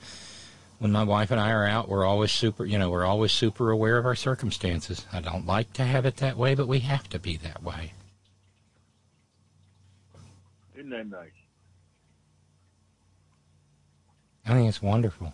when 0.84 0.92
my 0.92 1.04
wife 1.04 1.32
and 1.32 1.40
I 1.40 1.52
are 1.52 1.66
out, 1.66 1.88
we're 1.88 2.06
always 2.06 2.30
super, 2.30 2.66
you 2.66 2.78
know, 2.78 2.90
we're 2.90 3.06
always 3.06 3.32
super 3.32 3.72
aware 3.72 3.98
of 3.98 4.06
our 4.06 4.16
circumstances. 4.16 5.06
I 5.14 5.22
don't 5.22 5.48
like 5.48 5.72
to 5.74 5.86
have 5.86 6.06
it 6.06 6.18
that 6.18 6.36
way, 6.36 6.56
but 6.56 6.68
we 6.68 6.80
have 6.80 7.08
to 7.10 7.20
be 7.20 7.38
that 7.38 7.64
way. 7.64 7.94
Isn't 10.76 10.90
that 10.90 11.08
nice? 11.10 11.32
I 14.46 14.50
think 14.56 14.68
it's 14.68 14.82
wonderful. 14.82 15.32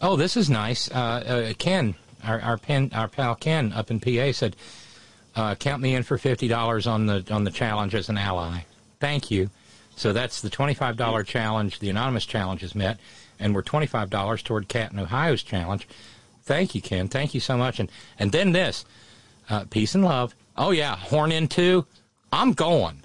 Oh, 0.00 0.14
this 0.14 0.36
is 0.36 0.48
nice. 0.48 0.88
Uh, 0.92 0.94
uh, 0.94 1.52
Ken, 1.58 1.96
our 2.22 2.40
our 2.40 2.56
pen, 2.56 2.92
our 2.94 3.08
pal 3.08 3.34
Ken 3.34 3.72
up 3.72 3.90
in 3.90 3.98
PA 3.98 4.30
said, 4.30 4.54
uh, 5.34 5.56
"Count 5.56 5.82
me 5.82 5.96
in 5.96 6.04
for 6.04 6.18
fifty 6.18 6.46
dollars 6.46 6.86
on 6.86 7.06
the 7.06 7.26
on 7.32 7.42
the 7.42 7.50
challenge 7.50 7.96
as 7.96 8.08
an 8.08 8.16
ally." 8.16 8.60
Thank 9.00 9.28
you. 9.28 9.50
So 9.96 10.12
that's 10.12 10.40
the 10.40 10.50
twenty-five 10.50 10.96
dollar 10.96 11.24
challenge. 11.24 11.80
The 11.80 11.90
anonymous 11.90 12.26
challenge 12.26 12.62
is 12.62 12.76
met, 12.76 13.00
and 13.42 13.54
we're 13.54 13.62
twenty-five 13.62 14.10
dollars 14.10 14.42
toward 14.42 14.68
Kat 14.68 14.92
in 14.92 14.98
Ohio's 14.98 15.42
challenge. 15.42 15.86
Thank 16.42 16.74
you, 16.74 16.80
Ken. 16.80 17.08
Thank 17.08 17.34
you 17.34 17.40
so 17.40 17.56
much. 17.56 17.78
And 17.80 17.90
and 18.18 18.32
then 18.32 18.52
this, 18.52 18.84
uh, 19.50 19.64
peace 19.68 19.94
and 19.94 20.04
love. 20.04 20.34
Oh 20.56 20.70
yeah, 20.70 20.96
horn 20.96 21.32
in 21.32 21.48
two. 21.48 21.86
I'm 22.32 22.52
going. 22.52 23.02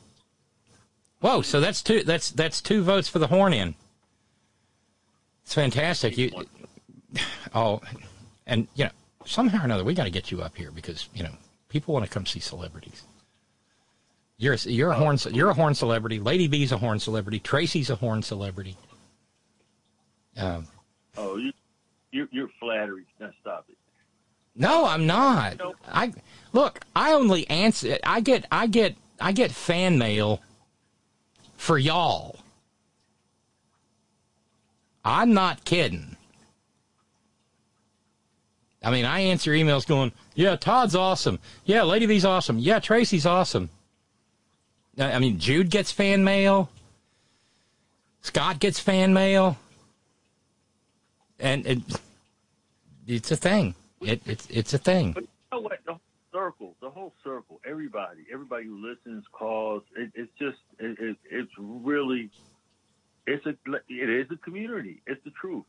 Whoa! 1.19 1.41
So 1.41 1.59
that's 1.59 1.81
two. 1.81 2.03
That's 2.03 2.31
that's 2.31 2.61
two 2.61 2.83
votes 2.83 3.09
for 3.09 3.19
the 3.19 3.27
horn 3.27 3.53
in. 3.53 3.75
It's 5.43 5.53
fantastic. 5.53 6.17
You. 6.17 6.31
Oh, 7.55 7.81
and 8.45 8.67
you 8.75 8.83
know 8.83 8.91
somehow 9.25 9.61
or 9.61 9.65
another 9.65 9.83
we 9.83 9.93
got 9.93 10.03
to 10.03 10.09
get 10.09 10.29
you 10.29 10.41
up 10.41 10.57
here 10.57 10.69
because 10.69 11.07
you 11.15 11.23
know 11.23 11.31
People 11.69 11.93
want 11.93 12.05
to 12.05 12.11
come 12.11 12.25
see 12.25 12.39
celebrities. 12.39 13.03
You're 14.37 14.53
a, 14.53 14.57
you're 14.57 14.91
a 14.91 14.95
horn 14.95 15.17
you're 15.31 15.49
a 15.49 15.53
horn 15.53 15.73
celebrity. 15.73 16.19
Lady 16.19 16.47
B's 16.47 16.71
a 16.71 16.77
horn 16.77 16.99
celebrity. 16.99 17.39
Tracy's 17.39 17.89
a 17.89 17.95
horn 17.95 18.21
celebrity. 18.21 18.77
Um, 20.37 20.67
Oh, 21.17 21.37
you, 21.37 21.51
you 22.11 22.27
you're 22.31 22.49
flattery. 22.59 23.05
Now 23.19 23.31
stop 23.41 23.65
it. 23.69 23.77
no, 24.55 24.85
I'm 24.85 25.07
not. 25.07 25.59
I 25.91 26.13
look. 26.53 26.81
I 26.95 27.13
only 27.13 27.49
answer. 27.49 27.97
I 28.03 28.19
get. 28.21 28.45
I 28.51 28.67
get. 28.67 28.95
I 29.19 29.31
get 29.31 29.51
fan 29.51 29.97
mail 29.97 30.41
for 31.55 31.77
y'all. 31.79 32.37
I'm 35.03 35.33
not 35.33 35.63
kidding. 35.65 36.15
I 38.83 38.91
mean, 38.91 39.05
I 39.05 39.21
answer 39.21 39.51
emails 39.53 39.87
going, 39.87 40.11
"Yeah, 40.35 40.55
Todd's 40.55 40.95
awesome. 40.95 41.39
Yeah, 41.65 41.81
Lady 41.83 42.05
B's 42.05 42.25
awesome. 42.25 42.59
Yeah, 42.59 42.79
Tracy's 42.79 43.25
awesome." 43.25 43.69
I 44.99 45.17
mean, 45.19 45.39
Jude 45.39 45.69
gets 45.71 45.91
fan 45.91 46.23
mail. 46.23 46.69
Scott 48.21 48.59
gets 48.59 48.79
fan 48.79 49.13
mail, 49.13 49.57
and 51.39 51.65
it, 51.65 51.79
it's 53.05 53.31
a 53.31 53.35
thing. 53.35 53.75
It, 54.01 54.21
it's 54.25 54.47
it's 54.49 54.73
a 54.73 54.77
thing. 54.77 55.13
But 55.13 55.23
you 55.23 55.29
know 55.51 55.59
what? 55.61 55.79
The 55.85 55.93
whole 55.93 56.01
circle, 56.33 56.75
the 56.81 56.89
whole 56.89 57.13
circle, 57.23 57.59
everybody, 57.65 58.25
everybody 58.31 58.65
who 58.65 58.77
listens, 58.87 59.25
calls. 59.31 59.83
It, 59.95 60.11
it's 60.15 60.31
just, 60.37 60.57
it, 60.79 60.97
it, 60.99 61.17
it's 61.29 61.51
really, 61.57 62.29
it's 63.25 63.45
a, 63.45 63.55
it 63.89 64.09
is 64.09 64.27
a 64.31 64.37
community. 64.37 65.01
It's 65.07 65.23
the 65.23 65.31
truth, 65.31 65.65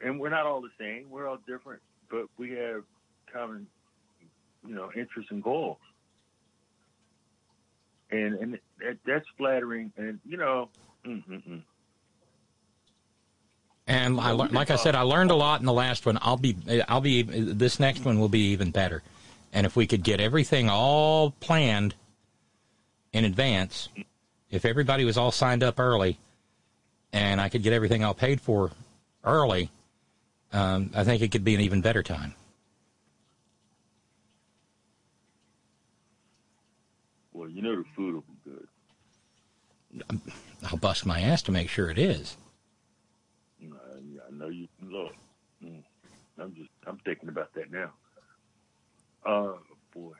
and 0.00 0.18
we're 0.18 0.30
not 0.30 0.46
all 0.46 0.60
the 0.60 0.70
same. 0.78 1.10
We're 1.10 1.28
all 1.28 1.38
different, 1.46 1.82
but 2.10 2.26
we 2.36 2.52
have 2.52 2.84
common, 3.32 3.66
you 4.66 4.74
know, 4.74 4.90
interests 4.96 5.30
and 5.30 5.42
goals. 5.42 5.78
And 8.10 8.34
and 8.34 8.58
that, 8.80 8.98
that's 9.06 9.26
flattering, 9.36 9.92
and 9.96 10.20
you 10.26 10.36
know. 10.36 10.70
And 13.88 14.20
I, 14.20 14.30
like 14.32 14.70
I 14.70 14.76
said, 14.76 14.94
I 14.94 15.00
learned 15.00 15.30
a 15.30 15.34
lot 15.34 15.58
in 15.60 15.66
the 15.66 15.72
last 15.72 16.06
one. 16.06 16.18
I'll 16.22 16.36
be, 16.36 16.54
I'll 16.88 17.00
be. 17.00 17.22
This 17.22 17.80
next 17.80 18.04
one 18.04 18.20
will 18.20 18.28
be 18.28 18.52
even 18.52 18.70
better. 18.70 19.02
And 19.52 19.64
if 19.64 19.74
we 19.74 19.86
could 19.86 20.04
get 20.04 20.20
everything 20.20 20.68
all 20.68 21.32
planned 21.40 21.94
in 23.14 23.24
advance, 23.24 23.88
if 24.50 24.64
everybody 24.64 25.04
was 25.04 25.16
all 25.16 25.32
signed 25.32 25.62
up 25.62 25.80
early, 25.80 26.18
and 27.14 27.40
I 27.40 27.48
could 27.48 27.62
get 27.62 27.72
everything 27.72 28.04
all 28.04 28.14
paid 28.14 28.40
for 28.40 28.70
early, 29.24 29.70
um, 30.52 30.90
I 30.94 31.02
think 31.02 31.22
it 31.22 31.32
could 31.32 31.44
be 31.44 31.54
an 31.54 31.62
even 31.62 31.80
better 31.80 32.02
time. 32.02 32.34
well, 37.38 37.48
you 37.48 37.62
know, 37.62 37.76
the 37.76 37.84
food 37.94 38.14
will 38.14 38.22
be 38.22 38.50
good. 38.50 40.20
I'll 40.64 40.76
bust 40.76 41.06
my 41.06 41.20
ass 41.20 41.42
to 41.42 41.52
make 41.52 41.68
sure 41.68 41.88
it 41.88 41.98
is. 41.98 42.36
I, 43.62 43.66
I 44.26 44.30
know 44.32 44.48
you 44.48 44.66
look. 44.82 45.14
Mm, 45.64 45.84
I'm 46.40 46.54
just 46.54 46.70
I'm 46.86 46.98
thinking 47.04 47.28
about 47.28 47.52
that 47.54 47.70
now. 47.70 47.92
Oh 49.26 49.58
boy. 49.94 50.14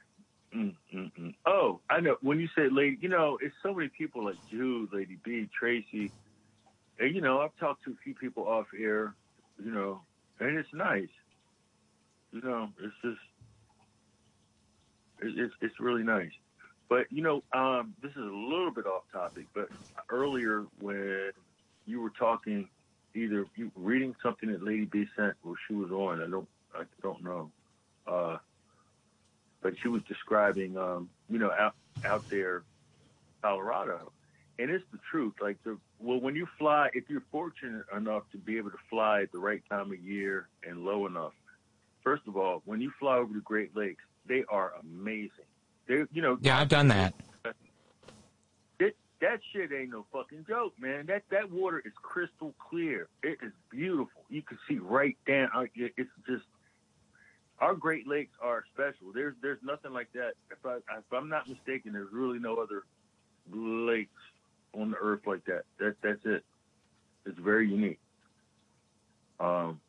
Mm, 0.56 0.74
mm, 0.94 1.12
mm. 1.18 1.34
Oh, 1.46 1.80
I 1.90 2.00
know. 2.00 2.16
When 2.22 2.40
you 2.40 2.48
say 2.56 2.68
lady, 2.70 2.98
you 3.00 3.08
know, 3.08 3.38
it's 3.42 3.54
so 3.62 3.74
many 3.74 3.88
people 3.96 4.24
like 4.24 4.36
Jude, 4.50 4.90
Lady 4.92 5.18
B, 5.24 5.48
Tracy. 5.58 6.10
And 6.98 7.14
you 7.14 7.20
know, 7.20 7.40
I've 7.40 7.56
talked 7.60 7.84
to 7.84 7.90
a 7.92 7.96
few 8.02 8.14
people 8.14 8.44
off 8.48 8.66
air. 8.78 9.14
You 9.62 9.72
know, 9.72 10.00
and 10.40 10.56
it's 10.56 10.72
nice. 10.72 11.08
You 12.32 12.40
know, 12.42 12.68
it's 12.80 12.94
just 13.02 13.20
it- 15.20 15.38
it's 15.38 15.54
it's 15.60 15.80
really 15.80 16.02
nice. 16.02 16.32
But 16.88 17.10
you 17.12 17.22
know, 17.22 17.42
um, 17.52 17.94
this 18.02 18.12
is 18.12 18.18
a 18.18 18.20
little 18.20 18.70
bit 18.70 18.86
off 18.86 19.04
topic. 19.12 19.46
But 19.54 19.68
earlier 20.10 20.64
when 20.80 21.30
you 21.86 22.00
were 22.00 22.10
talking 22.10 22.68
either 23.14 23.46
reading 23.74 24.14
something 24.22 24.50
that 24.52 24.62
Lady 24.62 24.84
B 24.84 25.06
sent 25.16 25.34
or 25.44 25.54
she 25.66 25.74
was 25.74 25.90
on. 25.90 26.22
I 26.22 26.28
don't 26.30 26.48
I 26.74 26.84
don't 27.02 27.22
know. 27.22 27.50
Uh, 28.06 28.38
but 29.60 29.74
she 29.82 29.88
was 29.88 30.02
describing 30.08 30.76
um, 30.76 31.08
you 31.28 31.38
know, 31.38 31.50
out 31.50 31.74
out 32.04 32.28
there 32.30 32.62
Colorado. 33.42 34.12
And 34.58 34.70
it's 34.70 34.84
the 34.92 34.98
truth. 35.10 35.34
Like 35.40 35.62
the 35.64 35.78
well 35.98 36.20
when 36.20 36.34
you 36.34 36.46
fly 36.58 36.90
if 36.94 37.04
you're 37.08 37.22
fortunate 37.30 37.84
enough 37.96 38.24
to 38.32 38.38
be 38.38 38.56
able 38.58 38.70
to 38.70 38.78
fly 38.90 39.22
at 39.22 39.32
the 39.32 39.38
right 39.38 39.62
time 39.68 39.92
of 39.92 39.98
year 40.00 40.48
and 40.62 40.84
low 40.84 41.06
enough, 41.06 41.32
first 42.02 42.22
of 42.26 42.36
all, 42.36 42.62
when 42.64 42.80
you 42.80 42.92
fly 42.98 43.16
over 43.16 43.32
the 43.32 43.40
Great 43.40 43.76
Lakes, 43.76 44.02
they 44.26 44.44
are 44.48 44.72
amazing. 44.80 45.30
They 45.86 46.04
you 46.12 46.22
know 46.22 46.38
Yeah, 46.40 46.58
I've 46.58 46.68
done 46.68 46.88
that. 46.88 47.14
That 49.20 49.40
shit 49.52 49.72
ain't 49.72 49.90
no 49.90 50.06
fucking 50.12 50.44
joke, 50.48 50.74
man. 50.78 51.06
That 51.06 51.22
that 51.30 51.50
water 51.50 51.82
is 51.84 51.92
crystal 52.00 52.54
clear. 52.58 53.08
It 53.22 53.38
is 53.42 53.52
beautiful. 53.70 54.22
You 54.28 54.42
can 54.42 54.58
see 54.68 54.78
right 54.78 55.16
down. 55.26 55.50
uh, 55.54 55.64
It's 55.74 56.10
just 56.26 56.44
our 57.60 57.74
Great 57.74 58.06
Lakes 58.06 58.32
are 58.40 58.64
special. 58.72 59.12
There's 59.12 59.34
there's 59.42 59.58
nothing 59.62 59.92
like 59.92 60.12
that. 60.12 60.34
If 60.50 60.64
I 60.64 60.76
if 60.76 61.12
I'm 61.12 61.28
not 61.28 61.48
mistaken, 61.48 61.92
there's 61.92 62.12
really 62.12 62.38
no 62.38 62.56
other 62.56 62.84
lakes 63.52 64.10
on 64.74 64.90
the 64.92 64.96
earth 64.98 65.22
like 65.26 65.44
that. 65.46 65.62
That 65.78 65.96
that's 66.02 66.24
it. 66.24 66.44
It's 67.26 67.38
very 67.38 67.68
unique. 67.68 67.98
Um, 69.40 69.80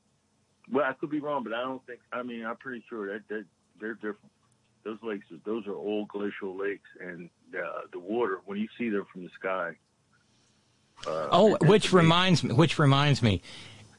well, 0.71 0.85
I 0.85 0.93
could 0.93 1.09
be 1.09 1.19
wrong, 1.19 1.43
but 1.43 1.53
I 1.53 1.61
don't 1.61 1.85
think. 1.85 1.99
I 2.11 2.23
mean, 2.23 2.45
I'm 2.45 2.57
pretty 2.57 2.83
sure 2.89 3.13
that 3.13 3.27
that 3.29 3.45
they're 3.79 3.93
different. 3.95 4.31
Those 4.83 4.97
lakes, 5.03 5.25
those 5.45 5.67
are 5.67 5.75
old 5.75 6.07
glacial 6.07 6.55
lakes, 6.57 6.89
and 7.01 7.29
uh, 7.55 7.81
the 7.91 7.99
water 7.99 8.39
when 8.45 8.57
you 8.57 8.67
see 8.77 8.89
them 8.89 9.05
from 9.11 9.23
the 9.23 9.29
sky. 9.39 9.75
Uh, 11.07 11.27
Oh, 11.31 11.57
which 11.61 11.93
reminds 11.93 12.43
me. 12.43 12.53
Which 12.53 12.77
reminds 12.79 13.21
me, 13.21 13.41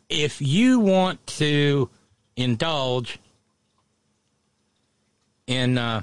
if 0.08 0.40
you 0.42 0.80
want 0.80 1.24
to 1.38 1.88
indulge 2.36 3.18
in 5.46 5.78
uh, 5.78 6.02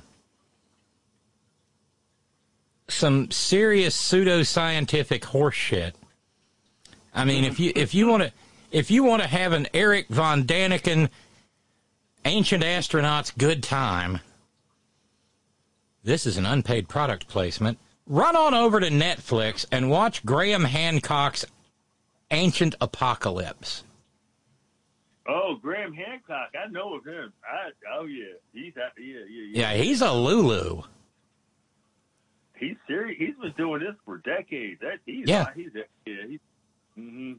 some 2.88 3.30
serious 3.32 3.95
pseudoscientific 3.95 5.24
horse 5.26 5.56
shit, 5.56 5.95
I 7.14 7.26
mean, 7.26 7.44
if 7.44 7.60
you 7.60 7.72
if 7.76 7.94
you 7.94 8.07
want 8.07 8.24
to 8.24 8.32
if 8.72 8.91
you 8.91 9.03
want 9.03 9.22
to 9.22 9.28
have 9.28 9.53
an 9.53 9.68
Eric 9.74 10.07
von 10.10 10.44
Daniken 10.44 11.10
ancient 12.26 12.64
astronauts 12.64 13.36
good 13.38 13.64
time, 13.64 14.19
this 16.08 16.26
is 16.26 16.38
an 16.38 16.46
unpaid 16.46 16.88
product 16.88 17.28
placement. 17.28 17.78
Run 18.08 18.38
on 18.38 18.54
over 18.54 18.80
to 18.80 18.88
Netflix 18.90 19.66
and 19.74 19.90
watch 19.90 20.26
Graham 20.26 20.64
Hancock's 20.64 21.46
Ancient 22.32 22.76
Apocalypse. 22.80 23.84
Oh, 25.28 25.58
Graham 25.62 25.94
Hancock, 25.94 26.52
I 26.56 26.72
know 26.72 26.96
of 26.96 27.06
him. 27.06 27.34
I 27.44 27.72
oh 28.00 28.06
yeah, 28.06 28.24
he's 28.54 28.74
yeah 28.78 28.84
yeah 28.98 29.20
yeah. 29.30 29.74
Yeah, 29.74 29.84
he's 29.84 30.02
a 30.02 30.14
Lulu. 30.14 30.84
He's 32.56 32.78
serious. 32.88 33.18
He's 33.20 33.36
been 33.36 33.54
doing 33.58 33.82
this 33.82 33.96
for 34.06 34.20
decades. 34.20 34.80
That 34.80 35.00
he's 35.06 35.28
Yeah. 35.28 35.48
he's 35.54 35.72
yeah 36.06 36.14
he's. 36.30 36.40
hmm 36.96 37.34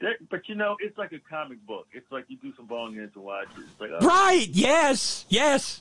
That, 0.00 0.28
but 0.28 0.48
you 0.48 0.56
know, 0.56 0.76
it's 0.80 0.98
like 0.98 1.12
a 1.12 1.20
comic 1.20 1.64
book. 1.64 1.86
It's 1.92 2.10
like 2.10 2.24
you 2.26 2.36
do 2.38 2.52
some 2.56 2.66
hits 2.94 3.14
and 3.14 3.24
watch 3.24 3.46
it. 3.56 3.64
Like 3.80 3.90
oh, 4.00 4.04
Right, 4.04 4.48
yes, 4.50 5.24
yes. 5.28 5.80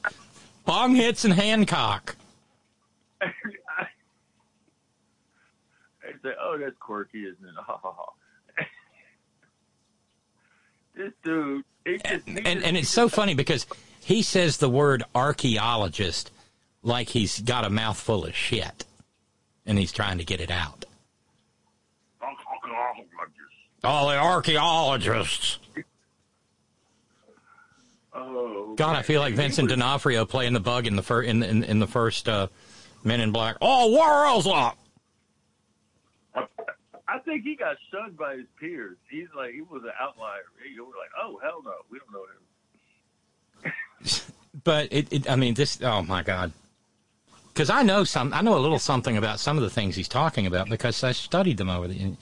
Bong 0.65 0.95
hits 0.95 1.26
and 1.26 1.34
Hancock. 1.34 2.15
It's 3.22 3.34
like, 6.23 6.36
oh, 6.41 6.57
that's 6.60 6.76
quirky, 6.80 7.23
isn't 7.23 7.44
it? 7.45 7.53
Ha 7.57 7.77
ha 7.81 7.91
ha. 7.95 8.14
this 10.95 11.11
dude, 11.23 11.64
just, 11.88 12.06
And 12.06 12.23
just- 12.26 12.38
and 12.65 12.77
it's 12.77 12.90
so 12.90 13.07
funny 13.10 13.34
because 13.36 13.65
he 14.02 14.22
says 14.22 14.57
the 14.57 14.69
word 14.69 15.03
archaeologist 15.15 16.31
like 16.81 17.10
he's 17.10 17.40
got 17.40 17.65
a 17.65 17.69
mouthful 17.69 18.26
of 18.26 18.36
shit 18.36 18.86
and 19.65 19.77
he's 19.77 19.91
trying 19.91 20.18
to 20.18 20.26
get 20.26 20.41
it 20.41 20.52
out. 20.52 20.86
Oh, 23.81 24.10
the 24.10 24.18
archaeologists. 24.18 25.57
Oh, 28.19 28.73
God, 28.75 28.95
I 28.95 29.01
feel 29.01 29.21
like 29.21 29.33
Vincent 29.33 29.69
D'Onofrio 29.69 30.25
playing 30.25 30.53
the 30.53 30.59
bug 30.59 30.87
in 30.87 30.95
the 30.95 31.03
fir- 31.03 31.21
in, 31.21 31.41
in 31.41 31.63
in 31.63 31.79
the 31.79 31.87
first 31.87 32.27
uh, 32.27 32.47
Men 33.03 33.21
in 33.21 33.31
Black. 33.31 33.57
Oh, 33.61 34.25
else? 34.25 34.45
up? 34.47 34.77
I 37.07 37.17
think 37.19 37.43
he 37.43 37.55
got 37.55 37.75
shunned 37.91 38.17
by 38.17 38.35
his 38.35 38.45
peers. 38.59 38.97
He's 39.09 39.27
like 39.35 39.53
he 39.53 39.61
was 39.61 39.83
an 39.83 39.91
outlier. 39.99 40.43
He 40.63 40.79
was 40.79 40.93
like, 40.97 41.09
oh 41.21 41.39
hell 41.41 41.61
no, 41.63 41.73
we 41.89 41.99
don't 41.99 42.11
know 42.11 42.25
him. 43.63 44.23
But 44.63 44.91
it, 44.91 45.13
it 45.13 45.29
I 45.29 45.35
mean, 45.35 45.53
this. 45.53 45.79
Oh 45.81 46.01
my 46.01 46.23
God. 46.23 46.51
Because 47.53 47.69
I 47.69 47.83
know 47.83 48.03
some, 48.03 48.33
I 48.33 48.41
know 48.41 48.57
a 48.57 48.59
little 48.59 48.79
something 48.79 49.15
about 49.15 49.39
some 49.39 49.57
of 49.57 49.63
the 49.63 49.69
things 49.69 49.95
he's 49.95 50.07
talking 50.07 50.47
about 50.47 50.69
because 50.69 51.03
I 51.03 51.11
studied 51.11 51.57
them 51.57 51.69
over 51.69 51.87
the. 51.87 52.15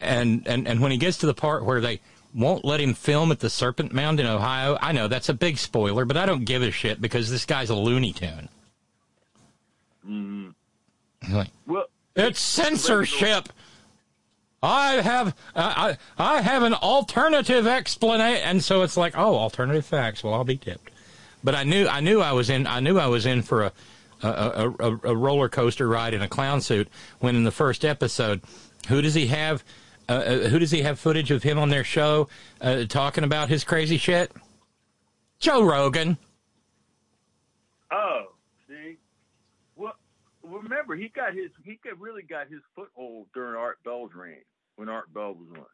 and 0.00 0.46
and 0.46 0.66
and 0.66 0.80
when 0.80 0.90
he 0.90 0.96
gets 0.96 1.18
to 1.18 1.26
the 1.26 1.34
part 1.34 1.64
where 1.64 1.80
they 1.80 2.00
won't 2.38 2.64
let 2.64 2.80
him 2.80 2.94
film 2.94 3.32
at 3.32 3.40
the 3.40 3.50
Serpent 3.50 3.92
Mound 3.92 4.20
in 4.20 4.26
Ohio, 4.26 4.78
I 4.80 4.92
know 4.92 5.08
that's 5.08 5.28
a 5.28 5.34
big 5.34 5.58
spoiler, 5.58 6.04
but 6.04 6.16
I 6.16 6.24
don't 6.24 6.44
give 6.44 6.62
a 6.62 6.70
shit 6.70 7.00
because 7.00 7.30
this 7.30 7.44
guy's 7.44 7.70
a 7.70 7.74
Looney 7.74 8.12
Tune. 8.12 8.48
Mm, 10.08 10.54
Like, 11.30 11.48
well, 11.66 11.86
it's 12.16 12.40
censorship. 12.40 13.48
I 14.62 14.94
have 14.94 15.36
I 15.54 15.96
I 16.18 16.36
I 16.36 16.40
have 16.40 16.62
an 16.62 16.74
alternative 16.74 17.66
explanation, 17.66 18.42
and 18.44 18.64
so 18.64 18.82
it's 18.82 18.96
like, 18.96 19.16
oh, 19.16 19.36
alternative 19.36 19.86
facts. 19.86 20.24
Well, 20.24 20.34
I'll 20.34 20.44
be 20.44 20.56
tipped. 20.56 20.90
But 21.44 21.54
I 21.54 21.62
knew 21.64 21.86
I 21.86 22.00
knew 22.00 22.20
I 22.20 22.32
was 22.32 22.50
in 22.50 22.66
I 22.66 22.80
knew 22.80 22.98
I 22.98 23.06
was 23.06 23.26
in 23.26 23.42
for 23.42 23.64
a 23.64 23.72
a, 24.22 24.28
a, 24.28 24.70
a, 24.80 24.98
a 25.10 25.16
roller 25.16 25.48
coaster 25.48 25.86
ride 25.88 26.12
in 26.14 26.22
a 26.22 26.28
clown 26.28 26.60
suit 26.60 26.88
when 27.20 27.36
in 27.36 27.44
the 27.44 27.52
first 27.52 27.84
episode, 27.84 28.40
who 28.88 29.00
does 29.00 29.14
he 29.14 29.28
have? 29.28 29.62
Uh, 30.08 30.12
uh, 30.12 30.38
who 30.48 30.58
does 30.58 30.70
he 30.70 30.82
have 30.82 30.98
footage 30.98 31.30
of 31.30 31.42
him 31.42 31.58
on 31.58 31.68
their 31.68 31.84
show 31.84 32.28
uh, 32.62 32.84
talking 32.84 33.24
about 33.24 33.48
his 33.48 33.62
crazy 33.62 33.98
shit? 33.98 34.32
Joe 35.38 35.62
Rogan. 35.62 36.16
Oh, 37.92 38.32
see, 38.68 38.96
well, 39.76 39.94
remember 40.42 40.96
he 40.96 41.08
got 41.08 41.34
his 41.34 41.50
he 41.64 41.78
got, 41.84 41.98
really 41.98 42.22
got 42.22 42.48
his 42.48 42.60
foothold 42.74 43.26
during 43.34 43.54
Art 43.54 43.78
Bell's 43.84 44.12
reign 44.14 44.42
when 44.76 44.88
Art 44.88 45.12
Bell 45.12 45.34
was 45.34 45.48
on. 45.56 45.64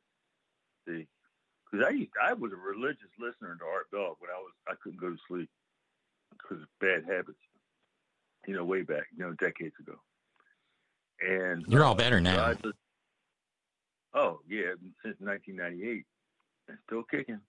See, 0.87 1.07
because 1.71 1.87
I 1.87 1.91
used 1.91 2.11
I 2.23 2.33
was 2.35 2.53
a 2.53 2.57
religious 2.57 3.11
listener 3.19 3.57
to 3.57 3.65
Art 3.65 3.91
Bell 3.91 4.17
when 4.19 4.31
I 4.31 4.39
was 4.39 4.53
I 4.69 4.75
couldn't 4.83 5.01
go 5.01 5.11
to 5.11 5.19
sleep 5.29 5.49
because 6.31 6.63
of 6.63 6.69
bad 6.81 7.05
habits. 7.05 7.39
You 8.47 8.55
know, 8.55 8.65
way 8.65 8.83
back, 8.83 9.05
you 9.17 9.25
know, 9.25 9.33
decades 9.33 9.75
ago. 9.81 9.95
And 11.21 11.65
You're 11.67 11.85
all 11.85 11.93
uh, 11.93 11.97
better 11.97 12.21
now. 12.21 12.53
so 12.63 12.73
oh 14.15 14.41
yeah, 14.49 14.75
since 15.03 15.17
1998, 15.21 16.05
and 16.69 16.79
still 16.87 17.03
kicking. 17.03 17.41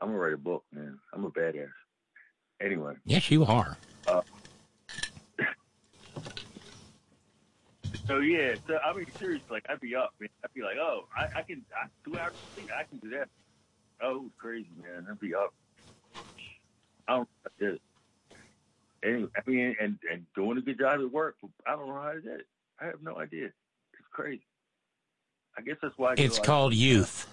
I'm 0.00 0.08
gonna 0.08 0.18
write 0.18 0.32
a 0.32 0.38
book, 0.38 0.64
man. 0.72 0.98
I'm 1.12 1.24
a 1.24 1.30
badass. 1.30 1.68
Anyway. 2.60 2.94
Yes, 3.04 3.30
you 3.30 3.44
are. 3.44 3.76
Uh, 4.06 4.22
so 8.06 8.18
yeah, 8.18 8.54
so 8.66 8.78
I 8.84 8.92
mean, 8.94 9.06
seriously, 9.18 9.46
like 9.50 9.66
I'd 9.68 9.80
be 9.80 9.94
up, 9.94 10.14
man. 10.18 10.30
I'd 10.44 10.52
be 10.54 10.62
like, 10.62 10.76
oh, 10.78 11.06
I, 11.16 11.38
I 11.38 11.42
can, 11.42 11.64
I, 11.74 11.86
two 12.04 12.18
hours 12.18 12.32
sleep, 12.54 12.70
I 12.76 12.84
can 12.84 12.98
do 12.98 13.10
that. 13.10 13.28
Oh, 14.02 14.16
it 14.16 14.22
was 14.22 14.32
crazy, 14.38 14.70
man. 14.82 15.06
I'd 15.10 15.20
be 15.20 15.34
up. 15.34 15.52
I 17.06 17.16
don't 17.16 17.20
know 17.20 17.26
I 17.46 17.50
did 17.58 17.74
it. 17.74 17.82
Anyway, 19.02 19.30
I 19.36 19.50
mean, 19.50 19.76
and 19.80 19.98
and 20.10 20.26
doing 20.34 20.58
a 20.58 20.60
good 20.60 20.78
job 20.78 21.00
at 21.00 21.10
work. 21.12 21.36
I 21.66 21.72
don't 21.72 21.88
know 21.88 21.94
how 21.94 22.08
I 22.08 22.14
did 22.14 22.40
it. 22.40 22.46
I 22.80 22.86
have 22.86 23.02
no 23.02 23.18
idea. 23.18 23.46
It's 23.46 24.08
crazy. 24.10 24.42
I 25.60 25.62
guess 25.62 25.76
that's 25.82 25.98
why 25.98 26.14
It's 26.16 26.38
lot 26.38 26.46
called 26.46 26.74
youth. 26.74 27.28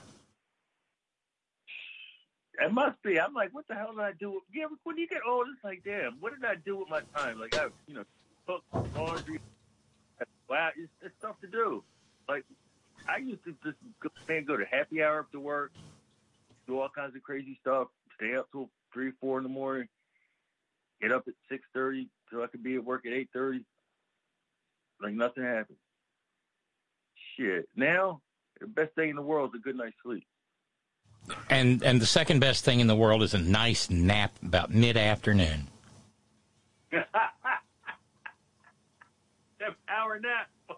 It 2.59 2.73
must 2.73 3.01
be. 3.01 3.17
I'm 3.17 3.33
like, 3.33 3.53
what 3.53 3.65
the 3.69 3.75
hell 3.75 3.93
did 3.93 4.01
I 4.01 4.11
do? 4.19 4.41
Yeah, 4.53 4.65
when 4.83 4.97
you 4.97 5.07
get 5.07 5.21
old, 5.25 5.47
it's 5.53 5.63
like, 5.63 5.81
damn, 5.85 6.17
what 6.19 6.33
did 6.33 6.43
I 6.43 6.55
do 6.55 6.75
with 6.77 6.89
my 6.89 7.01
time? 7.15 7.39
Like, 7.39 7.55
I, 7.55 7.67
you 7.87 7.93
know, 7.93 8.03
cook, 8.45 8.63
laundry. 8.97 9.39
Wow, 10.49 10.71
it's, 10.75 10.91
it's 11.01 11.15
stuff 11.19 11.39
to 11.39 11.47
do. 11.47 11.83
Like, 12.27 12.43
I 13.07 13.17
used 13.17 13.45
to 13.45 13.55
just 13.63 13.77
go, 14.01 14.09
man, 14.27 14.43
go 14.43 14.57
to 14.57 14.65
happy 14.65 15.01
hour 15.01 15.19
after 15.19 15.39
work, 15.39 15.71
do 16.67 16.81
all 16.81 16.89
kinds 16.89 17.15
of 17.15 17.23
crazy 17.23 17.57
stuff, 17.61 17.87
stay 18.17 18.35
up 18.35 18.49
till 18.51 18.69
three, 18.93 19.11
four 19.21 19.37
in 19.37 19.43
the 19.43 19.49
morning, 19.49 19.87
get 21.01 21.13
up 21.13 21.23
at 21.29 21.33
six 21.49 21.63
thirty 21.73 22.09
so 22.29 22.43
I 22.43 22.47
could 22.47 22.63
be 22.63 22.75
at 22.75 22.83
work 22.83 23.05
at 23.05 23.13
eight 23.13 23.29
thirty. 23.31 23.63
Like 25.01 25.13
nothing 25.13 25.43
happened. 25.43 25.77
Shit. 27.37 27.69
Now, 27.75 28.21
the 28.59 28.67
best 28.67 28.93
thing 28.95 29.09
in 29.09 29.15
the 29.15 29.21
world 29.21 29.51
is 29.53 29.59
a 29.59 29.63
good 29.63 29.75
night's 29.75 29.95
sleep. 30.03 30.25
And 31.49 31.83
and 31.83 32.01
the 32.01 32.05
second 32.05 32.39
best 32.39 32.63
thing 32.63 32.79
in 32.79 32.87
the 32.87 32.95
world 32.95 33.21
is 33.21 33.33
a 33.33 33.37
nice 33.39 33.89
nap 33.89 34.31
about 34.43 34.73
mid 34.73 34.95
afternoon. 34.97 35.67
that 36.91 37.07
power 39.87 40.19
nap. 40.19 40.49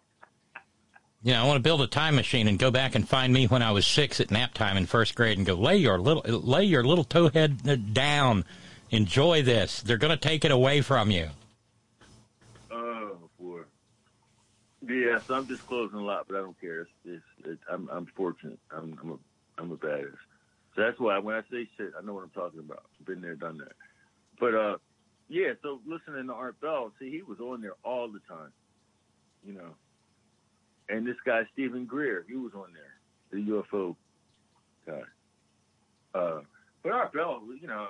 You 1.22 1.34
know, 1.34 1.44
I 1.44 1.48
want 1.48 1.57
to 1.57 1.61
build 1.61 1.81
a 1.81 1.88
time 1.88 2.15
machine 2.15 2.48
and 2.48 2.57
go 2.57 2.72
back 2.72 2.95
and 2.95 3.07
find 3.07 3.34
me 3.34 3.45
when 3.45 3.61
I 3.61 3.72
was 3.72 3.86
six 3.86 4.22
at 4.22 4.31
nap 4.31 4.53
time 4.53 4.77
in 4.77 4.86
first 4.86 5.15
grade 5.15 5.38
and 5.38 5.45
go 5.45 5.53
lay 5.53 5.76
your 5.76 5.99
little 5.99 6.23
lay 6.23 6.64
your 6.64 6.86
little 6.86 7.03
towhead 7.03 7.94
down. 7.94 8.45
Enjoy 8.90 9.41
this. 9.44 9.81
They're 9.81 9.98
going 9.98 10.18
to 10.18 10.27
take 10.30 10.45
it 10.45 10.52
away 10.52 10.80
from 10.80 11.11
you. 11.11 11.27
Oh 12.72 13.18
boy. 13.38 13.64
Yeah, 14.89 15.19
so 15.27 15.35
I'm 15.35 15.45
disclosing 15.45 15.99
a 15.99 16.03
lot, 16.03 16.25
but 16.27 16.37
I 16.37 16.39
don't 16.39 16.59
care. 16.59 16.81
It's, 16.81 16.91
it's, 17.05 17.23
it's, 17.45 17.61
I'm 17.71 17.87
I'm 17.91 18.07
fortunate. 18.15 18.59
I'm 18.71 18.97
I'm 19.01 19.11
a 19.11 19.17
I'm 19.61 19.71
a 19.71 19.77
badass. 19.77 20.17
So 20.75 20.81
that's 20.81 20.99
why 20.99 21.19
when 21.19 21.35
I 21.35 21.41
say 21.51 21.67
shit, 21.77 21.91
I 21.97 22.03
know 22.03 22.13
what 22.13 22.23
I'm 22.23 22.29
talking 22.31 22.59
about. 22.59 22.83
Been 23.05 23.21
there, 23.21 23.35
done 23.35 23.59
that. 23.59 23.73
But 24.39 24.55
uh, 24.55 24.77
yeah. 25.27 25.53
So 25.61 25.79
listening 25.85 26.27
to 26.27 26.33
Art 26.33 26.59
Bell, 26.59 26.91
see, 26.99 27.11
he 27.11 27.21
was 27.21 27.39
on 27.39 27.61
there 27.61 27.75
all 27.83 28.07
the 28.07 28.19
time. 28.27 28.51
You 29.45 29.53
know. 29.53 29.75
And 30.89 31.05
this 31.05 31.17
guy 31.23 31.43
Steven 31.53 31.85
Greer, 31.85 32.25
he 32.27 32.35
was 32.35 32.53
on 32.55 32.73
there, 32.73 32.95
the 33.31 33.51
UFO 33.51 33.95
guy. 34.87 35.01
Uh, 36.15 36.41
but 36.81 36.91
Art 36.91 37.13
Bell, 37.13 37.43
you 37.61 37.67
know, 37.67 37.89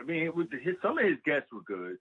I 0.00 0.04
mean, 0.04 0.30
with 0.34 0.50
the, 0.50 0.58
his, 0.58 0.76
some 0.80 0.96
of 0.96 1.04
his 1.04 1.18
guests 1.24 1.52
were 1.52 1.62
good, 1.62 1.98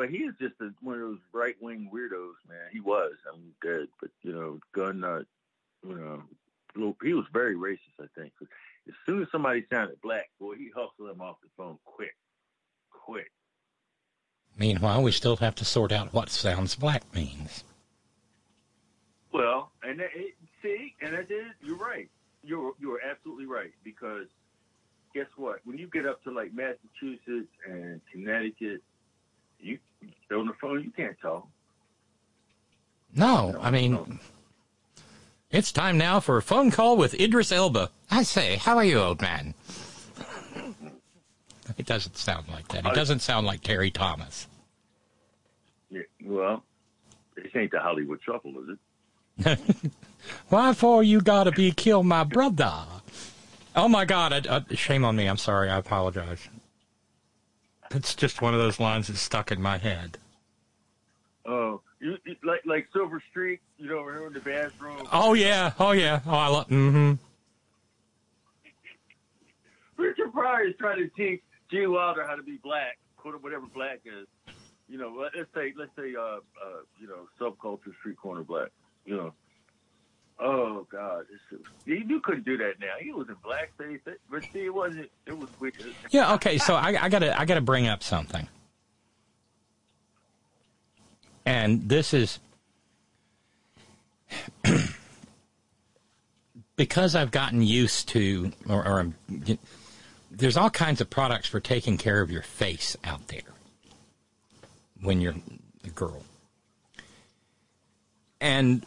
but 0.00 0.08
he 0.08 0.16
is 0.24 0.32
just 0.40 0.54
a, 0.62 0.70
one 0.80 0.94
of 0.94 1.00
those 1.02 1.18
right 1.30 1.56
wing 1.60 1.90
weirdos, 1.92 2.32
man. 2.48 2.70
He 2.72 2.80
was. 2.80 3.12
I 3.30 3.36
mean, 3.36 3.52
dead, 3.62 3.88
but 4.00 4.08
you 4.22 4.32
know, 4.32 4.58
gun 4.72 5.00
nut. 5.00 5.26
You 5.86 6.24
know, 6.74 6.96
he 7.02 7.12
was 7.12 7.26
very 7.34 7.54
racist. 7.54 8.00
I 8.00 8.06
think. 8.18 8.32
As 8.88 8.94
soon 9.04 9.20
as 9.20 9.28
somebody 9.30 9.66
sounded 9.70 10.00
black, 10.00 10.30
boy, 10.40 10.54
he 10.54 10.70
hustled 10.74 11.10
them 11.10 11.20
off 11.20 11.36
the 11.42 11.50
phone 11.54 11.76
quick, 11.84 12.16
quick. 12.90 13.30
Meanwhile, 14.56 15.02
we 15.02 15.12
still 15.12 15.36
have 15.36 15.54
to 15.56 15.66
sort 15.66 15.92
out 15.92 16.14
what 16.14 16.30
sounds 16.30 16.76
black 16.76 17.02
means. 17.14 17.62
Well, 19.34 19.70
and 19.82 20.00
that, 20.00 20.08
it, 20.14 20.32
see, 20.62 20.94
and 21.02 21.12
that 21.12 21.30
is, 21.30 21.52
you're 21.62 21.76
right. 21.76 22.08
You're 22.42 22.72
you're 22.80 23.00
absolutely 23.04 23.44
right 23.44 23.72
because 23.84 24.28
guess 25.14 25.28
what? 25.36 25.58
When 25.64 25.76
you 25.76 25.88
get 25.88 26.06
up 26.06 26.24
to 26.24 26.30
like 26.30 26.54
Massachusetts 26.54 27.52
and 27.68 28.00
Connecticut, 28.10 28.80
you 29.62 29.78
on 30.32 30.46
the 30.46 30.52
phone 30.60 30.82
you 30.84 30.90
can't 30.90 31.18
talk. 31.20 31.46
No, 33.14 33.56
I 33.60 33.70
mean, 33.70 34.20
it's 35.50 35.72
time 35.72 35.98
now 35.98 36.20
for 36.20 36.36
a 36.36 36.42
phone 36.42 36.70
call 36.70 36.96
with 36.96 37.14
Idris 37.14 37.50
Elba. 37.50 37.90
I 38.10 38.22
say, 38.22 38.56
how 38.56 38.76
are 38.76 38.84
you, 38.84 39.00
old 39.00 39.20
man? 39.20 39.54
It 41.76 41.86
doesn't 41.86 42.16
sound 42.16 42.48
like 42.48 42.68
that. 42.68 42.86
It 42.86 42.94
doesn't 42.94 43.20
sound 43.20 43.46
like 43.46 43.62
Terry 43.62 43.90
Thomas. 43.90 44.46
Yeah, 45.90 46.02
well, 46.24 46.62
this 47.34 47.46
ain't 47.54 47.72
the 47.72 47.80
Hollywood 47.80 48.20
Shuffle, 48.24 48.54
is 48.62 48.76
it? 49.44 49.92
Why 50.48 50.74
for 50.74 51.02
you 51.02 51.20
gotta 51.20 51.50
be 51.52 51.72
kill 51.72 52.02
my 52.02 52.24
brother? 52.24 52.72
Oh 53.74 53.88
my 53.88 54.04
God! 54.04 54.46
I, 54.46 54.56
I, 54.56 54.74
shame 54.74 55.04
on 55.04 55.16
me. 55.16 55.26
I'm 55.26 55.36
sorry. 55.36 55.70
I 55.70 55.78
apologize. 55.78 56.48
It's 57.92 58.14
just 58.14 58.40
one 58.40 58.54
of 58.54 58.60
those 58.60 58.78
lines 58.78 59.08
that's 59.08 59.20
stuck 59.20 59.50
in 59.50 59.60
my 59.60 59.78
head. 59.78 60.18
Oh, 61.44 61.80
you, 62.00 62.16
you- 62.24 62.36
like 62.44 62.60
like 62.64 62.86
Silver 62.92 63.22
Streak, 63.30 63.60
you 63.78 63.88
know, 63.88 63.96
we're 64.02 64.26
in 64.26 64.32
the 64.32 64.40
bathroom. 64.40 65.06
Oh 65.12 65.34
yeah. 65.34 65.72
Oh 65.78 65.92
yeah. 65.92 66.20
Oh, 66.26 66.30
I 66.30 66.46
love. 66.48 66.68
Mm-hmm. 66.68 67.14
Richard 69.96 70.32
Pryor 70.32 70.68
is 70.68 70.74
trying 70.78 70.98
to 70.98 71.08
teach 71.08 71.42
Gene 71.70 71.92
Wilder 71.92 72.24
how 72.26 72.34
to 72.36 72.42
be 72.42 72.58
black, 72.62 72.98
quote 73.16 73.40
whatever 73.42 73.66
black 73.66 74.00
is. 74.04 74.26
You 74.88 74.98
know, 74.98 75.08
let- 75.16 75.34
let's 75.36 75.52
say 75.54 75.72
let's 75.76 75.90
say 75.96 76.14
uh, 76.16 76.22
uh 76.22 76.38
you 77.00 77.06
know 77.08 77.28
subculture 77.40 77.94
street 78.00 78.16
corner 78.16 78.42
black. 78.42 78.68
You 79.04 79.16
know. 79.16 79.32
Oh 80.42 80.86
God, 80.90 81.26
you, 81.84 82.20
couldn't 82.20 82.46
do 82.46 82.56
that 82.56 82.80
now. 82.80 82.94
He 82.98 83.12
was 83.12 83.28
in 83.28 83.36
blackface, 83.36 84.00
but 84.30 84.42
see, 84.52 84.64
it 84.64 84.74
wasn't. 84.74 85.10
It 85.26 85.36
was 85.36 85.50
weird. 85.60 85.74
Yeah. 86.10 86.34
Okay. 86.34 86.56
So 86.56 86.74
I, 86.74 86.96
I 86.98 87.08
gotta 87.10 87.38
I 87.38 87.44
gotta 87.44 87.60
bring 87.60 87.86
up 87.86 88.02
something, 88.02 88.48
and 91.44 91.86
this 91.90 92.14
is 92.14 92.38
because 96.76 97.14
I've 97.14 97.30
gotten 97.30 97.60
used 97.60 98.08
to, 98.10 98.52
or, 98.66 98.86
or 98.88 99.12
there's 100.30 100.56
all 100.56 100.70
kinds 100.70 101.02
of 101.02 101.10
products 101.10 101.48
for 101.48 101.60
taking 101.60 101.98
care 101.98 102.22
of 102.22 102.30
your 102.30 102.42
face 102.42 102.96
out 103.04 103.28
there 103.28 103.42
when 105.02 105.20
you're 105.20 105.34
a 105.84 105.90
girl, 105.90 106.22
and 108.40 108.86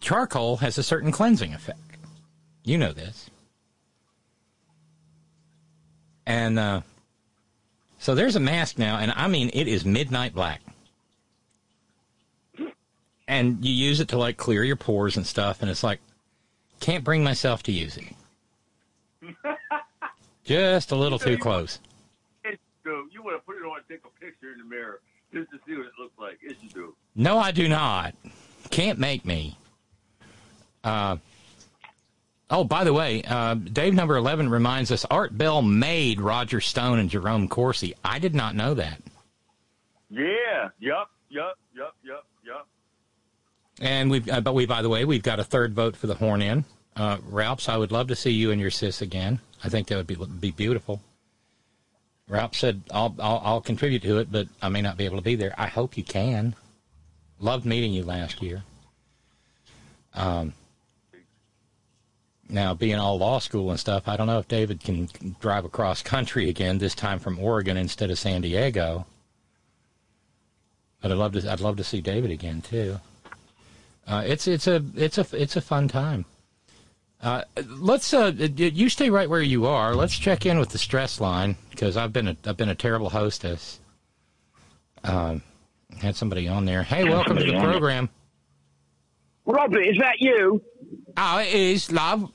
charcoal 0.00 0.56
has 0.58 0.78
a 0.78 0.82
certain 0.82 1.12
cleansing 1.12 1.54
effect. 1.54 1.78
You 2.64 2.78
know 2.78 2.92
this. 2.92 3.30
And 6.26 6.58
uh, 6.58 6.82
so 7.98 8.14
there's 8.14 8.36
a 8.36 8.40
mask 8.40 8.78
now, 8.78 8.98
and 8.98 9.12
I 9.16 9.28
mean, 9.28 9.50
it 9.52 9.66
is 9.66 9.84
midnight 9.84 10.34
black. 10.34 10.60
And 13.26 13.64
you 13.64 13.72
use 13.72 14.00
it 14.00 14.08
to 14.08 14.18
like 14.18 14.36
clear 14.36 14.64
your 14.64 14.76
pores 14.76 15.16
and 15.16 15.26
stuff, 15.26 15.62
and 15.62 15.70
it's 15.70 15.84
like, 15.84 16.00
Can't 16.80 17.04
bring 17.04 17.22
myself 17.22 17.62
to 17.64 17.72
use 17.72 17.96
it. 17.96 18.14
Just 20.44 20.90
a 20.90 20.96
little 20.96 21.18
too 21.18 21.38
close. 21.38 21.78
You 22.84 23.22
want 23.22 23.36
to 23.36 23.46
put 23.46 23.56
it 23.56 23.64
on 23.64 23.80
take 23.88 24.00
a 24.04 24.24
picture 24.24 24.52
in 24.52 24.58
the 24.58 24.64
mirror 24.64 25.00
just 25.32 25.50
to 25.50 25.58
see 25.66 25.76
what 25.76 25.86
it 25.86 25.92
looks 25.98 26.18
like. 26.18 26.38
Yes, 26.42 26.54
you 26.62 26.70
do. 26.70 26.94
No, 27.14 27.38
I 27.38 27.52
do 27.52 27.68
not. 27.68 28.14
Can't 28.70 28.98
make 28.98 29.24
me. 29.24 29.56
Uh, 30.82 31.16
oh, 32.50 32.64
by 32.64 32.84
the 32.84 32.92
way, 32.92 33.22
uh, 33.22 33.54
Dave 33.54 33.94
number 33.94 34.16
11 34.16 34.48
reminds 34.48 34.90
us 34.90 35.04
Art 35.10 35.36
Bell 35.36 35.62
made 35.62 36.20
Roger 36.20 36.60
Stone 36.60 36.98
and 36.98 37.10
Jerome 37.10 37.48
Corsi. 37.48 37.94
I 38.04 38.18
did 38.18 38.34
not 38.34 38.54
know 38.54 38.74
that. 38.74 39.00
Yeah. 40.10 40.68
Yup. 40.78 41.10
Yup. 41.28 41.58
Yup. 41.74 41.94
Yup. 42.02 42.26
Yup. 42.44 42.66
And 43.80 44.10
we've, 44.10 44.28
uh, 44.28 44.40
but 44.40 44.54
we, 44.54 44.66
by 44.66 44.82
the 44.82 44.88
way, 44.88 45.04
we've 45.04 45.22
got 45.22 45.40
a 45.40 45.44
third 45.44 45.74
vote 45.74 45.96
for 45.96 46.06
the 46.06 46.14
horn 46.14 46.42
in. 46.42 46.64
Uh, 46.96 47.18
Ralphs, 47.28 47.68
I 47.68 47.76
would 47.76 47.92
love 47.92 48.08
to 48.08 48.16
see 48.16 48.30
you 48.30 48.50
and 48.50 48.60
your 48.60 48.70
sis 48.70 49.00
again. 49.00 49.40
I 49.62 49.68
think 49.68 49.88
that 49.88 49.96
would 49.96 50.06
be 50.06 50.16
be 50.16 50.50
beautiful. 50.50 51.00
Ralph 52.28 52.54
said, 52.54 52.82
I'll, 52.92 53.14
I'll, 53.18 53.42
I'll 53.44 53.60
contribute 53.60 54.02
to 54.02 54.18
it, 54.18 54.30
but 54.30 54.46
I 54.62 54.68
may 54.68 54.82
not 54.82 54.96
be 54.96 55.04
able 55.04 55.16
to 55.16 55.22
be 55.22 55.34
there. 55.34 55.54
I 55.58 55.66
hope 55.66 55.96
you 55.96 56.04
can. 56.04 56.54
Loved 57.40 57.66
meeting 57.66 57.92
you 57.92 58.04
last 58.04 58.40
year. 58.40 58.62
Um, 60.14 60.52
now, 62.50 62.74
being 62.74 62.96
all 62.96 63.18
law 63.18 63.38
school 63.38 63.70
and 63.70 63.78
stuff, 63.78 64.08
I 64.08 64.16
don't 64.16 64.26
know 64.26 64.38
if 64.38 64.48
David 64.48 64.80
can 64.80 65.08
drive 65.40 65.64
across 65.64 66.02
country 66.02 66.48
again, 66.48 66.78
this 66.78 66.94
time 66.94 67.18
from 67.18 67.38
Oregon 67.38 67.76
instead 67.76 68.10
of 68.10 68.18
San 68.18 68.40
Diego. 68.42 69.06
But 71.00 71.12
I'd 71.12 71.18
love 71.18 71.32
to. 71.32 71.50
I'd 71.50 71.60
love 71.60 71.76
to 71.78 71.84
see 71.84 72.00
David 72.00 72.30
again 72.30 72.60
too. 72.60 73.00
Uh, 74.06 74.22
it's 74.26 74.46
it's 74.46 74.66
a 74.66 74.84
it's 74.96 75.18
a 75.18 75.26
it's 75.32 75.56
a 75.56 75.60
fun 75.60 75.88
time. 75.88 76.24
Uh, 77.22 77.42
let's 77.78 78.12
uh, 78.12 78.32
you 78.36 78.88
stay 78.88 79.10
right 79.10 79.28
where 79.28 79.42
you 79.42 79.66
are. 79.66 79.94
Let's 79.94 80.18
check 80.18 80.46
in 80.46 80.58
with 80.58 80.70
the 80.70 80.78
stress 80.78 81.20
line 81.20 81.56
because 81.70 81.96
I've 81.96 82.12
been 82.12 82.28
a 82.28 82.36
I've 82.44 82.56
been 82.56 82.68
a 82.68 82.74
terrible 82.74 83.10
hostess. 83.10 83.78
Um, 85.04 85.42
had 85.98 86.16
somebody 86.16 86.48
on 86.48 86.64
there. 86.64 86.82
Hey, 86.82 87.04
welcome 87.04 87.36
to 87.36 87.44
the 87.44 87.58
program. 87.58 88.08
Robert, 89.46 89.82
is 89.82 89.96
that 89.98 90.20
you? 90.20 90.62
Oh, 91.16 91.38
it 91.38 91.54
is, 91.54 91.90
love. 91.90 92.30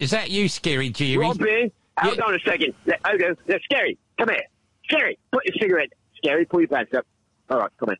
Is 0.00 0.10
that 0.10 0.30
you, 0.30 0.48
Scary 0.48 0.88
Jerry? 0.90 1.18
Robin, 1.18 1.70
hold 1.98 2.20
on 2.20 2.34
a 2.34 2.38
second. 2.40 2.74
Let- 2.86 3.00
Hold 3.06 3.22
on. 3.22 3.36
Let- 3.46 3.62
Scary, 3.62 3.98
come 4.18 4.28
here. 4.30 4.42
Scary, 4.84 5.18
put 5.30 5.44
your 5.46 5.54
cigarette. 5.60 5.90
Scary, 6.16 6.44
pull 6.46 6.60
your 6.60 6.68
pants 6.68 6.92
up. 6.94 7.06
All 7.50 7.58
right, 7.58 7.70
come 7.78 7.90
in. 7.90 7.96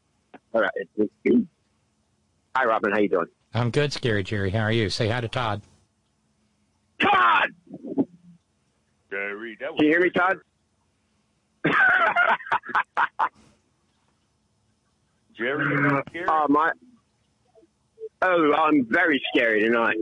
All 0.54 0.62
right. 0.62 0.70
Hi, 2.56 2.64
Robin. 2.64 2.90
How 2.92 2.98
you 2.98 3.08
doing? 3.08 3.26
I'm 3.54 3.70
good, 3.70 3.92
Scary 3.92 4.22
Jerry. 4.24 4.50
How 4.50 4.60
are 4.62 4.72
you? 4.72 4.88
Say 4.90 5.08
hi 5.08 5.20
to 5.20 5.28
Todd. 5.28 5.60
Todd! 7.00 7.50
Jerry, 9.10 9.56
that 9.60 9.72
was 9.72 9.78
Can 9.78 9.86
you 9.86 9.92
hear 9.92 10.00
me, 10.00 10.10
Todd? 10.10 10.38
Jerry. 15.36 15.74
You 15.74 15.80
not 15.88 16.06
scared? 16.08 16.28
Oh, 16.30 16.46
my. 16.48 16.72
Oh, 18.22 18.52
I'm 18.54 18.86
very 18.88 19.20
scary 19.34 19.62
tonight. 19.62 19.96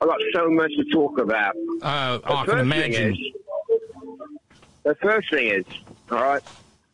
I've 0.00 0.08
got 0.08 0.18
so 0.34 0.50
much 0.50 0.70
to 0.76 0.84
talk 0.92 1.18
about. 1.18 1.54
Uh, 1.82 2.18
The 2.18 2.32
I 2.32 2.44
can 2.44 2.58
imagine. 2.58 3.12
is- 3.12 3.18
the 4.84 4.94
first 4.96 5.30
thing 5.30 5.48
is, 5.48 5.64
all 6.10 6.22
right, 6.22 6.42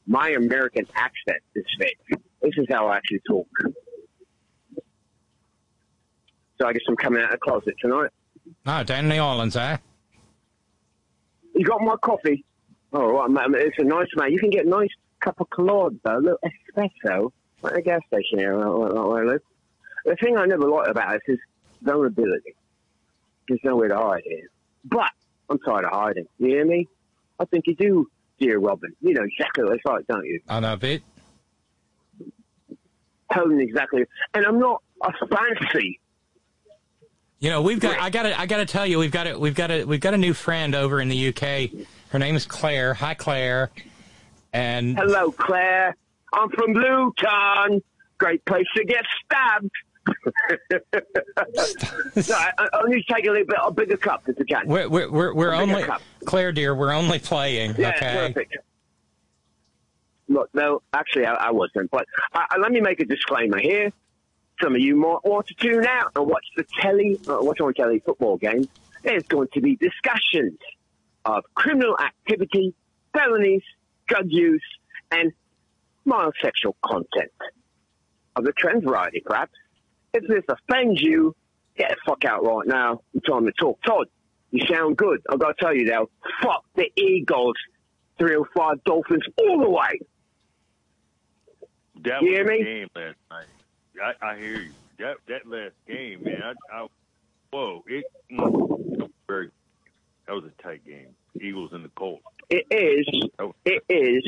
my 0.07 0.31
American 0.31 0.87
accent 0.95 1.43
is 1.55 1.65
fake. 1.79 1.99
This 2.41 2.53
is 2.57 2.67
how 2.71 2.87
I 2.89 2.97
actually 2.97 3.21
talk. 3.29 3.49
So 6.59 6.67
I 6.67 6.73
guess 6.73 6.83
I'm 6.89 6.97
coming 6.97 7.21
out 7.23 7.27
of 7.27 7.33
the 7.33 7.39
closet 7.39 7.75
tonight. 7.81 8.11
Oh, 8.67 8.83
down 8.85 9.05
in 9.05 9.11
the 9.11 9.19
islands, 9.19 9.57
eh? 9.57 9.77
You 11.55 11.65
got 11.65 11.81
my 11.83 11.97
coffee? 11.97 12.45
Oh, 12.93 13.11
right, 13.13 13.31
mate. 13.51 13.61
It's 13.61 13.79
a 13.79 13.85
nice 13.85 14.09
man. 14.17 14.33
You 14.33 14.39
can 14.39 14.51
get 14.51 14.67
a 14.67 14.69
nice 14.69 14.91
cup 15.21 15.41
of 15.41 15.51
Claude, 15.51 15.99
though, 16.05 16.19
a 16.19 16.21
little 16.21 16.39
espresso 16.45 17.33
at 17.65 17.75
the 17.75 17.83
gas 17.83 18.01
station 18.07 18.39
here 18.39 18.57
where 18.57 18.71
where 19.07 19.25
I 19.25 19.33
live. 19.33 19.43
The 20.05 20.17
thing 20.17 20.37
I 20.37 20.47
never 20.47 20.69
liked 20.69 20.89
about 20.89 21.15
it 21.17 21.23
is 21.29 21.39
vulnerability. 21.83 22.55
There's 23.49 23.61
nowhere 23.65 23.89
to 23.89 23.97
hide 23.97 24.23
here. 24.25 24.49
But 24.85 25.11
I'm 25.49 25.59
tired 25.59 25.85
of 25.85 25.93
hiding. 25.93 26.27
You 26.39 26.49
hear 26.49 26.65
me? 26.65 26.89
I 27.39 27.45
think 27.45 27.67
you 27.67 27.75
do, 27.75 28.11
dear 28.39 28.59
Robin. 28.59 28.95
You 29.01 29.15
know 29.15 29.25
exactly 29.25 29.65
what 29.65 29.75
it's 29.75 29.85
like, 29.85 30.07
don't 30.07 30.25
you? 30.25 30.41
I 30.49 30.61
know 30.61 30.75
a 30.75 30.77
bit. 30.77 31.03
Totally 33.33 33.65
exactly. 33.65 34.05
And 34.35 34.45
I'm 34.45 34.59
not 34.59 34.83
a 35.03 35.13
fancy. 35.27 35.99
You 37.41 37.51
know, 37.51 37.63
we've 37.63 37.81
got. 37.81 37.99
I 37.99 38.11
got 38.11 38.23
to. 38.23 38.39
I 38.39 38.47
got 38.47 38.59
to 38.59 38.67
tell 38.67 38.87
you, 38.87 38.99
we've 38.99 39.11
got. 39.11 39.27
A, 39.27 39.37
we've 39.37 39.55
got 39.55 39.71
a. 39.71 39.85
We've 39.85 40.01
got 40.01 40.15
a 40.15 40.19
new 40.19 40.33
friend 40.33 40.75
over 40.75 41.01
in 41.01 41.09
the 41.09 41.29
UK. 41.29 41.87
Her 42.11 42.19
name 42.19 42.37
is 42.37 42.47
Claire. 42.47 42.95
Hi, 42.95 43.15
Claire. 43.15 43.71
And 44.53 44.97
Hello, 44.97 45.33
Claire. 45.33 45.97
I'm 46.33 46.51
from 46.51 46.73
Luton. 46.73 47.83
Great 48.19 48.45
place 48.45 48.67
to 48.77 48.85
get 48.85 49.05
stabbed. 49.25 49.73
So 52.21 52.35
I, 52.35 52.51
I 52.59 52.69
I 52.73 52.83
need 52.89 53.05
to 53.07 53.15
take 53.15 53.27
a 53.27 53.31
little 53.31 53.47
bit 53.47 53.59
of 53.59 53.69
a 53.69 53.75
bigger 53.75 53.97
cup 53.97 54.23
if 54.27 54.39
you 54.39 54.45
can. 54.45 54.67
we're 54.67 54.89
we're 54.89 55.11
we're, 55.11 55.35
we're 55.35 55.55
only 55.55 55.83
cup. 55.85 56.03
Claire, 56.25 56.53
dear. 56.53 56.75
We're 56.75 56.93
only 56.93 57.19
playing. 57.19 57.75
Yeah, 57.79 57.91
okay. 57.91 58.33
perfect. 58.35 58.57
Look, 60.29 60.51
no, 60.55 60.83
actually, 60.93 61.27
I, 61.27 61.35
I 61.35 61.51
wasn't. 61.51 61.91
But 61.91 62.07
uh, 62.33 62.45
let 62.61 62.73
me 62.73 62.81
make 62.81 63.01
a 63.01 63.05
disclaimer 63.05 63.59
here. 63.59 63.93
Some 64.63 64.75
of 64.75 64.81
you 64.81 64.97
might 64.97 65.25
want 65.25 65.47
to 65.49 65.55
tune 65.55 65.87
out 65.87 66.13
and 66.17 66.27
watch 66.27 66.47
the 66.57 66.65
telly, 66.81 67.19
uh, 67.29 67.39
watch 67.41 67.61
on 67.61 67.75
telly 67.75 68.01
football 68.01 68.37
games. 68.37 68.69
There's 69.03 69.25
going 69.25 69.49
to 69.55 69.61
be 69.61 69.77
discussions 69.77 70.59
of 71.25 71.45
criminal 71.55 71.97
activity, 71.99 72.75
felonies, 73.13 73.63
drug 74.07 74.27
use, 74.29 74.63
and 75.11 75.33
mild 76.05 76.35
sexual 76.41 76.77
content 76.85 77.33
of 78.37 78.45
the 78.45 78.53
trend 78.53 78.85
variety, 78.85 79.23
perhaps. 79.25 79.53
If 80.15 80.27
this 80.29 80.45
offends 80.49 81.01
you, 81.01 81.35
get 81.77 81.91
the 81.91 81.97
fuck 82.07 82.25
out 82.25 82.45
right 82.45 82.67
now. 82.67 83.01
It's 83.15 83.27
time 83.27 83.47
to 83.47 83.53
talk. 83.53 83.79
Todd, 83.83 84.09
you 84.51 84.65
sound 84.67 84.97
good. 84.97 85.23
I've 85.31 85.39
got 85.39 85.57
to 85.57 85.65
tell 85.65 85.75
you 85.75 85.87
though, 85.87 86.11
fuck 86.43 86.65
the 86.75 86.91
Eagles, 86.97 87.55
305 88.19 88.85
Dolphins 88.85 89.23
all 89.39 89.61
the 89.61 89.71
way. 89.71 90.01
That 92.05 92.23
You 92.23 92.33
hear 92.33 92.45
me? 92.45 92.65
game 92.65 92.89
last 92.95 93.17
night. 93.31 93.47
I, 94.03 94.27
I 94.33 94.39
hear 94.39 94.61
you. 94.63 94.73
That 94.99 95.17
that 95.29 95.47
last 95.49 95.75
game, 95.87 96.23
man. 96.23 96.43
I, 96.43 96.77
I 96.77 96.87
whoa, 97.51 97.83
it 97.87 98.05
mm, 98.31 99.09
very. 99.27 99.51
That 100.27 100.35
was 100.35 100.45
a 100.45 100.63
tight 100.63 100.85
game. 100.85 101.09
Eagles 101.41 101.71
and 101.73 101.85
the 101.85 101.89
Colts. 101.91 102.23
It 102.51 102.67
is, 102.71 103.29
it 103.65 103.83
is 103.89 104.25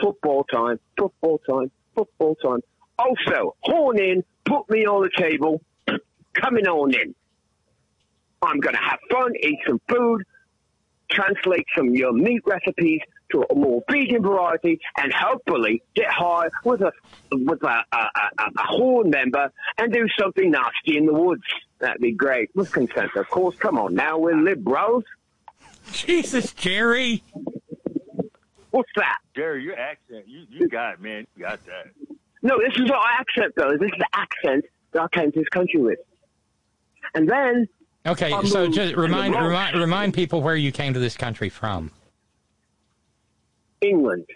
football 0.00 0.44
time, 0.44 0.78
football 0.98 1.38
time, 1.48 1.70
football 1.94 2.34
time. 2.36 2.60
Also, 2.98 3.56
horn 3.60 3.98
in, 3.98 4.24
put 4.44 4.68
me 4.70 4.86
on 4.86 5.02
the 5.02 5.10
table, 5.16 5.60
coming 6.34 6.66
on 6.66 6.94
in. 6.94 7.14
I'm 8.42 8.60
going 8.60 8.74
to 8.74 8.80
have 8.80 8.98
fun, 9.10 9.32
eat 9.40 9.58
some 9.66 9.80
food, 9.88 10.22
translate 11.10 11.66
some 11.76 11.88
of 11.88 11.94
your 11.94 12.12
meat 12.12 12.42
recipes 12.46 13.00
to 13.32 13.44
a 13.50 13.54
more 13.54 13.82
vegan 13.90 14.22
variety, 14.22 14.78
and 14.98 15.12
hopefully 15.12 15.82
get 15.94 16.08
high 16.08 16.48
with 16.64 16.82
a 16.82 16.92
with 17.32 17.62
a, 17.62 17.84
a, 17.92 17.96
a, 17.96 18.44
a 18.56 18.62
horn 18.62 19.10
member 19.10 19.50
and 19.78 19.92
do 19.92 20.06
something 20.18 20.50
nasty 20.50 20.96
in 20.98 21.06
the 21.06 21.14
woods. 21.14 21.42
That'd 21.78 22.00
be 22.00 22.12
great. 22.12 22.50
With 22.54 22.70
consent, 22.70 23.10
of 23.16 23.28
course. 23.28 23.56
Come 23.56 23.78
on 23.78 23.94
now, 23.94 24.18
we're 24.18 24.36
liberals. 24.36 25.04
Jesus, 25.92 26.52
Jerry. 26.52 27.22
What's 28.70 28.90
that? 28.96 29.18
Jerry, 29.36 29.62
your 29.62 29.78
accent, 29.78 30.28
you 30.28 30.46
you 30.50 30.68
got 30.68 30.94
it, 30.94 31.00
man. 31.00 31.26
You 31.36 31.44
got 31.44 31.64
that. 31.66 31.86
No, 32.44 32.58
this 32.58 32.76
is 32.78 32.90
our 32.90 33.06
accent, 33.18 33.54
though. 33.56 33.70
This 33.72 33.90
is 33.90 33.98
the 33.98 34.06
accent 34.12 34.64
that 34.92 35.02
I 35.02 35.08
came 35.08 35.32
to 35.32 35.38
this 35.40 35.48
country 35.48 35.80
with. 35.80 35.98
And 37.14 37.28
then 37.28 37.66
Okay, 38.06 38.32
I 38.32 38.44
so 38.44 38.68
just 38.68 38.96
remind 38.96 39.34
remind 39.34 39.76
remind 39.78 40.12
people 40.12 40.42
where 40.42 40.56
you 40.56 40.70
came 40.70 40.92
to 40.92 41.00
this 41.00 41.16
country 41.16 41.48
from. 41.48 41.90
England. 43.80 44.26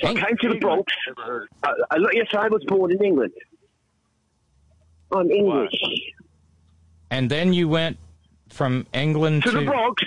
So 0.00 0.08
I 0.08 0.14
came 0.14 0.36
to 0.42 0.48
the 0.50 0.58
Bronx. 0.60 0.92
Uh, 1.16 1.40
uh, 1.62 1.96
yes, 2.12 2.28
I 2.32 2.48
was 2.48 2.62
born 2.64 2.92
in 2.92 3.02
England. 3.02 3.32
I'm 5.12 5.30
English. 5.30 5.72
And 7.10 7.30
then 7.30 7.52
you 7.52 7.68
went 7.68 7.98
from 8.50 8.86
England 8.92 9.42
To 9.44 9.50
to, 9.50 9.60
the 9.60 9.64
Bronx. 9.64 10.02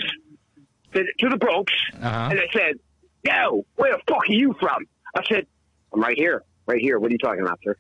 To, 0.94 1.04
to 1.20 1.30
the 1.30 1.38
Bronx. 1.38 1.74
Uh-huh. 2.02 2.30
And 2.32 2.40
they 2.40 2.50
said, 2.54 2.76
Yo, 3.24 3.66
where 3.76 3.94
the 3.94 4.00
fuck 4.08 4.30
are 4.30 4.34
you 4.34 4.56
from? 4.60 4.86
I 5.16 5.24
said, 5.26 5.46
I'm 5.94 6.02
right 6.02 6.18
here. 6.18 6.44
Right 6.68 6.82
here. 6.82 7.00
What 7.00 7.10
are 7.10 7.14
you 7.14 7.18
talking 7.20 7.42
about, 7.42 7.60
sir? 7.64 7.76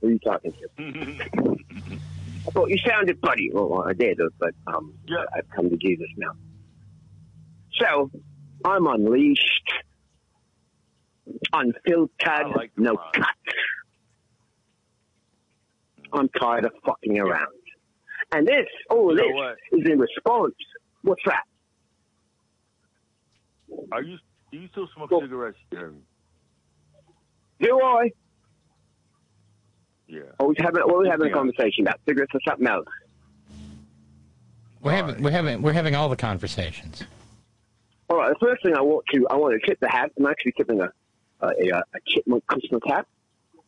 Who 0.00 0.08
are 0.08 0.10
you 0.10 0.18
talking 0.20 0.52
to? 0.52 0.68
I 2.46 2.50
thought 2.50 2.68
you 2.68 2.76
sounded 2.86 3.20
buddy. 3.20 3.50
Well, 3.52 3.84
I 3.86 3.92
did, 3.94 4.18
but 4.38 4.50
um, 4.66 4.94
I've 5.36 5.48
come 5.54 5.70
to 5.70 5.76
Jesus 5.76 6.06
now. 6.16 6.32
So 7.80 8.10
I'm 8.64 8.86
unleashed, 8.86 9.72
unfiltered, 11.52 12.70
no 12.76 12.96
cut. 13.14 13.26
I'm 16.12 16.28
tired 16.28 16.66
of 16.66 16.72
fucking 16.86 17.18
around. 17.18 17.48
And 18.32 18.46
this, 18.46 18.66
all 18.90 19.10
You 19.10 19.16
know 19.16 19.22
this 19.24 19.34
what? 19.34 19.80
is 19.80 19.90
in 19.90 19.98
response. 19.98 20.54
What's 21.02 21.22
that? 21.26 21.42
Are 23.90 24.02
you 24.02 24.16
do 24.52 24.58
you 24.58 24.68
still 24.70 24.86
smoke 24.94 25.10
cigarettes, 25.20 25.58
Jeremy? 25.72 25.98
Do 27.60 27.80
I? 27.80 28.10
Yeah. 30.06 30.20
Are 30.38 30.46
we 30.46 30.54
having, 30.58 30.82
what 30.82 30.96
are 30.96 31.02
we 31.02 31.08
having 31.08 31.30
a 31.30 31.34
conversation 31.34 31.86
about? 31.86 32.00
Cigarettes 32.06 32.32
or 32.34 32.40
something 32.46 32.66
else? 32.66 32.86
We're 34.82 34.92
having 34.92 35.22
we're 35.22 35.30
having 35.30 35.62
we're 35.62 35.72
having 35.72 35.94
all 35.94 36.10
the 36.10 36.16
conversations. 36.16 37.02
All 38.10 38.18
right. 38.18 38.28
The 38.28 38.46
first 38.46 38.62
thing 38.62 38.76
I 38.76 38.82
want 38.82 39.06
to 39.14 39.26
I 39.30 39.36
want 39.36 39.58
to 39.58 39.66
tip 39.66 39.80
the 39.80 39.88
hat. 39.88 40.12
I'm 40.18 40.26
actually 40.26 40.52
tipping 40.52 40.82
a 40.82 40.90
a, 41.40 41.46
a, 41.46 41.78
a 41.78 42.00
chipmunk 42.06 42.46
Christmas 42.46 42.82
hat, 42.86 43.06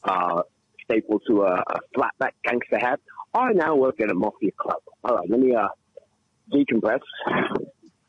uh, 0.04 0.42
staple 0.84 1.20
to 1.20 1.44
a, 1.44 1.54
a 1.66 1.80
flatback 1.96 2.32
gangster 2.44 2.78
hat. 2.78 3.00
I 3.32 3.52
now 3.54 3.76
work 3.76 3.98
at 4.02 4.10
a 4.10 4.14
mafia 4.14 4.50
club. 4.58 4.82
All 5.04 5.16
right. 5.16 5.30
Let 5.30 5.40
me 5.40 5.54
uh 5.54 5.68
decompress. 6.52 7.00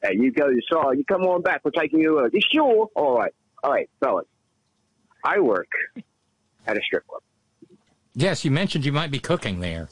Hey, 0.03 0.15
you 0.15 0.33
go. 0.33 0.49
You 0.49 0.61
saw. 0.69 0.91
You 0.91 1.05
come 1.05 1.21
on 1.21 1.41
back. 1.43 1.61
We're 1.63 1.71
taking 1.71 2.01
you. 2.01 2.19
Uh, 2.19 2.27
you 2.33 2.41
sure? 2.53 2.89
All 2.93 3.17
right. 3.17 3.33
All 3.63 3.71
right, 3.71 3.89
fellas. 4.01 4.27
I 5.23 5.39
work 5.39 5.67
at 6.65 6.77
a 6.77 6.81
strip 6.81 7.05
club. 7.07 7.21
Yes, 8.15 8.43
you 8.43 8.51
mentioned 8.51 8.85
you 8.85 8.91
might 8.91 9.11
be 9.11 9.19
cooking 9.19 9.59
there. 9.59 9.89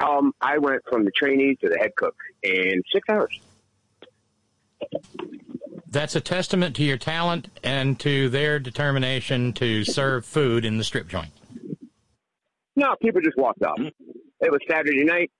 Um, 0.00 0.32
I 0.40 0.58
went 0.58 0.82
from 0.90 1.04
the 1.04 1.10
trainee 1.10 1.56
to 1.56 1.68
the 1.68 1.78
head 1.78 1.92
cook 1.96 2.16
in 2.42 2.82
six 2.92 3.08
hours. 3.08 3.40
That's 5.88 6.14
a 6.16 6.20
testament 6.20 6.76
to 6.76 6.82
your 6.82 6.98
talent 6.98 7.48
and 7.62 7.98
to 8.00 8.28
their 8.28 8.58
determination 8.58 9.52
to 9.54 9.84
serve 9.84 10.26
food 10.26 10.64
in 10.64 10.78
the 10.78 10.84
strip 10.84 11.08
joint. 11.08 11.30
No, 12.74 12.94
people 13.00 13.22
just 13.22 13.38
walked 13.38 13.62
up. 13.62 13.78
It 13.78 14.50
was 14.50 14.60
Saturday 14.68 15.04
night. 15.04 15.30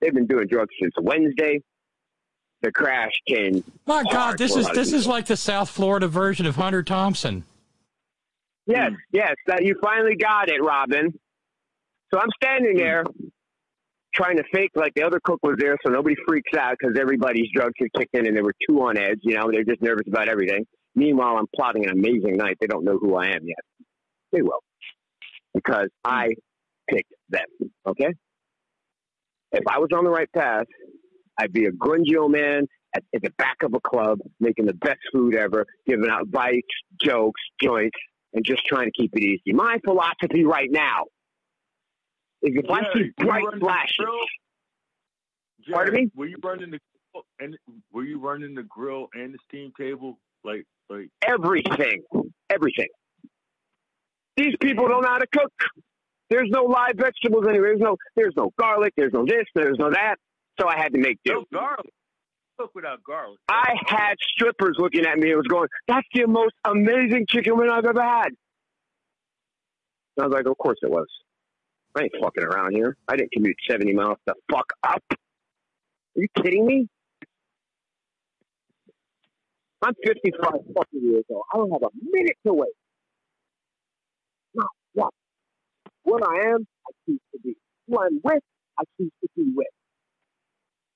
They've 0.00 0.12
been 0.12 0.26
doing 0.26 0.48
drugs 0.48 0.74
since 0.80 0.94
Wednesday. 1.00 1.62
The 2.62 2.72
crash 2.72 3.12
came. 3.28 3.62
My 3.86 4.02
God, 4.10 4.36
this 4.36 4.56
is 4.56 4.68
this 4.70 4.92
is 4.92 5.06
like 5.06 5.26
the 5.26 5.36
South 5.36 5.70
Florida 5.70 6.08
version 6.08 6.44
of 6.46 6.56
Hunter 6.56 6.82
Thompson. 6.82 7.44
Yes, 8.66 8.90
hmm. 8.90 8.94
yes, 9.12 9.34
that 9.46 9.64
you 9.64 9.76
finally 9.82 10.16
got 10.16 10.48
it, 10.48 10.62
Robin. 10.62 11.12
So 12.12 12.20
I'm 12.20 12.28
standing 12.42 12.72
hmm. 12.72 12.78
there 12.78 13.04
trying 14.14 14.36
to 14.36 14.44
fake 14.52 14.70
like 14.74 14.92
the 14.94 15.02
other 15.02 15.20
cook 15.22 15.38
was 15.42 15.56
there 15.58 15.76
so 15.84 15.92
nobody 15.92 16.16
freaks 16.26 16.50
out 16.58 16.74
because 16.78 16.98
everybody's 17.00 17.46
drugs 17.54 17.74
had 17.78 17.88
kicked 17.96 18.14
in 18.16 18.26
and 18.26 18.36
they 18.36 18.42
were 18.42 18.54
two 18.68 18.80
on 18.82 18.96
edge. 18.96 19.18
You 19.22 19.36
know, 19.36 19.50
they're 19.50 19.64
just 19.64 19.82
nervous 19.82 20.06
about 20.08 20.28
everything. 20.28 20.66
Meanwhile, 20.94 21.36
I'm 21.38 21.46
plotting 21.54 21.84
an 21.84 21.92
amazing 21.92 22.36
night. 22.36 22.56
They 22.60 22.66
don't 22.66 22.84
know 22.84 22.98
who 22.98 23.14
I 23.14 23.26
am 23.26 23.44
yet. 23.44 23.86
They 24.32 24.42
will. 24.42 24.62
Because 25.54 25.88
hmm. 26.04 26.12
I 26.12 26.28
picked 26.88 27.12
them. 27.28 27.70
Okay? 27.86 28.14
If 29.52 29.64
I 29.68 29.78
was 29.78 29.88
on 29.96 30.04
the 30.04 30.10
right 30.10 30.30
path, 30.32 30.66
I'd 31.38 31.52
be 31.52 31.66
a 31.66 31.70
grungy 31.70 32.16
old 32.18 32.32
man 32.32 32.66
at, 32.94 33.02
at 33.14 33.22
the 33.22 33.30
back 33.38 33.56
of 33.62 33.74
a 33.74 33.80
club 33.80 34.18
making 34.40 34.66
the 34.66 34.74
best 34.74 35.00
food 35.12 35.34
ever, 35.34 35.66
giving 35.86 36.08
out 36.10 36.30
bites, 36.30 36.68
jokes, 37.00 37.40
joints, 37.62 37.98
and 38.32 38.44
just 38.44 38.64
trying 38.66 38.86
to 38.86 38.92
keep 38.92 39.10
it 39.14 39.22
easy. 39.22 39.52
My 39.52 39.78
philosophy 39.84 40.44
right 40.44 40.70
now 40.70 41.04
is 42.42 42.52
if 42.54 42.70
I 42.70 42.82
Jerry, 42.82 43.14
see 43.18 43.24
bright 43.24 43.44
flashes? 43.58 43.96
Jerry, 45.66 45.74
Pardon 45.74 45.94
me? 45.94 46.10
Were 46.14 46.26
you 46.26 46.36
running 46.42 46.70
the 46.70 46.78
grill 47.12 47.24
and 47.38 47.56
were 47.92 48.04
you 48.04 48.18
running 48.18 48.54
the 48.54 48.62
grill 48.62 49.08
and 49.14 49.34
the 49.34 49.38
steam 49.48 49.72
table 49.78 50.18
like 50.44 50.64
like 50.90 51.08
everything, 51.26 52.02
everything. 52.50 52.88
These 54.36 54.54
people 54.60 54.88
don't 54.88 55.02
know 55.02 55.08
how 55.08 55.18
to 55.18 55.26
cook. 55.26 55.52
There's 56.30 56.48
no 56.50 56.64
live 56.64 56.96
vegetables 56.96 57.44
anywhere. 57.48 57.70
There's 57.70 57.80
no, 57.80 57.96
there's 58.16 58.34
no 58.36 58.50
garlic. 58.58 58.92
There's 58.96 59.12
no 59.12 59.24
this. 59.24 59.46
There's 59.54 59.78
no 59.78 59.90
that. 59.90 60.16
So 60.60 60.68
I 60.68 60.76
had 60.76 60.92
to 60.92 60.98
make 60.98 61.18
do. 61.24 61.44
no 61.52 61.58
garlic? 61.58 61.92
Cook 62.60 62.74
without 62.74 63.02
garlic. 63.02 63.38
I 63.48 63.74
had 63.86 64.14
strippers 64.34 64.76
looking 64.78 65.06
at 65.06 65.18
me 65.18 65.30
and 65.30 65.38
was 65.38 65.46
going, 65.46 65.68
"That's 65.88 66.06
the 66.12 66.26
most 66.26 66.54
amazing 66.64 67.24
chicken 67.26 67.56
wing 67.56 67.70
I've 67.70 67.86
ever 67.86 68.02
had." 68.02 68.26
And 70.16 70.24
I 70.24 70.26
was 70.26 70.34
like, 70.34 70.46
"Of 70.46 70.58
course 70.58 70.78
it 70.82 70.90
was. 70.90 71.06
I 71.96 72.02
ain't 72.02 72.12
fucking 72.20 72.44
around 72.44 72.74
here. 72.74 72.98
I 73.08 73.16
didn't 73.16 73.32
commute 73.32 73.56
seventy 73.68 73.94
miles 73.94 74.18
to 74.28 74.34
fuck 74.50 74.66
up. 74.82 75.02
Are 75.10 75.16
you 76.16 76.28
kidding 76.36 76.66
me? 76.66 76.88
I'm 79.80 79.94
fifty-five 80.04 80.60
fucking 80.76 81.02
years 81.02 81.24
old. 81.30 81.44
I 81.54 81.56
don't 81.56 81.70
have 81.70 81.82
a 81.82 81.90
minute 82.12 82.36
to 82.46 82.52
wait. 82.52 82.74
Not. 84.54 85.14
What 86.02 86.22
I 86.28 86.50
am, 86.50 86.66
I 86.86 86.90
choose 87.06 87.20
to 87.32 87.38
be. 87.42 87.56
Who 87.88 88.00
I'm 88.00 88.20
with, 88.22 88.42
I 88.78 88.82
choose 88.98 89.12
to 89.22 89.28
be 89.36 89.50
with. 89.54 89.66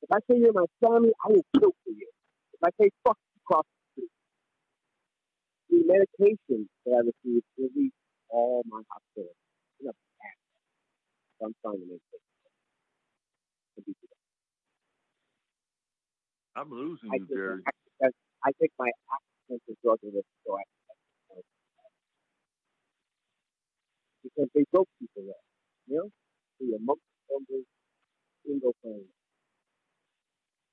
If 0.05 0.13
I 0.13 0.21
say 0.29 0.37
you're 0.37 0.53
my 0.53 0.69
family, 0.85 1.13
I 1.25 1.33
will 1.33 1.47
kill 1.57 1.73
for 1.81 1.91
you. 1.97 2.09
If 2.53 2.61
I 2.61 2.69
say 2.77 2.91
fuck 3.09 3.17
you 3.17 3.41
across 3.41 3.65
the 3.65 4.05
street. 4.05 4.13
The 5.73 5.81
medication 5.89 6.69
that 6.85 6.93
I 6.93 7.01
received 7.09 7.49
released 7.57 7.97
all 8.29 8.63
my 8.69 8.83
hostility. 8.93 9.33
In 9.81 9.89
a 9.89 9.97
bad 9.97 10.37
way. 10.45 10.53
So 11.41 11.47
I'm 11.49 11.55
trying 11.65 11.81
to 11.81 11.87
make 11.89 12.05
it. 12.13 12.21
I'm 16.55 16.71
losing 16.71 17.09
I 17.11 17.17
you, 17.17 17.27
Jerry. 17.33 17.63
I, 18.05 18.09
I 18.45 18.51
take 18.61 18.73
my 18.79 18.91
accidental 19.09 19.75
drug 19.83 19.99
in 20.05 20.13
this 20.13 20.23
so 20.47 20.55
I 20.55 20.63
because 24.25 24.49
they 24.55 24.65
broke 24.73 24.89
people 25.01 25.31
up. 25.31 25.41
You 25.89 25.97
know? 25.97 26.09
The 26.61 26.77
amongst 26.77 27.05
numbers 27.31 27.65
bingo 28.45 28.73
playing. 28.83 29.09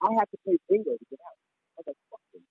I 0.04 0.10
had 0.18 0.26
to 0.32 0.38
play 0.44 0.58
bingo 0.70 0.92
to 0.92 1.06
get 1.10 1.20
out. 1.22 1.38
I 1.78 1.78
was 1.78 1.88
like, 1.88 1.98
fuck 2.10 2.20
them. 2.34 2.42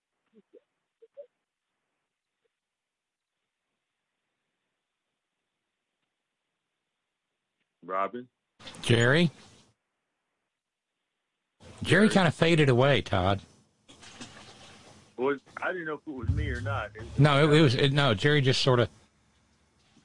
Robin. 7.84 8.28
Jerry? 8.82 9.30
Jerry 11.82 12.08
kind 12.08 12.28
of 12.28 12.34
faded 12.34 12.68
away, 12.68 13.00
Todd. 13.00 13.40
Was 15.16 15.38
I 15.62 15.68
didn't 15.72 15.86
know 15.86 15.94
if 15.94 16.00
it 16.06 16.10
was 16.10 16.28
me 16.30 16.48
or 16.50 16.60
not. 16.60 16.90
It- 16.94 17.02
No, 17.18 17.44
it, 17.50 17.56
it 17.58 17.62
was 17.62 17.74
it, 17.74 17.92
no. 17.92 18.14
Jerry 18.14 18.40
just 18.40 18.62
sort 18.62 18.80
of, 18.80 18.88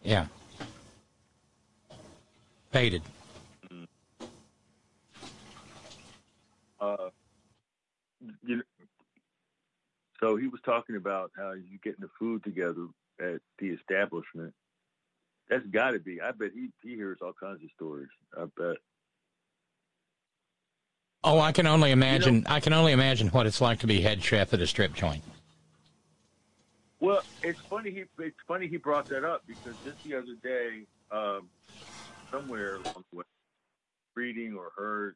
yeah, 0.03 0.27
faded. 2.71 3.01
uh, 6.81 7.09
you 8.45 8.57
know, 8.57 8.63
so 10.19 10.35
he 10.37 10.47
was 10.47 10.61
talking 10.65 10.95
about 10.95 11.31
how 11.35 11.53
you 11.53 11.77
getting 11.83 12.01
the 12.01 12.09
food 12.17 12.43
together 12.43 12.87
at 13.19 13.41
the 13.59 13.67
establishment. 13.67 14.53
That's 15.49 15.65
got 15.67 15.91
to 15.91 15.99
be. 15.99 16.21
I 16.21 16.31
bet 16.31 16.51
he 16.53 16.69
he 16.81 16.95
hears 16.95 17.19
all 17.21 17.33
kinds 17.39 17.63
of 17.63 17.69
stories. 17.75 18.09
I 18.37 18.45
bet. 18.57 18.77
Oh, 21.23 21.39
I 21.39 21.51
can 21.51 21.67
only 21.67 21.91
imagine. 21.91 22.45
I 22.47 22.59
can 22.59 22.73
only 22.73 22.91
imagine 22.91 23.27
what 23.29 23.45
it's 23.45 23.61
like 23.61 23.79
to 23.79 23.87
be 23.87 24.01
head 24.01 24.23
chef 24.23 24.53
at 24.53 24.61
a 24.61 24.67
strip 24.67 24.93
joint. 24.93 25.23
Well, 26.99 27.21
it's 27.43 27.59
funny 27.69 27.91
he 27.91 28.05
it's 28.23 28.37
funny 28.47 28.67
he 28.67 28.77
brought 28.77 29.09
that 29.09 29.23
up 29.23 29.43
because 29.47 29.75
just 29.83 29.97
the 30.03 30.15
other 30.15 30.35
day, 30.41 30.85
um, 31.11 31.49
somewhere 32.31 32.75
along 32.75 33.03
the 33.11 33.17
way, 33.17 33.23
reading 34.15 34.55
or 34.55 34.71
heard 34.75 35.15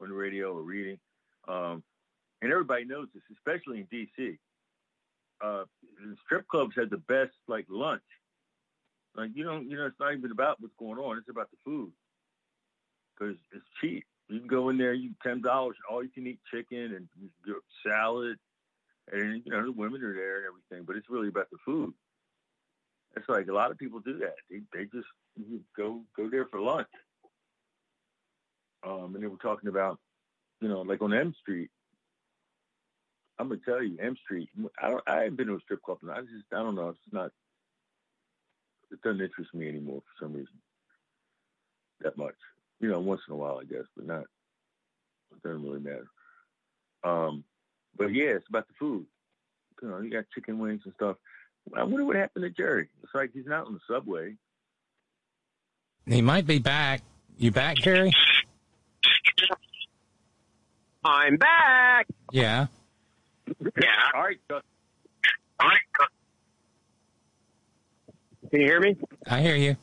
on 0.00 0.08
the 0.08 0.14
radio 0.14 0.52
or 0.54 0.62
reading, 0.62 0.98
um, 1.48 1.82
and 2.42 2.52
everybody 2.52 2.84
knows 2.84 3.08
this, 3.14 3.22
especially 3.32 3.78
in 3.78 3.86
D.C. 3.90 4.38
Uh, 5.42 5.64
strip 6.24 6.46
clubs 6.48 6.74
had 6.76 6.90
the 6.90 6.96
best 6.96 7.32
like 7.48 7.66
lunch. 7.68 8.02
Like 9.14 9.30
you 9.34 9.44
don't, 9.44 9.70
you 9.70 9.76
know, 9.76 9.86
it's 9.86 10.00
not 10.00 10.14
even 10.14 10.30
about 10.30 10.60
what's 10.60 10.74
going 10.78 10.98
on; 10.98 11.18
it's 11.18 11.28
about 11.28 11.50
the 11.50 11.56
food 11.64 11.92
because 13.18 13.36
it's 13.52 13.64
cheap. 13.80 14.04
You 14.28 14.40
can 14.40 14.48
go 14.48 14.68
in 14.68 14.78
there, 14.78 14.92
you 14.92 15.10
ten 15.22 15.40
dollars, 15.40 15.76
all 15.90 16.02
you 16.02 16.10
can 16.10 16.26
eat 16.26 16.40
chicken 16.52 16.94
and 16.94 17.08
salad, 17.86 18.38
and 19.12 19.42
you 19.44 19.52
know 19.52 19.64
the 19.64 19.72
women 19.72 20.02
are 20.02 20.14
there 20.14 20.38
and 20.38 20.46
everything, 20.46 20.84
but 20.86 20.96
it's 20.96 21.08
really 21.08 21.28
about 21.28 21.50
the 21.50 21.58
food. 21.64 21.94
It's 23.16 23.28
like 23.28 23.48
a 23.48 23.52
lot 23.52 23.70
of 23.70 23.78
people 23.78 24.00
do 24.00 24.18
that. 24.18 24.34
They 24.50 24.60
they 24.74 24.84
just 24.84 25.06
go 25.76 26.02
go 26.16 26.28
there 26.30 26.46
for 26.46 26.60
lunch. 26.60 26.88
Um, 28.86 29.14
and 29.14 29.22
they 29.22 29.26
were 29.26 29.36
talking 29.38 29.68
about, 29.68 29.98
you 30.60 30.68
know, 30.68 30.82
like 30.82 31.02
on 31.02 31.12
M 31.12 31.34
Street. 31.40 31.70
I'm 33.38 33.48
gonna 33.48 33.60
tell 33.64 33.82
you, 33.82 33.98
M 34.00 34.16
Street. 34.24 34.48
I 34.82 34.90
don't. 34.90 35.02
I 35.06 35.16
haven't 35.22 35.36
been 35.36 35.48
to 35.48 35.56
a 35.56 35.60
strip 35.60 35.82
club. 35.82 35.98
and 36.02 36.10
I 36.10 36.20
just. 36.20 36.44
I 36.52 36.56
don't 36.56 36.74
know. 36.74 36.90
It's 36.90 36.98
not. 37.12 37.30
It 38.90 39.02
doesn't 39.02 39.20
interest 39.20 39.54
me 39.54 39.68
anymore 39.68 40.00
for 40.00 40.24
some 40.24 40.32
reason. 40.32 40.54
That 42.00 42.16
much. 42.16 42.36
You 42.80 42.90
know, 42.90 43.00
once 43.00 43.20
in 43.28 43.34
a 43.34 43.36
while, 43.36 43.58
I 43.60 43.64
guess, 43.64 43.84
but 43.96 44.06
not. 44.06 44.24
It 45.32 45.42
doesn't 45.42 45.62
really 45.62 45.80
matter. 45.80 46.06
Um, 47.04 47.44
but 47.96 48.12
yeah, 48.12 48.30
it's 48.30 48.48
about 48.48 48.68
the 48.68 48.74
food. 48.78 49.06
You 49.82 49.88
know, 49.88 50.00
you 50.00 50.10
got 50.10 50.24
chicken 50.34 50.58
wings 50.58 50.82
and 50.84 50.94
stuff. 50.94 51.16
I 51.76 51.82
wonder 51.82 52.04
what 52.04 52.16
happened 52.16 52.44
to 52.44 52.50
Jerry. 52.50 52.88
It's 53.02 53.14
like 53.14 53.30
he's 53.32 53.46
not 53.46 53.66
on 53.66 53.74
the 53.74 53.80
subway. 53.94 54.36
He 56.06 56.22
might 56.22 56.46
be 56.46 56.58
back. 56.58 57.02
You 57.36 57.50
back, 57.50 57.76
Jerry? 57.76 58.12
I'm 61.04 61.36
back. 61.36 62.06
Yeah. 62.32 62.66
Yeah. 63.60 63.70
All 64.14 64.22
right. 64.22 64.38
Gus. 64.48 64.62
All 65.60 65.68
right. 65.68 65.78
Can 68.50 68.60
you 68.60 68.66
hear 68.66 68.80
me? 68.80 68.96
I 69.28 69.40
hear 69.40 69.56
you. 69.56 69.76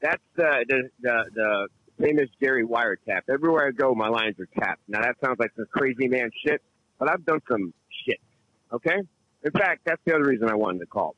That's 0.00 0.22
the 0.36 0.64
the 0.68 0.90
the, 1.00 1.24
the 1.34 1.68
famous 2.00 2.28
Jerry 2.40 2.64
wiretap. 2.64 3.22
Everywhere 3.32 3.66
I 3.66 3.70
go, 3.70 3.94
my 3.94 4.08
lines 4.08 4.36
are 4.38 4.48
tapped. 4.58 4.82
Now 4.88 5.02
that 5.02 5.16
sounds 5.24 5.38
like 5.38 5.52
some 5.56 5.66
crazy 5.72 6.08
man 6.08 6.30
shit, 6.44 6.62
but 6.98 7.10
I've 7.10 7.24
done 7.24 7.40
some 7.50 7.72
shit. 8.04 8.20
Okay. 8.72 8.98
In 9.44 9.52
fact, 9.52 9.82
that's 9.84 10.00
the 10.04 10.14
other 10.14 10.24
reason 10.24 10.48
I 10.48 10.54
wanted 10.54 10.80
to 10.80 10.86
call. 10.86 11.14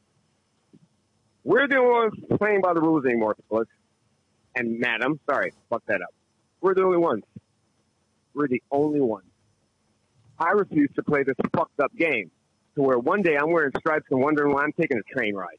We're 1.43 1.67
the 1.67 1.77
only 1.77 1.91
ones 1.91 2.39
playing 2.39 2.61
by 2.61 2.75
the 2.75 2.81
rules 2.81 3.05
anymore, 3.07 3.35
fellas. 3.49 3.67
And 4.55 4.79
madam, 4.79 5.19
sorry, 5.29 5.53
fuck 5.71 5.83
that 5.87 6.03
up. 6.03 6.13
We're 6.61 6.75
the 6.75 6.83
only 6.83 6.99
ones. 6.99 7.25
We're 8.35 8.49
the 8.49 8.63
only 8.71 9.01
ones. 9.01 9.30
I 10.41 10.51
refuse 10.53 10.91
to 10.97 11.03
play 11.03 11.23
this 11.23 11.37
fucked 11.55 11.79
up 11.81 11.95
game 11.97 12.31
to 12.75 12.83
where 12.83 12.99
one 12.99 13.21
day 13.21 13.37
I'm 13.37 13.51
wearing 13.53 13.73
stripes 13.79 14.07
and 14.11 14.21
wondering 14.21 14.55
why 14.55 14.63
I'm 14.63 14.73
taking 14.73 14.99
a 14.99 15.03
train 15.03 15.35
ride. 15.35 15.59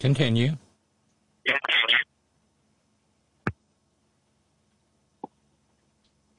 Continue. 0.00 0.56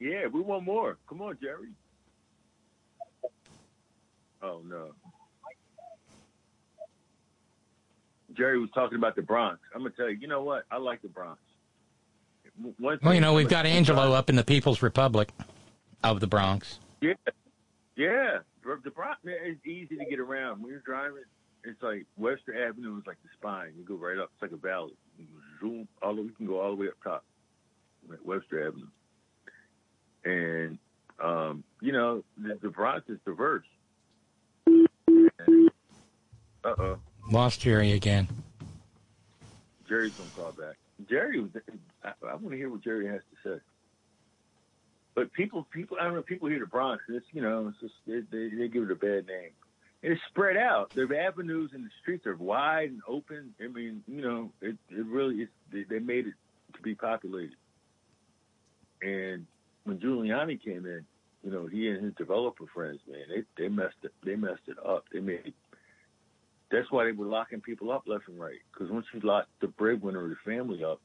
Yeah, 0.00 0.26
we 0.32 0.40
want 0.40 0.64
more. 0.64 0.96
Come 1.08 1.22
on, 1.22 1.36
Jerry. 1.40 1.68
Oh 4.42 4.62
no. 4.64 4.92
Jerry 8.38 8.60
was 8.60 8.70
talking 8.72 8.96
about 8.96 9.16
the 9.16 9.22
Bronx. 9.22 9.58
I'm 9.74 9.82
gonna 9.82 9.90
tell 9.96 10.08
you. 10.08 10.16
You 10.20 10.28
know 10.28 10.42
what? 10.42 10.64
I 10.70 10.78
like 10.78 11.02
the 11.02 11.08
Bronx. 11.08 11.40
One 12.78 12.98
Well, 13.02 13.14
you 13.14 13.20
know, 13.20 13.30
I'm 13.30 13.36
we've 13.36 13.48
got 13.48 13.66
Angelo 13.66 14.12
up 14.12 14.30
in 14.30 14.36
the 14.36 14.44
People's 14.44 14.80
Republic 14.80 15.30
of 16.04 16.20
the 16.20 16.28
Bronx. 16.28 16.78
Yeah, 17.00 17.14
yeah. 17.96 18.38
The 18.62 18.90
Bronx 18.90 19.18
man, 19.24 19.36
it's 19.42 19.66
easy 19.66 19.96
to 19.96 20.04
get 20.04 20.20
around 20.20 20.62
when 20.62 20.70
you're 20.70 20.80
driving. 20.80 21.24
It's 21.64 21.82
like 21.82 22.06
Webster 22.16 22.68
Avenue 22.68 22.98
is 22.98 23.06
like 23.06 23.16
the 23.22 23.28
spine. 23.36 23.72
You 23.76 23.84
go 23.84 23.96
right 23.96 24.18
up. 24.18 24.30
It's 24.34 24.42
like 24.42 24.52
a 24.52 24.56
valley. 24.56 24.92
You 25.18 25.26
zoom 25.60 25.88
all 26.00 26.14
the, 26.14 26.22
you 26.22 26.30
can 26.30 26.46
go 26.46 26.60
all 26.60 26.70
the 26.70 26.76
way 26.76 26.88
up 26.88 26.94
top. 27.02 27.24
At 28.12 28.24
Webster 28.24 28.66
Avenue. 28.68 28.86
And 30.24 30.78
um, 31.22 31.64
you 31.80 31.92
know 31.92 32.22
the, 32.36 32.58
the 32.62 32.68
Bronx 32.68 33.08
is 33.08 33.18
diverse. 33.24 33.66
Uh 36.64 36.74
oh. 36.78 36.98
Lost 37.30 37.60
Jerry 37.60 37.92
again. 37.92 38.28
Jerry's 39.88 40.14
gonna 40.14 40.30
call 40.30 40.52
back. 40.52 40.76
Jerry, 41.08 41.46
I, 42.04 42.12
I 42.26 42.34
want 42.34 42.50
to 42.50 42.56
hear 42.56 42.70
what 42.70 42.82
Jerry 42.82 43.06
has 43.06 43.20
to 43.20 43.50
say. 43.50 43.60
But 45.14 45.32
people, 45.32 45.66
people, 45.72 45.96
I 46.00 46.04
don't 46.04 46.14
know. 46.14 46.22
People 46.22 46.48
hear 46.48 46.60
the 46.60 46.66
Bronx. 46.66 47.02
It's 47.08 47.26
you 47.32 47.42
know, 47.42 47.68
it's 47.68 47.80
just 47.80 47.94
they, 48.06 48.20
they, 48.30 48.54
they 48.54 48.68
give 48.68 48.84
it 48.84 48.90
a 48.90 48.94
bad 48.94 49.26
name. 49.26 49.50
It's 50.02 50.20
spread 50.28 50.56
out. 50.56 50.92
The 50.94 51.08
avenues 51.18 51.70
and 51.74 51.84
the 51.84 51.90
streets 52.00 52.24
are 52.26 52.36
wide 52.36 52.90
and 52.90 53.00
open. 53.08 53.54
I 53.62 53.66
mean, 53.66 54.02
you 54.06 54.22
know, 54.22 54.52
it 54.60 54.76
it 54.90 55.06
really 55.06 55.42
is. 55.42 55.48
They, 55.72 55.84
they 55.84 55.98
made 55.98 56.28
it 56.28 56.34
to 56.74 56.82
be 56.82 56.94
populated. 56.94 57.56
And 59.02 59.46
when 59.84 59.98
Giuliani 59.98 60.62
came 60.62 60.86
in, 60.86 61.04
you 61.42 61.50
know, 61.50 61.66
he 61.66 61.88
and 61.88 62.04
his 62.04 62.14
developer 62.14 62.64
friends, 62.72 63.00
man, 63.10 63.24
they 63.28 63.62
they 63.62 63.68
messed 63.68 63.96
it. 64.02 64.12
They 64.24 64.36
messed 64.36 64.68
it 64.68 64.76
up. 64.84 65.04
They 65.12 65.20
made 65.20 65.52
that's 66.70 66.90
why 66.90 67.04
they 67.04 67.12
were 67.12 67.26
locking 67.26 67.60
people 67.60 67.90
up 67.90 68.02
left 68.06 68.28
and 68.28 68.38
right. 68.38 68.58
Because 68.72 68.90
once 68.90 69.06
you 69.12 69.20
lock 69.20 69.46
the 69.60 69.68
breadwinner 69.68 70.24
of 70.24 70.30
the 70.30 70.36
family 70.44 70.84
up, 70.84 71.00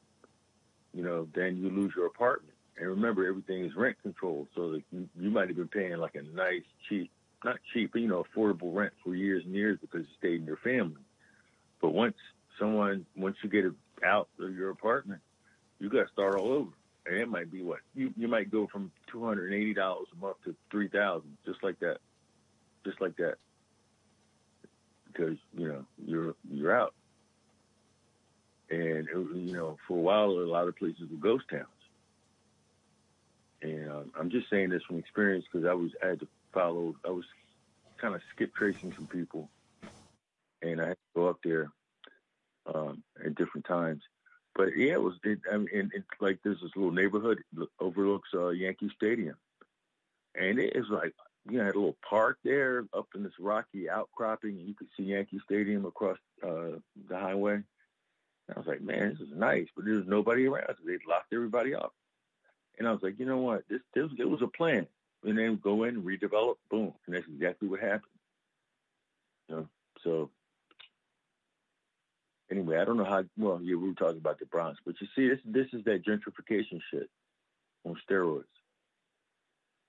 you 0.92 1.02
know, 1.02 1.26
then 1.34 1.56
you 1.56 1.70
lose 1.70 1.92
your 1.96 2.06
apartment. 2.06 2.54
And 2.76 2.88
remember, 2.88 3.26
everything 3.26 3.64
is 3.64 3.74
rent 3.76 3.96
controlled, 4.02 4.48
so 4.54 4.72
that 4.72 4.82
you, 4.90 5.08
you 5.18 5.30
might 5.30 5.48
have 5.48 5.56
been 5.56 5.68
paying 5.68 5.96
like 5.96 6.16
a 6.16 6.22
nice, 6.36 6.64
cheap, 6.88 7.10
not 7.44 7.56
cheap, 7.72 7.92
but 7.92 8.00
you 8.00 8.08
know, 8.08 8.24
affordable 8.24 8.74
rent 8.74 8.92
for 9.02 9.14
years 9.14 9.44
and 9.44 9.54
years 9.54 9.78
because 9.80 10.00
you 10.00 10.14
stayed 10.18 10.40
in 10.40 10.46
your 10.46 10.56
family. 10.58 11.00
But 11.80 11.90
once 11.90 12.16
someone, 12.58 13.06
once 13.16 13.36
you 13.42 13.48
get 13.48 13.64
out 14.04 14.28
of 14.40 14.54
your 14.54 14.70
apartment, 14.70 15.20
you 15.78 15.88
got 15.88 16.06
to 16.06 16.12
start 16.12 16.36
all 16.36 16.50
over. 16.50 16.70
And 17.06 17.16
it 17.16 17.28
might 17.28 17.52
be 17.52 17.62
what 17.62 17.80
you 17.94 18.12
you 18.16 18.28
might 18.28 18.50
go 18.50 18.66
from 18.66 18.90
two 19.12 19.22
hundred 19.22 19.52
and 19.52 19.54
eighty 19.60 19.74
dollars 19.74 20.08
a 20.12 20.16
month 20.16 20.38
to 20.46 20.56
three 20.70 20.88
thousand, 20.88 21.36
just 21.44 21.62
like 21.62 21.78
that, 21.80 21.98
just 22.84 22.98
like 23.00 23.16
that 23.18 23.36
because 25.14 25.36
you 25.56 25.68
know 25.68 25.84
you're 26.04 26.34
you're 26.50 26.76
out, 26.76 26.94
and 28.70 29.08
it, 29.08 29.08
you 29.34 29.52
know 29.52 29.78
for 29.86 29.98
a 29.98 30.00
while 30.00 30.30
a 30.30 30.46
lot 30.46 30.68
of 30.68 30.76
places 30.76 31.08
were 31.10 31.16
ghost 31.16 31.44
towns. 31.50 31.66
And 33.62 33.90
um, 33.90 34.12
I'm 34.18 34.30
just 34.30 34.50
saying 34.50 34.70
this 34.70 34.82
from 34.82 34.98
experience 34.98 35.46
because 35.50 35.66
I 35.66 35.72
was 35.74 35.90
I 36.02 36.08
had 36.08 36.20
to 36.20 36.28
follow 36.52 36.94
I 37.06 37.10
was 37.10 37.24
kind 37.96 38.14
of 38.14 38.20
skip 38.34 38.54
tracing 38.54 38.92
some 38.92 39.06
people, 39.06 39.48
and 40.62 40.80
I 40.80 40.88
had 40.88 40.96
to 40.96 41.14
go 41.14 41.28
up 41.28 41.38
there 41.42 41.70
um, 42.72 43.02
at 43.24 43.34
different 43.34 43.66
times. 43.66 44.02
But 44.54 44.76
yeah, 44.76 44.92
it 44.92 45.02
was 45.02 45.14
it, 45.24 45.40
I 45.50 45.56
mean, 45.56 45.90
it's 45.94 46.06
like 46.20 46.38
there's 46.44 46.60
this 46.60 46.76
little 46.76 46.92
neighborhood 46.92 47.38
overlooks 47.80 48.28
uh, 48.34 48.48
Yankee 48.48 48.90
Stadium, 48.96 49.36
and 50.34 50.58
it 50.58 50.76
is 50.76 50.86
like 50.90 51.14
you 51.48 51.58
know, 51.58 51.64
had 51.64 51.74
a 51.74 51.78
little 51.78 51.96
park 52.08 52.38
there 52.44 52.84
up 52.94 53.08
in 53.14 53.22
this 53.22 53.38
rocky 53.38 53.88
outcropping, 53.90 54.58
and 54.58 54.68
you 54.68 54.74
could 54.74 54.88
see 54.96 55.04
Yankee 55.04 55.40
Stadium 55.44 55.84
across 55.84 56.18
uh, 56.42 56.78
the 57.08 57.18
highway. 57.18 57.54
And 57.54 58.56
I 58.56 58.58
was 58.58 58.66
like, 58.66 58.82
man, 58.82 59.10
this 59.10 59.20
is 59.20 59.34
nice, 59.34 59.66
but 59.74 59.84
there's 59.84 60.06
nobody 60.06 60.46
around. 60.46 60.66
So 60.68 60.86
they 60.86 60.98
locked 61.08 61.32
everybody 61.32 61.74
up. 61.74 61.94
And 62.78 62.88
I 62.88 62.92
was 62.92 63.02
like, 63.02 63.18
you 63.18 63.26
know 63.26 63.38
what? 63.38 63.64
This, 63.68 63.80
this 63.94 64.10
it 64.18 64.28
was 64.28 64.42
a 64.42 64.46
plan. 64.46 64.86
And 65.22 65.38
then 65.38 65.56
go 65.62 65.84
in, 65.84 66.02
redevelop, 66.02 66.56
boom, 66.70 66.92
and 67.06 67.14
that's 67.14 67.26
exactly 67.26 67.68
what 67.68 67.80
happened. 67.80 68.02
You 69.48 69.56
know, 69.56 69.68
so 70.02 70.30
anyway, 72.50 72.78
I 72.78 72.84
don't 72.84 72.98
know 72.98 73.04
how. 73.04 73.24
Well, 73.38 73.60
yeah, 73.62 73.76
we 73.76 73.88
were 73.88 73.94
talking 73.94 74.18
about 74.18 74.38
the 74.38 74.46
Bronx, 74.46 74.78
but 74.84 74.96
you 75.00 75.06
see, 75.16 75.28
this 75.28 75.40
this 75.44 75.68
is 75.72 75.84
that 75.84 76.04
gentrification 76.04 76.80
shit 76.90 77.08
on 77.84 77.96
steroids. 78.08 78.44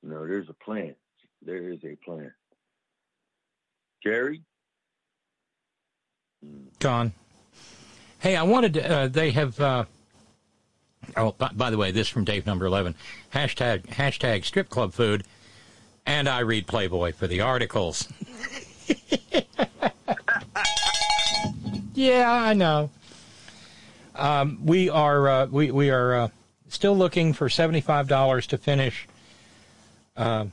You 0.04 0.10
know, 0.10 0.26
there's 0.26 0.50
a 0.50 0.54
plan. 0.54 0.96
There 1.42 1.70
is 1.70 1.84
a 1.84 1.96
plan. 2.04 2.34
Jerry? 4.04 4.42
Gone. 6.80 7.14
Hey, 8.20 8.36
I 8.36 8.44
wanted 8.44 8.74
to, 8.76 8.92
uh, 8.92 9.08
they 9.08 9.32
have, 9.32 9.60
uh, 9.60 9.86
oh, 11.18 11.32
by, 11.38 11.50
by 11.54 11.70
the 11.70 11.78
way, 11.78 11.92
this 11.92 12.08
from 12.08 12.24
Dave 12.24 12.46
number 12.46 12.66
11. 12.66 12.96
Hashtag, 13.34 13.88
hashtag 13.88 14.46
strip 14.46 14.70
club 14.70 14.94
food. 14.94 15.24
And 16.06 16.30
I 16.30 16.40
read 16.40 16.68
Playboy 16.68 17.14
for 17.14 17.26
the 17.28 17.42
articles. 17.42 18.08
yeah, 21.96 22.32
I 22.32 22.54
know. 22.54 22.92
Um, 24.14 24.60
we 24.64 24.90
are, 24.90 25.28
uh, 25.28 25.46
we, 25.48 25.72
we 25.72 25.90
are, 25.90 26.16
uh, 26.16 26.28
still 26.68 26.96
looking 26.96 27.34
for 27.34 27.48
$75 27.48 28.48
to 28.48 28.58
finish, 28.58 29.08
uh, 30.18 30.46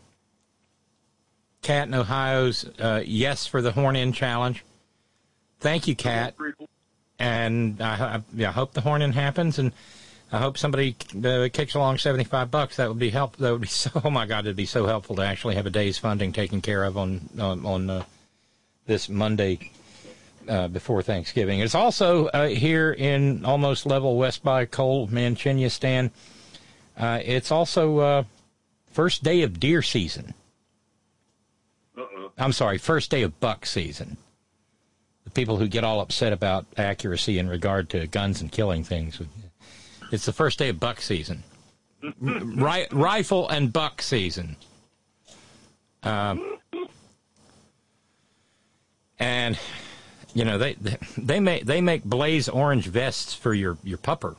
Kat 1.63 1.89
in 1.89 1.95
Ohio's 1.95 2.65
uh, 2.81 3.03
Yes 3.05 3.47
for 3.47 3.63
the 3.63 3.73
Horn 3.73 3.97
In 3.97 4.13
Challenge. 4.13 4.63
Thank 5.61 5.87
you, 5.87 5.95
Kat. 5.95 6.35
And 7.19 7.81
I, 7.81 8.17
I, 8.17 8.23
yeah, 8.35 8.49
I 8.49 8.53
hope 8.53 8.73
the 8.73 8.81
horn 8.81 9.01
in 9.01 9.13
happens, 9.13 9.61
and 9.61 9.73
I 10.33 10.39
hope 10.39 10.59
somebody 10.59 10.97
uh, 11.25 11.49
kicks 11.53 11.75
along 11.75 11.99
seventy 11.99 12.25
five 12.25 12.51
bucks. 12.51 12.77
That 12.77 12.89
would 12.89 12.99
be 12.99 13.11
help. 13.11 13.37
That 13.37 13.53
would 13.53 13.61
be 13.61 13.67
so. 13.69 13.91
Oh 14.05 14.11
my 14.11 14.27
God, 14.27 14.45
it'd 14.45 14.57
be 14.57 14.67
so 14.67 14.87
helpful 14.87 15.15
to 15.17 15.23
actually 15.23 15.55
have 15.55 15.67
a 15.67 15.71
day's 15.71 15.99
funding 15.99 16.33
taken 16.33 16.61
care 16.61 16.83
of 16.83 16.99
on 16.99 17.29
on, 17.39 17.65
on 17.65 17.91
uh, 17.91 18.05
this 18.87 19.09
Monday 19.09 19.71
uh, 20.49 20.67
before 20.67 21.01
Thanksgiving. 21.03 21.61
It's 21.61 21.77
also 21.77 22.27
uh, 22.27 22.49
here 22.49 22.93
in 22.93 23.45
almost 23.45 23.87
level 23.87 24.17
west 24.17 24.43
by 24.43 24.65
Cole 24.65 25.07
Manchinia 25.07 25.71
Stan. 25.71 26.11
Uh, 26.97 27.21
it's 27.25 27.53
also 27.53 27.99
uh, 27.99 28.25
first 28.91 29.23
day 29.23 29.43
of 29.43 29.61
deer 29.61 29.81
season. 29.83 30.35
I'm 32.39 32.53
sorry, 32.53 32.79
first 32.79 33.11
day 33.11 33.23
of 33.23 33.39
buck 33.41 33.67
season. 33.67 34.17
The 35.25 35.31
people 35.31 35.57
who 35.57 35.69
get 35.69 35.85
all 35.85 36.01
upset 36.01 36.33
about 36.33 36.67
accuracy 36.77 37.39
in 37.39 37.49
regard 37.49 37.91
to 37.91 38.07
guns 38.07 38.41
and 38.41 38.51
killing 38.51 38.83
things. 38.83 39.21
It's 40.11 40.27
the 40.27 40.33
first 40.33 40.59
day 40.59 40.69
of 40.69 40.81
buck 40.81 41.01
season. 41.01 41.45
Ri- 42.21 42.89
rifle 42.91 43.49
and 43.49 43.73
buck 43.73 44.03
season. 44.03 44.57
Um, 46.03 46.59
and 49.19 49.57
you 50.35 50.45
know 50.45 50.59
they 50.59 50.75
they 51.17 51.39
make 51.39 51.65
they 51.65 51.81
make 51.81 52.03
blaze 52.03 52.49
orange 52.49 52.89
vests 52.89 53.35
for 53.35 53.55
your 53.55 53.79
your 53.85 53.99
pupper, 53.99 54.35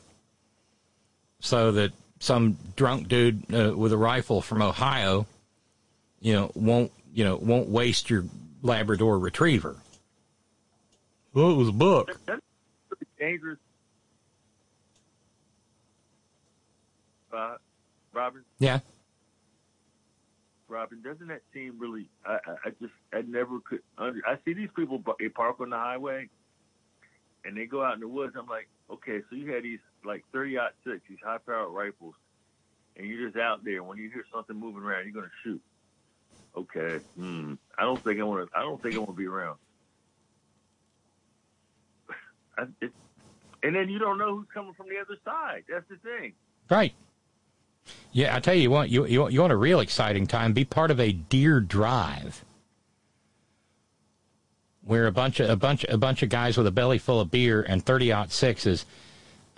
so 1.40 1.72
that 1.72 1.92
some 2.20 2.58
drunk 2.76 3.08
dude 3.08 3.54
uh, 3.54 3.72
with 3.74 3.92
a 3.92 3.96
rifle 3.96 4.42
from 4.42 4.60
Ohio, 4.60 5.26
you 6.20 6.34
know, 6.34 6.50
won't 6.54 6.92
you 7.14 7.24
know 7.24 7.36
won't 7.36 7.68
waste 7.68 8.10
your 8.10 8.24
Labrador 8.62 9.18
Retriever. 9.18 9.76
Well, 11.32 11.50
it 11.50 11.54
was 11.56 11.68
a 11.68 11.72
buck. 11.72 12.08
That's 12.26 12.40
pretty 12.88 13.06
dangerous. 13.18 13.58
Uh, 17.32 17.56
Robin, 18.12 18.42
Yeah. 18.58 18.80
Robin, 20.68 21.02
doesn't 21.02 21.26
that 21.28 21.42
seem 21.52 21.78
really? 21.78 22.08
I, 22.24 22.34
I, 22.34 22.52
I 22.66 22.70
just, 22.80 22.92
I 23.12 23.22
never 23.22 23.60
could. 23.60 23.80
Under, 23.98 24.20
I 24.26 24.36
see 24.44 24.54
these 24.54 24.68
people 24.74 25.02
they 25.18 25.28
park 25.28 25.60
on 25.60 25.70
the 25.70 25.76
highway, 25.76 26.28
and 27.44 27.56
they 27.56 27.66
go 27.66 27.82
out 27.82 27.94
in 27.94 28.00
the 28.00 28.08
woods. 28.08 28.34
I'm 28.38 28.46
like, 28.46 28.68
okay, 28.90 29.20
so 29.28 29.36
you 29.36 29.52
had 29.52 29.62
these 29.64 29.80
like 30.04 30.24
30 30.32 30.56
six, 30.84 31.00
these 31.08 31.18
high 31.24 31.38
powered 31.38 31.72
rifles, 31.72 32.14
and 32.96 33.06
you're 33.06 33.28
just 33.28 33.38
out 33.38 33.64
there. 33.64 33.82
When 33.82 33.98
you 33.98 34.08
hear 34.10 34.24
something 34.32 34.56
moving 34.58 34.82
around, 34.82 35.04
you're 35.04 35.14
gonna 35.14 35.32
shoot. 35.42 35.60
Okay, 36.56 37.00
hmm. 37.16 37.54
I 37.76 37.82
don't 37.82 38.02
think 38.02 38.20
I 38.20 38.22
want 38.22 38.48
to. 38.48 38.58
I 38.58 38.62
don't 38.62 38.80
think 38.80 38.94
I 38.94 38.98
want 38.98 39.10
to 39.10 39.16
be 39.16 39.26
around. 39.26 39.56
I, 42.58 42.62
it, 42.80 42.92
and 43.62 43.74
then 43.74 43.88
you 43.88 43.98
don't 43.98 44.18
know 44.18 44.36
who's 44.36 44.46
coming 44.52 44.74
from 44.74 44.88
the 44.88 44.98
other 44.98 45.16
side. 45.24 45.64
That's 45.68 45.88
the 45.88 45.96
thing. 45.96 46.34
Right. 46.70 46.92
Yeah, 48.12 48.36
I 48.36 48.40
tell 48.40 48.54
you 48.54 48.82
you, 48.84 49.06
you 49.06 49.28
you 49.28 49.40
want 49.40 49.52
a 49.52 49.56
real 49.56 49.80
exciting 49.80 50.26
time? 50.26 50.52
Be 50.52 50.64
part 50.64 50.90
of 50.90 51.00
a 51.00 51.12
deer 51.12 51.60
drive, 51.60 52.44
where 54.82 55.06
a 55.06 55.12
bunch 55.12 55.40
of 55.40 55.50
a 55.50 55.56
bunch 55.56 55.84
a 55.88 55.98
bunch 55.98 56.22
of 56.22 56.28
guys 56.28 56.56
with 56.56 56.66
a 56.66 56.70
belly 56.70 56.98
full 56.98 57.20
of 57.20 57.30
beer 57.30 57.62
and 57.62 57.84
thirty 57.84 58.12
aught 58.12 58.30
sixes, 58.30 58.86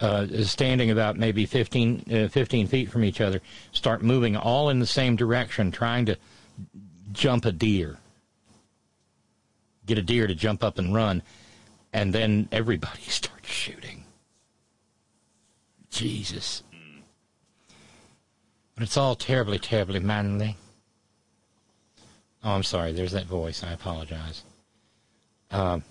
uh, 0.01 0.27
standing 0.43 0.91
about 0.91 1.17
maybe 1.17 1.47
15, 1.47 2.05
uh, 2.13 2.29
15 2.29 2.67
feet 2.67 2.91
from 2.91 3.05
each 3.05 3.21
other, 3.21 3.41
start 3.73 4.03
moving 4.03 4.37
all 4.37 4.69
in 4.71 4.79
the 4.79 4.87
same 4.87 5.17
direction, 5.17 5.71
trying 5.71 6.07
to 6.07 6.17
jump 7.13 7.45
a 7.45 7.53
deer, 7.53 7.99
get 9.85 9.99
a 9.99 10.03
deer 10.03 10.27
to 10.27 10.35
jump 10.35 10.63
up 10.65 10.79
and 10.79 10.95
run, 10.95 11.23
and 11.93 12.13
then 12.13 12.49
everybody 12.53 13.01
starts 13.09 13.49
shooting. 13.49 14.05
Jesus. 15.91 16.63
But 18.75 18.83
it's 18.83 18.97
all 18.97 19.15
terribly, 19.15 19.59
terribly 19.59 20.01
manly. 20.01 20.57
Oh, 22.45 22.53
I'm 22.53 22.63
sorry. 22.63 22.93
There's 22.93 23.13
that 23.13 23.25
voice. 23.25 23.65
I 23.65 23.73
apologize. 23.73 24.43
Um, 25.51 25.83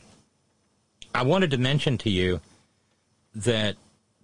I 1.14 1.24
wanted 1.24 1.52
to 1.52 1.58
mention 1.58 1.98
to 2.00 2.10
you 2.10 2.42
that 3.34 3.76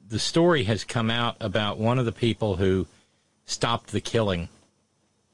the 0.07 0.19
story 0.19 0.63
has 0.65 0.83
come 0.83 1.09
out 1.09 1.35
about 1.39 1.79
one 1.79 1.97
of 1.97 2.05
the 2.05 2.11
people 2.11 2.57
who 2.57 2.85
stopped 3.45 3.91
the 3.91 4.01
killing 4.01 4.49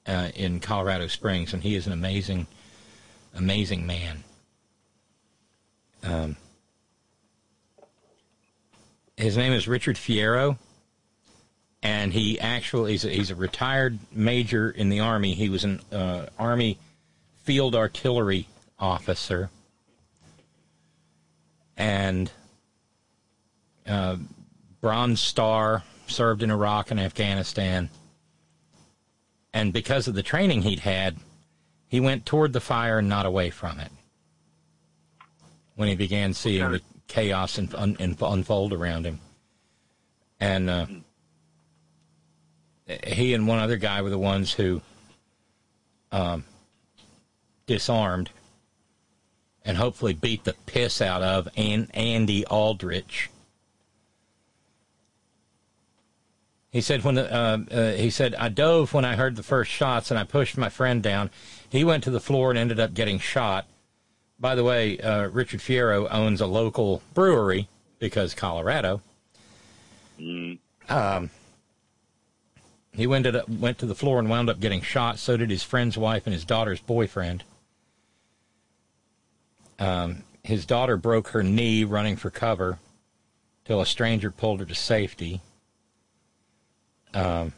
uh, 0.08 0.30
in 0.36 0.60
Colorado 0.60 1.08
Springs, 1.08 1.54
and 1.54 1.64
he 1.64 1.76
is 1.76 1.88
an 1.88 1.94
amazing, 1.94 2.48
amazing 3.36 3.86
man. 3.86 4.24
Um, 6.04 6.38
his 9.16 9.36
name 9.36 9.54
is 9.54 9.68
Richard 9.68 9.96
Fierro 9.96 10.58
and 11.84 12.12
he 12.12 12.40
actually 12.40 12.92
he's 12.92 13.06
a, 13.06 13.10
he's 13.10 13.32
a 13.32 13.36
retired 13.36 14.00
major 14.12 14.70
in 14.70 14.90
the 14.90 15.00
army. 15.00 15.34
He 15.34 15.50
was 15.50 15.64
an 15.64 15.82
uh, 15.92 16.28
army 16.38 16.78
field 17.44 17.76
artillery 17.76 18.48
officer, 18.80 19.50
and 21.76 22.32
uh, 23.88 24.18
Bronze 24.82 25.22
Star 25.22 25.84
served 26.08 26.44
in 26.44 26.52
Iraq 26.52 26.92
and 26.92 27.00
Afghanistan. 27.00 27.90
And 29.54 29.74
because 29.74 30.08
of 30.08 30.16
the 30.16 30.24
training 30.24 30.62
he'd 30.62 30.80
had, 30.80 31.18
he 31.88 32.00
went 32.00 32.26
toward 32.26 32.54
the 32.54 32.60
fire 32.60 33.00
and 33.00 33.10
not 33.10 33.26
away 33.26 33.50
from 33.50 33.80
it. 33.80 33.92
When 35.76 35.88
he 35.88 35.96
began 35.96 36.34
seeing 36.34 36.72
the 36.72 36.82
chaos 37.08 37.58
and 37.58 37.74
un, 37.76 37.98
un, 38.00 38.18
unfold 38.20 38.74
around 38.74 39.06
him, 39.06 39.20
and. 40.40 40.70
Uh, 40.70 40.86
he 43.06 43.34
and 43.34 43.48
one 43.48 43.60
other 43.60 43.78
guy 43.78 44.02
were 44.02 44.10
the 44.10 44.18
ones 44.18 44.54
who 44.54 44.82
um, 46.12 46.46
disarmed 47.66 48.30
and 49.66 49.78
hopefully 49.78 50.14
beat 50.14 50.46
the 50.46 50.56
piss 50.66 51.02
out 51.02 51.22
of 51.22 51.50
An- 51.58 51.90
Andy 51.94 52.46
Aldrich. 52.46 53.30
He 56.72 56.82
said 56.82 57.04
when 57.04 57.16
the, 57.16 57.34
uh, 57.34 57.58
uh, 57.72 57.92
he 57.94 58.10
said 58.10 58.36
I 58.36 58.50
dove 58.50 58.94
when 58.94 59.06
I 59.06 59.16
heard 59.16 59.36
the 59.36 59.44
first 59.44 59.72
shots 59.72 60.12
and 60.12 60.20
I 60.20 60.24
pushed 60.24 60.58
my 60.58 60.70
friend 60.70 61.02
down. 61.02 61.30
He 61.70 61.84
went 61.84 62.04
to 62.04 62.12
the 62.12 62.20
floor 62.20 62.50
and 62.50 62.60
ended 62.60 62.80
up 62.80 62.94
getting 62.94 63.20
shot. 63.20 63.66
By 64.40 64.54
the 64.54 64.64
way, 64.64 65.00
uh, 65.00 65.28
Richard 65.30 65.62
Fierro 65.62 66.08
owns 66.12 66.42
a 66.42 66.46
local 66.46 67.02
brewery 67.14 67.68
because 68.00 68.34
Colorado. 68.34 69.02
Um, 70.90 71.30
he 72.94 73.08
went 73.08 73.26
to, 73.26 73.44
went 73.48 73.78
to 73.80 73.86
the 73.86 73.96
floor 73.96 74.20
and 74.20 74.30
wound 74.30 74.50
up 74.50 74.60
getting 74.60 74.82
shot. 74.82 75.20
So 75.20 75.38
did 75.38 75.50
his 75.50 75.64
friend's 75.64 75.98
wife 75.98 76.26
and 76.26 76.34
his 76.34 76.46
daughter's 76.46 76.80
boyfriend. 76.80 77.44
Um, 79.80 80.24
his 80.44 80.66
daughter 80.66 80.98
broke 80.98 81.30
her 81.30 81.44
knee 81.44 81.84
running 81.84 82.16
for 82.16 82.30
cover 82.30 82.80
till 83.66 83.82
a 83.82 83.86
stranger 83.86 84.32
pulled 84.32 84.60
her 84.60 84.66
to 84.66 84.76
safety. 84.76 85.42
Um, 87.14 87.54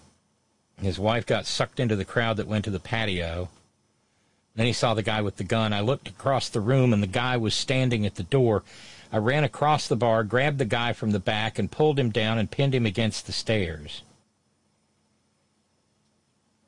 his 0.81 0.99
wife 0.99 1.25
got 1.25 1.45
sucked 1.45 1.79
into 1.79 1.95
the 1.95 2.05
crowd 2.05 2.37
that 2.37 2.47
went 2.47 2.65
to 2.65 2.71
the 2.71 2.79
patio. 2.79 3.49
Then 4.55 4.65
he 4.65 4.73
saw 4.73 4.93
the 4.93 5.03
guy 5.03 5.21
with 5.21 5.37
the 5.37 5.43
gun. 5.43 5.73
I 5.73 5.81
looked 5.81 6.07
across 6.07 6.49
the 6.49 6.61
room, 6.61 6.93
and 6.93 7.03
the 7.03 7.07
guy 7.07 7.37
was 7.37 7.53
standing 7.53 8.05
at 8.05 8.15
the 8.15 8.23
door. 8.23 8.63
I 9.11 9.17
ran 9.17 9.43
across 9.43 9.87
the 9.87 9.95
bar, 9.95 10.23
grabbed 10.23 10.57
the 10.57 10.65
guy 10.65 10.93
from 10.93 11.11
the 11.11 11.19
back, 11.19 11.57
and 11.57 11.71
pulled 11.71 11.99
him 11.99 12.09
down 12.09 12.37
and 12.37 12.51
pinned 12.51 12.75
him 12.75 12.85
against 12.85 13.25
the 13.25 13.31
stairs. 13.31 14.03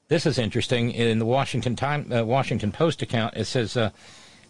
This 0.07 0.25
is 0.25 0.37
interesting. 0.37 0.91
In 0.91 1.19
the 1.19 1.25
Washington 1.25 1.75
Time, 1.75 2.11
uh, 2.11 2.23
Washington 2.25 2.71
Post 2.71 3.01
account, 3.01 3.37
it 3.37 3.45
says 3.45 3.77
uh, 3.77 3.91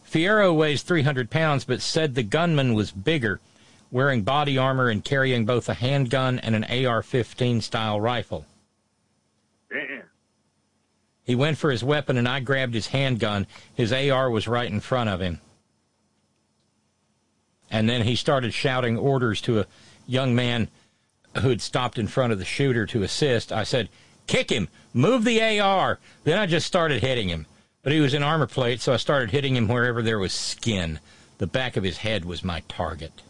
Fierro 0.09 0.55
weighs 0.55 0.81
300 0.81 1.29
pounds, 1.29 1.65
but 1.65 1.81
said 1.81 2.15
the 2.15 2.23
gunman 2.23 2.73
was 2.73 2.91
bigger, 2.91 3.39
wearing 3.91 4.23
body 4.23 4.57
armor 4.57 4.89
and 4.89 5.03
carrying 5.03 5.45
both 5.45 5.67
a 5.69 5.73
handgun 5.73 6.39
and 6.39 6.55
an 6.55 6.63
AR-15 6.63 7.61
style 7.61 7.99
rifle. 7.99 8.45
Damn. 9.69 10.03
He 11.23 11.35
went 11.35 11.57
for 11.57 11.69
his 11.69 11.83
weapon, 11.83 12.17
and 12.17 12.27
I 12.27 12.39
grabbed 12.39 12.73
his 12.73 12.87
handgun. 12.87 13.45
His 13.75 13.93
AR 13.93 14.29
was 14.29 14.47
right 14.47 14.71
in 14.71 14.79
front 14.79 15.09
of 15.09 15.19
him. 15.19 15.39
And 17.69 17.87
then 17.87 18.01
he 18.03 18.15
started 18.15 18.53
shouting 18.53 18.97
orders 18.97 19.39
to 19.41 19.59
a 19.59 19.67
young 20.07 20.35
man 20.35 20.69
who 21.37 21.49
had 21.49 21.61
stopped 21.61 21.97
in 21.97 22.07
front 22.07 22.33
of 22.33 22.39
the 22.39 22.45
shooter 22.45 22.85
to 22.87 23.03
assist. 23.03 23.51
I 23.51 23.63
said, 23.63 23.89
Kick 24.27 24.49
him! 24.49 24.67
Move 24.93 25.23
the 25.23 25.59
AR! 25.59 25.99
Then 26.23 26.37
I 26.37 26.45
just 26.45 26.67
started 26.67 27.01
hitting 27.01 27.29
him. 27.29 27.45
But 27.81 27.93
he 27.93 28.01
was 28.01 28.13
in 28.13 28.23
armor 28.23 28.47
plate, 28.47 28.81
so 28.81 28.93
I 28.93 28.97
started 28.97 29.31
hitting 29.31 29.55
him 29.55 29.67
wherever 29.67 30.01
there 30.01 30.19
was 30.19 30.33
skin. 30.33 30.99
The 31.37 31.47
back 31.47 31.77
of 31.77 31.83
his 31.83 31.97
head 31.99 32.25
was 32.25 32.43
my 32.43 32.61
target. 32.67 33.21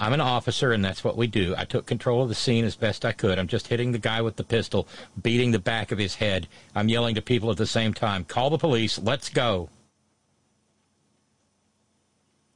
I'm 0.00 0.14
an 0.14 0.20
officer, 0.22 0.72
and 0.72 0.82
that's 0.82 1.04
what 1.04 1.18
we 1.18 1.26
do. 1.26 1.54
I 1.58 1.66
took 1.66 1.84
control 1.84 2.22
of 2.22 2.30
the 2.30 2.34
scene 2.34 2.64
as 2.64 2.74
best 2.74 3.04
I 3.04 3.12
could. 3.12 3.38
I'm 3.38 3.46
just 3.46 3.68
hitting 3.68 3.92
the 3.92 3.98
guy 3.98 4.22
with 4.22 4.36
the 4.36 4.44
pistol, 4.44 4.88
beating 5.20 5.50
the 5.50 5.58
back 5.58 5.92
of 5.92 5.98
his 5.98 6.14
head. 6.14 6.48
I'm 6.74 6.88
yelling 6.88 7.14
to 7.16 7.22
people 7.22 7.50
at 7.50 7.58
the 7.58 7.66
same 7.66 7.92
time 7.92 8.24
call 8.24 8.48
the 8.48 8.56
police, 8.56 8.98
let's 8.98 9.28
go. 9.28 9.68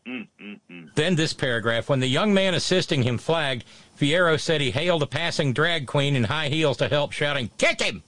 Mm, 0.06 0.26
mm, 0.40 0.60
mm. 0.70 0.94
Then 0.94 1.16
this 1.16 1.34
paragraph 1.34 1.89
when 1.90 2.00
the 2.00 2.06
young 2.06 2.32
man 2.32 2.55
assisting 2.55 3.02
him 3.02 3.18
flagged, 3.18 3.64
Fierro 3.98 4.40
said 4.40 4.60
he 4.60 4.70
hailed 4.70 5.02
a 5.02 5.06
passing 5.06 5.52
drag 5.52 5.86
queen 5.86 6.16
in 6.16 6.24
high 6.24 6.48
heels 6.48 6.78
to 6.78 6.89
help, 6.89 7.12
shouting, 7.12 7.50
Kick 7.58 7.81
him! 7.82 8.02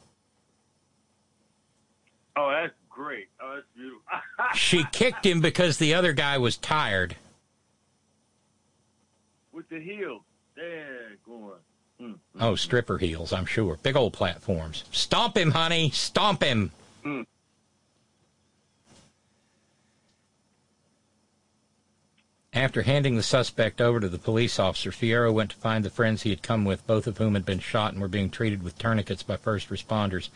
Oh, 2.37 2.51
that's 2.51 2.75
great. 2.89 3.29
Oh, 3.41 3.55
that's 3.55 3.67
beautiful. 3.75 4.03
She 4.55 4.85
kicked 4.93 5.27
him 5.27 5.41
because 5.41 5.77
the 5.77 5.93
other 5.93 6.13
guy 6.13 6.39
was 6.39 6.57
tired. 6.57 7.17
The 9.77 9.83
heel. 9.83 10.25
There, 10.55 11.19
going. 11.27 11.61
Mm. 12.01 12.19
Oh, 12.41 12.55
stripper 12.55 12.97
heels, 12.97 13.31
I'm 13.31 13.45
sure. 13.45 13.79
Big 13.83 13.95
old 13.95 14.15
platforms. 14.15 14.85
Stomp 14.91 15.37
him, 15.37 15.51
honey. 15.51 15.91
Stomp 15.91 16.43
him. 16.43 16.71
Mm. 17.05 17.27
After 22.55 22.81
handing 22.81 23.17
the 23.17 23.23
suspect 23.23 23.83
over 23.83 24.01
to 24.01 24.09
the 24.09 24.17
police 24.17 24.59
officer, 24.59 24.91
Fierro 24.91 25.31
went 25.31 25.51
to 25.51 25.57
find 25.57 25.85
the 25.85 25.91
friends 25.91 26.23
he 26.23 26.31
had 26.31 26.43
come 26.43 26.65
with, 26.65 26.87
both 26.87 27.07
of 27.07 27.19
whom 27.19 27.35
had 27.35 27.45
been 27.45 27.59
shot 27.59 27.93
and 27.93 28.01
were 28.01 28.09
being 28.09 28.31
treated 28.31 28.63
with 28.63 28.79
tourniquets 28.79 29.23
by 29.23 29.37
first 29.37 29.69
responders. 29.69 30.31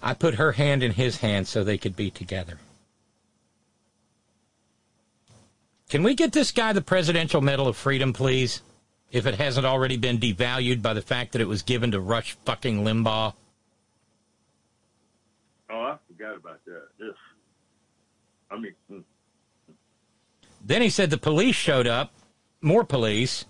I 0.00 0.14
put 0.14 0.36
her 0.36 0.52
hand 0.52 0.84
in 0.84 0.92
his 0.92 1.16
hand 1.16 1.48
so 1.48 1.64
they 1.64 1.78
could 1.78 1.96
be 1.96 2.12
together. 2.12 2.58
Can 5.90 6.04
we 6.04 6.14
get 6.14 6.30
this 6.32 6.52
guy 6.52 6.72
the 6.72 6.80
Presidential 6.80 7.40
Medal 7.40 7.66
of 7.66 7.76
Freedom, 7.76 8.12
please? 8.12 8.62
If 9.10 9.26
it 9.26 9.34
hasn't 9.34 9.66
already 9.66 9.96
been 9.96 10.18
devalued 10.18 10.82
by 10.82 10.94
the 10.94 11.02
fact 11.02 11.32
that 11.32 11.42
it 11.42 11.48
was 11.48 11.62
given 11.62 11.90
to 11.90 12.00
Rush 12.00 12.36
fucking 12.44 12.84
Limbaugh. 12.84 13.34
Oh, 15.68 15.74
I 15.74 15.96
forgot 16.06 16.36
about 16.36 16.64
that. 16.64 16.84
Yes. 17.00 17.14
I 18.52 18.58
mean. 18.58 18.74
Hmm. 18.88 19.00
Then 20.64 20.80
he 20.80 20.90
said 20.90 21.10
the 21.10 21.18
police 21.18 21.56
showed 21.56 21.88
up, 21.88 22.12
more 22.60 22.84
police, 22.84 23.44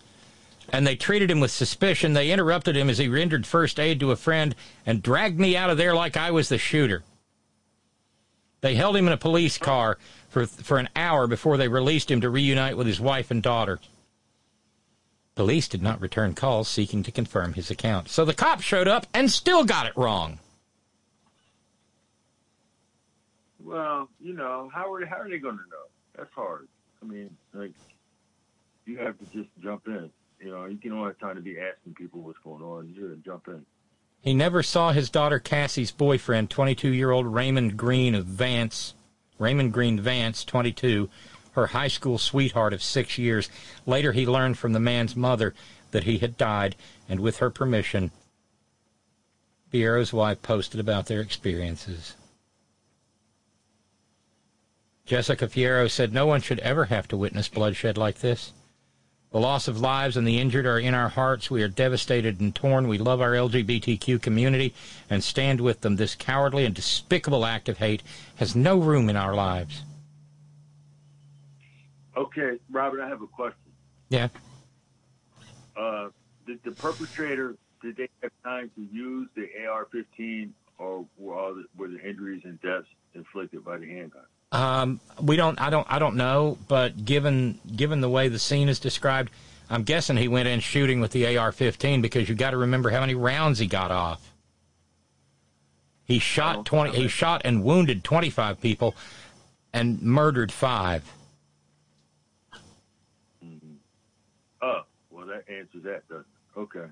and 0.71 0.87
they 0.87 0.97
treated 0.97 1.31
him 1.31 1.41
with 1.41 1.51
suspicion. 1.51 2.15
They 2.15 2.31
interrupted 2.31 2.75
him 2.75 2.89
as 2.89 2.97
he 2.97 3.09
rendered 3.09 3.47
first 3.47 3.79
aid 3.79 4.01
to 4.01 4.13
a 4.13 4.17
friend 4.17 4.55
and 4.87 5.03
dragged 5.03 5.39
me 5.39 5.59
out 5.59 5.69
of 5.69 5.77
there 5.77 5.95
like 5.95 6.17
I 6.17 6.31
was 6.31 6.49
the 6.49 6.57
shooter. 6.57 7.03
They 8.63 8.77
held 8.77 8.97
him 8.97 9.07
in 9.07 9.13
a 9.13 9.19
police 9.19 9.59
car 9.59 9.99
for, 10.31 10.47
for 10.47 10.79
an 10.79 10.89
hour 10.97 11.27
before 11.27 11.57
they 11.57 11.69
released 11.69 12.11
him 12.11 12.23
to 12.23 12.31
reunite 12.31 12.77
with 12.77 12.87
his 12.87 13.01
wife 13.01 13.31
and 13.31 13.43
daughter. 13.43 13.79
Police 15.35 15.69
did 15.69 15.83
not 15.83 16.01
return 16.01 16.35
calls 16.35 16.69
seeking 16.69 17.03
to 17.03 17.13
confirm 17.13 17.55
his 17.55 17.71
account. 17.71 18.09
So 18.09 18.25
the 18.25 18.35
cops 18.35 18.65
showed 18.65 18.89
up 18.89 19.07
and 19.13 19.31
still 19.31 19.65
got 19.65 19.87
it 19.87 19.97
wrong. 19.97 20.39
Well, 23.63 24.09
you 24.21 24.33
know, 24.33 24.71
how 24.73 24.93
are 24.93 25.05
how 25.05 25.17
are 25.17 25.29
they 25.29 25.39
going 25.39 25.57
to 25.57 25.63
know? 25.71 25.87
That's 26.17 26.33
hard. 26.33 26.67
I 27.03 27.07
mean, 27.07 27.31
like 27.53 27.73
you 28.87 28.99
have 28.99 29.19
to 29.19 29.25
just 29.27 29.49
jump 29.63 29.87
in. 29.87 30.11
You 30.41 30.51
know, 30.51 30.65
you 30.65 30.79
can 30.79 30.93
only 30.93 31.09
have 31.09 31.19
time 31.19 31.37
to 31.37 31.43
be 31.43 31.57
asking 31.59 31.95
people 31.95 32.23
what's 32.23 32.39
going 32.39 32.63
on. 32.63 32.89
You 32.89 33.11
just 33.11 33.25
jump 33.25 33.49
in. 33.49 33.65
He 34.23 34.35
never 34.35 34.63
saw 34.63 34.93
his 34.93 35.09
daughter 35.09 35.39
Kassy's 35.39 35.91
boyfriend, 35.91 36.51
22 36.51 36.93
year 36.93 37.11
old 37.11 37.27
Raymond 37.27 37.77
Green 37.77 38.15
of 38.15 38.27
Vance. 38.27 38.95
Raymond 39.41 39.73
Green 39.73 39.99
Vance, 39.99 40.45
22, 40.45 41.09
her 41.53 41.69
high 41.69 41.89
school 41.89 42.19
sweetheart 42.19 42.73
of 42.73 42.83
six 42.83 43.19
years. 43.19 43.49
Later, 43.87 44.13
he 44.13 44.27
learned 44.27 44.59
from 44.59 44.75
the 44.75 44.79
man's 44.79 45.17
mother 45.17 45.55
that 45.91 46.05
he 46.05 46.19
had 46.19 46.37
died, 46.37 46.77
and 47.09 47.19
with 47.19 47.39
her 47.39 47.51
permission, 47.51 48.13
Fierro's 49.73 50.13
wife 50.13 50.43
posted 50.43 50.79
about 50.79 51.07
their 51.07 51.21
experiences. 51.21 52.15
Jessica 55.07 55.49
Fierro 55.49 55.91
said 55.91 56.13
no 56.13 56.27
one 56.27 56.43
should 56.43 56.61
ever 56.61 56.85
have 56.85 57.09
to 57.09 57.17
witness 57.17 57.49
bloodshed 57.49 57.97
like 57.97 58.19
this. 58.19 58.53
The 59.31 59.39
loss 59.39 59.69
of 59.69 59.81
lives 59.81 60.17
and 60.17 60.27
the 60.27 60.39
injured 60.41 60.67
are 60.67 60.79
in 60.79 60.93
our 60.93 61.09
hearts. 61.09 61.51
We 61.51 61.63
are 61.63 61.69
devastated 61.69 62.41
and 62.41 62.53
torn. 62.53 62.89
We 62.89 62.99
love 62.99 63.21
our 63.21 63.33
LGBTQ 63.33 64.21
community 64.21 64.75
and 65.09 65.23
stand 65.23 65.61
with 65.61 65.83
them. 65.83 65.97
This 65.97 66.17
cowardly 66.17 66.65
and 66.65 66.75
despicable 66.75 67.47
act 67.47 67.69
of 67.69 67.79
hate 67.79 68.03
has 68.37 68.57
no 68.57 68.79
room 68.79 69.09
in 69.09 69.17
our 69.17 69.35
lives. 69.35 69.83
Okay, 72.17 72.59
Robert, 72.71 73.01
I 73.03 73.09
have 73.09 73.23
a 73.23 73.27
question. 73.29 73.73
Yeah. 74.09 74.29
Uh, 75.77 76.09
did 76.45 76.61
the 76.65 76.73
perpetrator 76.73 77.57
did 77.83 77.97
they 77.97 78.09
have 78.23 78.33
time 78.45 78.71
to 78.75 78.83
use 78.93 79.29
the 79.35 79.49
AR-15, 79.67 80.51
or 80.79 81.07
were, 81.17 81.55
the, 81.55 81.65
were 81.77 81.89
the 81.89 82.01
injuries 82.07 82.43
and 82.45 82.61
deaths 82.61 82.89
inflicted 83.15 83.65
by 83.65 83.79
the 83.79 83.87
handgun? 83.87 84.23
Um, 84.53 85.01
we 85.21 85.37
don't. 85.37 85.61
I 85.61 85.71
don't. 85.71 85.87
I 85.91 85.99
don't 85.99 86.17
know. 86.17 86.59
But 86.67 87.05
given 87.05 87.61
given 87.75 88.01
the 88.01 88.09
way 88.09 88.29
the 88.29 88.39
scene 88.39 88.69
is 88.69 88.81
described, 88.81 89.31
I'm 89.69 89.85
guessing 89.85 90.17
he 90.17 90.29
went 90.29 90.49
in 90.49 90.61
shooting 90.61 91.01
with 91.01 91.13
the 91.13 91.37
AR-15 91.37 92.03
because 92.03 92.29
you 92.29 92.35
got 92.35 92.51
to 92.51 92.57
remember 92.57 92.91
how 92.91 93.01
many 93.01 93.15
rounds 93.15 93.61
he 93.61 93.67
got 93.67 93.93
off. 93.93 94.33
He 96.05 96.19
shot 96.19 96.57
oh, 96.57 96.63
twenty. 96.65 96.97
He 96.97 97.07
shot 97.07 97.43
and 97.45 97.63
wounded 97.63 98.03
25 98.03 98.61
people, 98.61 98.97
and 99.73 100.03
murdered 100.03 100.51
five. 100.51 101.05
Mm-hmm. 103.45 103.75
Oh, 104.61 104.81
well, 105.11 105.27
that 105.27 105.45
answers 105.49 105.85
that, 105.85 106.09
doesn't 106.09 106.27
it? 106.57 106.59
Okay. 106.59 106.87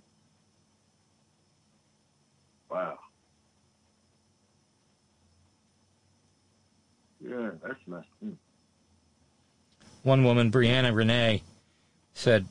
Wow. 2.70 2.98
Yeah, 7.20 7.50
that's 7.62 7.80
messed. 7.86 8.08
One 10.02 10.24
woman, 10.24 10.50
Brianna 10.50 10.94
Renee, 10.94 11.42
said, 12.14 12.46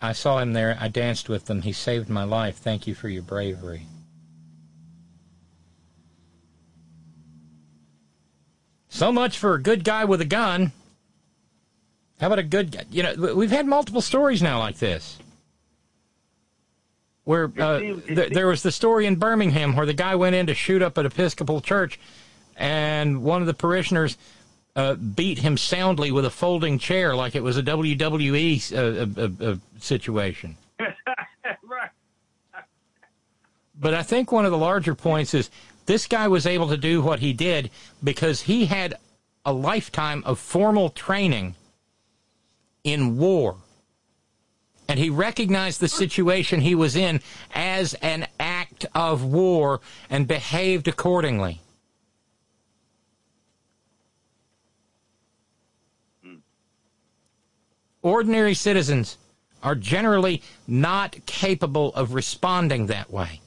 I 0.00 0.12
saw 0.12 0.38
him 0.38 0.52
there. 0.52 0.76
I 0.80 0.88
danced 0.88 1.28
with 1.28 1.46
them. 1.46 1.62
He 1.62 1.72
saved 1.72 2.08
my 2.08 2.24
life. 2.24 2.56
Thank 2.56 2.86
you 2.86 2.94
for 2.94 3.08
your 3.08 3.22
bravery. 3.22 3.86
So 8.88 9.10
much 9.12 9.38
for 9.38 9.54
a 9.54 9.62
good 9.62 9.84
guy 9.84 10.04
with 10.04 10.20
a 10.20 10.26
gun. 10.26 10.72
How 12.20 12.26
about 12.26 12.38
a 12.38 12.44
good 12.44 12.72
guy? 12.72 12.84
You 12.90 13.02
know, 13.02 13.34
we've 13.34 13.50
had 13.50 13.66
multiple 13.66 14.00
stories 14.00 14.42
now 14.42 14.58
like 14.58 14.78
this. 14.78 15.18
Where 17.24 17.50
uh, 17.58 17.78
th- 17.78 18.32
there 18.32 18.48
was 18.48 18.62
the 18.62 18.72
story 18.72 19.06
in 19.06 19.16
Birmingham 19.16 19.76
where 19.76 19.86
the 19.86 19.94
guy 19.94 20.14
went 20.14 20.34
in 20.34 20.46
to 20.46 20.54
shoot 20.54 20.82
up 20.82 20.98
an 20.98 21.06
Episcopal 21.06 21.60
church 21.60 21.98
and 22.56 23.22
one 23.22 23.40
of 23.40 23.46
the 23.46 23.54
parishioners 23.54 24.16
uh, 24.74 24.94
beat 24.94 25.38
him 25.38 25.56
soundly 25.56 26.10
with 26.10 26.24
a 26.24 26.30
folding 26.30 26.78
chair 26.78 27.14
like 27.14 27.34
it 27.34 27.42
was 27.42 27.56
a 27.56 27.62
WWE 27.62 28.72
uh 28.72 28.76
uh, 28.76 29.46
uh, 29.46 29.50
uh, 29.50 29.56
situation. 29.78 30.56
right. 30.78 31.90
But 33.78 33.94
I 33.94 34.02
think 34.02 34.32
one 34.32 34.44
of 34.44 34.50
the 34.50 34.58
larger 34.58 34.94
points 34.94 35.34
is 35.34 35.50
this 35.86 36.06
guy 36.06 36.28
was 36.28 36.46
able 36.46 36.68
to 36.68 36.76
do 36.76 37.02
what 37.02 37.20
he 37.20 37.32
did 37.32 37.70
because 38.02 38.42
he 38.42 38.66
had 38.66 38.94
a 39.44 39.52
lifetime 39.52 40.22
of 40.24 40.38
formal 40.38 40.88
training 40.90 41.56
in 42.84 43.18
war. 43.18 43.56
And 44.88 44.98
he 44.98 45.10
recognized 45.10 45.80
the 45.80 45.88
situation 45.88 46.60
he 46.60 46.74
was 46.74 46.96
in 46.96 47.20
as 47.54 47.94
an 47.94 48.26
act 48.38 48.86
of 48.94 49.24
war 49.24 49.80
and 50.10 50.28
behaved 50.28 50.86
accordingly. 50.86 51.60
Ordinary 58.02 58.54
citizens 58.54 59.16
are 59.62 59.76
generally 59.76 60.42
not 60.66 61.24
capable 61.24 61.94
of 61.94 62.14
responding 62.14 62.86
that 62.86 63.10
way. 63.10 63.40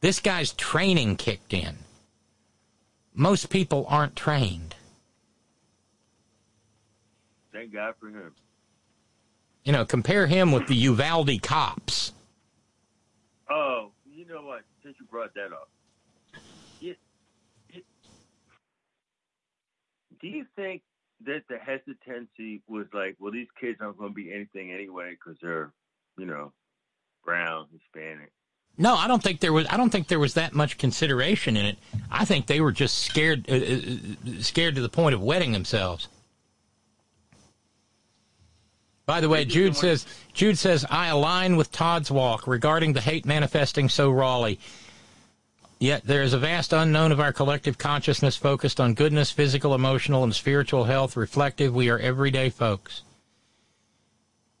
This 0.00 0.18
guy's 0.18 0.52
training 0.52 1.16
kicked 1.16 1.52
in. 1.52 1.76
Most 3.14 3.50
people 3.50 3.86
aren't 3.88 4.16
trained. 4.16 4.74
Thank 7.52 7.72
God 7.74 7.94
for 8.00 8.08
him. 8.08 8.32
You 9.64 9.72
know, 9.72 9.84
compare 9.84 10.26
him 10.26 10.50
with 10.50 10.66
the 10.66 10.74
Uvalde 10.74 11.40
cops. 11.42 12.12
Oh, 13.50 13.90
you 14.10 14.24
know 14.24 14.42
what? 14.42 14.62
Since 14.82 14.96
you 14.98 15.06
brought 15.06 15.34
that 15.34 15.52
up, 15.52 15.68
it, 16.80 16.98
it, 17.70 17.84
do 20.20 20.26
you 20.26 20.46
think 20.56 20.82
that 21.26 21.42
the 21.48 21.58
hesitancy 21.58 22.62
was 22.68 22.86
like, 22.92 23.16
well, 23.18 23.32
these 23.32 23.48
kids 23.60 23.78
aren't 23.80 23.98
going 23.98 24.10
to 24.10 24.14
be 24.14 24.32
anything 24.32 24.72
anyway 24.72 25.12
because 25.12 25.38
they're, 25.42 25.72
you 26.18 26.26
know, 26.26 26.52
brown, 27.24 27.66
Hispanic. 27.72 28.32
No, 28.78 28.94
I 28.94 29.06
don't 29.06 29.22
think 29.22 29.40
there 29.40 29.52
was. 29.52 29.66
I 29.68 29.76
don't 29.76 29.90
think 29.90 30.08
there 30.08 30.18
was 30.18 30.34
that 30.34 30.54
much 30.54 30.78
consideration 30.78 31.56
in 31.56 31.66
it. 31.66 31.78
I 32.10 32.24
think 32.24 32.46
they 32.46 32.60
were 32.60 32.72
just 32.72 33.00
scared, 33.00 33.46
uh, 33.50 33.54
uh, 33.54 34.38
uh 34.38 34.42
scared 34.42 34.76
to 34.76 34.80
the 34.80 34.88
point 34.88 35.14
of 35.14 35.22
wetting 35.22 35.52
themselves. 35.52 36.08
By 39.04 39.20
the 39.20 39.28
way, 39.28 39.44
Jude 39.44 39.76
says 39.76 40.06
Jude 40.32 40.56
says 40.56 40.86
I 40.88 41.08
align 41.08 41.56
with 41.56 41.70
Todd's 41.70 42.10
walk 42.10 42.46
regarding 42.46 42.94
the 42.94 43.00
hate 43.00 43.26
manifesting 43.26 43.90
so 43.90 44.10
rawly. 44.10 44.58
Yet 45.82 46.04
there 46.04 46.22
is 46.22 46.32
a 46.32 46.38
vast 46.38 46.72
unknown 46.72 47.10
of 47.10 47.18
our 47.18 47.32
collective 47.32 47.76
consciousness 47.76 48.36
focused 48.36 48.78
on 48.78 48.94
goodness, 48.94 49.32
physical, 49.32 49.74
emotional, 49.74 50.22
and 50.22 50.32
spiritual 50.32 50.84
health, 50.84 51.16
reflective. 51.16 51.74
We 51.74 51.90
are 51.90 51.98
everyday 51.98 52.50
folks. 52.50 53.02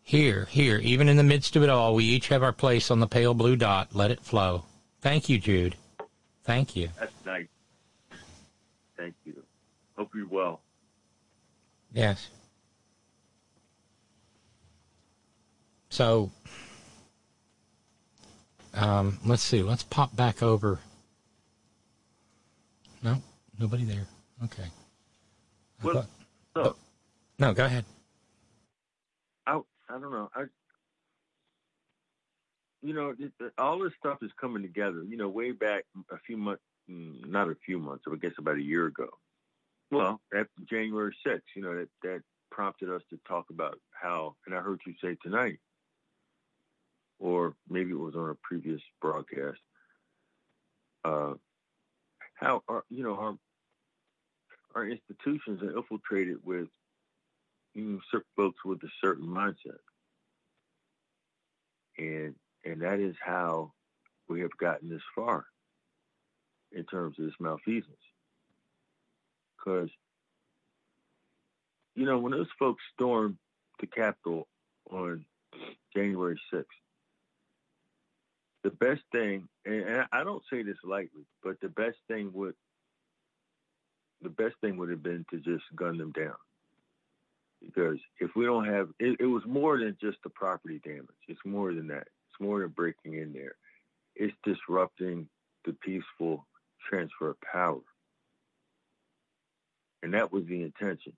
Here, 0.02 0.48
here, 0.50 0.78
even 0.78 1.08
in 1.08 1.16
the 1.16 1.22
midst 1.22 1.54
of 1.54 1.62
it 1.62 1.70
all, 1.70 1.94
we 1.94 2.02
each 2.02 2.26
have 2.26 2.42
our 2.42 2.52
place 2.52 2.90
on 2.90 2.98
the 2.98 3.06
pale 3.06 3.34
blue 3.34 3.54
dot. 3.54 3.94
Let 3.94 4.10
it 4.10 4.18
flow. 4.18 4.64
Thank 5.00 5.28
you, 5.28 5.38
Jude. 5.38 5.76
Thank 6.42 6.74
you. 6.74 6.88
That's 6.98 7.14
nice. 7.24 7.46
Thank 8.96 9.14
you. 9.24 9.44
Hope 9.96 10.10
you're 10.16 10.26
well. 10.26 10.60
Yes. 11.92 12.30
So, 15.88 16.32
um, 18.74 19.20
let's 19.24 19.44
see. 19.44 19.62
Let's 19.62 19.84
pop 19.84 20.16
back 20.16 20.42
over. 20.42 20.80
No, 23.02 23.20
nobody 23.58 23.84
there. 23.84 24.06
Okay. 24.44 24.68
Well, 25.82 25.94
thought, 25.94 26.06
no. 26.56 26.62
Oh, 26.62 26.76
no, 27.38 27.54
go 27.54 27.64
ahead. 27.64 27.84
I 29.46 29.60
I 29.88 29.92
don't 29.92 30.12
know. 30.12 30.30
I 30.34 30.44
you 32.82 32.94
know 32.94 33.14
it, 33.18 33.32
all 33.58 33.78
this 33.80 33.92
stuff 33.98 34.18
is 34.22 34.30
coming 34.40 34.62
together. 34.62 35.02
You 35.02 35.16
know, 35.16 35.28
way 35.28 35.52
back 35.52 35.84
a 36.10 36.18
few 36.26 36.36
months, 36.36 36.62
mm, 36.90 37.26
not 37.28 37.48
a 37.48 37.56
few 37.66 37.78
months, 37.78 38.04
I 38.10 38.16
guess 38.16 38.32
about 38.38 38.56
a 38.56 38.62
year 38.62 38.86
ago. 38.86 39.08
Well, 39.90 40.20
after 40.32 40.50
January 40.70 41.14
6th, 41.26 41.40
you 41.54 41.62
know 41.62 41.74
that 41.74 41.88
that 42.02 42.22
prompted 42.50 42.90
us 42.90 43.02
to 43.10 43.18
talk 43.26 43.46
about 43.50 43.78
how, 43.90 44.36
and 44.46 44.54
I 44.54 44.60
heard 44.60 44.80
you 44.86 44.94
say 45.02 45.16
tonight, 45.22 45.58
or 47.18 47.54
maybe 47.68 47.90
it 47.90 47.98
was 47.98 48.14
on 48.14 48.30
a 48.30 48.34
previous 48.42 48.80
broadcast, 49.00 49.58
uh, 51.04 51.34
how 52.42 52.62
our, 52.68 52.84
you 52.90 53.04
know 53.04 53.14
our 53.14 53.34
our 54.74 54.88
institutions 54.88 55.62
are 55.62 55.76
infiltrated 55.76 56.38
with 56.44 56.68
you 57.74 58.00
know, 58.12 58.20
folks 58.36 58.58
with 58.64 58.82
a 58.82 58.88
certain 59.02 59.26
mindset, 59.26 59.78
and 61.98 62.34
and 62.64 62.82
that 62.82 62.98
is 62.98 63.14
how 63.24 63.72
we 64.28 64.40
have 64.40 64.56
gotten 64.58 64.88
this 64.88 65.02
far 65.14 65.44
in 66.72 66.84
terms 66.84 67.18
of 67.18 67.26
this 67.26 67.34
malfeasance. 67.40 67.94
Because 69.56 69.90
you 71.94 72.04
know 72.06 72.18
when 72.18 72.32
those 72.32 72.48
folks 72.58 72.82
stormed 72.94 73.36
the 73.80 73.86
Capitol 73.86 74.48
on 74.90 75.24
January 75.94 76.40
sixth, 76.52 76.81
the 78.62 78.70
best 78.70 79.02
thing, 79.10 79.48
and 79.64 80.06
I 80.12 80.24
don't 80.24 80.42
say 80.50 80.62
this 80.62 80.76
lightly, 80.84 81.26
but 81.42 81.60
the 81.60 81.68
best 81.68 81.96
thing 82.08 82.30
would 82.34 82.54
the 84.22 84.28
best 84.28 84.54
thing 84.60 84.76
would 84.76 84.90
have 84.90 85.02
been 85.02 85.24
to 85.30 85.38
just 85.38 85.64
gun 85.74 85.98
them 85.98 86.12
down. 86.12 86.34
Because 87.60 87.98
if 88.20 88.30
we 88.34 88.44
don't 88.44 88.66
have, 88.66 88.88
it, 88.98 89.20
it 89.20 89.26
was 89.26 89.42
more 89.46 89.78
than 89.78 89.96
just 90.00 90.18
the 90.22 90.30
property 90.30 90.80
damage. 90.84 91.08
It's 91.28 91.40
more 91.44 91.74
than 91.74 91.88
that. 91.88 92.06
It's 92.28 92.40
more 92.40 92.60
than 92.60 92.68
breaking 92.68 93.14
in 93.14 93.32
there. 93.32 93.54
It's 94.14 94.34
disrupting 94.44 95.28
the 95.64 95.72
peaceful 95.72 96.46
transfer 96.88 97.30
of 97.30 97.40
power. 97.40 97.80
And 100.02 100.14
that 100.14 100.32
was 100.32 100.44
the 100.46 100.62
intention. 100.62 101.12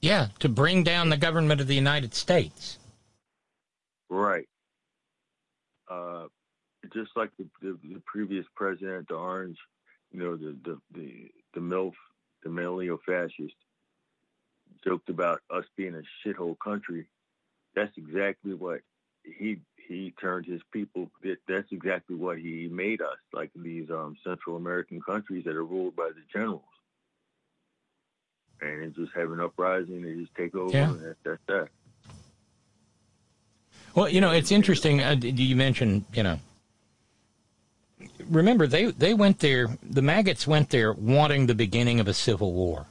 Yeah, 0.00 0.28
to 0.40 0.48
bring 0.48 0.82
down 0.82 1.08
the 1.08 1.16
government 1.16 1.60
of 1.60 1.66
the 1.66 1.74
United 1.74 2.14
States. 2.14 2.78
Right. 4.10 4.48
Uh, 5.88 6.26
just 6.92 7.10
like 7.16 7.30
the, 7.38 7.46
the, 7.62 7.78
the 7.82 8.02
previous 8.06 8.46
president, 8.54 9.08
the 9.08 9.14
Orange, 9.14 9.58
you 10.12 10.20
know, 10.20 10.36
the 10.36 10.56
the 10.64 10.78
the, 10.94 11.30
the 11.54 11.60
MILF, 11.60 11.92
the 12.42 12.48
millennial 12.50 12.98
fascist, 13.04 13.54
joked 14.84 15.08
about 15.08 15.40
us 15.50 15.64
being 15.76 15.94
a 15.94 16.02
shithole 16.28 16.56
country. 16.58 17.06
That's 17.74 17.96
exactly 17.96 18.54
what 18.54 18.80
he 19.24 19.58
he 19.88 20.12
turned 20.20 20.46
his 20.46 20.62
people. 20.72 21.10
That's 21.48 21.70
exactly 21.70 22.16
what 22.16 22.38
he 22.38 22.68
made 22.70 23.00
us, 23.02 23.18
like 23.32 23.50
these 23.54 23.90
um, 23.90 24.16
Central 24.24 24.56
American 24.56 25.00
countries 25.00 25.44
that 25.44 25.56
are 25.56 25.64
ruled 25.64 25.96
by 25.96 26.08
the 26.08 26.22
generals. 26.32 26.62
And 28.60 28.82
it's 28.82 28.96
just 28.96 29.12
have 29.14 29.30
an 29.32 29.40
uprising, 29.40 30.02
they 30.02 30.14
just 30.14 30.34
take 30.34 30.54
over, 30.54 30.72
Yeah. 30.72 30.90
and 30.90 31.14
that's 31.24 31.42
that. 31.48 31.68
Well, 33.96 34.10
you 34.10 34.20
know, 34.20 34.30
it's 34.30 34.52
interesting. 34.52 35.02
Uh, 35.02 35.16
you 35.22 35.56
mentioned, 35.56 36.04
you 36.12 36.22
know, 36.22 36.38
remember 38.28 38.66
they 38.66 38.90
they 38.92 39.14
went 39.14 39.38
there. 39.38 39.68
The 39.82 40.02
maggots 40.02 40.46
went 40.46 40.68
there 40.68 40.92
wanting 40.92 41.46
the 41.46 41.54
beginning 41.54 41.98
of 41.98 42.06
a 42.06 42.12
civil 42.12 42.52
war. 42.52 42.84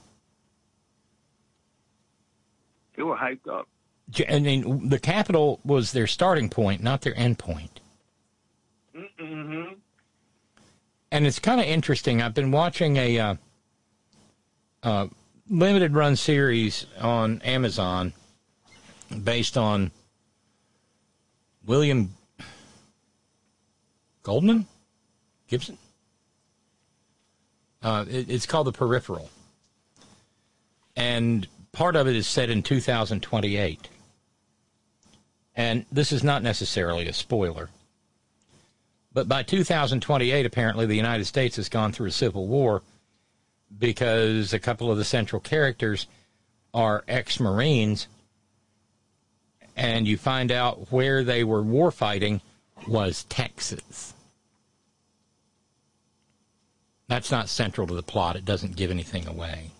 They 2.97 3.03
were 3.03 3.15
hyped 3.15 3.47
up. 3.47 3.67
I 4.27 4.39
mean, 4.39 4.89
the 4.89 4.99
capital 4.99 5.59
was 5.63 5.91
their 5.91 6.07
starting 6.07 6.49
point, 6.49 6.81
not 6.81 7.01
their 7.01 7.15
end 7.15 7.37
point. 7.37 7.79
Mm-hmm. 8.95 9.73
And 11.11 11.27
it's 11.27 11.39
kind 11.39 11.61
of 11.61 11.67
interesting. 11.67 12.21
I've 12.21 12.33
been 12.33 12.51
watching 12.51 12.97
a 12.97 13.19
uh, 13.19 13.35
uh, 14.81 15.07
limited 15.49 15.93
run 15.93 16.15
series 16.15 16.87
on 16.99 17.41
Amazon 17.43 18.13
based 19.23 19.55
on 19.55 19.91
William 21.65 22.11
Goldman 24.23 24.67
Gibson. 25.47 25.77
Uh, 27.81 28.05
it, 28.09 28.29
it's 28.29 28.45
called 28.45 28.67
The 28.67 28.71
Peripheral, 28.71 29.29
and 30.95 31.47
part 31.71 31.95
of 31.95 32.07
it 32.07 32.15
is 32.15 32.27
set 32.27 32.49
in 32.49 32.63
2028. 32.63 33.89
And 35.57 35.85
this 35.91 36.11
is 36.11 36.23
not 36.23 36.43
necessarily 36.43 37.07
a 37.07 37.13
spoiler. 37.13 37.69
But 39.13 39.29
by 39.29 39.43
2028, 39.43 40.45
apparently, 40.45 40.85
the 40.85 40.95
United 40.95 41.25
States 41.25 41.55
has 41.55 41.69
gone 41.69 41.93
through 41.93 42.07
a 42.07 42.11
civil 42.11 42.47
war 42.47 42.81
because 43.77 44.53
a 44.53 44.59
couple 44.59 44.91
of 44.91 44.97
the 44.97 45.05
central 45.05 45.39
characters 45.39 46.07
are 46.73 47.05
ex 47.07 47.39
Marines, 47.39 48.07
and 49.75 50.07
you 50.07 50.17
find 50.17 50.51
out 50.51 50.91
where 50.91 51.23
they 51.23 51.43
were 51.43 51.61
war 51.61 51.91
fighting 51.91 52.41
was 52.87 53.23
Texas. 53.25 54.13
That's 57.07 57.31
not 57.31 57.49
central 57.49 57.85
to 57.87 57.93
the 57.93 58.03
plot, 58.03 58.35
it 58.35 58.45
doesn't 58.45 58.75
give 58.75 58.89
anything 58.89 59.27
away. 59.27 59.71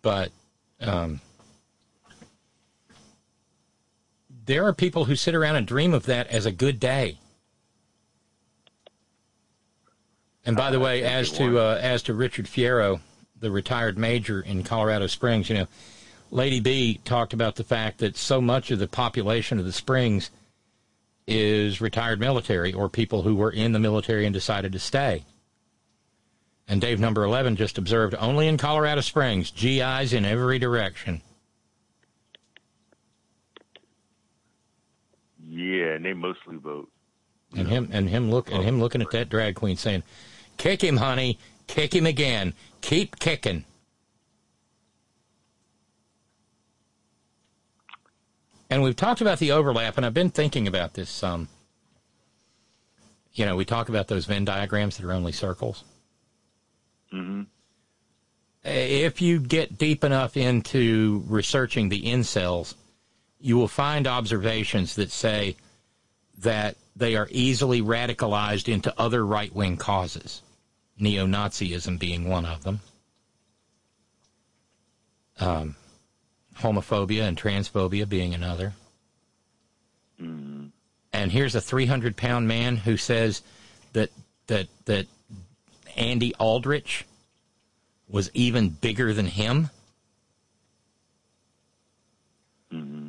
But 0.00 0.30
um, 0.80 1.20
there 4.46 4.66
are 4.66 4.74
people 4.74 5.06
who 5.06 5.16
sit 5.16 5.34
around 5.34 5.56
and 5.56 5.66
dream 5.66 5.94
of 5.94 6.06
that 6.06 6.28
as 6.28 6.46
a 6.46 6.52
good 6.52 6.78
day. 6.78 7.18
And 10.46 10.56
by 10.56 10.70
the 10.70 10.80
way, 10.80 11.02
as 11.02 11.30
to 11.32 11.58
uh, 11.58 11.78
as 11.80 12.02
to 12.02 12.12
Richard 12.12 12.44
Fierro, 12.44 13.00
the 13.40 13.50
retired 13.50 13.96
major 13.96 14.42
in 14.42 14.62
Colorado 14.62 15.06
Springs, 15.06 15.48
you 15.48 15.54
know, 15.54 15.66
Lady 16.30 16.60
B 16.60 17.00
talked 17.04 17.32
about 17.32 17.56
the 17.56 17.64
fact 17.64 17.98
that 17.98 18.16
so 18.16 18.40
much 18.40 18.70
of 18.70 18.78
the 18.78 18.88
population 18.88 19.58
of 19.58 19.64
the 19.64 19.72
Springs 19.72 20.30
is 21.26 21.80
retired 21.80 22.20
military 22.20 22.72
or 22.72 22.88
people 22.88 23.22
who 23.22 23.34
were 23.34 23.50
in 23.50 23.72
the 23.72 23.78
military 23.78 24.26
and 24.26 24.34
decided 24.34 24.72
to 24.72 24.78
stay. 24.78 25.24
And 26.66 26.80
Dave 26.80 26.98
number 26.98 27.24
11 27.24 27.56
just 27.56 27.78
observed 27.78 28.14
only 28.18 28.48
in 28.48 28.56
Colorado 28.56 29.00
Springs, 29.00 29.50
GIs 29.50 30.12
in 30.12 30.24
every 30.24 30.58
direction. 30.58 31.20
Yeah, 35.38 35.94
and 35.94 36.04
they 36.04 36.14
mostly 36.14 36.56
vote. 36.56 36.90
And 37.56 37.68
him 37.68 37.88
and 37.92 38.08
him 38.08 38.30
look 38.30 38.50
and 38.50 38.64
him 38.64 38.80
looking 38.80 39.00
at 39.02 39.12
that 39.12 39.28
drag 39.28 39.54
queen 39.54 39.76
saying, 39.76 40.02
"Kick 40.56 40.82
him, 40.82 40.96
honey. 40.96 41.38
Kick 41.68 41.94
him 41.94 42.06
again. 42.06 42.54
Keep 42.80 43.20
kicking." 43.20 43.64
And 48.74 48.82
we've 48.82 48.96
talked 48.96 49.20
about 49.20 49.38
the 49.38 49.52
overlap, 49.52 49.96
and 49.96 50.04
I've 50.04 50.14
been 50.14 50.30
thinking 50.30 50.66
about 50.66 50.94
this 50.94 51.08
some. 51.08 51.46
You 53.32 53.46
know, 53.46 53.54
we 53.54 53.64
talk 53.64 53.88
about 53.88 54.08
those 54.08 54.26
Venn 54.26 54.44
diagrams 54.44 54.96
that 54.96 55.06
are 55.06 55.12
only 55.12 55.30
circles. 55.30 55.84
Mm-hmm. 57.12 57.42
If 58.64 59.22
you 59.22 59.38
get 59.38 59.78
deep 59.78 60.02
enough 60.02 60.36
into 60.36 61.22
researching 61.28 61.88
the 61.88 62.02
incels, 62.02 62.74
you 63.38 63.56
will 63.56 63.68
find 63.68 64.08
observations 64.08 64.96
that 64.96 65.12
say 65.12 65.54
that 66.38 66.76
they 66.96 67.14
are 67.14 67.28
easily 67.30 67.80
radicalized 67.80 68.68
into 68.68 68.92
other 68.98 69.24
right 69.24 69.54
wing 69.54 69.76
causes, 69.76 70.42
neo 70.98 71.28
Nazism 71.28 71.96
being 71.96 72.28
one 72.28 72.44
of 72.44 72.64
them, 72.64 72.80
um, 75.38 75.76
homophobia 76.58 77.22
and 77.22 77.36
transphobia 77.36 78.08
being 78.08 78.34
another. 78.34 78.72
Mm-hmm. 80.20 80.66
And 81.12 81.32
here's 81.32 81.54
a 81.54 81.60
300 81.60 82.16
pound 82.16 82.48
man 82.48 82.76
who 82.76 82.96
says 82.96 83.42
that, 83.92 84.10
that, 84.46 84.68
that 84.86 85.06
Andy 85.96 86.34
Aldrich 86.34 87.04
was 88.08 88.30
even 88.34 88.68
bigger 88.68 89.12
than 89.12 89.26
him. 89.26 89.70
Mm-hmm. 92.72 93.08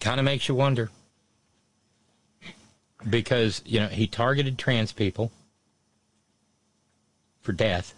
kind 0.00 0.18
of 0.18 0.24
makes 0.24 0.48
you 0.48 0.54
wonder 0.54 0.90
because 3.08 3.62
you 3.64 3.78
know 3.78 3.86
he 3.86 4.06
targeted 4.06 4.58
trans 4.58 4.92
people 4.92 5.30
for 7.40 7.52
death 7.52 7.94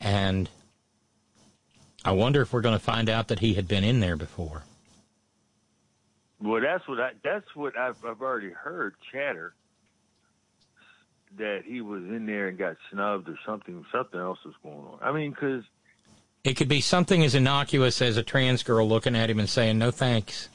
and 0.00 0.48
i 2.04 2.12
wonder 2.12 2.42
if 2.42 2.52
we're 2.52 2.60
going 2.60 2.76
to 2.76 2.84
find 2.84 3.08
out 3.08 3.28
that 3.28 3.40
he 3.40 3.54
had 3.54 3.68
been 3.68 3.84
in 3.84 4.00
there 4.00 4.16
before 4.16 4.64
Well, 6.40 6.60
that's 6.60 6.86
what 6.86 7.00
I. 7.00 7.12
That's 7.22 7.46
what 7.54 7.78
I've, 7.78 8.04
I've 8.04 8.20
already 8.20 8.50
heard 8.50 8.94
chatter 9.10 9.54
that 11.38 11.62
he 11.64 11.80
was 11.80 12.02
in 12.02 12.26
there 12.26 12.48
and 12.48 12.58
got 12.58 12.76
snubbed 12.90 13.28
or 13.30 13.38
something. 13.46 13.82
Something 13.90 14.20
else 14.20 14.38
was 14.44 14.54
going 14.62 14.76
on. 14.76 14.98
I 15.00 15.10
mean, 15.12 15.30
because 15.30 15.64
it 16.42 16.54
could 16.54 16.68
be 16.68 16.82
something 16.82 17.24
as 17.24 17.34
innocuous 17.34 18.02
as 18.02 18.18
a 18.18 18.22
trans 18.22 18.62
girl 18.62 18.86
looking 18.86 19.16
at 19.16 19.30
him 19.30 19.38
and 19.38 19.48
saying 19.48 19.78
no 19.78 19.90
thanks 19.90 20.50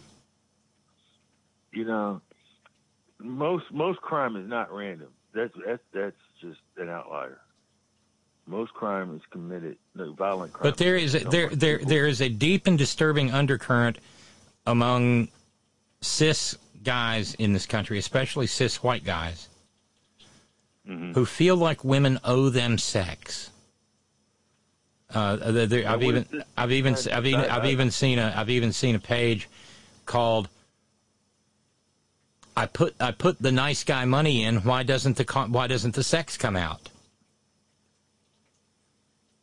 you 1.71 1.85
know, 1.85 2.21
most 3.19 3.65
most 3.71 4.01
crime 4.01 4.35
is 4.35 4.47
not 4.47 4.73
random. 4.73 5.09
That's 5.33 5.53
that's 5.65 5.83
that's 5.93 6.15
just 6.41 6.59
an 6.77 6.89
outlier. 6.89 7.39
Most 8.49 8.73
crime 8.73 9.15
is 9.15 9.21
committed, 9.29 9.77
no 9.93 10.11
violent 10.13 10.51
crime. 10.53 10.63
But 10.63 10.77
there 10.77 10.95
is 10.97 11.13
a, 11.13 11.19
there 11.19 11.49
there 11.49 11.77
there 11.77 12.07
is 12.07 12.19
a 12.19 12.29
deep 12.29 12.65
and 12.65 12.79
disturbing 12.79 13.31
undercurrent 13.31 13.99
among 14.65 15.27
cis 16.01 16.57
guys 16.83 17.35
in 17.35 17.53
this 17.53 17.67
country, 17.67 17.99
especially 17.99 18.47
cis 18.47 18.81
white 18.81 19.03
guys, 19.03 19.49
who 21.13 21.25
feel 21.27 21.55
like 21.57 21.83
women 21.83 22.17
owe 22.23 22.49
them 22.49 22.79
sex. 22.79 23.51
Uh, 25.13 25.35
there- 25.51 25.67
there- 25.67 25.87
I've 25.87 26.01
even. 26.01 26.25
I've 26.57 26.71
even, 26.71 26.95
I've 27.13 27.25
even, 27.27 27.41
I've 27.41 27.65
even 27.65 27.91
seen 27.91 28.17
a, 28.17 28.33
I've 28.35 28.49
even 28.49 28.73
seen 28.73 28.95
a 28.95 28.99
page 28.99 29.47
called 30.07 30.49
"I 32.57 32.65
put, 32.65 32.95
I 32.99 33.11
put 33.11 33.39
the 33.39 33.51
nice 33.51 33.83
guy 33.83 34.05
money 34.05 34.43
in. 34.43 34.63
Why 34.63 34.81
doesn't 34.81 35.17
the, 35.17 35.23
why 35.51 35.67
doesn't 35.67 35.93
the 35.93 36.03
sex 36.03 36.35
come 36.35 36.55
out?" 36.55 36.89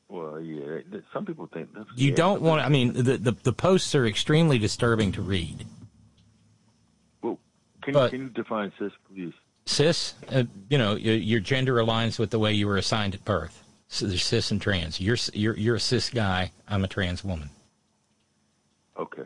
Well, 0.09 0.41
yeah. 0.41 0.81
Some 1.13 1.27
people 1.27 1.49
think 1.53 1.75
that's 1.75 1.89
You 1.97 2.11
yeah, 2.11 2.17
don't 2.17 2.43
want. 2.43 2.65
I 2.65 2.69
mean, 2.69 2.93
the, 2.93 3.17
the 3.17 3.33
the 3.33 3.53
posts 3.53 3.95
are 3.95 4.07
extremely 4.07 4.59
disturbing 4.59 5.13
to 5.13 5.23
read. 5.23 5.67
Well, 7.23 7.39
can 7.83 7.95
But- 7.95 8.13
you 8.13 8.19
can 8.19 8.27
you 8.29 8.33
define 8.33 8.73
cis, 8.79 8.93
please? 9.09 9.33
cis, 9.67 10.15
uh, 10.31 10.45
you 10.69 10.79
know, 10.79 10.95
your, 10.95 11.17
your 11.17 11.41
gender 11.41 11.75
aligns 11.75 12.21
with 12.21 12.31
the 12.31 12.39
way 12.39 12.53
you 12.53 12.69
were 12.69 12.77
assigned 12.77 13.15
at 13.15 13.25
birth. 13.25 13.65
So 13.89 14.07
there's 14.07 14.25
cis 14.25 14.51
and 14.53 14.63
trans. 14.63 15.01
You're 15.01 15.17
you're 15.33 15.57
you're 15.57 15.77
a 15.77 15.81
cis 15.81 16.09
guy. 16.11 16.53
I'm 16.69 16.85
a 16.85 16.89
trans 16.89 17.25
woman. 17.25 17.51
Okay. 18.99 19.23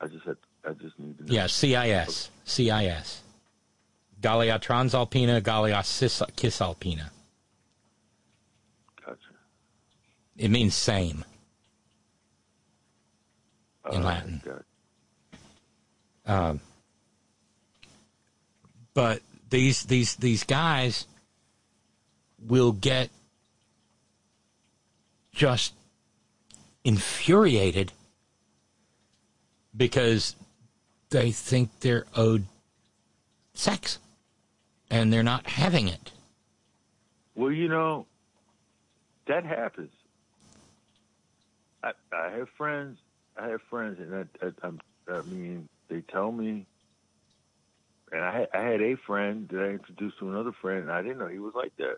I 0.00 0.06
just 0.06 0.24
had. 0.24 0.36
I 0.64 0.72
just 0.72 0.98
need 0.98 1.18
to 1.18 1.24
know. 1.24 1.32
Yeah, 1.32 1.46
CIS, 1.46 2.30
CIS. 2.44 3.22
Gallia 4.20 4.58
transalpina, 4.60 5.42
Gallia 5.42 5.82
cis, 5.82 6.22
cisalpina. 6.36 7.10
It 10.42 10.50
means 10.50 10.74
same 10.74 11.24
in 13.92 14.02
Uh, 14.02 14.04
Latin. 14.04 14.42
Um, 16.26 16.60
but 18.92 19.22
these 19.50 19.84
these 19.84 20.16
these 20.16 20.42
guys 20.42 21.06
will 22.40 22.72
get 22.72 23.10
just 25.30 25.74
infuriated 26.82 27.92
because 29.76 30.34
they 31.10 31.30
think 31.30 31.70
they're 31.78 32.06
owed 32.16 32.46
sex 33.54 34.00
and 34.90 35.12
they're 35.12 35.22
not 35.22 35.46
having 35.46 35.86
it. 35.86 36.10
Well, 37.36 37.52
you 37.52 37.68
know, 37.68 38.06
that 39.26 39.44
happens. 39.44 39.92
I 41.82 41.92
I 42.12 42.30
have 42.30 42.48
friends. 42.56 42.98
I 43.36 43.48
have 43.48 43.62
friends, 43.62 43.98
and 43.98 44.14
I, 44.14 44.46
I, 44.46 45.16
I 45.18 45.22
mean, 45.22 45.68
they 45.88 46.02
tell 46.02 46.30
me. 46.30 46.66
And 48.12 48.22
I 48.22 48.40
had, 48.40 48.48
I 48.52 48.60
had 48.62 48.82
a 48.82 48.94
friend 48.96 49.48
that 49.50 49.62
I 49.62 49.70
introduced 49.70 50.18
to 50.18 50.28
another 50.30 50.52
friend, 50.52 50.82
and 50.82 50.92
I 50.92 51.00
didn't 51.00 51.18
know 51.18 51.28
he 51.28 51.38
was 51.38 51.54
like 51.54 51.74
that. 51.78 51.96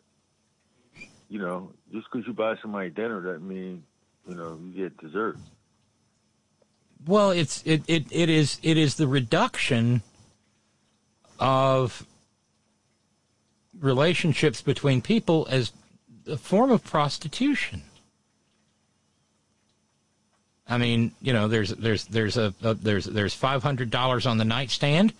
You 1.28 1.40
know, 1.40 1.72
just 1.92 2.06
because 2.10 2.26
you 2.26 2.32
buy 2.32 2.54
somebody 2.62 2.90
dinner 2.90 3.20
doesn't 3.20 3.46
mean, 3.46 3.82
you 4.28 4.36
know, 4.36 4.56
you 4.62 4.72
get 4.72 4.96
dessert. 4.98 5.38
Well, 7.04 7.30
it's 7.30 7.62
it, 7.66 7.82
it, 7.88 8.06
it 8.12 8.30
is 8.30 8.58
it 8.62 8.76
is 8.76 8.94
the 8.94 9.08
reduction 9.08 10.02
of 11.40 12.06
relationships 13.80 14.62
between 14.62 15.02
people 15.02 15.48
as 15.50 15.72
a 16.28 16.36
form 16.36 16.70
of 16.70 16.84
prostitution. 16.84 17.82
I 20.66 20.78
mean, 20.78 21.12
you 21.20 21.32
know, 21.32 21.48
there's 21.48 21.70
there's 21.70 22.06
there's 22.06 22.36
a, 22.36 22.54
a 22.62 22.74
there's 22.74 23.04
there's 23.04 23.34
five 23.34 23.62
hundred 23.62 23.90
dollars 23.90 24.26
on 24.26 24.38
the 24.38 24.44
nightstand, 24.44 25.12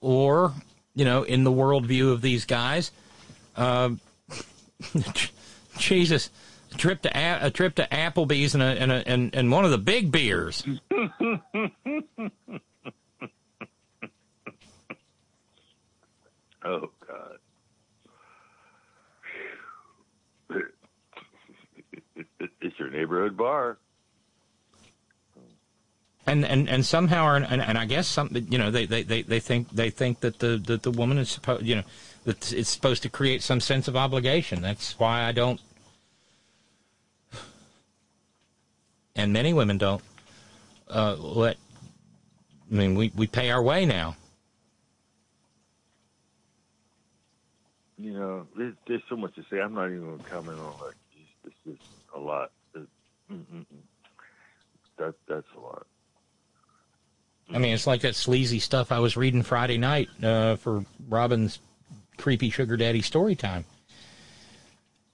or 0.00 0.52
you 0.94 1.04
know, 1.06 1.22
in 1.22 1.44
the 1.44 1.50
worldview 1.50 2.12
of 2.12 2.20
these 2.20 2.44
guys, 2.44 2.92
um, 3.56 4.00
Jesus, 5.78 6.28
a 6.72 6.76
trip 6.76 7.00
to 7.02 7.16
a, 7.16 7.46
a 7.46 7.50
trip 7.50 7.76
to 7.76 7.88
Applebee's 7.90 8.54
and 8.54 8.62
a, 8.62 8.66
and, 8.66 8.92
a, 8.92 9.08
and 9.08 9.34
and 9.34 9.50
one 9.50 9.64
of 9.64 9.70
the 9.70 9.78
big 9.78 10.12
beers. 10.12 10.62
oh 16.64 16.90
God. 17.06 17.38
It's 22.62 22.78
your 22.78 22.90
neighborhood 22.90 23.38
bar. 23.38 23.78
And 26.30 26.44
and 26.44 26.68
and 26.68 26.86
somehow 26.86 27.34
and, 27.34 27.44
and 27.44 27.76
I 27.76 27.84
guess 27.84 28.06
some 28.06 28.30
you 28.32 28.58
know 28.58 28.70
they, 28.70 28.86
they, 28.86 29.02
they, 29.02 29.22
they 29.22 29.40
think 29.40 29.70
they 29.70 29.90
think 29.90 30.20
that 30.20 30.38
the 30.38 30.58
that 30.66 30.82
the 30.84 30.90
woman 30.90 31.18
is 31.18 31.28
supposed 31.28 31.64
you 31.66 31.76
know 31.76 31.82
that 32.24 32.52
it's 32.52 32.68
supposed 32.68 33.02
to 33.02 33.10
create 33.10 33.42
some 33.42 33.60
sense 33.60 33.88
of 33.88 33.96
obligation. 33.96 34.62
That's 34.62 34.98
why 34.98 35.24
I 35.24 35.32
don't. 35.32 35.60
And 39.16 39.32
many 39.32 39.52
women 39.52 39.76
don't 39.76 40.02
uh, 40.88 41.16
let. 41.16 41.56
I 42.70 42.74
mean, 42.74 42.94
we, 42.94 43.10
we 43.16 43.26
pay 43.26 43.50
our 43.50 43.60
way 43.60 43.84
now. 43.84 44.16
You 47.98 48.12
know, 48.12 48.46
there's, 48.56 48.74
there's 48.86 49.02
so 49.08 49.16
much 49.16 49.34
to 49.34 49.44
say. 49.50 49.60
I'm 49.60 49.74
not 49.74 49.86
even 49.86 50.04
going 50.04 50.18
to 50.20 50.24
comment 50.24 50.58
on 50.60 50.72
like 50.86 50.94
it's, 51.44 51.56
it's 51.66 51.78
just 51.78 51.90
a 52.14 52.20
lot. 52.20 52.52
It, 52.74 52.86
that 54.96 55.14
that's 55.26 55.46
a 55.56 55.60
lot. 55.60 55.86
I 57.52 57.58
mean, 57.58 57.74
it's 57.74 57.86
like 57.86 58.02
that 58.02 58.14
sleazy 58.14 58.60
stuff 58.60 58.92
I 58.92 59.00
was 59.00 59.16
reading 59.16 59.42
Friday 59.42 59.78
night 59.78 60.08
uh, 60.22 60.56
for 60.56 60.84
Robin's 61.08 61.58
creepy 62.16 62.50
sugar 62.50 62.76
daddy 62.76 63.02
story 63.02 63.34
time. 63.34 63.64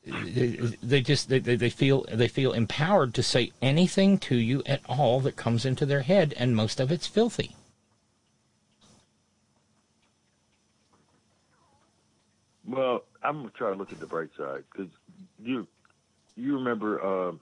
They, 0.05 1.01
just 1.01 1.29
they, 1.29 1.41
they 1.41 1.57
they 1.57 1.71
feel 1.71 2.07
they 2.13 2.29
feel 2.29 2.53
empowered 2.53 3.13
to 3.15 3.25
say 3.25 3.51
anything 3.61 4.19
to 4.19 4.37
you 4.37 4.63
at 4.65 4.81
all 4.89 5.21
that 5.21 5.35
comes 5.35 5.65
into 5.65 5.85
their 5.85 6.03
head, 6.03 6.33
and 6.37 6.55
most 6.55 6.79
of 6.79 6.93
it's 6.93 7.09
filthy. 7.09 7.57
Well, 12.65 13.03
I'm 13.25 13.39
gonna 13.39 13.51
try 13.51 13.71
to 13.71 13.77
look 13.77 13.93
at 13.93 13.99
the 13.99 14.07
bright 14.07 14.31
side 14.37 14.63
because 14.71 14.93
you 15.43 15.67
you 16.37 16.55
remember 16.55 17.05
uh, 17.05 17.33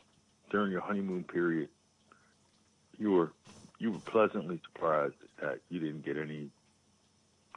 during 0.51 0.73
your 0.73 0.81
honeymoon 0.81 1.25
period, 1.25 1.69
you 2.99 3.11
were 3.11 3.33
you 3.85 3.93
were 3.93 3.99
pleasantly 3.99 4.59
surprised 4.65 5.15
that 5.43 5.59
you 5.69 5.79
didn't 5.79 6.07
get 6.07 6.17
any 6.17 6.49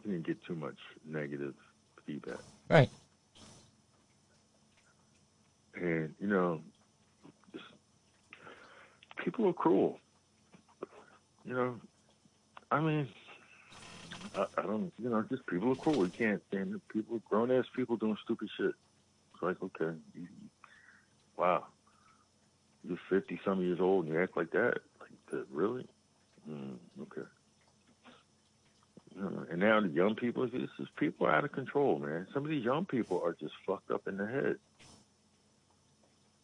you 0.04 0.12
didn't 0.12 0.28
get 0.28 0.44
too 0.44 0.56
much 0.56 0.76
negative 1.08 1.54
feedback. 2.06 2.40
Right. 2.70 2.90
And 5.76 6.14
you 6.20 6.28
know, 6.28 6.60
people 9.24 9.48
are 9.48 9.54
cruel. 9.54 10.00
You 11.46 11.54
know, 11.54 11.76
I 12.72 12.82
mean, 12.82 13.08
I, 14.36 14.46
I 14.58 14.62
don't. 14.64 14.92
You 15.02 15.10
know, 15.10 15.24
just 15.30 15.48
people 15.48 15.72
are 15.72 15.76
cruel. 15.76 16.06
You 16.06 16.12
can't 16.18 16.42
stand 16.50 16.76
it. 16.76 16.82
People, 16.90 17.22
grown 17.30 17.52
ass 17.52 17.66
people 17.74 17.96
doing 17.96 18.18
stupid 18.26 18.50
shit. 18.58 18.74
It's 19.34 19.42
like, 19.42 19.64
okay, 19.64 19.98
you, 20.14 20.28
wow, 21.38 21.68
you're 22.86 23.00
fifty 23.10 23.40
some 23.46 23.62
years 23.62 23.80
old 23.80 24.06
and 24.06 24.14
you 24.14 24.22
act 24.22 24.36
like 24.36 24.52
that. 24.52 24.80
Like, 25.00 25.12
that, 25.32 25.46
really? 25.50 25.88
Mm, 26.50 26.78
okay. 27.02 27.28
And 29.50 29.60
now 29.60 29.82
the 29.82 29.88
young 29.88 30.16
people, 30.16 30.48
this 30.48 30.70
is 30.80 30.88
people 30.98 31.26
are 31.26 31.32
out 31.36 31.44
of 31.44 31.52
control, 31.52 31.98
man. 31.98 32.28
Some 32.34 32.44
of 32.44 32.50
these 32.50 32.64
young 32.64 32.86
people 32.86 33.22
are 33.24 33.36
just 33.40 33.54
fucked 33.66 33.90
up 33.90 34.08
in 34.08 34.18
the 34.18 34.28
head. 34.28 34.58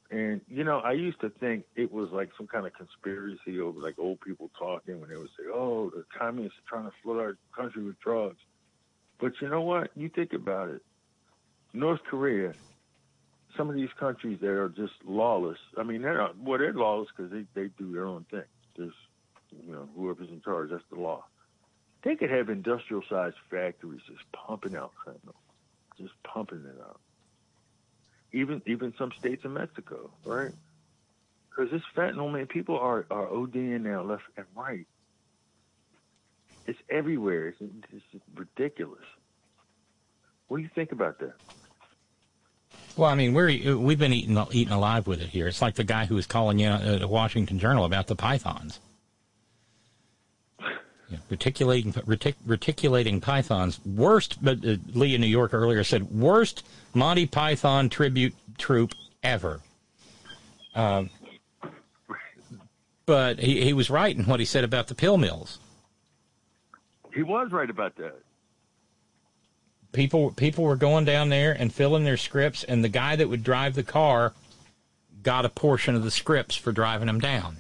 And 0.09 0.41
you 0.47 0.63
know, 0.63 0.79
I 0.79 0.93
used 0.93 1.19
to 1.21 1.29
think 1.29 1.65
it 1.75 1.91
was 1.91 2.09
like 2.11 2.29
some 2.37 2.47
kind 2.47 2.65
of 2.65 2.73
conspiracy 2.73 3.59
over 3.59 3.79
like 3.79 3.95
old 3.97 4.21
people 4.21 4.49
talking 4.57 4.99
when 4.99 5.09
they 5.09 5.17
would 5.17 5.29
say, 5.29 5.45
"Oh, 5.51 5.89
the 5.89 6.03
communists 6.17 6.57
are 6.59 6.69
trying 6.69 6.89
to 6.89 6.95
flood 7.01 7.17
our 7.17 7.37
country 7.55 7.83
with 7.83 7.99
drugs." 7.99 8.37
But 9.19 9.33
you 9.41 9.49
know 9.49 9.61
what? 9.61 9.89
You 9.95 10.09
think 10.09 10.33
about 10.33 10.69
it. 10.69 10.81
North 11.73 12.01
Korea, 12.09 12.53
some 13.57 13.69
of 13.69 13.75
these 13.75 13.89
countries 13.99 14.39
that 14.41 14.49
are 14.49 14.69
just 14.69 14.93
lawless. 15.03 15.57
I 15.77 15.83
mean, 15.83 16.01
they're 16.03 16.17
not. 16.17 16.37
Well, 16.37 16.59
they're 16.59 16.73
lawless 16.73 17.09
because 17.15 17.31
they 17.31 17.45
they 17.55 17.69
do 17.79 17.91
their 17.91 18.05
own 18.05 18.25
thing. 18.29 18.43
There's, 18.77 18.93
you 19.65 19.73
know, 19.73 19.89
whoever's 19.95 20.29
in 20.29 20.41
charge. 20.41 20.69
That's 20.71 20.83
the 20.91 20.99
law. 20.99 21.25
They 22.03 22.15
could 22.15 22.29
have 22.29 22.49
industrial-sized 22.49 23.37
factories 23.49 24.01
just 24.07 24.29
pumping 24.31 24.75
out 24.75 24.91
fentanyl, 25.05 25.35
just 25.97 26.13
pumping 26.23 26.65
it 26.65 26.81
out 26.81 26.99
even 28.33 28.61
even 28.65 28.93
some 28.97 29.11
states 29.17 29.45
in 29.45 29.53
Mexico, 29.53 30.09
right? 30.25 30.51
Because 31.49 31.71
this 31.71 31.83
fentanyl, 31.95 32.31
man, 32.31 32.47
people 32.47 32.77
are 32.77 33.05
are 33.09 33.27
ODing 33.27 33.81
now 33.81 34.01
left 34.01 34.23
and 34.35 34.45
right. 34.55 34.87
It's 36.65 36.79
everywhere. 36.89 37.49
It's, 37.49 37.61
it's 37.61 38.23
ridiculous. 38.35 39.03
What 40.47 40.57
do 40.57 40.63
you 40.63 40.69
think 40.73 40.91
about 40.91 41.19
that? 41.19 41.33
Well, 42.97 43.09
I 43.09 43.15
mean, 43.15 43.33
we're 43.33 43.77
we've 43.77 43.99
been 43.99 44.13
eating 44.13 44.37
eaten 44.51 44.73
alive 44.73 45.07
with 45.07 45.21
it 45.21 45.29
here. 45.29 45.47
It's 45.47 45.61
like 45.61 45.75
the 45.75 45.83
guy 45.83 46.05
who 46.05 46.15
was 46.15 46.25
calling 46.25 46.59
you 46.59 46.67
uh, 46.67 46.97
the 46.99 47.07
Washington 47.07 47.59
Journal 47.59 47.85
about 47.85 48.07
the 48.07 48.15
pythons. 48.15 48.79
Reticulating 51.29 51.93
retic, 51.93 52.35
reticulating 52.45 53.21
pythons. 53.21 53.79
Worst, 53.85 54.43
but 54.43 54.65
uh, 54.65 54.75
Lee 54.93 55.15
in 55.15 55.21
New 55.21 55.27
York 55.27 55.53
earlier 55.53 55.83
said 55.83 56.11
worst 56.11 56.65
Monty 56.93 57.25
Python 57.25 57.89
tribute 57.89 58.33
troupe 58.57 58.93
ever. 59.23 59.61
Uh, 60.75 61.05
but 63.05 63.39
he, 63.39 63.63
he 63.63 63.73
was 63.73 63.89
right 63.89 64.15
in 64.15 64.25
what 64.25 64.39
he 64.39 64.45
said 64.45 64.63
about 64.63 64.87
the 64.87 64.95
pill 64.95 65.17
mills. 65.17 65.59
He 67.13 67.23
was 67.23 67.51
right 67.51 67.69
about 67.69 67.95
that. 67.97 68.19
People 69.91 70.31
people 70.31 70.63
were 70.63 70.75
going 70.75 71.05
down 71.05 71.29
there 71.29 71.51
and 71.51 71.71
filling 71.71 72.03
their 72.03 72.17
scripts, 72.17 72.63
and 72.63 72.83
the 72.83 72.89
guy 72.89 73.15
that 73.15 73.29
would 73.29 73.43
drive 73.43 73.75
the 73.75 73.83
car 73.83 74.33
got 75.21 75.45
a 75.45 75.49
portion 75.49 75.95
of 75.95 76.03
the 76.03 76.11
scripts 76.11 76.55
for 76.55 76.71
driving 76.71 77.07
them 77.07 77.19
down. 77.19 77.57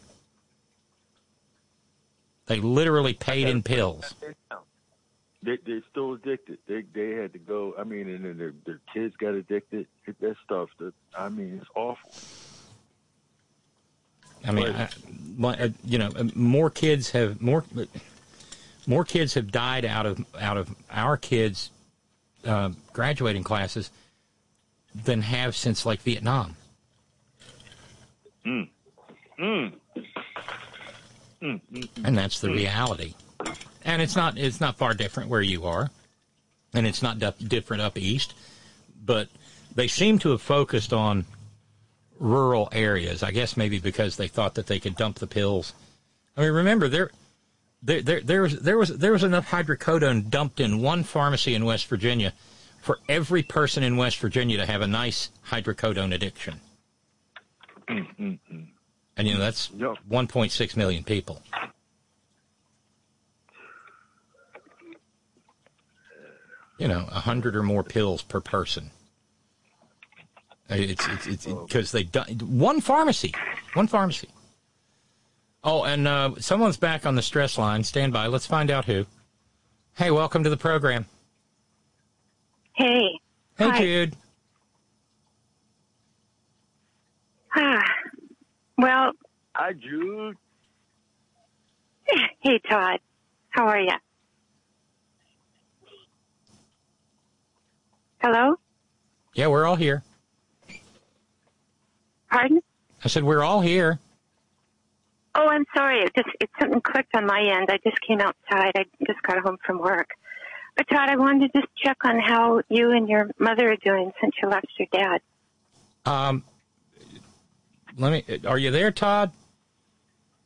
They 2.45 2.59
literally 2.59 3.13
paid 3.13 3.47
in 3.47 3.63
pills. 3.63 4.13
They 5.41 5.57
they're 5.65 5.81
still 5.91 6.13
addicted. 6.13 6.59
They 6.67 6.83
they 6.93 7.11
had 7.11 7.33
to 7.33 7.39
go. 7.39 7.75
I 7.77 7.83
mean, 7.83 8.09
and 8.09 8.25
then 8.25 8.37
their 8.37 8.53
their 8.65 8.79
kids 8.93 9.15
got 9.17 9.33
addicted. 9.33 9.87
That 10.19 10.35
stuff. 10.43 10.69
That 10.79 10.93
I 11.17 11.29
mean, 11.29 11.59
it's 11.61 11.69
awful. 11.75 12.11
I 14.45 14.51
mean, 14.51 14.67
I, 14.67 14.89
uh, 15.47 15.69
you 15.85 15.97
know, 15.97 16.09
uh, 16.15 16.25
more 16.35 16.69
kids 16.69 17.11
have 17.11 17.41
more 17.41 17.63
more 18.85 19.05
kids 19.05 19.33
have 19.35 19.51
died 19.51 19.85
out 19.85 20.05
of 20.05 20.25
out 20.39 20.57
of 20.57 20.73
our 20.91 21.17
kids' 21.17 21.71
uh, 22.45 22.71
graduating 22.91 23.43
classes 23.43 23.89
than 24.93 25.21
have 25.21 25.55
since 25.55 25.85
like 25.85 26.01
Vietnam. 26.01 26.55
Mm. 28.45 28.69
Mm. 29.39 29.73
Mm, 31.43 31.59
mm, 31.71 31.89
and 32.05 32.17
that's 32.17 32.39
the 32.39 32.47
mm. 32.47 32.55
reality. 32.55 33.15
And 33.83 34.01
it's 34.01 34.15
not 34.15 34.37
it's 34.37 34.61
not 34.61 34.77
far 34.77 34.93
different 34.93 35.29
where 35.29 35.41
you 35.41 35.65
are, 35.65 35.91
and 36.73 36.87
it's 36.87 37.01
not 37.01 37.19
di- 37.19 37.33
different 37.45 37.83
up 37.83 37.97
east, 37.97 38.33
but 39.03 39.27
they 39.75 39.87
seem 39.87 40.19
to 40.19 40.29
have 40.29 40.41
focused 40.41 40.93
on 40.93 41.25
rural 42.17 42.69
areas. 42.71 43.23
I 43.23 43.31
guess 43.31 43.57
maybe 43.57 43.79
because 43.79 44.15
they 44.15 44.29
thought 44.29 44.55
that 44.55 44.67
they 44.67 44.79
could 44.79 44.95
dump 44.95 45.19
the 45.19 45.27
pills. 45.27 45.73
I 46.37 46.41
mean, 46.41 46.51
remember 46.51 46.87
there. 46.87 47.11
There, 47.85 48.01
there, 48.01 48.21
there 48.21 48.41
was 48.43 48.59
there 48.59 48.77
was 48.77 48.97
there 48.97 49.11
was 49.11 49.25
enough 49.25 49.49
hydrocodone 49.49 50.29
dumped 50.29 50.61
in 50.61 50.81
one 50.81 51.03
pharmacy 51.03 51.53
in 51.53 51.65
West 51.65 51.87
Virginia 51.87 52.31
for 52.79 52.99
every 53.09 53.43
person 53.43 53.83
in 53.83 53.97
West 53.97 54.19
Virginia 54.19 54.55
to 54.55 54.65
have 54.65 54.81
a 54.81 54.87
nice 54.87 55.29
hydrocodone 55.49 56.13
addiction. 56.13 56.61
Mm, 57.89 58.39
And 59.15 59.27
you 59.27 59.35
know 59.35 59.39
that's 59.39 59.67
1.6 59.69 60.75
million 60.77 61.03
people. 61.03 61.41
You 66.79 66.87
know, 66.87 67.05
a 67.11 67.19
hundred 67.19 67.55
or 67.55 67.63
more 67.63 67.83
pills 67.83 68.21
per 68.23 68.41
person. 68.41 68.89
Uh, 70.69 70.75
It's 70.75 71.07
it's 71.27 71.45
because 71.45 71.91
they 71.91 72.03
done 72.03 72.27
one 72.41 72.81
pharmacy, 72.81 73.33
one 73.73 73.87
pharmacy. 73.87 74.29
Oh, 75.63 75.83
and 75.83 76.07
uh, 76.07 76.31
someone's 76.39 76.77
back 76.77 77.05
on 77.05 77.15
the 77.15 77.21
stress 77.21 77.57
line. 77.57 77.83
Stand 77.83 78.11
by. 78.11 78.27
Let's 78.27 78.47
find 78.47 78.69
out 78.71 78.85
who. 78.85 79.05
Hey, 79.95 80.09
welcome 80.11 80.43
to 80.43 80.49
the 80.49 80.57
program. 80.57 81.05
Hey. 82.73 83.19
Hey, 83.57 83.69
Hi. 83.69 83.77
Jude. 83.77 84.15
Ah. 87.55 87.83
Well, 88.83 89.13
Hi, 89.55 89.71
Jude. 89.71 90.35
hey, 92.41 92.59
Todd. 92.69 92.99
How 93.49 93.67
are 93.67 93.79
you? 93.79 93.93
Hello? 98.21 98.55
Yeah, 99.35 99.47
we're 99.47 99.65
all 99.65 99.77
here. 99.77 100.03
Pardon? 102.29 102.59
I 103.05 103.07
said 103.07 103.23
we're 103.23 103.41
all 103.41 103.61
here. 103.61 103.99
Oh, 105.33 105.47
I'm 105.47 105.63
sorry. 105.73 106.01
It 106.01 106.11
just 106.13 106.27
it 106.41 106.49
something 106.59 106.81
clicked 106.81 107.15
on 107.15 107.25
my 107.25 107.39
end. 107.39 107.69
I 107.69 107.77
just 107.89 108.01
came 108.05 108.19
outside. 108.19 108.73
I 108.75 108.83
just 109.07 109.21
got 109.23 109.39
home 109.39 109.59
from 109.65 109.79
work. 109.79 110.09
But 110.75 110.89
Todd, 110.89 111.07
I 111.07 111.15
wanted 111.15 111.53
to 111.53 111.61
just 111.61 111.73
check 111.77 111.99
on 112.03 112.19
how 112.19 112.61
you 112.67 112.91
and 112.91 113.07
your 113.07 113.29
mother 113.39 113.71
are 113.71 113.77
doing 113.77 114.11
since 114.19 114.33
you 114.41 114.49
lost 114.49 114.67
your 114.77 114.89
dad. 114.91 115.21
Um, 116.05 116.43
let 117.97 118.11
me. 118.11 118.39
Are 118.45 118.57
you 118.57 118.71
there, 118.71 118.91
Todd? 118.91 119.31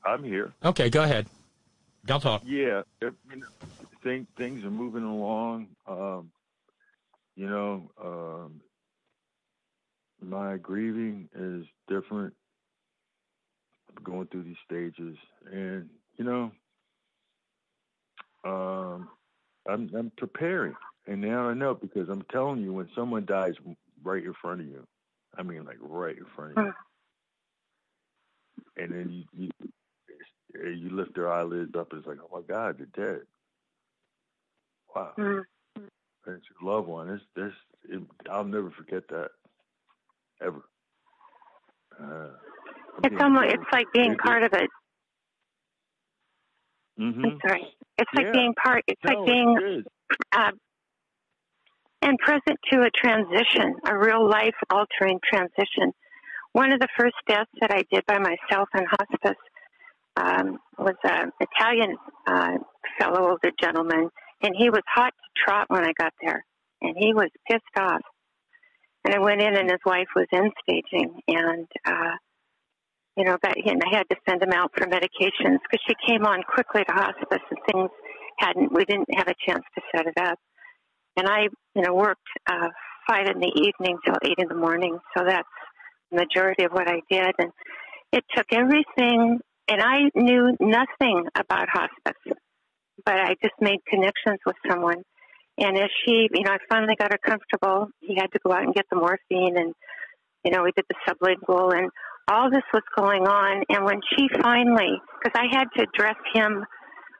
I'm 0.05 0.23
here. 0.23 0.53
Okay, 0.63 0.89
go 0.89 1.03
ahead. 1.03 1.27
Don't 2.05 2.21
talk. 2.21 2.41
Yeah, 2.45 2.83
it, 3.01 3.13
you 3.29 3.37
know, 3.37 3.47
things 4.03 4.27
things 4.37 4.63
are 4.63 4.71
moving 4.71 5.03
along. 5.03 5.67
Um, 5.87 6.31
you 7.35 7.49
know, 7.49 7.91
um, 8.03 8.61
my 10.21 10.57
grieving 10.57 11.29
is 11.35 11.65
different. 11.87 12.33
I'm 13.95 14.03
going 14.03 14.27
through 14.27 14.43
these 14.43 14.55
stages, 14.65 15.17
and 15.51 15.89
you 16.17 16.25
know, 16.25 16.51
um, 18.45 19.09
I'm 19.69 19.89
I'm 19.95 20.11
preparing, 20.17 20.75
and 21.07 21.21
now 21.21 21.49
I 21.49 21.53
know 21.53 21.73
because 21.73 22.09
I'm 22.09 22.23
telling 22.31 22.61
you, 22.61 22.71
when 22.73 22.89
someone 22.95 23.25
dies 23.25 23.55
right 24.03 24.23
in 24.23 24.33
front 24.41 24.61
of 24.61 24.67
you, 24.67 24.85
I 25.37 25.43
mean, 25.43 25.65
like 25.65 25.77
right 25.81 26.17
in 26.17 26.25
front 26.35 26.57
of 26.57 26.65
you, 26.65 26.73
and 28.77 28.91
then 28.91 29.25
you 29.33 29.49
you, 29.49 30.69
you 30.69 30.89
lift 30.89 31.15
their 31.15 31.31
eyelids 31.31 31.75
up, 31.77 31.91
and 31.91 31.99
it's 31.99 32.07
like, 32.07 32.17
oh 32.21 32.29
my 32.33 32.41
God, 32.47 32.77
they're 32.77 33.07
dead. 33.15 33.21
Wow. 34.95 35.13
Mm. 35.17 35.43
And 36.25 36.35
it's 36.37 36.45
your 36.61 36.73
loved 36.73 36.87
one. 36.87 37.09
It's 37.09 37.23
this. 37.35 37.53
It, 37.89 38.01
I'll 38.29 38.43
never 38.43 38.71
forget 38.71 39.07
that, 39.09 39.29
ever. 40.41 40.63
Uh, 41.99 42.35
It's 43.03 43.15
almost 43.21 43.45
it's 43.47 43.63
like 43.71 43.87
being 43.93 44.15
part 44.17 44.43
of 44.43 44.53
it. 44.53 44.69
hmm 46.97 47.23
I'm 47.23 47.39
sorry. 47.47 47.75
It's 47.97 48.09
Yeah. 48.13 48.23
like 48.23 48.33
being 48.33 48.53
part. 48.63 48.83
It's 48.87 49.01
No, 49.05 49.19
like 49.19 49.27
being 49.27 49.57
it 49.61 49.85
uh, 50.35 50.51
and 52.01 52.17
present 52.19 52.59
to 52.71 52.81
a 52.81 52.89
transition, 52.95 53.75
a 53.85 53.97
real 53.97 54.27
life 54.29 54.55
altering 54.69 55.19
transition. 55.31 55.93
One 56.53 56.71
of 56.71 56.79
the 56.79 56.87
first 56.97 57.15
deaths 57.27 57.51
that 57.61 57.71
I 57.71 57.83
did 57.91 58.05
by 58.05 58.17
myself 58.19 58.69
in 58.75 58.85
hospice 58.85 59.41
um, 60.15 60.57
was 60.77 60.95
an 61.03 61.31
Italian 61.39 61.95
uh, 62.27 62.57
fellow, 62.99 63.29
older 63.29 63.51
gentleman, 63.61 64.09
and 64.41 64.55
he 64.57 64.69
was 64.69 64.81
hot 64.87 65.13
to 65.13 65.43
trot 65.45 65.65
when 65.69 65.83
I 65.83 65.93
got 65.97 66.13
there, 66.21 66.43
and 66.81 66.95
he 66.97 67.13
was 67.13 67.29
pissed 67.49 67.63
off. 67.77 68.01
And 69.05 69.13
I 69.13 69.19
went 69.19 69.41
in, 69.41 69.55
and 69.55 69.69
his 69.69 69.79
wife 69.85 70.07
was 70.15 70.27
in 70.31 70.51
staging, 70.63 71.21
and 71.27 71.67
uh, 71.85 72.15
you 73.15 73.25
know, 73.25 73.37
that 73.41 73.55
and 73.57 73.81
I 73.83 73.97
had 73.97 74.07
to 74.09 74.15
send 74.27 74.41
him 74.41 74.51
out 74.51 74.71
for 74.75 74.85
medications 74.85 75.59
because 75.63 75.81
she 75.87 75.93
came 76.07 76.25
on 76.25 76.43
quickly 76.43 76.83
to 76.83 76.93
hospice, 76.93 77.43
and 77.49 77.59
things 77.71 77.89
hadn't. 78.39 78.71
We 78.73 78.85
didn't 78.85 79.09
have 79.15 79.27
a 79.27 79.35
chance 79.47 79.63
to 79.75 79.81
set 79.95 80.07
it 80.07 80.17
up 80.19 80.39
and 81.17 81.27
I, 81.27 81.47
you 81.75 81.81
know, 81.81 81.93
worked 81.93 82.27
uh, 82.49 82.69
five 83.09 83.27
in 83.27 83.39
the 83.39 83.51
evening 83.55 83.97
till 84.05 84.15
eight 84.23 84.37
in 84.37 84.47
the 84.47 84.55
morning. 84.55 84.99
So 85.17 85.25
that's 85.27 85.47
majority 86.11 86.63
of 86.63 86.71
what 86.71 86.87
I 86.87 87.01
did, 87.09 87.33
and 87.39 87.51
it 88.11 88.23
took 88.35 88.47
everything. 88.51 89.39
And 89.69 89.81
I 89.81 90.09
knew 90.15 90.55
nothing 90.61 91.25
about 91.35 91.67
hospice, 91.69 92.37
but 93.05 93.15
I 93.15 93.35
just 93.43 93.55
made 93.59 93.79
connections 93.89 94.39
with 94.45 94.55
someone. 94.69 95.03
And 95.57 95.75
as 95.77 95.89
she, 96.05 96.29
you 96.33 96.43
know, 96.43 96.51
I 96.51 96.57
finally 96.69 96.95
got 96.97 97.11
her 97.11 97.19
comfortable. 97.25 97.89
He 97.99 98.15
had 98.15 98.31
to 98.31 98.39
go 98.45 98.53
out 98.53 98.63
and 98.63 98.73
get 98.73 98.85
the 98.89 98.97
morphine, 98.97 99.57
and 99.57 99.73
you 100.45 100.51
know, 100.51 100.63
we 100.63 100.71
did 100.75 100.85
the 100.87 100.95
sublingual, 101.07 101.77
and 101.77 101.89
all 102.29 102.49
this 102.49 102.63
was 102.73 102.83
going 102.95 103.27
on. 103.27 103.63
And 103.69 103.83
when 103.85 103.99
she 104.15 104.27
finally, 104.41 105.01
because 105.21 105.35
I 105.35 105.47
had 105.51 105.65
to 105.75 105.83
address 105.83 106.17
him 106.33 106.65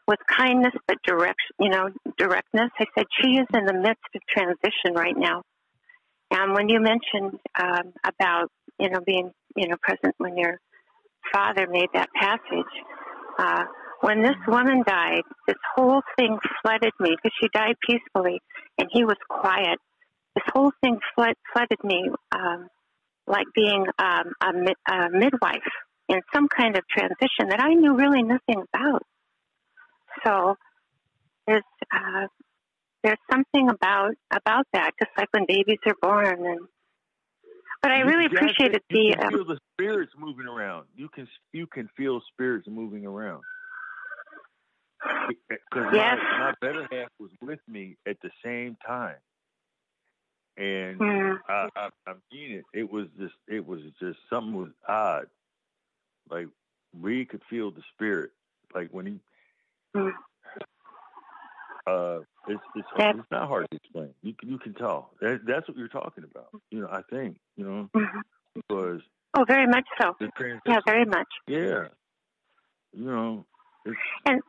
with 0.08 0.20
kindness 0.36 0.74
but 0.88 0.98
direct, 1.06 1.42
you 1.60 1.70
know, 1.70 1.90
directness. 2.18 2.70
I 2.80 2.86
said 2.98 3.06
she 3.22 3.32
is 3.32 3.48
in 3.54 3.66
the 3.66 3.74
midst 3.74 4.08
of 4.16 4.22
transition 4.30 4.96
right 4.96 5.18
now. 5.18 5.42
And 6.32 6.54
when 6.54 6.70
you 6.70 6.80
mentioned 6.80 7.40
um, 7.60 7.94
about 8.06 8.50
you 8.80 8.90
know 8.90 9.00
being 9.06 9.32
you 9.56 9.68
know 9.68 9.76
present 9.82 10.16
when 10.18 10.38
your 10.38 10.60
father 11.34 11.68
made 11.70 11.90
that 11.94 12.10
passage, 12.14 12.74
uh, 13.38 13.66
when 14.02 14.22
this 14.22 14.36
woman 14.48 14.84
died, 14.86 15.24
this 15.48 15.58
whole 15.76 16.02
thing 16.18 16.38
flooded 16.62 16.94
me 17.00 17.16
because 17.16 17.36
she 17.42 17.50
died 17.54 17.76
peacefully 17.88 18.40
and 18.78 18.88
he 18.92 19.04
was 19.04 19.18
quiet. 19.30 19.80
This 20.36 20.44
whole 20.54 20.72
thing 20.82 21.00
flood, 21.16 21.34
flooded 21.52 21.84
me 21.84 22.10
um, 22.32 22.68
like 23.26 23.48
being 23.56 23.86
um, 23.98 24.34
a, 24.42 24.54
mid, 24.54 24.76
a 24.90 25.10
midwife 25.10 25.72
in 26.10 26.22
some 26.34 26.48
kind 26.48 26.78
of 26.78 26.84
transition 26.88 27.50
that 27.50 27.60
I 27.60 27.74
knew 27.74 27.96
really 27.96 28.24
nothing 28.24 28.64
about. 28.74 29.04
So 30.26 30.56
there's 31.48 31.64
uh, 31.94 32.28
there's 33.04 33.18
something 33.32 33.70
about 33.70 34.14
about 34.32 34.66
that, 34.74 34.92
just 35.00 35.12
like 35.18 35.28
when 35.32 35.46
babies 35.48 35.80
are 35.86 35.96
born. 36.02 36.46
And 36.46 36.68
but 37.82 37.92
I 37.92 38.00
really 38.02 38.28
to- 38.30 38.36
appreciated 38.36 38.82
you 38.90 39.14
the. 39.16 39.24
Um, 39.24 39.32
feel 39.32 39.46
the 39.46 39.60
spirits 39.74 40.14
moving 40.18 40.48
around. 40.48 40.86
You 40.96 41.10
can 41.10 41.28
you 41.54 41.68
can 41.68 41.90
feel 41.96 42.22
spirits 42.34 42.68
moving 42.68 43.06
around. 43.06 43.44
because 45.50 45.94
Yes. 45.94 46.18
my, 46.32 46.40
my 46.40 46.54
better 46.60 46.88
half 46.92 47.10
was 47.20 47.30
with 47.42 47.60
me 47.68 47.98
at 48.08 48.18
the 48.22 48.32
same 48.44 48.76
time, 48.86 49.18
and 50.58 51.00
Mm. 51.00 51.40
I, 51.48 51.70
I, 51.76 51.90
I 52.08 52.14
mean 52.32 52.52
it. 52.60 52.66
It 52.74 52.92
was 52.92 53.08
just, 53.20 53.36
it 53.48 53.66
was 53.66 53.82
just 54.00 54.18
something 54.30 54.54
was 54.56 54.72
odd. 54.88 55.28
Like 56.30 56.48
we 57.00 57.26
could 57.26 57.42
feel 57.50 57.72
the 57.72 57.84
spirit. 57.94 58.32
Like 58.74 58.90
when 58.92 59.06
he, 59.06 59.20
Mm. 59.96 60.14
uh, 61.86 62.20
it's 62.48 62.62
it's, 62.76 62.88
it's 62.98 63.32
not 63.32 63.48
hard 63.48 63.68
to 63.72 63.78
explain. 63.78 64.14
You 64.22 64.34
can 64.34 64.50
you 64.50 64.58
can 64.58 64.74
tell. 64.74 65.12
That, 65.22 65.42
that's 65.46 65.68
what 65.68 65.78
you're 65.78 65.88
talking 65.88 66.24
about. 66.24 66.50
You 66.72 66.82
know, 66.82 66.88
I 66.92 67.02
think 67.10 67.38
you 67.56 67.66
know 67.66 67.90
Mhm. 67.96 68.22
because 68.56 69.02
Oh, 69.34 69.44
very 69.48 69.68
much 69.68 69.86
so. 70.02 70.16
Yeah, 70.66 70.80
very 70.86 71.06
much. 71.06 71.28
Yeah, 71.48 71.90
you 72.94 73.06
know, 73.06 73.46
And 74.26 74.42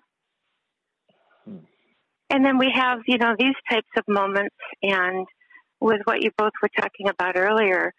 Hmm. 1.45 1.59
and 2.31 2.45
then 2.45 2.59
we 2.59 2.71
have 2.75 3.01
you 3.07 3.19
know 3.19 3.35
these 3.39 3.55
types 3.71 3.89
of 3.97 4.05
moments, 4.09 4.57
and 4.83 5.27
with 5.81 6.01
what 6.05 6.23
you 6.23 6.31
both 6.37 6.53
were 6.63 6.71
talking 6.77 7.09
about 7.09 7.37
earlier, 7.37 7.93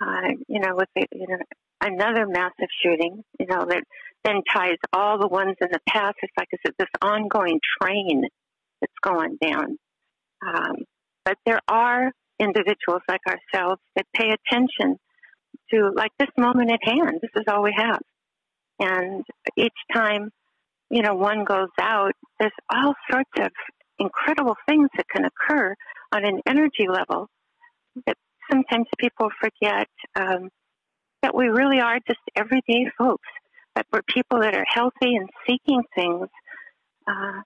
uh, 0.00 0.28
you 0.48 0.60
know, 0.60 0.74
with 0.76 0.88
the, 0.94 1.06
you 1.12 1.26
know 1.28 1.38
another 1.80 2.26
massive 2.26 2.68
shooting, 2.82 3.24
you 3.40 3.46
know 3.46 3.64
that 3.66 3.82
then 4.24 4.42
ties 4.54 4.78
all 4.92 5.18
the 5.18 5.28
ones 5.28 5.56
in 5.60 5.68
the 5.72 5.80
past. 5.88 6.16
It's 6.22 6.32
like 6.38 6.48
it's 6.52 6.76
this 6.78 6.88
ongoing 7.02 7.60
train 7.80 8.28
going 9.02 9.36
down. 9.40 9.78
Um, 10.46 10.76
but 11.24 11.36
there 11.44 11.60
are 11.68 12.12
individuals 12.38 13.02
like 13.08 13.20
ourselves 13.26 13.80
that 13.96 14.06
pay 14.14 14.30
attention 14.30 14.96
to 15.72 15.90
like 15.94 16.12
this 16.18 16.28
moment 16.38 16.70
at 16.70 16.80
hand. 16.82 17.18
This 17.22 17.30
is 17.36 17.44
all 17.48 17.62
we 17.62 17.74
have, 17.76 18.00
and 18.78 19.24
each 19.56 19.72
time 19.92 20.30
you 20.90 21.02
know, 21.02 21.14
one 21.14 21.44
goes 21.44 21.68
out, 21.80 22.12
there's 22.38 22.52
all 22.72 22.94
sorts 23.10 23.30
of 23.40 23.50
incredible 23.98 24.56
things 24.68 24.88
that 24.96 25.08
can 25.08 25.24
occur 25.24 25.74
on 26.12 26.24
an 26.24 26.40
energy 26.46 26.86
level 26.88 27.28
that 28.06 28.16
sometimes 28.50 28.86
people 28.98 29.28
forget 29.40 29.88
um, 30.14 30.48
that 31.22 31.34
we 31.34 31.46
really 31.46 31.80
are 31.80 31.98
just 32.06 32.20
everyday 32.36 32.86
folks, 32.96 33.28
that 33.74 33.86
we're 33.92 34.02
people 34.02 34.40
that 34.40 34.54
are 34.54 34.66
healthy 34.68 35.16
and 35.16 35.28
seeking 35.46 35.82
things, 35.94 36.28
uh, 37.08 37.40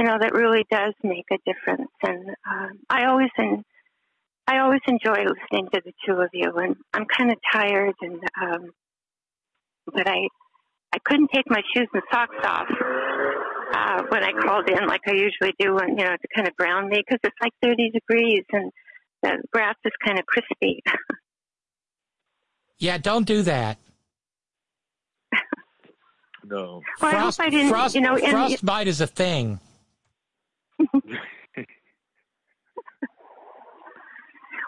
you 0.00 0.06
know, 0.06 0.16
that 0.18 0.32
really 0.32 0.64
does 0.70 0.94
make 1.04 1.26
a 1.30 1.36
difference. 1.44 1.90
And 2.02 2.30
um, 2.50 2.78
I 2.88 3.04
always 3.04 3.28
en- 3.38 3.64
I 4.46 4.60
always 4.60 4.80
enjoy 4.88 5.24
listening 5.24 5.68
to 5.74 5.82
the 5.84 5.92
two 6.06 6.14
of 6.14 6.30
you, 6.32 6.50
and 6.56 6.74
I'm 6.94 7.04
kind 7.16 7.30
of 7.30 7.36
tired, 7.52 7.94
and 8.00 8.18
um, 8.42 8.70
but 9.92 10.08
I 10.08 10.26
I 10.94 10.98
couldn't 11.04 11.28
take 11.34 11.44
my 11.50 11.60
shoes 11.74 11.86
and 11.92 12.02
socks 12.10 12.34
off 12.44 12.66
uh, 13.74 14.02
when 14.08 14.24
I 14.24 14.32
called 14.40 14.70
in, 14.70 14.88
like 14.88 15.02
I 15.06 15.12
usually 15.12 15.52
do, 15.58 15.76
and 15.76 15.98
you 15.98 16.04
know, 16.06 16.12
to 16.16 16.28
kind 16.34 16.48
of 16.48 16.56
ground 16.56 16.88
me 16.88 17.02
because 17.06 17.20
it's 17.22 17.36
like 17.42 17.52
30 17.62 17.90
degrees 17.90 18.44
and 18.52 18.72
the 19.22 19.42
grass 19.52 19.76
is 19.84 19.92
kind 20.02 20.18
of 20.18 20.24
crispy. 20.24 20.82
Yeah, 22.82 22.96
don't 22.96 23.26
do 23.26 23.42
that. 23.42 23.76
no. 26.44 26.80
Well, 27.02 27.14
I 27.14 27.18
hope 27.18 27.34
I 27.38 27.50
didn't, 27.50 27.68
frost, 27.68 27.94
you 27.94 28.00
know, 28.00 28.16
and- 28.16 28.30
frostbite 28.30 28.88
is 28.88 29.02
a 29.02 29.06
thing. 29.06 29.60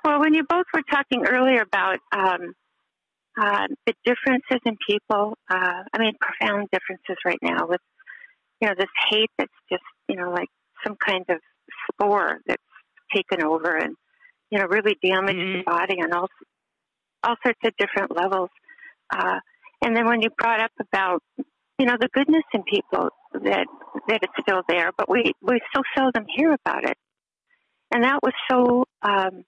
Well, 0.04 0.18
when 0.18 0.34
you 0.34 0.42
both 0.48 0.66
were 0.74 0.82
talking 0.90 1.24
earlier 1.26 1.62
about 1.62 1.98
um, 2.12 2.54
uh, 3.40 3.66
the 3.86 3.94
differences 4.04 4.60
in 4.66 4.76
people, 4.88 5.38
uh, 5.48 5.82
I 5.92 5.98
mean, 5.98 6.14
profound 6.20 6.68
differences 6.72 7.16
right 7.24 7.38
now 7.40 7.66
with, 7.68 7.80
you 8.60 8.68
know, 8.68 8.74
this 8.76 8.88
hate 9.10 9.30
that's 9.38 9.52
just, 9.70 9.84
you 10.08 10.16
know, 10.16 10.30
like 10.30 10.48
some 10.84 10.96
kind 10.96 11.24
of 11.28 11.38
spore 11.90 12.40
that's 12.46 12.62
taken 13.14 13.44
over 13.44 13.76
and, 13.76 13.94
you 14.50 14.58
know, 14.58 14.66
really 14.66 14.96
damaged 15.04 15.38
the 15.38 15.62
body 15.64 16.02
on 16.02 16.12
all, 16.12 16.28
all 17.22 17.36
sorts 17.44 17.60
of 17.64 17.72
different 17.78 18.14
levels. 18.16 18.50
Uh, 19.14 19.38
and 19.84 19.96
then 19.96 20.06
when 20.06 20.20
you 20.20 20.30
brought 20.36 20.60
up 20.60 20.72
about, 20.80 21.22
you 21.78 21.86
know, 21.86 21.96
the 22.00 22.08
goodness 22.12 22.44
in 22.52 22.64
people 22.64 23.10
that 23.32 23.66
that 24.08 24.20
it's 24.22 24.32
still 24.40 24.62
there, 24.68 24.90
but 24.96 25.08
we 25.08 25.32
we 25.42 25.60
so 25.74 25.82
seldom 25.96 26.24
hear 26.36 26.52
about 26.52 26.84
it, 26.84 26.96
and 27.92 28.04
that 28.04 28.20
was 28.22 28.32
so 28.50 28.84
um, 29.02 29.44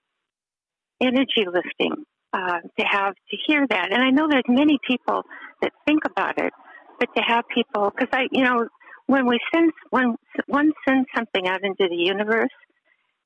energy 1.01 1.45
lifting 1.45 2.03
uh, 2.33 2.59
to 2.79 2.85
have 2.85 3.13
to 3.13 3.37
hear 3.47 3.65
that. 3.69 3.91
And 3.91 4.01
I 4.01 4.09
know 4.09 4.27
there's 4.29 4.43
many 4.47 4.77
people 4.87 5.23
that 5.61 5.71
think 5.87 6.03
about 6.05 6.37
it, 6.37 6.53
but 6.99 7.09
to 7.15 7.21
have 7.21 7.45
people, 7.53 7.91
because 7.91 8.09
I, 8.13 8.27
you 8.31 8.43
know, 8.43 8.67
when 9.07 9.27
we 9.27 9.39
send 9.53 9.71
when 9.89 10.15
one 10.47 10.71
sends 10.87 11.07
something 11.15 11.47
out 11.47 11.63
into 11.63 11.87
the 11.89 11.95
universe, 11.95 12.49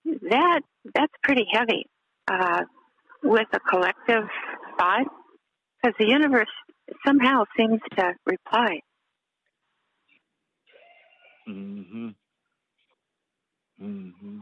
that 0.06 0.62
that's 0.96 1.14
pretty 1.24 1.46
heavy 1.52 1.86
uh, 2.32 2.64
with 3.24 3.48
a 3.54 3.60
collective 3.60 4.24
thought, 4.78 5.06
because 5.82 5.96
the 6.00 6.08
universe 6.08 6.50
somehow 7.06 7.44
seems 7.58 7.80
to 7.98 8.14
reply. 8.26 8.80
Mm-hmm. 11.50 12.10
Mm-hmm. 13.82 14.40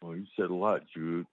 Well, 0.00 0.16
you 0.16 0.26
said 0.38 0.50
a 0.50 0.54
lot, 0.54 0.82
Jude. 0.94 1.26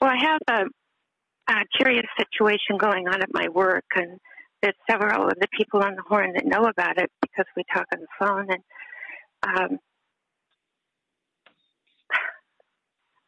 Well, 0.00 0.10
I 0.10 0.16
have 0.16 0.40
a, 0.48 1.52
a 1.52 1.64
curious 1.76 2.06
situation 2.16 2.78
going 2.78 3.08
on 3.08 3.20
at 3.20 3.28
my 3.32 3.48
work, 3.48 3.84
and 3.94 4.18
there's 4.62 4.74
several 4.90 5.26
of 5.26 5.34
the 5.38 5.48
people 5.56 5.82
on 5.82 5.96
the 5.96 6.02
horn 6.08 6.32
that 6.34 6.46
know 6.46 6.64
about 6.64 6.96
it 6.98 7.10
because 7.20 7.46
we 7.56 7.64
talk 7.74 7.86
on 7.92 8.00
the 8.00 8.06
phone. 8.18 8.46
And 8.50 9.68
um, 9.72 9.78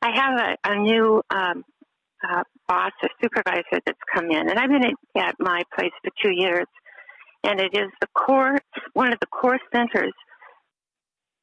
I 0.00 0.10
have 0.14 0.40
a, 0.40 0.72
a 0.72 0.78
new 0.80 1.22
um, 1.30 1.64
uh, 2.26 2.44
boss, 2.66 2.92
a 3.02 3.08
supervisor 3.22 3.80
that's 3.84 3.98
come 4.14 4.30
in, 4.30 4.48
and 4.48 4.58
I've 4.58 4.70
been 4.70 4.84
at, 4.84 5.22
at 5.22 5.34
my 5.38 5.62
place 5.74 5.92
for 6.02 6.10
two 6.22 6.32
years, 6.32 6.66
and 7.44 7.60
it 7.60 7.74
is 7.74 7.90
the 8.00 8.06
core, 8.14 8.58
one 8.94 9.12
of 9.12 9.20
the 9.20 9.26
core 9.26 9.58
centers 9.74 10.12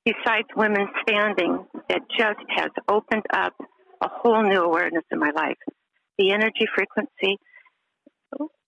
besides 0.06 0.48
women 0.56 0.88
standing 1.02 1.66
that 1.90 2.02
just 2.18 2.40
has 2.50 2.70
opened 2.88 3.26
up 3.34 3.54
a 4.02 4.08
whole 4.10 4.42
new 4.44 4.62
awareness 4.62 5.04
in 5.12 5.20
my 5.20 5.32
life. 5.36 5.58
The 6.18 6.32
energy 6.32 6.66
frequency. 6.74 7.38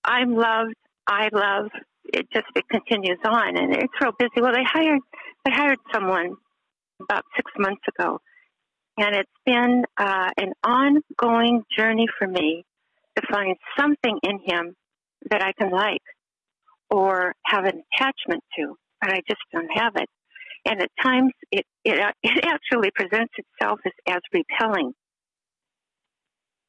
I'm 0.03 0.35
loved. 0.35 0.75
I 1.07 1.29
love. 1.31 1.69
It 2.05 2.27
just 2.33 2.47
it 2.55 2.65
continues 2.69 3.19
on, 3.23 3.57
and 3.57 3.73
it's 3.73 3.93
real 4.01 4.11
busy. 4.17 4.41
Well, 4.41 4.53
they 4.53 4.63
hired 4.63 4.99
they 5.45 5.51
hired 5.51 5.79
someone 5.93 6.35
about 7.01 7.23
six 7.35 7.51
months 7.57 7.81
ago, 7.87 8.19
and 8.97 9.15
it's 9.15 9.29
been 9.45 9.83
uh, 9.97 10.29
an 10.37 10.53
ongoing 10.63 11.63
journey 11.77 12.07
for 12.17 12.27
me 12.27 12.65
to 13.17 13.23
find 13.31 13.55
something 13.79 14.19
in 14.23 14.39
him 14.45 14.75
that 15.29 15.41
I 15.43 15.51
can 15.53 15.71
like 15.71 16.01
or 16.91 17.33
have 17.45 17.63
an 17.63 17.81
attachment 17.95 18.43
to, 18.59 18.75
but 19.01 19.11
I 19.11 19.21
just 19.27 19.41
don't 19.53 19.69
have 19.73 19.93
it. 19.95 20.09
And 20.65 20.81
at 20.81 20.91
times, 21.01 21.31
it 21.51 21.65
it, 21.83 21.99
it 22.23 22.45
actually 22.45 22.91
presents 22.93 23.33
itself 23.37 23.79
as, 23.85 23.93
as 24.07 24.21
repelling. 24.33 24.93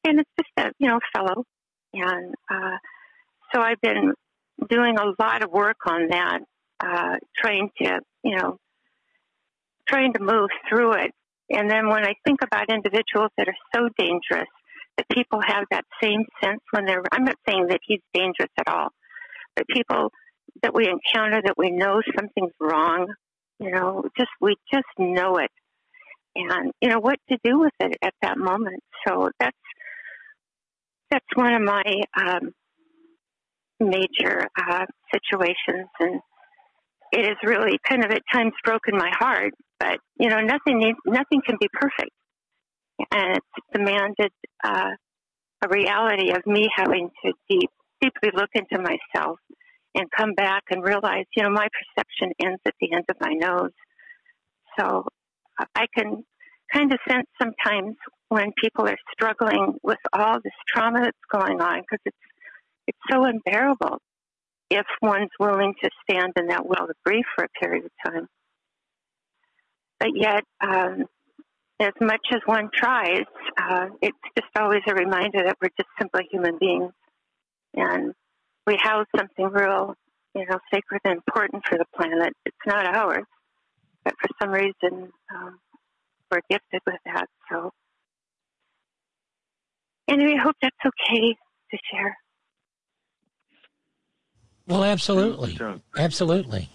And 0.05 0.19
it's 0.19 0.29
just 0.39 0.67
a 0.67 0.71
you 0.79 0.87
know 0.87 0.99
fellow. 1.13 1.43
And 1.93 2.33
uh 2.51 2.77
so 3.53 3.61
i've 3.61 3.79
been 3.81 4.13
doing 4.69 4.97
a 4.97 5.13
lot 5.21 5.43
of 5.43 5.51
work 5.51 5.77
on 5.85 6.07
that 6.09 6.39
uh 6.83 7.15
trying 7.37 7.69
to 7.81 7.99
you 8.23 8.35
know 8.37 8.57
trying 9.87 10.13
to 10.13 10.19
move 10.19 10.49
through 10.69 10.93
it. 10.93 11.11
And 11.51 11.69
then 11.69 11.87
when 11.87 12.03
i 12.05 12.13
think 12.25 12.39
about 12.41 12.69
individuals 12.71 13.29
that 13.37 13.47
are 13.47 13.55
so 13.75 13.89
dangerous 13.97 14.49
that 14.97 15.07
people 15.11 15.39
have 15.45 15.65
that 15.71 15.85
same 16.01 16.25
sense 16.43 16.61
when 16.71 16.85
they're 16.85 17.03
i'm 17.11 17.25
not 17.25 17.37
saying 17.47 17.67
that 17.67 17.79
he's 17.83 18.01
dangerous 18.13 18.49
at 18.57 18.67
all 18.67 18.89
but 19.55 19.67
people 19.67 20.11
that 20.61 20.73
we 20.73 20.87
encounter 20.87 21.41
that 21.43 21.55
we 21.57 21.71
know 21.71 22.01
something's 22.17 22.53
wrong 22.59 23.07
you 23.59 23.71
know 23.71 24.03
just 24.17 24.29
we 24.41 24.55
just 24.71 24.85
know 24.97 25.37
it. 25.37 25.51
And 26.35 26.71
you 26.81 26.89
know 26.89 26.99
what 26.99 27.19
to 27.29 27.37
do 27.43 27.59
with 27.59 27.73
it 27.79 27.95
at 28.01 28.13
that 28.21 28.37
moment. 28.37 28.83
So 29.07 29.29
that's 29.39 29.57
that's 31.11 31.25
one 31.35 31.53
of 31.53 31.61
my 31.61 31.83
um, 32.19 32.51
major 33.79 34.47
uh, 34.59 34.85
situations, 35.13 35.89
and 35.99 36.19
it 37.11 37.27
has 37.27 37.37
really 37.43 37.77
kind 37.87 38.03
of 38.03 38.11
at 38.11 38.23
times 38.33 38.53
broken 38.65 38.97
my 38.97 39.11
heart. 39.13 39.53
But 39.79 39.99
you 40.19 40.29
know, 40.29 40.41
nothing 40.41 40.79
needs, 40.79 40.97
nothing 41.05 41.41
can 41.45 41.57
be 41.61 41.69
perfect, 41.71 42.11
and 43.11 43.37
it's 43.37 43.67
demanded 43.71 44.31
uh, 44.63 44.89
a 45.63 45.69
reality 45.69 46.31
of 46.31 46.45
me 46.47 46.67
having 46.75 47.11
to 47.23 47.33
deep, 47.47 47.69
deeply 48.03 48.31
look 48.35 48.51
into 48.55 48.77
myself 48.91 49.39
and 49.95 50.05
come 50.19 50.33
back 50.33 50.63
and 50.71 50.83
realize, 50.83 51.25
you 51.35 51.43
know, 51.43 51.49
my 51.49 51.67
perception 51.77 52.33
ends 52.45 52.61
at 52.67 52.75
the 52.81 52.91
end 52.91 53.05
of 53.09 53.17
my 53.21 53.33
nose. 53.33 53.75
So 54.79 55.05
I 55.75 55.85
can 55.95 56.23
kind 56.73 56.91
of 56.91 56.99
sense 57.09 57.27
sometimes 57.41 57.95
when 58.29 58.51
people 58.63 58.85
are 58.87 58.97
struggling 59.13 59.75
with 59.83 59.99
all 60.11 60.37
this 60.43 60.57
trauma 60.67 61.01
that's 61.03 61.27
going 61.31 61.61
on 61.61 61.81
because 61.81 62.01
it's 62.05 62.23
it's 62.87 63.03
so 63.11 63.23
unbearable. 63.23 63.99
if 64.69 64.85
one's 65.01 65.29
willing 65.39 65.73
to 65.83 65.89
stand 66.03 66.33
in 66.37 66.47
that 66.47 66.65
well 66.65 66.85
of 66.89 66.95
grief 67.05 67.25
for 67.35 67.45
a 67.45 67.49
period 67.61 67.85
of 67.85 67.91
time. 68.11 68.27
But 69.99 70.09
yet, 70.15 70.43
um, 70.61 71.05
as 71.79 71.93
much 72.01 72.25
as 72.33 72.41
one 72.45 72.69
tries, 72.73 73.25
uh, 73.61 73.87
it's 74.01 74.17
just 74.37 74.49
always 74.59 74.81
a 74.87 74.95
reminder 74.95 75.43
that 75.45 75.57
we're 75.61 75.69
just 75.77 75.89
simply 75.99 76.27
human 76.31 76.57
beings, 76.59 76.91
and 77.73 78.13
we 78.65 78.77
house 78.81 79.07
something 79.15 79.45
real, 79.45 79.95
you 80.35 80.45
know, 80.45 80.59
sacred 80.73 81.01
and 81.03 81.15
important 81.15 81.63
for 81.67 81.77
the 81.77 81.85
planet. 81.95 82.33
It's 82.45 82.55
not 82.65 82.85
ours, 82.85 83.25
but 84.03 84.13
for 84.19 84.29
some 84.41 84.51
reason, 84.51 85.11
um, 85.33 85.59
we're 86.31 86.41
gifted 86.49 86.81
with 86.85 86.99
that. 87.05 87.27
So, 87.51 87.71
anyway, 90.07 90.35
I 90.39 90.43
hope 90.43 90.55
that's 90.61 90.75
okay 90.85 91.35
to 91.71 91.77
share. 91.91 92.17
Well, 94.67 94.83
absolutely, 94.83 95.59
absolutely. 95.97 96.69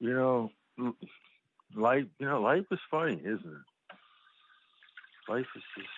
You 0.00 0.14
know, 0.14 0.50
life. 1.76 2.06
You 2.18 2.26
know, 2.26 2.40
life 2.40 2.64
is 2.72 2.80
funny, 2.90 3.20
isn't 3.20 3.46
it? 3.46 3.71
Life 5.32 5.46
is 5.56 5.62
just. 5.78 5.88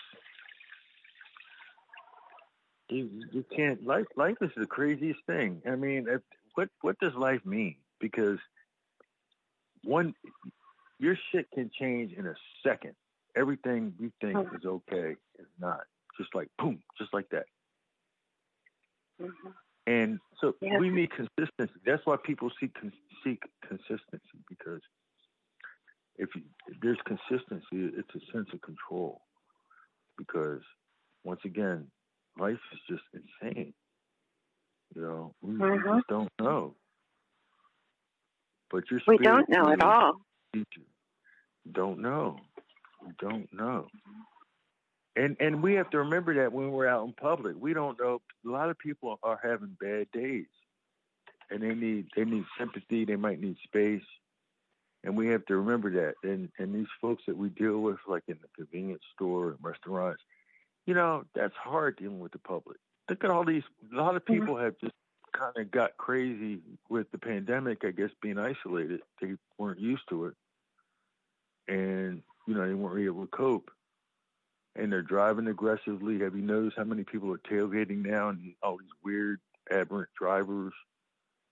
You, 2.89 3.11
you 3.33 3.45
can't 3.57 3.85
life 3.85 4.07
life 4.15 4.37
is 4.41 4.51
the 4.57 4.67
craziest 4.67 5.19
thing. 5.27 5.61
I 5.67 5.75
mean, 5.75 6.07
what 6.55 6.69
what 6.83 6.97
does 7.01 7.15
life 7.15 7.45
mean? 7.45 7.75
Because 7.99 8.39
one 9.83 10.15
your 11.01 11.17
shit 11.33 11.51
can 11.53 11.69
change 11.77 12.13
in 12.13 12.27
a 12.27 12.35
second. 12.65 12.95
Everything 13.35 13.95
you 13.99 14.13
think 14.21 14.39
is 14.57 14.65
okay 14.65 15.17
is 15.41 15.49
not. 15.59 15.81
Just 16.17 16.33
like 16.33 16.49
boom, 16.57 16.81
just 16.97 17.13
like 17.13 17.29
that. 17.31 17.47
Mm-hmm. 19.21 19.49
And 19.89 20.21
so 20.41 20.55
we 20.79 20.91
need 20.91 21.11
consistency. 21.11 21.81
That's 21.85 22.07
why 22.07 22.19
people 22.23 22.53
seek 22.61 22.77
seek 23.25 23.43
consistency 23.69 24.39
because 24.49 24.83
if, 26.17 26.29
you, 26.35 26.43
if 26.69 26.81
there's 26.81 26.99
consistency, 27.05 27.93
it's 27.99 28.15
a 28.15 28.33
sense 28.33 28.49
of 28.53 28.61
control. 28.63 29.21
Because 30.19 30.63
once 31.25 31.41
again, 31.45 31.91
life 32.39 32.59
is 32.73 32.81
just 32.89 33.03
insane. 33.15 33.75
You 34.95 35.03
know, 35.03 35.35
we, 35.43 35.55
we 35.55 35.63
Mhm. 35.65 35.97
just 35.97 36.09
don't 36.09 36.31
know. 36.41 36.77
But 38.71 38.91
your 38.91 39.01
We 39.07 39.19
don't 39.19 39.49
know 39.49 39.69
at 39.71 39.83
all. 39.83 40.21
teach 40.55 40.67
you. 40.77 40.85
You 41.65 41.73
don't 41.73 42.01
know. 42.01 42.39
You 43.07 43.15
don't 43.21 43.53
know. 43.53 43.89
And 45.17 45.37
and 45.41 45.63
we 45.63 45.75
have 45.75 45.91
to 45.91 45.99
remember 45.99 46.35
that 46.37 46.53
when 46.53 46.71
we're 46.73 46.89
out 46.89 47.07
in 47.07 47.13
public, 47.15 47.57
we 47.59 47.73
don't 47.75 47.99
know. 48.01 48.21
A 48.47 48.49
lot 48.49 48.71
of 48.71 48.79
people 48.79 49.19
are 49.23 49.41
having 49.43 49.77
bad 49.81 50.11
days, 50.13 50.47
and 51.51 51.63
they 51.63 51.75
need 51.75 52.09
they 52.17 52.25
need 52.25 52.45
sympathy. 52.59 53.05
They 53.05 53.17
might 53.17 53.41
need 53.41 53.57
space, 53.65 54.03
and 55.05 55.17
we 55.17 55.29
have 55.29 55.45
to 55.47 55.57
remember 55.57 55.91
that. 55.91 56.15
And 56.23 56.49
and 56.59 56.75
these 56.75 56.89
folks 57.01 57.23
that 57.27 57.37
we 57.37 57.51
deal 57.51 57.79
with, 57.79 57.99
like 58.09 58.25
in 58.27 58.39
the 58.41 58.49
convenience 58.57 59.03
store 59.15 59.51
and 59.51 59.59
restaurants, 59.63 60.23
you 60.87 60.95
know, 60.95 61.25
that's 61.35 61.55
hard 61.55 61.97
dealing 61.97 62.21
with 62.21 62.33
the 62.33 62.39
public. 62.39 62.79
Look 63.09 63.23
at 63.23 63.31
all 63.31 63.45
these. 63.45 63.63
A 63.93 63.97
lot 63.97 64.17
of 64.17 64.25
mm-hmm. 64.25 64.41
people 64.41 64.57
have 64.57 64.75
just 64.81 64.95
kind 65.33 65.57
of 65.57 65.71
got 65.71 65.97
crazy 65.97 66.61
with 66.89 67.11
the 67.13 67.19
pandemic. 67.19 67.85
I 67.85 67.91
guess 67.91 68.11
being 68.23 68.39
isolated, 68.39 69.01
they 69.21 69.35
weren't 69.59 69.81
used 69.81 70.09
to 70.09 70.27
it, 70.27 70.35
and 71.69 72.23
you 72.49 72.55
know 72.55 72.67
they 72.67 72.75
weren't 72.75 73.05
able 73.05 73.27
to 73.27 73.31
cope 73.31 73.71
and 74.77 74.91
they're 74.93 75.03
driving 75.03 75.47
aggressively. 75.47 76.19
Have 76.21 76.35
you 76.35 76.43
noticed 76.43 76.77
how 76.77 76.83
many 76.83 77.05
people 77.05 77.33
are 77.33 77.39
tailgating 77.39 78.05
now 78.05 78.31
and 78.31 78.55
all 78.61 78.77
these 78.77 78.89
weird, 79.05 79.41
aberrant 79.71 80.09
drivers 80.19 80.73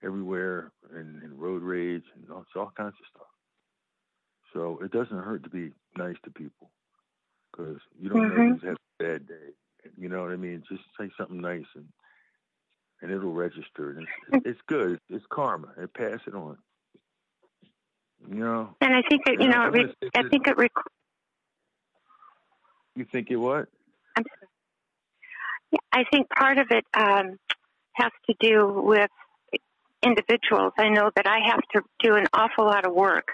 everywhere 0.04 0.72
and, 0.92 1.22
and 1.22 1.40
road 1.40 1.62
rage 1.62 2.04
and 2.14 2.30
all, 2.30 2.40
it's 2.40 2.56
all 2.56 2.72
kinds 2.76 2.94
of 2.98 3.06
stuff. 3.14 3.28
So 4.52 4.80
it 4.82 4.90
doesn't 4.92 5.16
hurt 5.18 5.44
to 5.44 5.50
be 5.50 5.72
nice 5.96 6.16
to 6.24 6.30
people 6.30 6.70
because 7.50 7.80
you 7.98 8.08
don't 8.08 8.28
know 8.28 8.34
Mhm. 8.34 8.52
who's 8.52 8.62
having 8.62 8.76
a 9.00 9.02
bad 9.02 9.26
day. 9.26 9.54
You 9.96 10.08
know 10.08 10.22
what 10.22 10.32
I 10.32 10.36
mean? 10.36 10.62
Just 10.68 10.84
say 10.98 11.10
something 11.16 11.40
nice 11.40 11.66
and 11.74 11.88
and 13.00 13.10
it'll 13.10 13.32
register. 13.32 13.90
And 13.90 14.06
it's, 14.32 14.46
it's 14.46 14.60
good. 14.68 15.00
It's 15.08 15.26
karma. 15.26 15.72
And 15.76 15.92
pass 15.92 16.20
it 16.26 16.34
on. 16.34 16.56
You 18.28 18.36
know? 18.36 18.76
And 18.80 18.94
I 18.94 19.02
think 19.02 19.24
that 19.24 19.40
you 19.40 19.48
know, 19.48 19.64
it 19.64 19.72
re- 19.72 19.94
I 20.14 20.28
think 20.28 20.46
it 20.46 20.56
rec- 20.56 20.70
You 22.94 23.04
think 23.04 23.30
it 23.30 23.36
what? 23.36 23.68
I'm 24.16 24.24
sorry. 24.24 24.48
Yeah, 25.72 25.78
I 25.90 26.04
think 26.04 26.28
part 26.30 26.58
of 26.58 26.70
it 26.70 26.84
um, 26.94 27.38
has 27.94 28.12
to 28.26 28.34
do 28.38 28.68
with 28.68 29.10
individuals. 30.02 30.74
I 30.78 30.90
know 30.90 31.10
that 31.16 31.26
I 31.26 31.40
have 31.48 31.62
to 31.72 31.82
do 31.98 32.14
an 32.14 32.26
awful 32.32 32.66
lot 32.66 32.84
of 32.84 32.92
work 32.92 33.28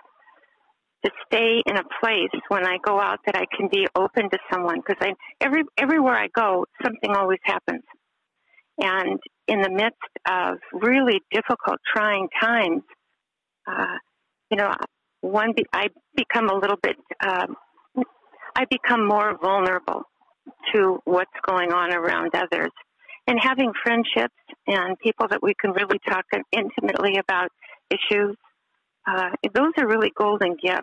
to 1.04 1.10
stay 1.26 1.62
in 1.64 1.76
a 1.76 1.84
place 2.00 2.40
when 2.48 2.66
I 2.66 2.78
go 2.84 3.00
out 3.00 3.20
that 3.26 3.36
I 3.36 3.44
can 3.56 3.68
be 3.70 3.86
open 3.94 4.30
to 4.30 4.38
someone 4.52 4.80
because 4.80 4.96
I 5.00 5.12
every 5.40 5.62
everywhere 5.78 6.14
I 6.14 6.28
go 6.34 6.66
something 6.82 7.14
always 7.14 7.38
happens. 7.44 7.84
And 8.80 9.18
in 9.48 9.60
the 9.60 9.70
midst 9.70 9.98
of 10.28 10.58
really 10.72 11.20
difficult, 11.32 11.78
trying 11.94 12.28
times, 12.40 12.82
uh, 13.66 13.96
you 14.50 14.56
know, 14.56 14.72
one 15.20 15.52
be, 15.56 15.64
I 15.72 15.88
become 16.14 16.48
a 16.48 16.54
little 16.54 16.76
bit, 16.80 16.96
um, 17.26 17.56
I 18.54 18.64
become 18.70 19.06
more 19.06 19.36
vulnerable 19.40 20.02
to 20.72 21.00
what's 21.04 21.30
going 21.46 21.72
on 21.72 21.92
around 21.92 22.30
others. 22.34 22.70
And 23.26 23.38
having 23.42 23.72
friendships 23.82 24.34
and 24.66 24.98
people 25.00 25.26
that 25.28 25.42
we 25.42 25.54
can 25.60 25.72
really 25.72 25.98
talk 26.08 26.24
intimately 26.52 27.18
about 27.18 27.50
issues, 27.90 28.36
uh, 29.08 29.30
those 29.54 29.72
are 29.78 29.86
really 29.86 30.12
golden 30.16 30.56
gifts. 30.62 30.82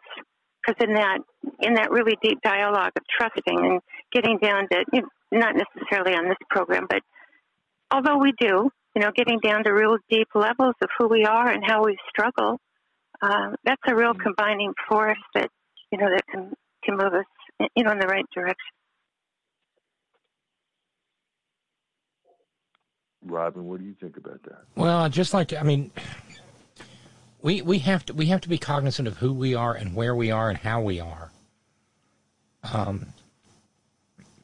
Because 0.65 0.87
in 0.87 0.95
that, 0.95 1.19
in 1.59 1.75
that 1.75 1.91
really 1.91 2.17
deep 2.23 2.39
dialogue 2.43 2.91
of 2.95 3.03
trusting 3.15 3.59
and 3.59 3.81
getting 4.11 4.39
down 4.39 4.67
to, 4.71 4.83
you 4.91 5.01
know, 5.01 5.07
not 5.31 5.53
necessarily 5.55 6.15
on 6.15 6.27
this 6.27 6.37
program, 6.49 6.87
but 6.89 7.01
although 7.91 8.17
we 8.17 8.33
do, 8.39 8.71
you 8.95 9.01
know, 9.01 9.11
getting 9.15 9.39
down 9.39 9.63
to 9.65 9.71
real 9.71 9.97
deep 10.09 10.29
levels 10.33 10.73
of 10.81 10.89
who 10.97 11.07
we 11.07 11.23
are 11.25 11.51
and 11.51 11.63
how 11.63 11.83
we 11.85 11.97
struggle, 12.09 12.59
uh, 13.21 13.51
that's 13.63 13.81
a 13.87 13.95
real 13.95 14.13
combining 14.13 14.73
force 14.89 15.19
that, 15.35 15.49
you 15.91 15.99
know, 15.99 16.07
that 16.09 16.25
can, 16.31 16.53
can 16.83 16.97
move 16.97 17.13
us, 17.13 17.69
you 17.75 17.83
know, 17.83 17.91
in 17.91 17.99
the 17.99 18.07
right 18.07 18.25
direction. 18.33 18.55
Robin, 23.23 23.65
what 23.65 23.79
do 23.79 23.85
you 23.85 23.95
think 23.99 24.17
about 24.17 24.41
that? 24.43 24.63
Well, 24.75 25.09
just 25.09 25.33
like 25.33 25.53
I 25.53 25.63
mean, 25.63 25.91
we 27.45 27.61
we 27.61 27.77
have 27.77 28.03
to 28.03 28.13
we 28.15 28.25
have 28.25 28.41
to 28.41 28.49
be 28.49 28.57
cognizant 28.57 29.07
of 29.07 29.17
who 29.17 29.31
we 29.31 29.53
are 29.53 29.75
and 29.75 29.93
where 29.93 30.15
we 30.15 30.31
are 30.31 30.49
and 30.49 30.57
how 30.57 30.81
we 30.81 30.99
are. 30.99 31.31
Um, 32.73 33.13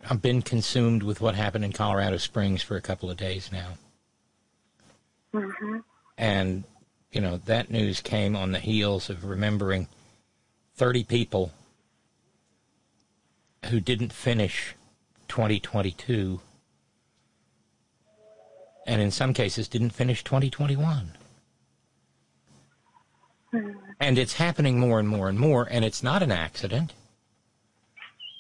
I've 0.08 0.22
been 0.22 0.44
consumed 0.44 1.02
with 1.02 1.20
what 1.20 1.34
happened 1.34 1.66
in 1.66 1.72
Colorado 1.72 2.18
Springs 2.18 2.62
for 2.62 2.78
a 2.78 2.82
couple 2.82 3.10
of 3.10 3.18
days 3.18 3.50
now, 3.52 3.70
Mm-hmm. 5.34 5.78
and 6.16 6.64
you 7.12 7.22
know 7.22 7.38
that 7.38 7.72
news 7.72 8.02
came 8.02 8.36
on 8.36 8.52
the 8.52 8.60
heels 8.60 9.10
of 9.10 9.26
remembering 9.26 9.88
thirty 10.76 11.04
people 11.04 11.52
who 13.66 13.80
didn't 13.80 14.14
finish 14.14 14.76
2022 15.28 16.40
and 18.86 19.02
in 19.02 19.10
some 19.12 19.34
cases 19.34 19.68
didn't 19.68 19.92
finish 19.92 20.24
2021. 20.24 21.12
Mm-hmm. 23.54 23.80
And 24.00 24.18
it's 24.18 24.34
happening 24.34 24.80
more 24.80 25.00
and 25.00 25.08
more 25.08 25.30
and 25.30 25.40
more, 25.40 25.68
and 25.70 25.84
it's 25.84 26.02
not 26.02 26.24
an 26.24 26.32
accident. 26.32 26.94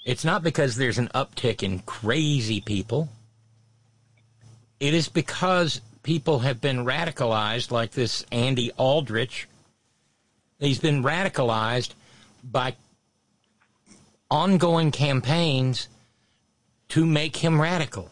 It's 0.05 0.25
not 0.25 0.41
because 0.41 0.75
there's 0.75 0.97
an 0.97 1.09
uptick 1.09 1.61
in 1.61 1.79
crazy 1.79 2.61
people. 2.61 3.09
It 4.79 4.93
is 4.93 5.09
because 5.09 5.81
people 6.01 6.39
have 6.39 6.59
been 6.59 6.85
radicalized, 6.85 7.71
like 7.71 7.91
this 7.91 8.25
Andy 8.31 8.71
Aldrich. 8.77 9.47
He's 10.59 10.79
been 10.79 11.03
radicalized 11.03 11.93
by 12.43 12.75
ongoing 14.29 14.91
campaigns 14.91 15.87
to 16.89 17.05
make 17.05 17.37
him 17.37 17.61
radical. 17.61 18.09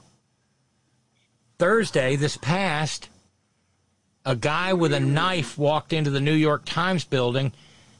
Thursday, 1.58 2.16
this 2.16 2.38
past, 2.38 3.10
a 4.26 4.36
guy 4.36 4.74
with 4.74 4.94
a 4.94 5.00
knife 5.00 5.58
walked 5.58 5.94
into 5.94 6.10
the 6.10 6.20
New 6.20 6.34
York 6.34 6.64
Times 6.66 7.04
building, 7.04 7.54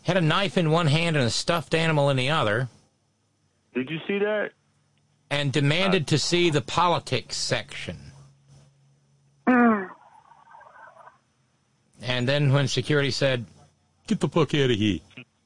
had 0.04 0.18
a 0.18 0.22
knife 0.22 0.58
in 0.58 0.72
one 0.72 0.88
hand 0.88 1.16
and 1.16 1.26
a 1.26 1.30
stuffed 1.30 1.74
animal 1.74 2.10
in 2.10 2.18
the 2.18 2.30
other. 2.30 2.70
Did 3.74 3.90
you 3.90 4.00
see 4.08 4.20
that? 4.20 4.52
And 5.30 5.52
demanded 5.52 6.08
to 6.08 6.18
see 6.18 6.50
the 6.50 6.62
politics 6.62 7.38
section. 7.38 7.98
And 12.02 12.28
then 12.28 12.52
when 12.54 12.68
security 12.68 13.12
said, 13.12 13.46
Get 14.08 14.20
the 14.20 14.30
fuck 14.30 14.56
out 14.56 14.72
of 14.72 14.78
here. 14.78 15.00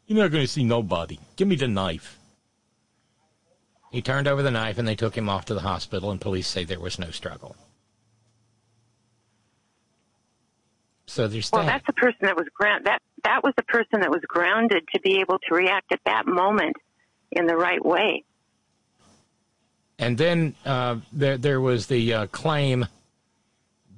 You're 0.08 0.20
not 0.20 0.32
going 0.32 0.46
to 0.46 0.52
see 0.52 0.64
nobody. 0.64 1.20
Give 1.36 1.48
me 1.48 1.58
the 1.58 1.68
knife. 1.68 2.18
He 3.92 4.02
turned 4.02 4.28
over 4.28 4.42
the 4.42 4.52
knife 4.52 4.78
and 4.78 4.88
they 4.88 4.96
took 4.96 5.18
him 5.18 5.28
off 5.30 5.46
to 5.46 5.54
the 5.54 5.62
hospital, 5.62 6.12
and 6.12 6.22
police 6.22 6.48
say 6.48 6.64
there 6.64 6.80
was 6.80 6.98
no 6.98 7.12
struggle. 7.12 7.56
So 11.14 11.28
there's 11.28 11.52
Well, 11.52 11.62
that. 11.64 11.68
that's 11.68 11.86
the 11.86 11.94
person 11.94 12.18
that 12.22 12.36
was 12.36 12.48
ground. 12.56 12.86
That 12.86 13.00
that 13.24 13.44
was 13.44 13.54
the 13.56 13.64
person 13.64 14.00
that 14.02 14.10
was 14.10 14.22
grounded 14.28 14.84
to 14.96 15.00
be 15.02 15.20
able 15.20 15.38
to 15.48 15.54
react 15.54 15.92
at 15.92 16.00
that 16.06 16.26
moment 16.26 16.76
in 17.32 17.46
the 17.46 17.56
right 17.56 17.84
way. 17.86 18.24
And 20.00 20.18
then 20.18 20.56
uh, 20.66 20.98
there 21.12 21.38
there 21.38 21.62
was 21.62 21.86
the 21.86 22.14
uh, 22.14 22.28
claim 22.28 22.88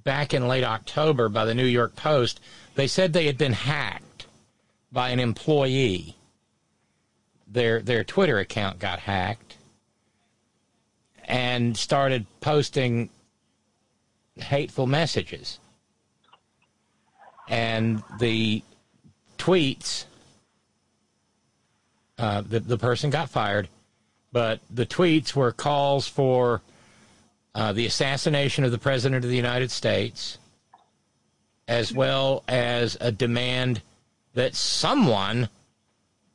back 0.04 0.34
in 0.34 0.46
late 0.50 0.66
October 0.66 1.30
by 1.30 1.46
the 1.46 1.56
New 1.56 1.66
York 1.66 1.96
Post. 1.96 2.42
They 2.76 2.86
said 2.88 3.14
they 3.14 3.28
had 3.28 3.38
been 3.38 3.54
hacked 3.54 4.28
by 4.92 5.10
an 5.10 5.22
employee. 5.22 6.18
Their 7.48 7.82
their 7.82 8.04
Twitter 8.04 8.40
account 8.40 8.78
got 8.80 9.00
hacked 9.00 9.56
and 11.24 11.78
started 11.78 12.26
posting 12.42 13.10
hateful 14.36 14.86
messages. 14.86 15.60
And 17.48 18.04
the 18.20 18.64
tweets, 19.38 20.06
uh, 22.18 22.42
the 22.42 22.60
the 22.60 22.78
person 22.78 23.10
got 23.10 23.30
fired 23.30 23.68
but 24.36 24.60
the 24.70 24.86
tweets 24.86 25.34
were 25.34 25.54
calls 25.54 26.10
for 26.10 26.62
uh, 27.56 27.72
the 27.72 27.86
assassination 27.86 28.66
of 28.66 28.72
the 28.72 28.78
President 28.78 29.24
of 29.24 29.32
the 29.32 29.38
United 29.38 29.72
States, 29.72 30.38
as 31.70 31.94
well 31.94 32.44
as 32.46 32.98
a 33.00 33.14
demand 33.14 33.82
that 34.34 34.54
someone 34.54 35.48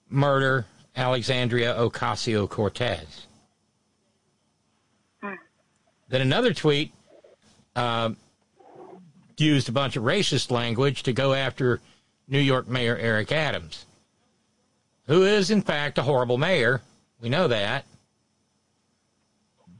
murder 0.09 0.65
Alexandria 0.97 1.75
Ocasio 1.75 2.49
Cortez. 2.49 3.27
Then 5.21 6.23
another 6.23 6.55
tweet 6.55 6.95
uh, 7.77 8.13
used 9.41 9.69
a 9.69 9.73
bunch 9.73 9.97
of 9.97 10.05
racist 10.05 10.51
language 10.51 11.03
to 11.05 11.13
go 11.13 11.33
after 11.33 11.81
New 12.29 12.39
York 12.39 12.69
Mayor 12.69 12.97
Eric 12.97 13.33
Adams, 13.33 13.87
who 15.07 15.23
is, 15.25 15.51
in 15.51 15.63
fact, 15.63 15.99
a 15.99 16.03
horrible 16.03 16.39
mayor. 16.39 16.83
We 17.21 17.29
know 17.29 17.49
that 17.49 17.85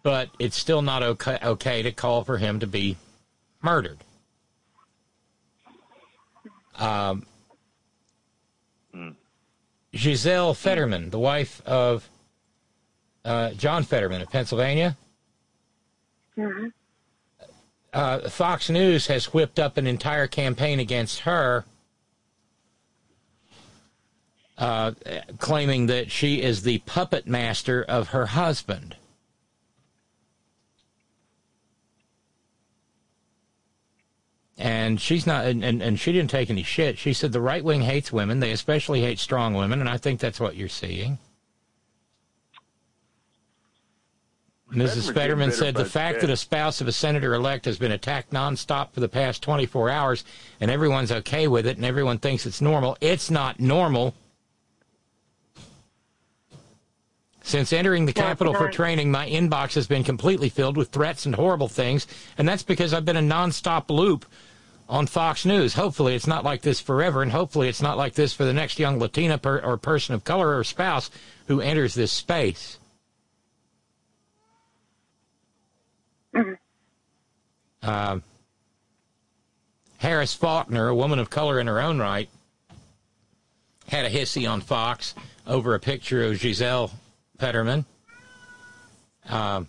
but 0.03 0.31
it's 0.39 0.57
still 0.57 0.83
not 0.83 1.03
okay, 1.03 1.39
okay 1.43 1.83
to 1.83 1.93
call 1.93 2.25
for 2.25 2.39
him 2.39 2.61
to 2.61 2.67
be 2.67 2.97
murdered. 3.63 3.99
Um, 6.79 7.27
Giselle 9.95 10.55
Fetterman, 10.55 11.11
the 11.11 11.19
wife 11.19 11.61
of 11.67 12.09
uh, 13.25 13.51
John 13.53 13.83
Fetterman 13.83 14.23
of 14.23 14.31
Pennsylvania, 14.31 14.97
Mm-hmm. 16.39 16.69
Uh, 17.93 18.29
Fox 18.29 18.71
News 18.71 19.07
has 19.09 19.33
whipped 19.33 19.59
up 19.59 19.77
an 19.77 19.87
entire 19.87 20.27
campaign 20.27 20.79
against 20.79 21.21
her, 21.21 21.65
uh, 24.59 24.93
claiming 25.39 25.87
that 25.87 26.11
she 26.11 26.43
is 26.43 26.63
the 26.63 26.79
puppet 26.81 27.27
master 27.27 27.83
of 27.83 28.09
her 28.09 28.27
husband. 28.27 28.97
and 34.63 35.01
she's 35.01 35.27
not 35.27 35.47
and, 35.47 35.65
and, 35.65 35.81
and 35.81 35.99
she 35.99 36.13
didn't 36.13 36.29
take 36.29 36.51
any 36.51 36.63
shit. 36.63 36.99
She 36.99 37.15
said 37.15 37.33
the 37.33 37.41
right 37.41 37.65
wing 37.65 37.81
hates 37.81 38.13
women. 38.13 38.41
They 38.41 38.53
especially 38.53 39.01
hate 39.01 39.19
strong 39.19 39.55
women 39.55 39.81
and 39.81 39.89
i 39.89 39.97
think 39.97 40.21
that's 40.21 40.39
what 40.39 40.55
you're 40.55 40.69
seeing 40.69 41.19
mrs 44.71 45.13
Fetterman's 45.13 45.15
fetterman 45.15 45.53
said 45.53 45.75
the 45.75 45.85
fact 45.85 46.21
that. 46.21 46.29
that 46.29 46.33
a 46.33 46.37
spouse 46.37 46.81
of 46.81 46.89
a 46.89 46.93
senator 46.93 47.35
elect 47.35 47.65
has 47.65 47.79
been 47.79 47.93
attacked 47.93 48.33
nonstop 48.33 48.93
for 48.93 49.01
the 49.01 49.09
past 49.09 49.43
24 49.43 49.91
hours 49.91 50.25
and 50.61 50.71
everyone's 50.71 51.13
okay 51.13 51.49
with 51.49 51.67
it 51.67 51.77
and 51.77 51.85
everyone 51.85 52.19
thinks 52.19 52.47
it's 52.47 52.61
normal 52.61 52.97
it's 53.01 53.31
not 53.31 53.59
normal 53.59 54.15
Since 57.43 57.73
entering 57.73 58.07
the 58.07 58.13
Yeah, 58.15 58.23
Capitol 58.23 58.55
for 58.55 58.71
training, 58.71 59.11
my 59.11 59.29
inbox 59.29 59.75
has 59.75 59.87
been 59.87 60.05
completely 60.05 60.49
filled 60.49 60.77
with 60.77 60.91
threats 60.91 61.27
and 61.27 61.35
horrible 61.35 61.69
things, 61.69 62.07
and 62.39 62.47
that's 62.47 62.63
because 62.63 62.93
I've 62.93 63.05
been 63.05 63.17
a 63.17 63.21
nonstop 63.21 63.91
loop 63.91 64.27
on 64.89 65.07
Fox 65.07 65.45
News. 65.47 65.75
Hopefully, 65.75 66.15
it's 66.15 66.27
not 66.27 66.45
like 66.45 66.63
this 66.63 66.81
forever, 66.81 67.23
and 67.23 67.33
hopefully, 67.33 67.69
it's 67.69 67.83
not 67.83 67.97
like 67.97 68.15
this 68.15 68.33
for 68.33 68.45
the 68.45 68.53
next 68.53 68.79
young 68.79 68.99
Latina 68.99 69.39
per, 69.39 69.59
or 69.59 69.77
person 69.79 70.15
of 70.15 70.25
color 70.25 70.57
or 70.57 70.65
spouse 70.65 71.11
who 71.47 71.61
enters 71.61 71.95
this 71.95 72.13
space. 72.13 72.79
Um, 77.83 78.23
Harris 79.99 80.35
Faulkner, 80.35 80.89
a 80.89 80.95
woman 80.95 81.19
of 81.19 81.31
color 81.31 81.61
in 81.61 81.67
her 81.67 81.81
own 81.81 81.99
right, 81.99 82.29
had 83.89 84.05
a 84.05 84.11
hissy 84.11 84.51
on 84.51 84.61
Fox 84.61 85.15
over 85.47 85.75
a 85.75 85.81
picture 85.81 86.23
of 86.25 86.39
Giselle 86.39 86.91
Fetterman. 87.39 87.85
Um, 89.29 89.67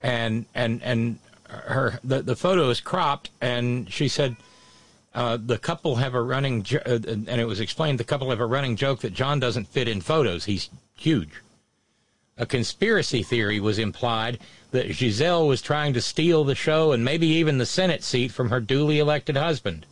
and 0.00 0.46
and 0.54 0.82
and 0.82 1.18
her 1.48 1.98
the, 2.04 2.22
the 2.22 2.36
photo 2.36 2.70
is 2.70 2.80
cropped, 2.80 3.30
and 3.40 3.90
she 3.92 4.08
said 4.08 4.36
uh, 5.14 5.36
the 5.40 5.58
couple 5.58 5.96
have 5.96 6.14
a 6.14 6.22
running 6.22 6.62
jo- 6.62 6.82
uh, 6.86 6.98
and 7.04 7.28
it 7.28 7.46
was 7.46 7.60
explained 7.60 7.98
the 7.98 8.04
couple 8.04 8.30
have 8.30 8.40
a 8.40 8.46
running 8.46 8.76
joke 8.76 9.00
that 9.00 9.12
John 9.12 9.40
doesn't 9.40 9.66
fit 9.66 9.88
in 9.88 10.00
photos. 10.00 10.44
He's 10.44 10.70
huge. 10.96 11.30
A 12.38 12.46
conspiracy 12.46 13.24
theory 13.24 13.58
was 13.58 13.78
implied 13.78 14.38
that 14.70 14.92
Giselle 14.92 15.48
was 15.48 15.60
trying 15.60 15.92
to 15.94 16.00
steal 16.00 16.44
the 16.44 16.54
show 16.54 16.92
and 16.92 17.04
maybe 17.04 17.26
even 17.26 17.58
the 17.58 17.66
Senate 17.66 18.04
seat 18.04 18.30
from 18.30 18.50
her 18.50 18.60
duly 18.60 19.00
elected 19.00 19.36
husband. 19.36 19.86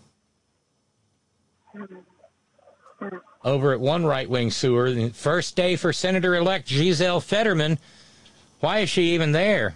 Over 3.45 3.73
at 3.73 3.81
one 3.81 4.07
right 4.07 4.31
wing 4.31 4.51
sewer, 4.53 4.93
the 4.93 5.11
first 5.11 5.57
day 5.57 5.77
for 5.77 5.93
Senator 5.93 6.37
elect 6.37 6.69
Giselle 6.69 7.21
Fetterman. 7.21 7.79
Why 8.61 8.79
is 8.81 8.91
she 8.91 9.15
even 9.15 9.33
there? 9.33 9.75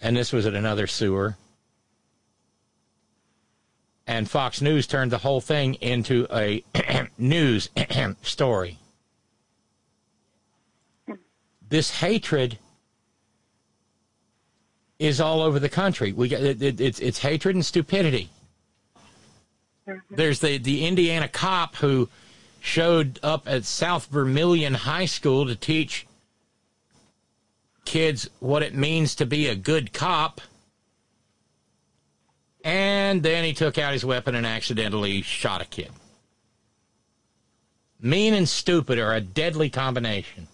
And 0.00 0.16
this 0.16 0.32
was 0.32 0.46
at 0.46 0.54
another 0.54 0.86
sewer. 0.86 1.36
And 4.06 4.28
Fox 4.28 4.60
News 4.60 4.86
turned 4.86 5.12
the 5.12 5.18
whole 5.18 5.40
thing 5.40 5.74
into 5.74 6.26
a 6.32 6.64
news 7.18 7.68
story. 8.22 8.78
This 11.70 11.90
hatred 12.00 12.58
is 14.98 15.20
all 15.20 15.40
over 15.40 15.58
the 15.58 15.68
country. 15.68 16.12
We 16.12 16.28
got 16.28 16.42
it, 16.42 16.62
it, 16.62 16.80
it's 16.80 16.98
it's 17.00 17.18
hatred 17.20 17.54
and 17.54 17.64
stupidity. 17.64 18.28
Mm-hmm. 19.88 20.14
There's 20.14 20.40
the 20.40 20.58
the 20.58 20.86
Indiana 20.86 21.26
cop 21.26 21.76
who 21.76 22.08
showed 22.60 23.18
up 23.22 23.48
at 23.48 23.64
South 23.64 24.06
Vermillion 24.06 24.74
High 24.74 25.06
School 25.06 25.46
to 25.46 25.56
teach 25.56 26.06
kids 27.84 28.28
what 28.40 28.62
it 28.62 28.74
means 28.74 29.14
to 29.14 29.26
be 29.26 29.46
a 29.46 29.54
good 29.54 29.92
cop. 29.92 30.40
And 32.62 33.22
then 33.22 33.44
he 33.44 33.54
took 33.54 33.78
out 33.78 33.94
his 33.94 34.04
weapon 34.04 34.34
and 34.34 34.46
accidentally 34.46 35.22
shot 35.22 35.62
a 35.62 35.64
kid. 35.64 35.90
Mean 38.02 38.34
and 38.34 38.48
stupid 38.48 38.98
are 38.98 39.14
a 39.14 39.20
deadly 39.20 39.70
combination. 39.70 40.46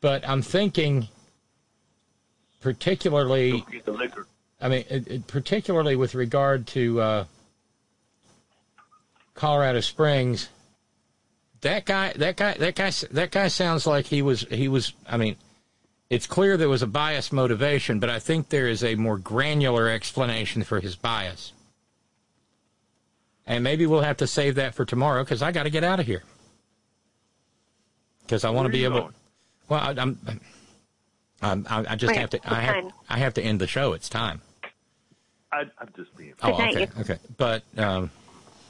But 0.00 0.28
I'm 0.28 0.42
thinking, 0.42 1.08
particularly, 2.60 3.64
the 3.84 3.92
liquor. 3.92 4.26
I 4.60 4.68
mean, 4.68 4.84
it, 4.88 5.08
it, 5.08 5.26
particularly 5.26 5.96
with 5.96 6.14
regard 6.14 6.66
to 6.68 7.00
uh, 7.00 7.24
Colorado 9.34 9.80
Springs, 9.80 10.48
that 11.60 11.84
guy, 11.84 12.12
that 12.14 12.36
guy, 12.36 12.54
that 12.54 12.74
guy, 12.74 12.90
that 13.10 13.30
guy 13.30 13.48
sounds 13.48 13.86
like 13.86 14.06
he 14.06 14.22
was, 14.22 14.42
he 14.50 14.68
was. 14.68 14.92
I 15.08 15.16
mean, 15.16 15.36
it's 16.10 16.26
clear 16.26 16.56
there 16.56 16.68
was 16.68 16.82
a 16.82 16.86
bias 16.86 17.32
motivation, 17.32 17.98
but 17.98 18.10
I 18.10 18.18
think 18.18 18.48
there 18.48 18.68
is 18.68 18.84
a 18.84 18.94
more 18.94 19.18
granular 19.18 19.88
explanation 19.88 20.62
for 20.62 20.80
his 20.80 20.96
bias. 20.96 21.52
And 23.46 23.62
maybe 23.62 23.86
we'll 23.86 24.02
have 24.02 24.16
to 24.18 24.26
save 24.26 24.54
that 24.54 24.74
for 24.74 24.84
tomorrow 24.84 25.22
because 25.22 25.42
I 25.42 25.52
got 25.52 25.64
to 25.64 25.70
get 25.70 25.84
out 25.84 26.00
of 26.00 26.06
here. 26.06 26.22
Because 28.24 28.44
I 28.44 28.50
want 28.50 28.66
to 28.66 28.72
be 28.72 28.84
able. 28.84 29.00
going? 29.02 29.14
Well, 29.68 29.80
I, 29.80 30.00
I'm. 30.00 30.18
I'm, 31.42 31.66
I 31.68 31.84
I 31.90 31.96
just 31.96 32.12
Wait, 32.12 32.20
have 32.20 32.30
to. 32.30 32.40
I 32.44 32.60
have. 32.60 32.92
I 33.08 33.18
have 33.18 33.34
to 33.34 33.42
end 33.42 33.60
the 33.60 33.66
show. 33.66 33.92
It's 33.92 34.08
time. 34.08 34.40
I, 35.52 35.60
I'm 35.78 35.92
just 35.96 36.16
being. 36.16 36.34
Oh, 36.42 36.52
okay, 36.52 36.88
okay. 37.00 37.18
But 37.36 37.62
um, 37.76 38.10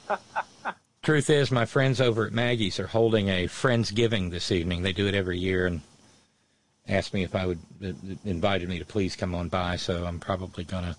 truth 1.01 1.29
is, 1.29 1.51
my 1.51 1.65
friends 1.65 1.99
over 2.01 2.25
at 2.27 2.33
Maggie's 2.33 2.79
are 2.79 2.87
holding 2.87 3.29
a 3.29 3.47
Friendsgiving 3.47 4.29
this 4.31 4.51
evening. 4.51 4.83
They 4.83 4.93
do 4.93 5.07
it 5.07 5.15
every 5.15 5.37
year 5.39 5.65
and 5.67 5.81
asked 6.87 7.13
me 7.13 7.23
if 7.23 7.33
I 7.33 7.45
would, 7.47 7.59
uh, 7.83 7.93
invited 8.25 8.69
me 8.69 8.77
to 8.79 8.85
please 8.85 9.15
come 9.15 9.33
on 9.33 9.49
by. 9.49 9.77
So 9.77 10.05
I'm 10.05 10.19
probably 10.19 10.63
going 10.65 10.83
to 10.85 10.95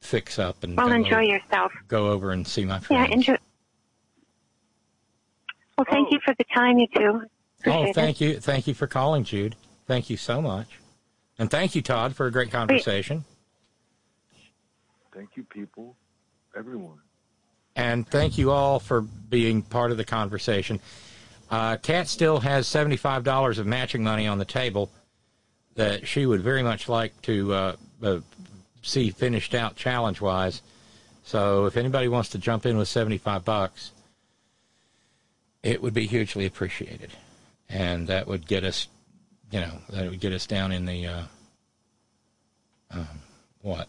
fix 0.00 0.38
up 0.38 0.62
and 0.64 0.76
Well, 0.76 0.88
go 0.88 0.94
enjoy 0.94 1.10
over, 1.14 1.22
yourself. 1.22 1.72
go 1.88 2.10
over 2.10 2.32
and 2.32 2.46
see 2.46 2.64
my 2.64 2.78
friends. 2.80 2.90
Yeah, 2.90 3.06
friends. 3.06 3.28
enjoy. 3.28 3.38
Well, 5.76 5.86
thank 5.90 6.10
you 6.12 6.18
for 6.24 6.34
the 6.36 6.44
time, 6.54 6.78
you 6.78 6.86
two. 6.94 7.02
oh, 7.02 7.26
Appreciate 7.60 7.94
thank 7.94 8.20
you, 8.20 8.40
thank 8.40 8.66
you 8.66 8.74
for 8.74 8.86
calling, 8.86 9.24
Jude. 9.24 9.56
Thank 9.86 10.10
you 10.10 10.16
so 10.16 10.40
much, 10.40 10.68
and 11.38 11.50
thank 11.50 11.74
you, 11.74 11.82
Todd, 11.82 12.14
for 12.14 12.26
a 12.26 12.30
great 12.30 12.50
conversation. 12.50 13.24
Thank 15.14 15.36
you, 15.36 15.44
people, 15.44 15.96
everyone. 16.56 16.98
And 17.76 18.06
thank 18.06 18.38
you 18.38 18.50
all 18.50 18.78
for 18.78 19.00
being 19.00 19.62
part 19.62 19.90
of 19.90 19.96
the 19.96 20.04
conversation. 20.04 20.80
Uh, 21.50 21.76
Kat 21.76 22.08
still 22.08 22.40
has 22.40 22.66
$75 22.66 23.58
of 23.58 23.66
matching 23.66 24.02
money 24.02 24.26
on 24.26 24.38
the 24.38 24.44
table 24.44 24.90
that 25.74 26.06
she 26.06 26.26
would 26.26 26.40
very 26.40 26.62
much 26.62 26.88
like 26.88 27.20
to 27.22 27.52
uh, 27.52 27.76
uh, 28.02 28.20
see 28.82 29.10
finished 29.10 29.54
out 29.54 29.76
challenge 29.76 30.20
wise. 30.20 30.62
So 31.24 31.66
if 31.66 31.76
anybody 31.76 32.08
wants 32.08 32.30
to 32.30 32.38
jump 32.38 32.66
in 32.66 32.76
with 32.76 32.88
75 32.88 33.44
bucks, 33.44 33.92
it 35.62 35.82
would 35.82 35.94
be 35.94 36.06
hugely 36.06 36.46
appreciated. 36.46 37.10
And 37.68 38.08
that 38.08 38.26
would 38.26 38.46
get 38.46 38.64
us, 38.64 38.88
you 39.50 39.60
know, 39.60 39.72
that 39.90 40.10
would 40.10 40.20
get 40.20 40.32
us 40.32 40.46
down 40.46 40.72
in 40.72 40.84
the, 40.84 41.06
uh, 41.06 41.22
um, 42.90 43.08
what? 43.62 43.88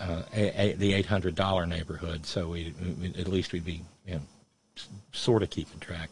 uh, 0.00 0.22
a, 0.34 0.60
a, 0.60 0.72
the 0.74 0.92
eight 0.94 1.06
hundred 1.06 1.34
dollar 1.34 1.66
neighborhood. 1.66 2.26
So 2.26 2.48
we, 2.48 2.74
we 3.00 3.08
at 3.18 3.28
least 3.28 3.52
we'd 3.52 3.64
be 3.64 3.82
you 4.06 4.14
know, 4.14 4.20
sort 5.12 5.42
of 5.42 5.50
keeping 5.50 5.80
track. 5.80 6.10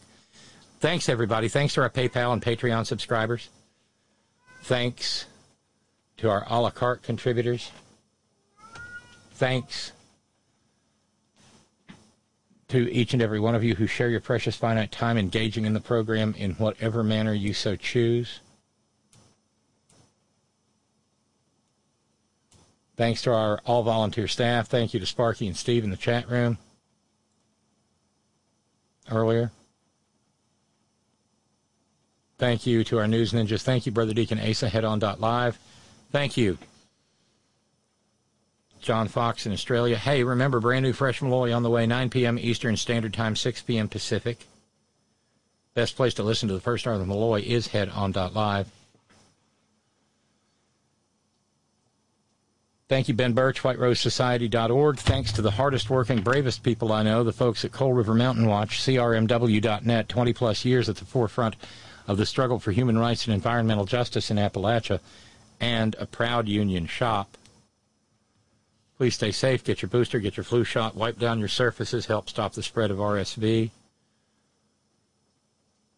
Thanks 0.79 1.09
everybody. 1.09 1.47
Thanks 1.47 1.73
to 1.75 1.81
our 1.81 1.89
PayPal 1.89 2.33
and 2.33 2.41
Patreon 2.41 2.85
subscribers. 2.85 3.49
Thanks 4.63 5.25
to 6.17 6.29
our 6.29 6.45
a 6.47 6.61
la 6.61 6.69
carte 6.69 7.03
contributors. 7.03 7.71
Thanks 9.33 9.92
to 12.73 12.91
each 12.91 13.13
and 13.13 13.21
every 13.21 13.39
one 13.39 13.53
of 13.53 13.63
you 13.63 13.75
who 13.75 13.85
share 13.85 14.09
your 14.09 14.19
precious 14.19 14.55
finite 14.55 14.91
time 14.91 15.15
engaging 15.15 15.65
in 15.65 15.73
the 15.73 15.79
program 15.79 16.33
in 16.35 16.53
whatever 16.53 17.03
manner 17.03 17.31
you 17.31 17.53
so 17.53 17.75
choose. 17.75 18.39
Thanks 22.97 23.21
to 23.23 23.31
our 23.31 23.59
all 23.63 23.83
volunteer 23.83 24.27
staff. 24.27 24.67
Thank 24.67 24.93
you 24.93 24.99
to 24.99 25.05
Sparky 25.05 25.45
and 25.45 25.55
Steve 25.55 25.83
in 25.83 25.91
the 25.91 25.97
chat 25.97 26.27
room 26.27 26.57
earlier. 29.11 29.51
Thank 32.39 32.65
you 32.65 32.83
to 32.85 32.97
our 32.97 33.07
news 33.07 33.33
ninjas. 33.33 33.61
Thank 33.61 33.85
you, 33.85 33.91
Brother 33.91 34.15
Deacon 34.15 34.39
Asa, 34.39 34.67
headon.live. 34.67 35.59
Thank 36.11 36.37
you, 36.37 36.57
John 38.83 39.07
Fox 39.07 39.45
in 39.45 39.51
Australia. 39.51 39.97
Hey, 39.97 40.23
remember, 40.23 40.59
brand 40.59 40.83
new 40.83 40.93
Fresh 40.93 41.21
Malloy 41.21 41.53
on 41.53 41.63
the 41.63 41.69
way, 41.69 41.87
9 41.87 42.09
p.m. 42.09 42.37
Eastern 42.37 42.77
Standard 42.77 43.13
Time, 43.13 43.35
6 43.35 43.61
p.m. 43.63 43.87
Pacific. 43.87 44.45
Best 45.73 45.95
place 45.95 46.13
to 46.15 46.23
listen 46.23 46.47
to 46.49 46.53
the 46.53 46.61
first 46.61 46.85
hour 46.85 46.93
of 46.93 46.99
the 46.99 47.05
Malloy 47.05 47.41
is 47.41 47.67
head 47.67 47.89
on 47.89 48.13
headon.live. 48.13 48.67
Thank 52.89 53.07
you, 53.07 53.15
Ben 53.15 53.33
Birch, 53.33 53.63
WhiteRoseSociety.org. 53.63 54.99
Thanks 54.99 55.31
to 55.31 55.41
the 55.41 55.51
hardest 55.51 55.89
working, 55.89 56.21
bravest 56.21 56.61
people 56.61 56.91
I 56.91 57.01
know, 57.01 57.23
the 57.23 57.31
folks 57.31 57.65
at 57.65 57.71
Coal 57.71 57.93
River 57.93 58.13
Mountain 58.13 58.45
Watch, 58.45 58.79
CRMW.net, 58.81 60.09
20 60.09 60.33
plus 60.33 60.63
years 60.63 60.89
at 60.89 60.97
the 60.97 61.05
forefront 61.05 61.55
of 62.07 62.17
the 62.17 62.25
struggle 62.25 62.59
for 62.59 62.71
human 62.71 62.99
rights 62.99 63.25
and 63.25 63.33
environmental 63.33 63.85
justice 63.85 64.29
in 64.29 64.37
Appalachia, 64.37 64.99
and 65.59 65.95
a 65.97 66.05
proud 66.05 66.47
union 66.47 66.85
shop. 66.85 67.35
Please 68.97 69.15
stay 69.15 69.31
safe, 69.31 69.63
get 69.63 69.81
your 69.81 69.89
booster, 69.89 70.19
get 70.19 70.37
your 70.37 70.43
flu 70.43 70.63
shot, 70.63 70.95
wipe 70.95 71.17
down 71.17 71.39
your 71.39 71.47
surfaces, 71.47 72.05
help 72.05 72.29
stop 72.29 72.53
the 72.53 72.61
spread 72.61 72.91
of 72.91 72.97
RSV. 72.97 73.71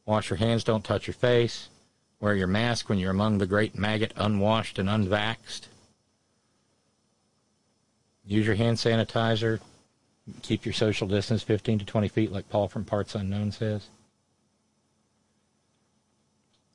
Wash 0.05 0.29
your 0.29 0.37
hands, 0.37 0.63
don't 0.63 0.83
touch 0.83 1.07
your 1.07 1.13
face. 1.13 1.69
Wear 2.19 2.35
your 2.35 2.47
mask 2.47 2.87
when 2.87 2.97
you're 2.97 3.11
among 3.11 3.37
the 3.37 3.45
great 3.45 3.77
maggot 3.77 4.13
unwashed 4.15 4.79
and 4.79 4.87
unvaxxed. 4.87 5.67
Use 8.25 8.45
your 8.45 8.55
hand 8.55 8.77
sanitizer. 8.77 9.59
Keep 10.41 10.65
your 10.65 10.73
social 10.73 11.07
distance 11.07 11.43
15 11.43 11.79
to 11.79 11.85
20 11.85 12.07
feet, 12.07 12.31
like 12.31 12.49
Paul 12.49 12.67
from 12.67 12.85
Parts 12.85 13.13
Unknown 13.13 13.51
says. 13.51 13.87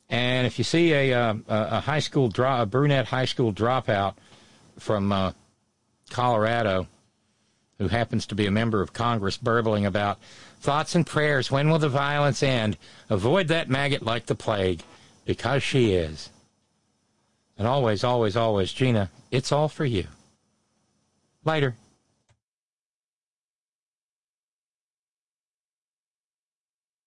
And 0.09 0.47
if 0.47 0.59
you 0.59 0.65
see 0.65 0.93
a, 0.93 1.13
uh, 1.13 1.35
a 1.49 1.81
high 1.81 1.99
school 2.01 2.29
drop, 2.29 2.61
a 2.61 2.67
brunette 2.67 3.07
high 3.07 3.25
school 3.25 3.53
dropout 3.53 4.15
from 4.79 5.13
uh, 5.13 5.33
Colorado, 6.11 6.87
who 7.79 7.89
happens 7.89 8.27
to 8.27 8.35
be 8.35 8.47
a 8.47 8.51
member 8.51 8.83
of 8.83 8.93
Congress, 8.93 9.39
burbling 9.39 9.87
about 9.87 10.19
thoughts 10.61 10.95
and 10.95 11.07
prayers, 11.07 11.51
when 11.51 11.71
will 11.71 11.79
the 11.79 11.89
violence 11.89 12.43
end? 12.43 12.77
Avoid 13.09 13.49
that 13.49 13.71
maggot 13.71 14.03
like 14.03 14.27
the 14.27 14.35
plague, 14.35 14.83
because 15.25 15.63
she 15.63 15.95
is. 15.95 16.29
And 17.57 17.67
always, 17.67 18.05
always, 18.05 18.37
always, 18.37 18.73
Gina, 18.73 19.11
it's 19.31 19.53
all 19.53 19.69
for 19.69 19.85
you. 19.85 20.07
Later. 21.45 21.75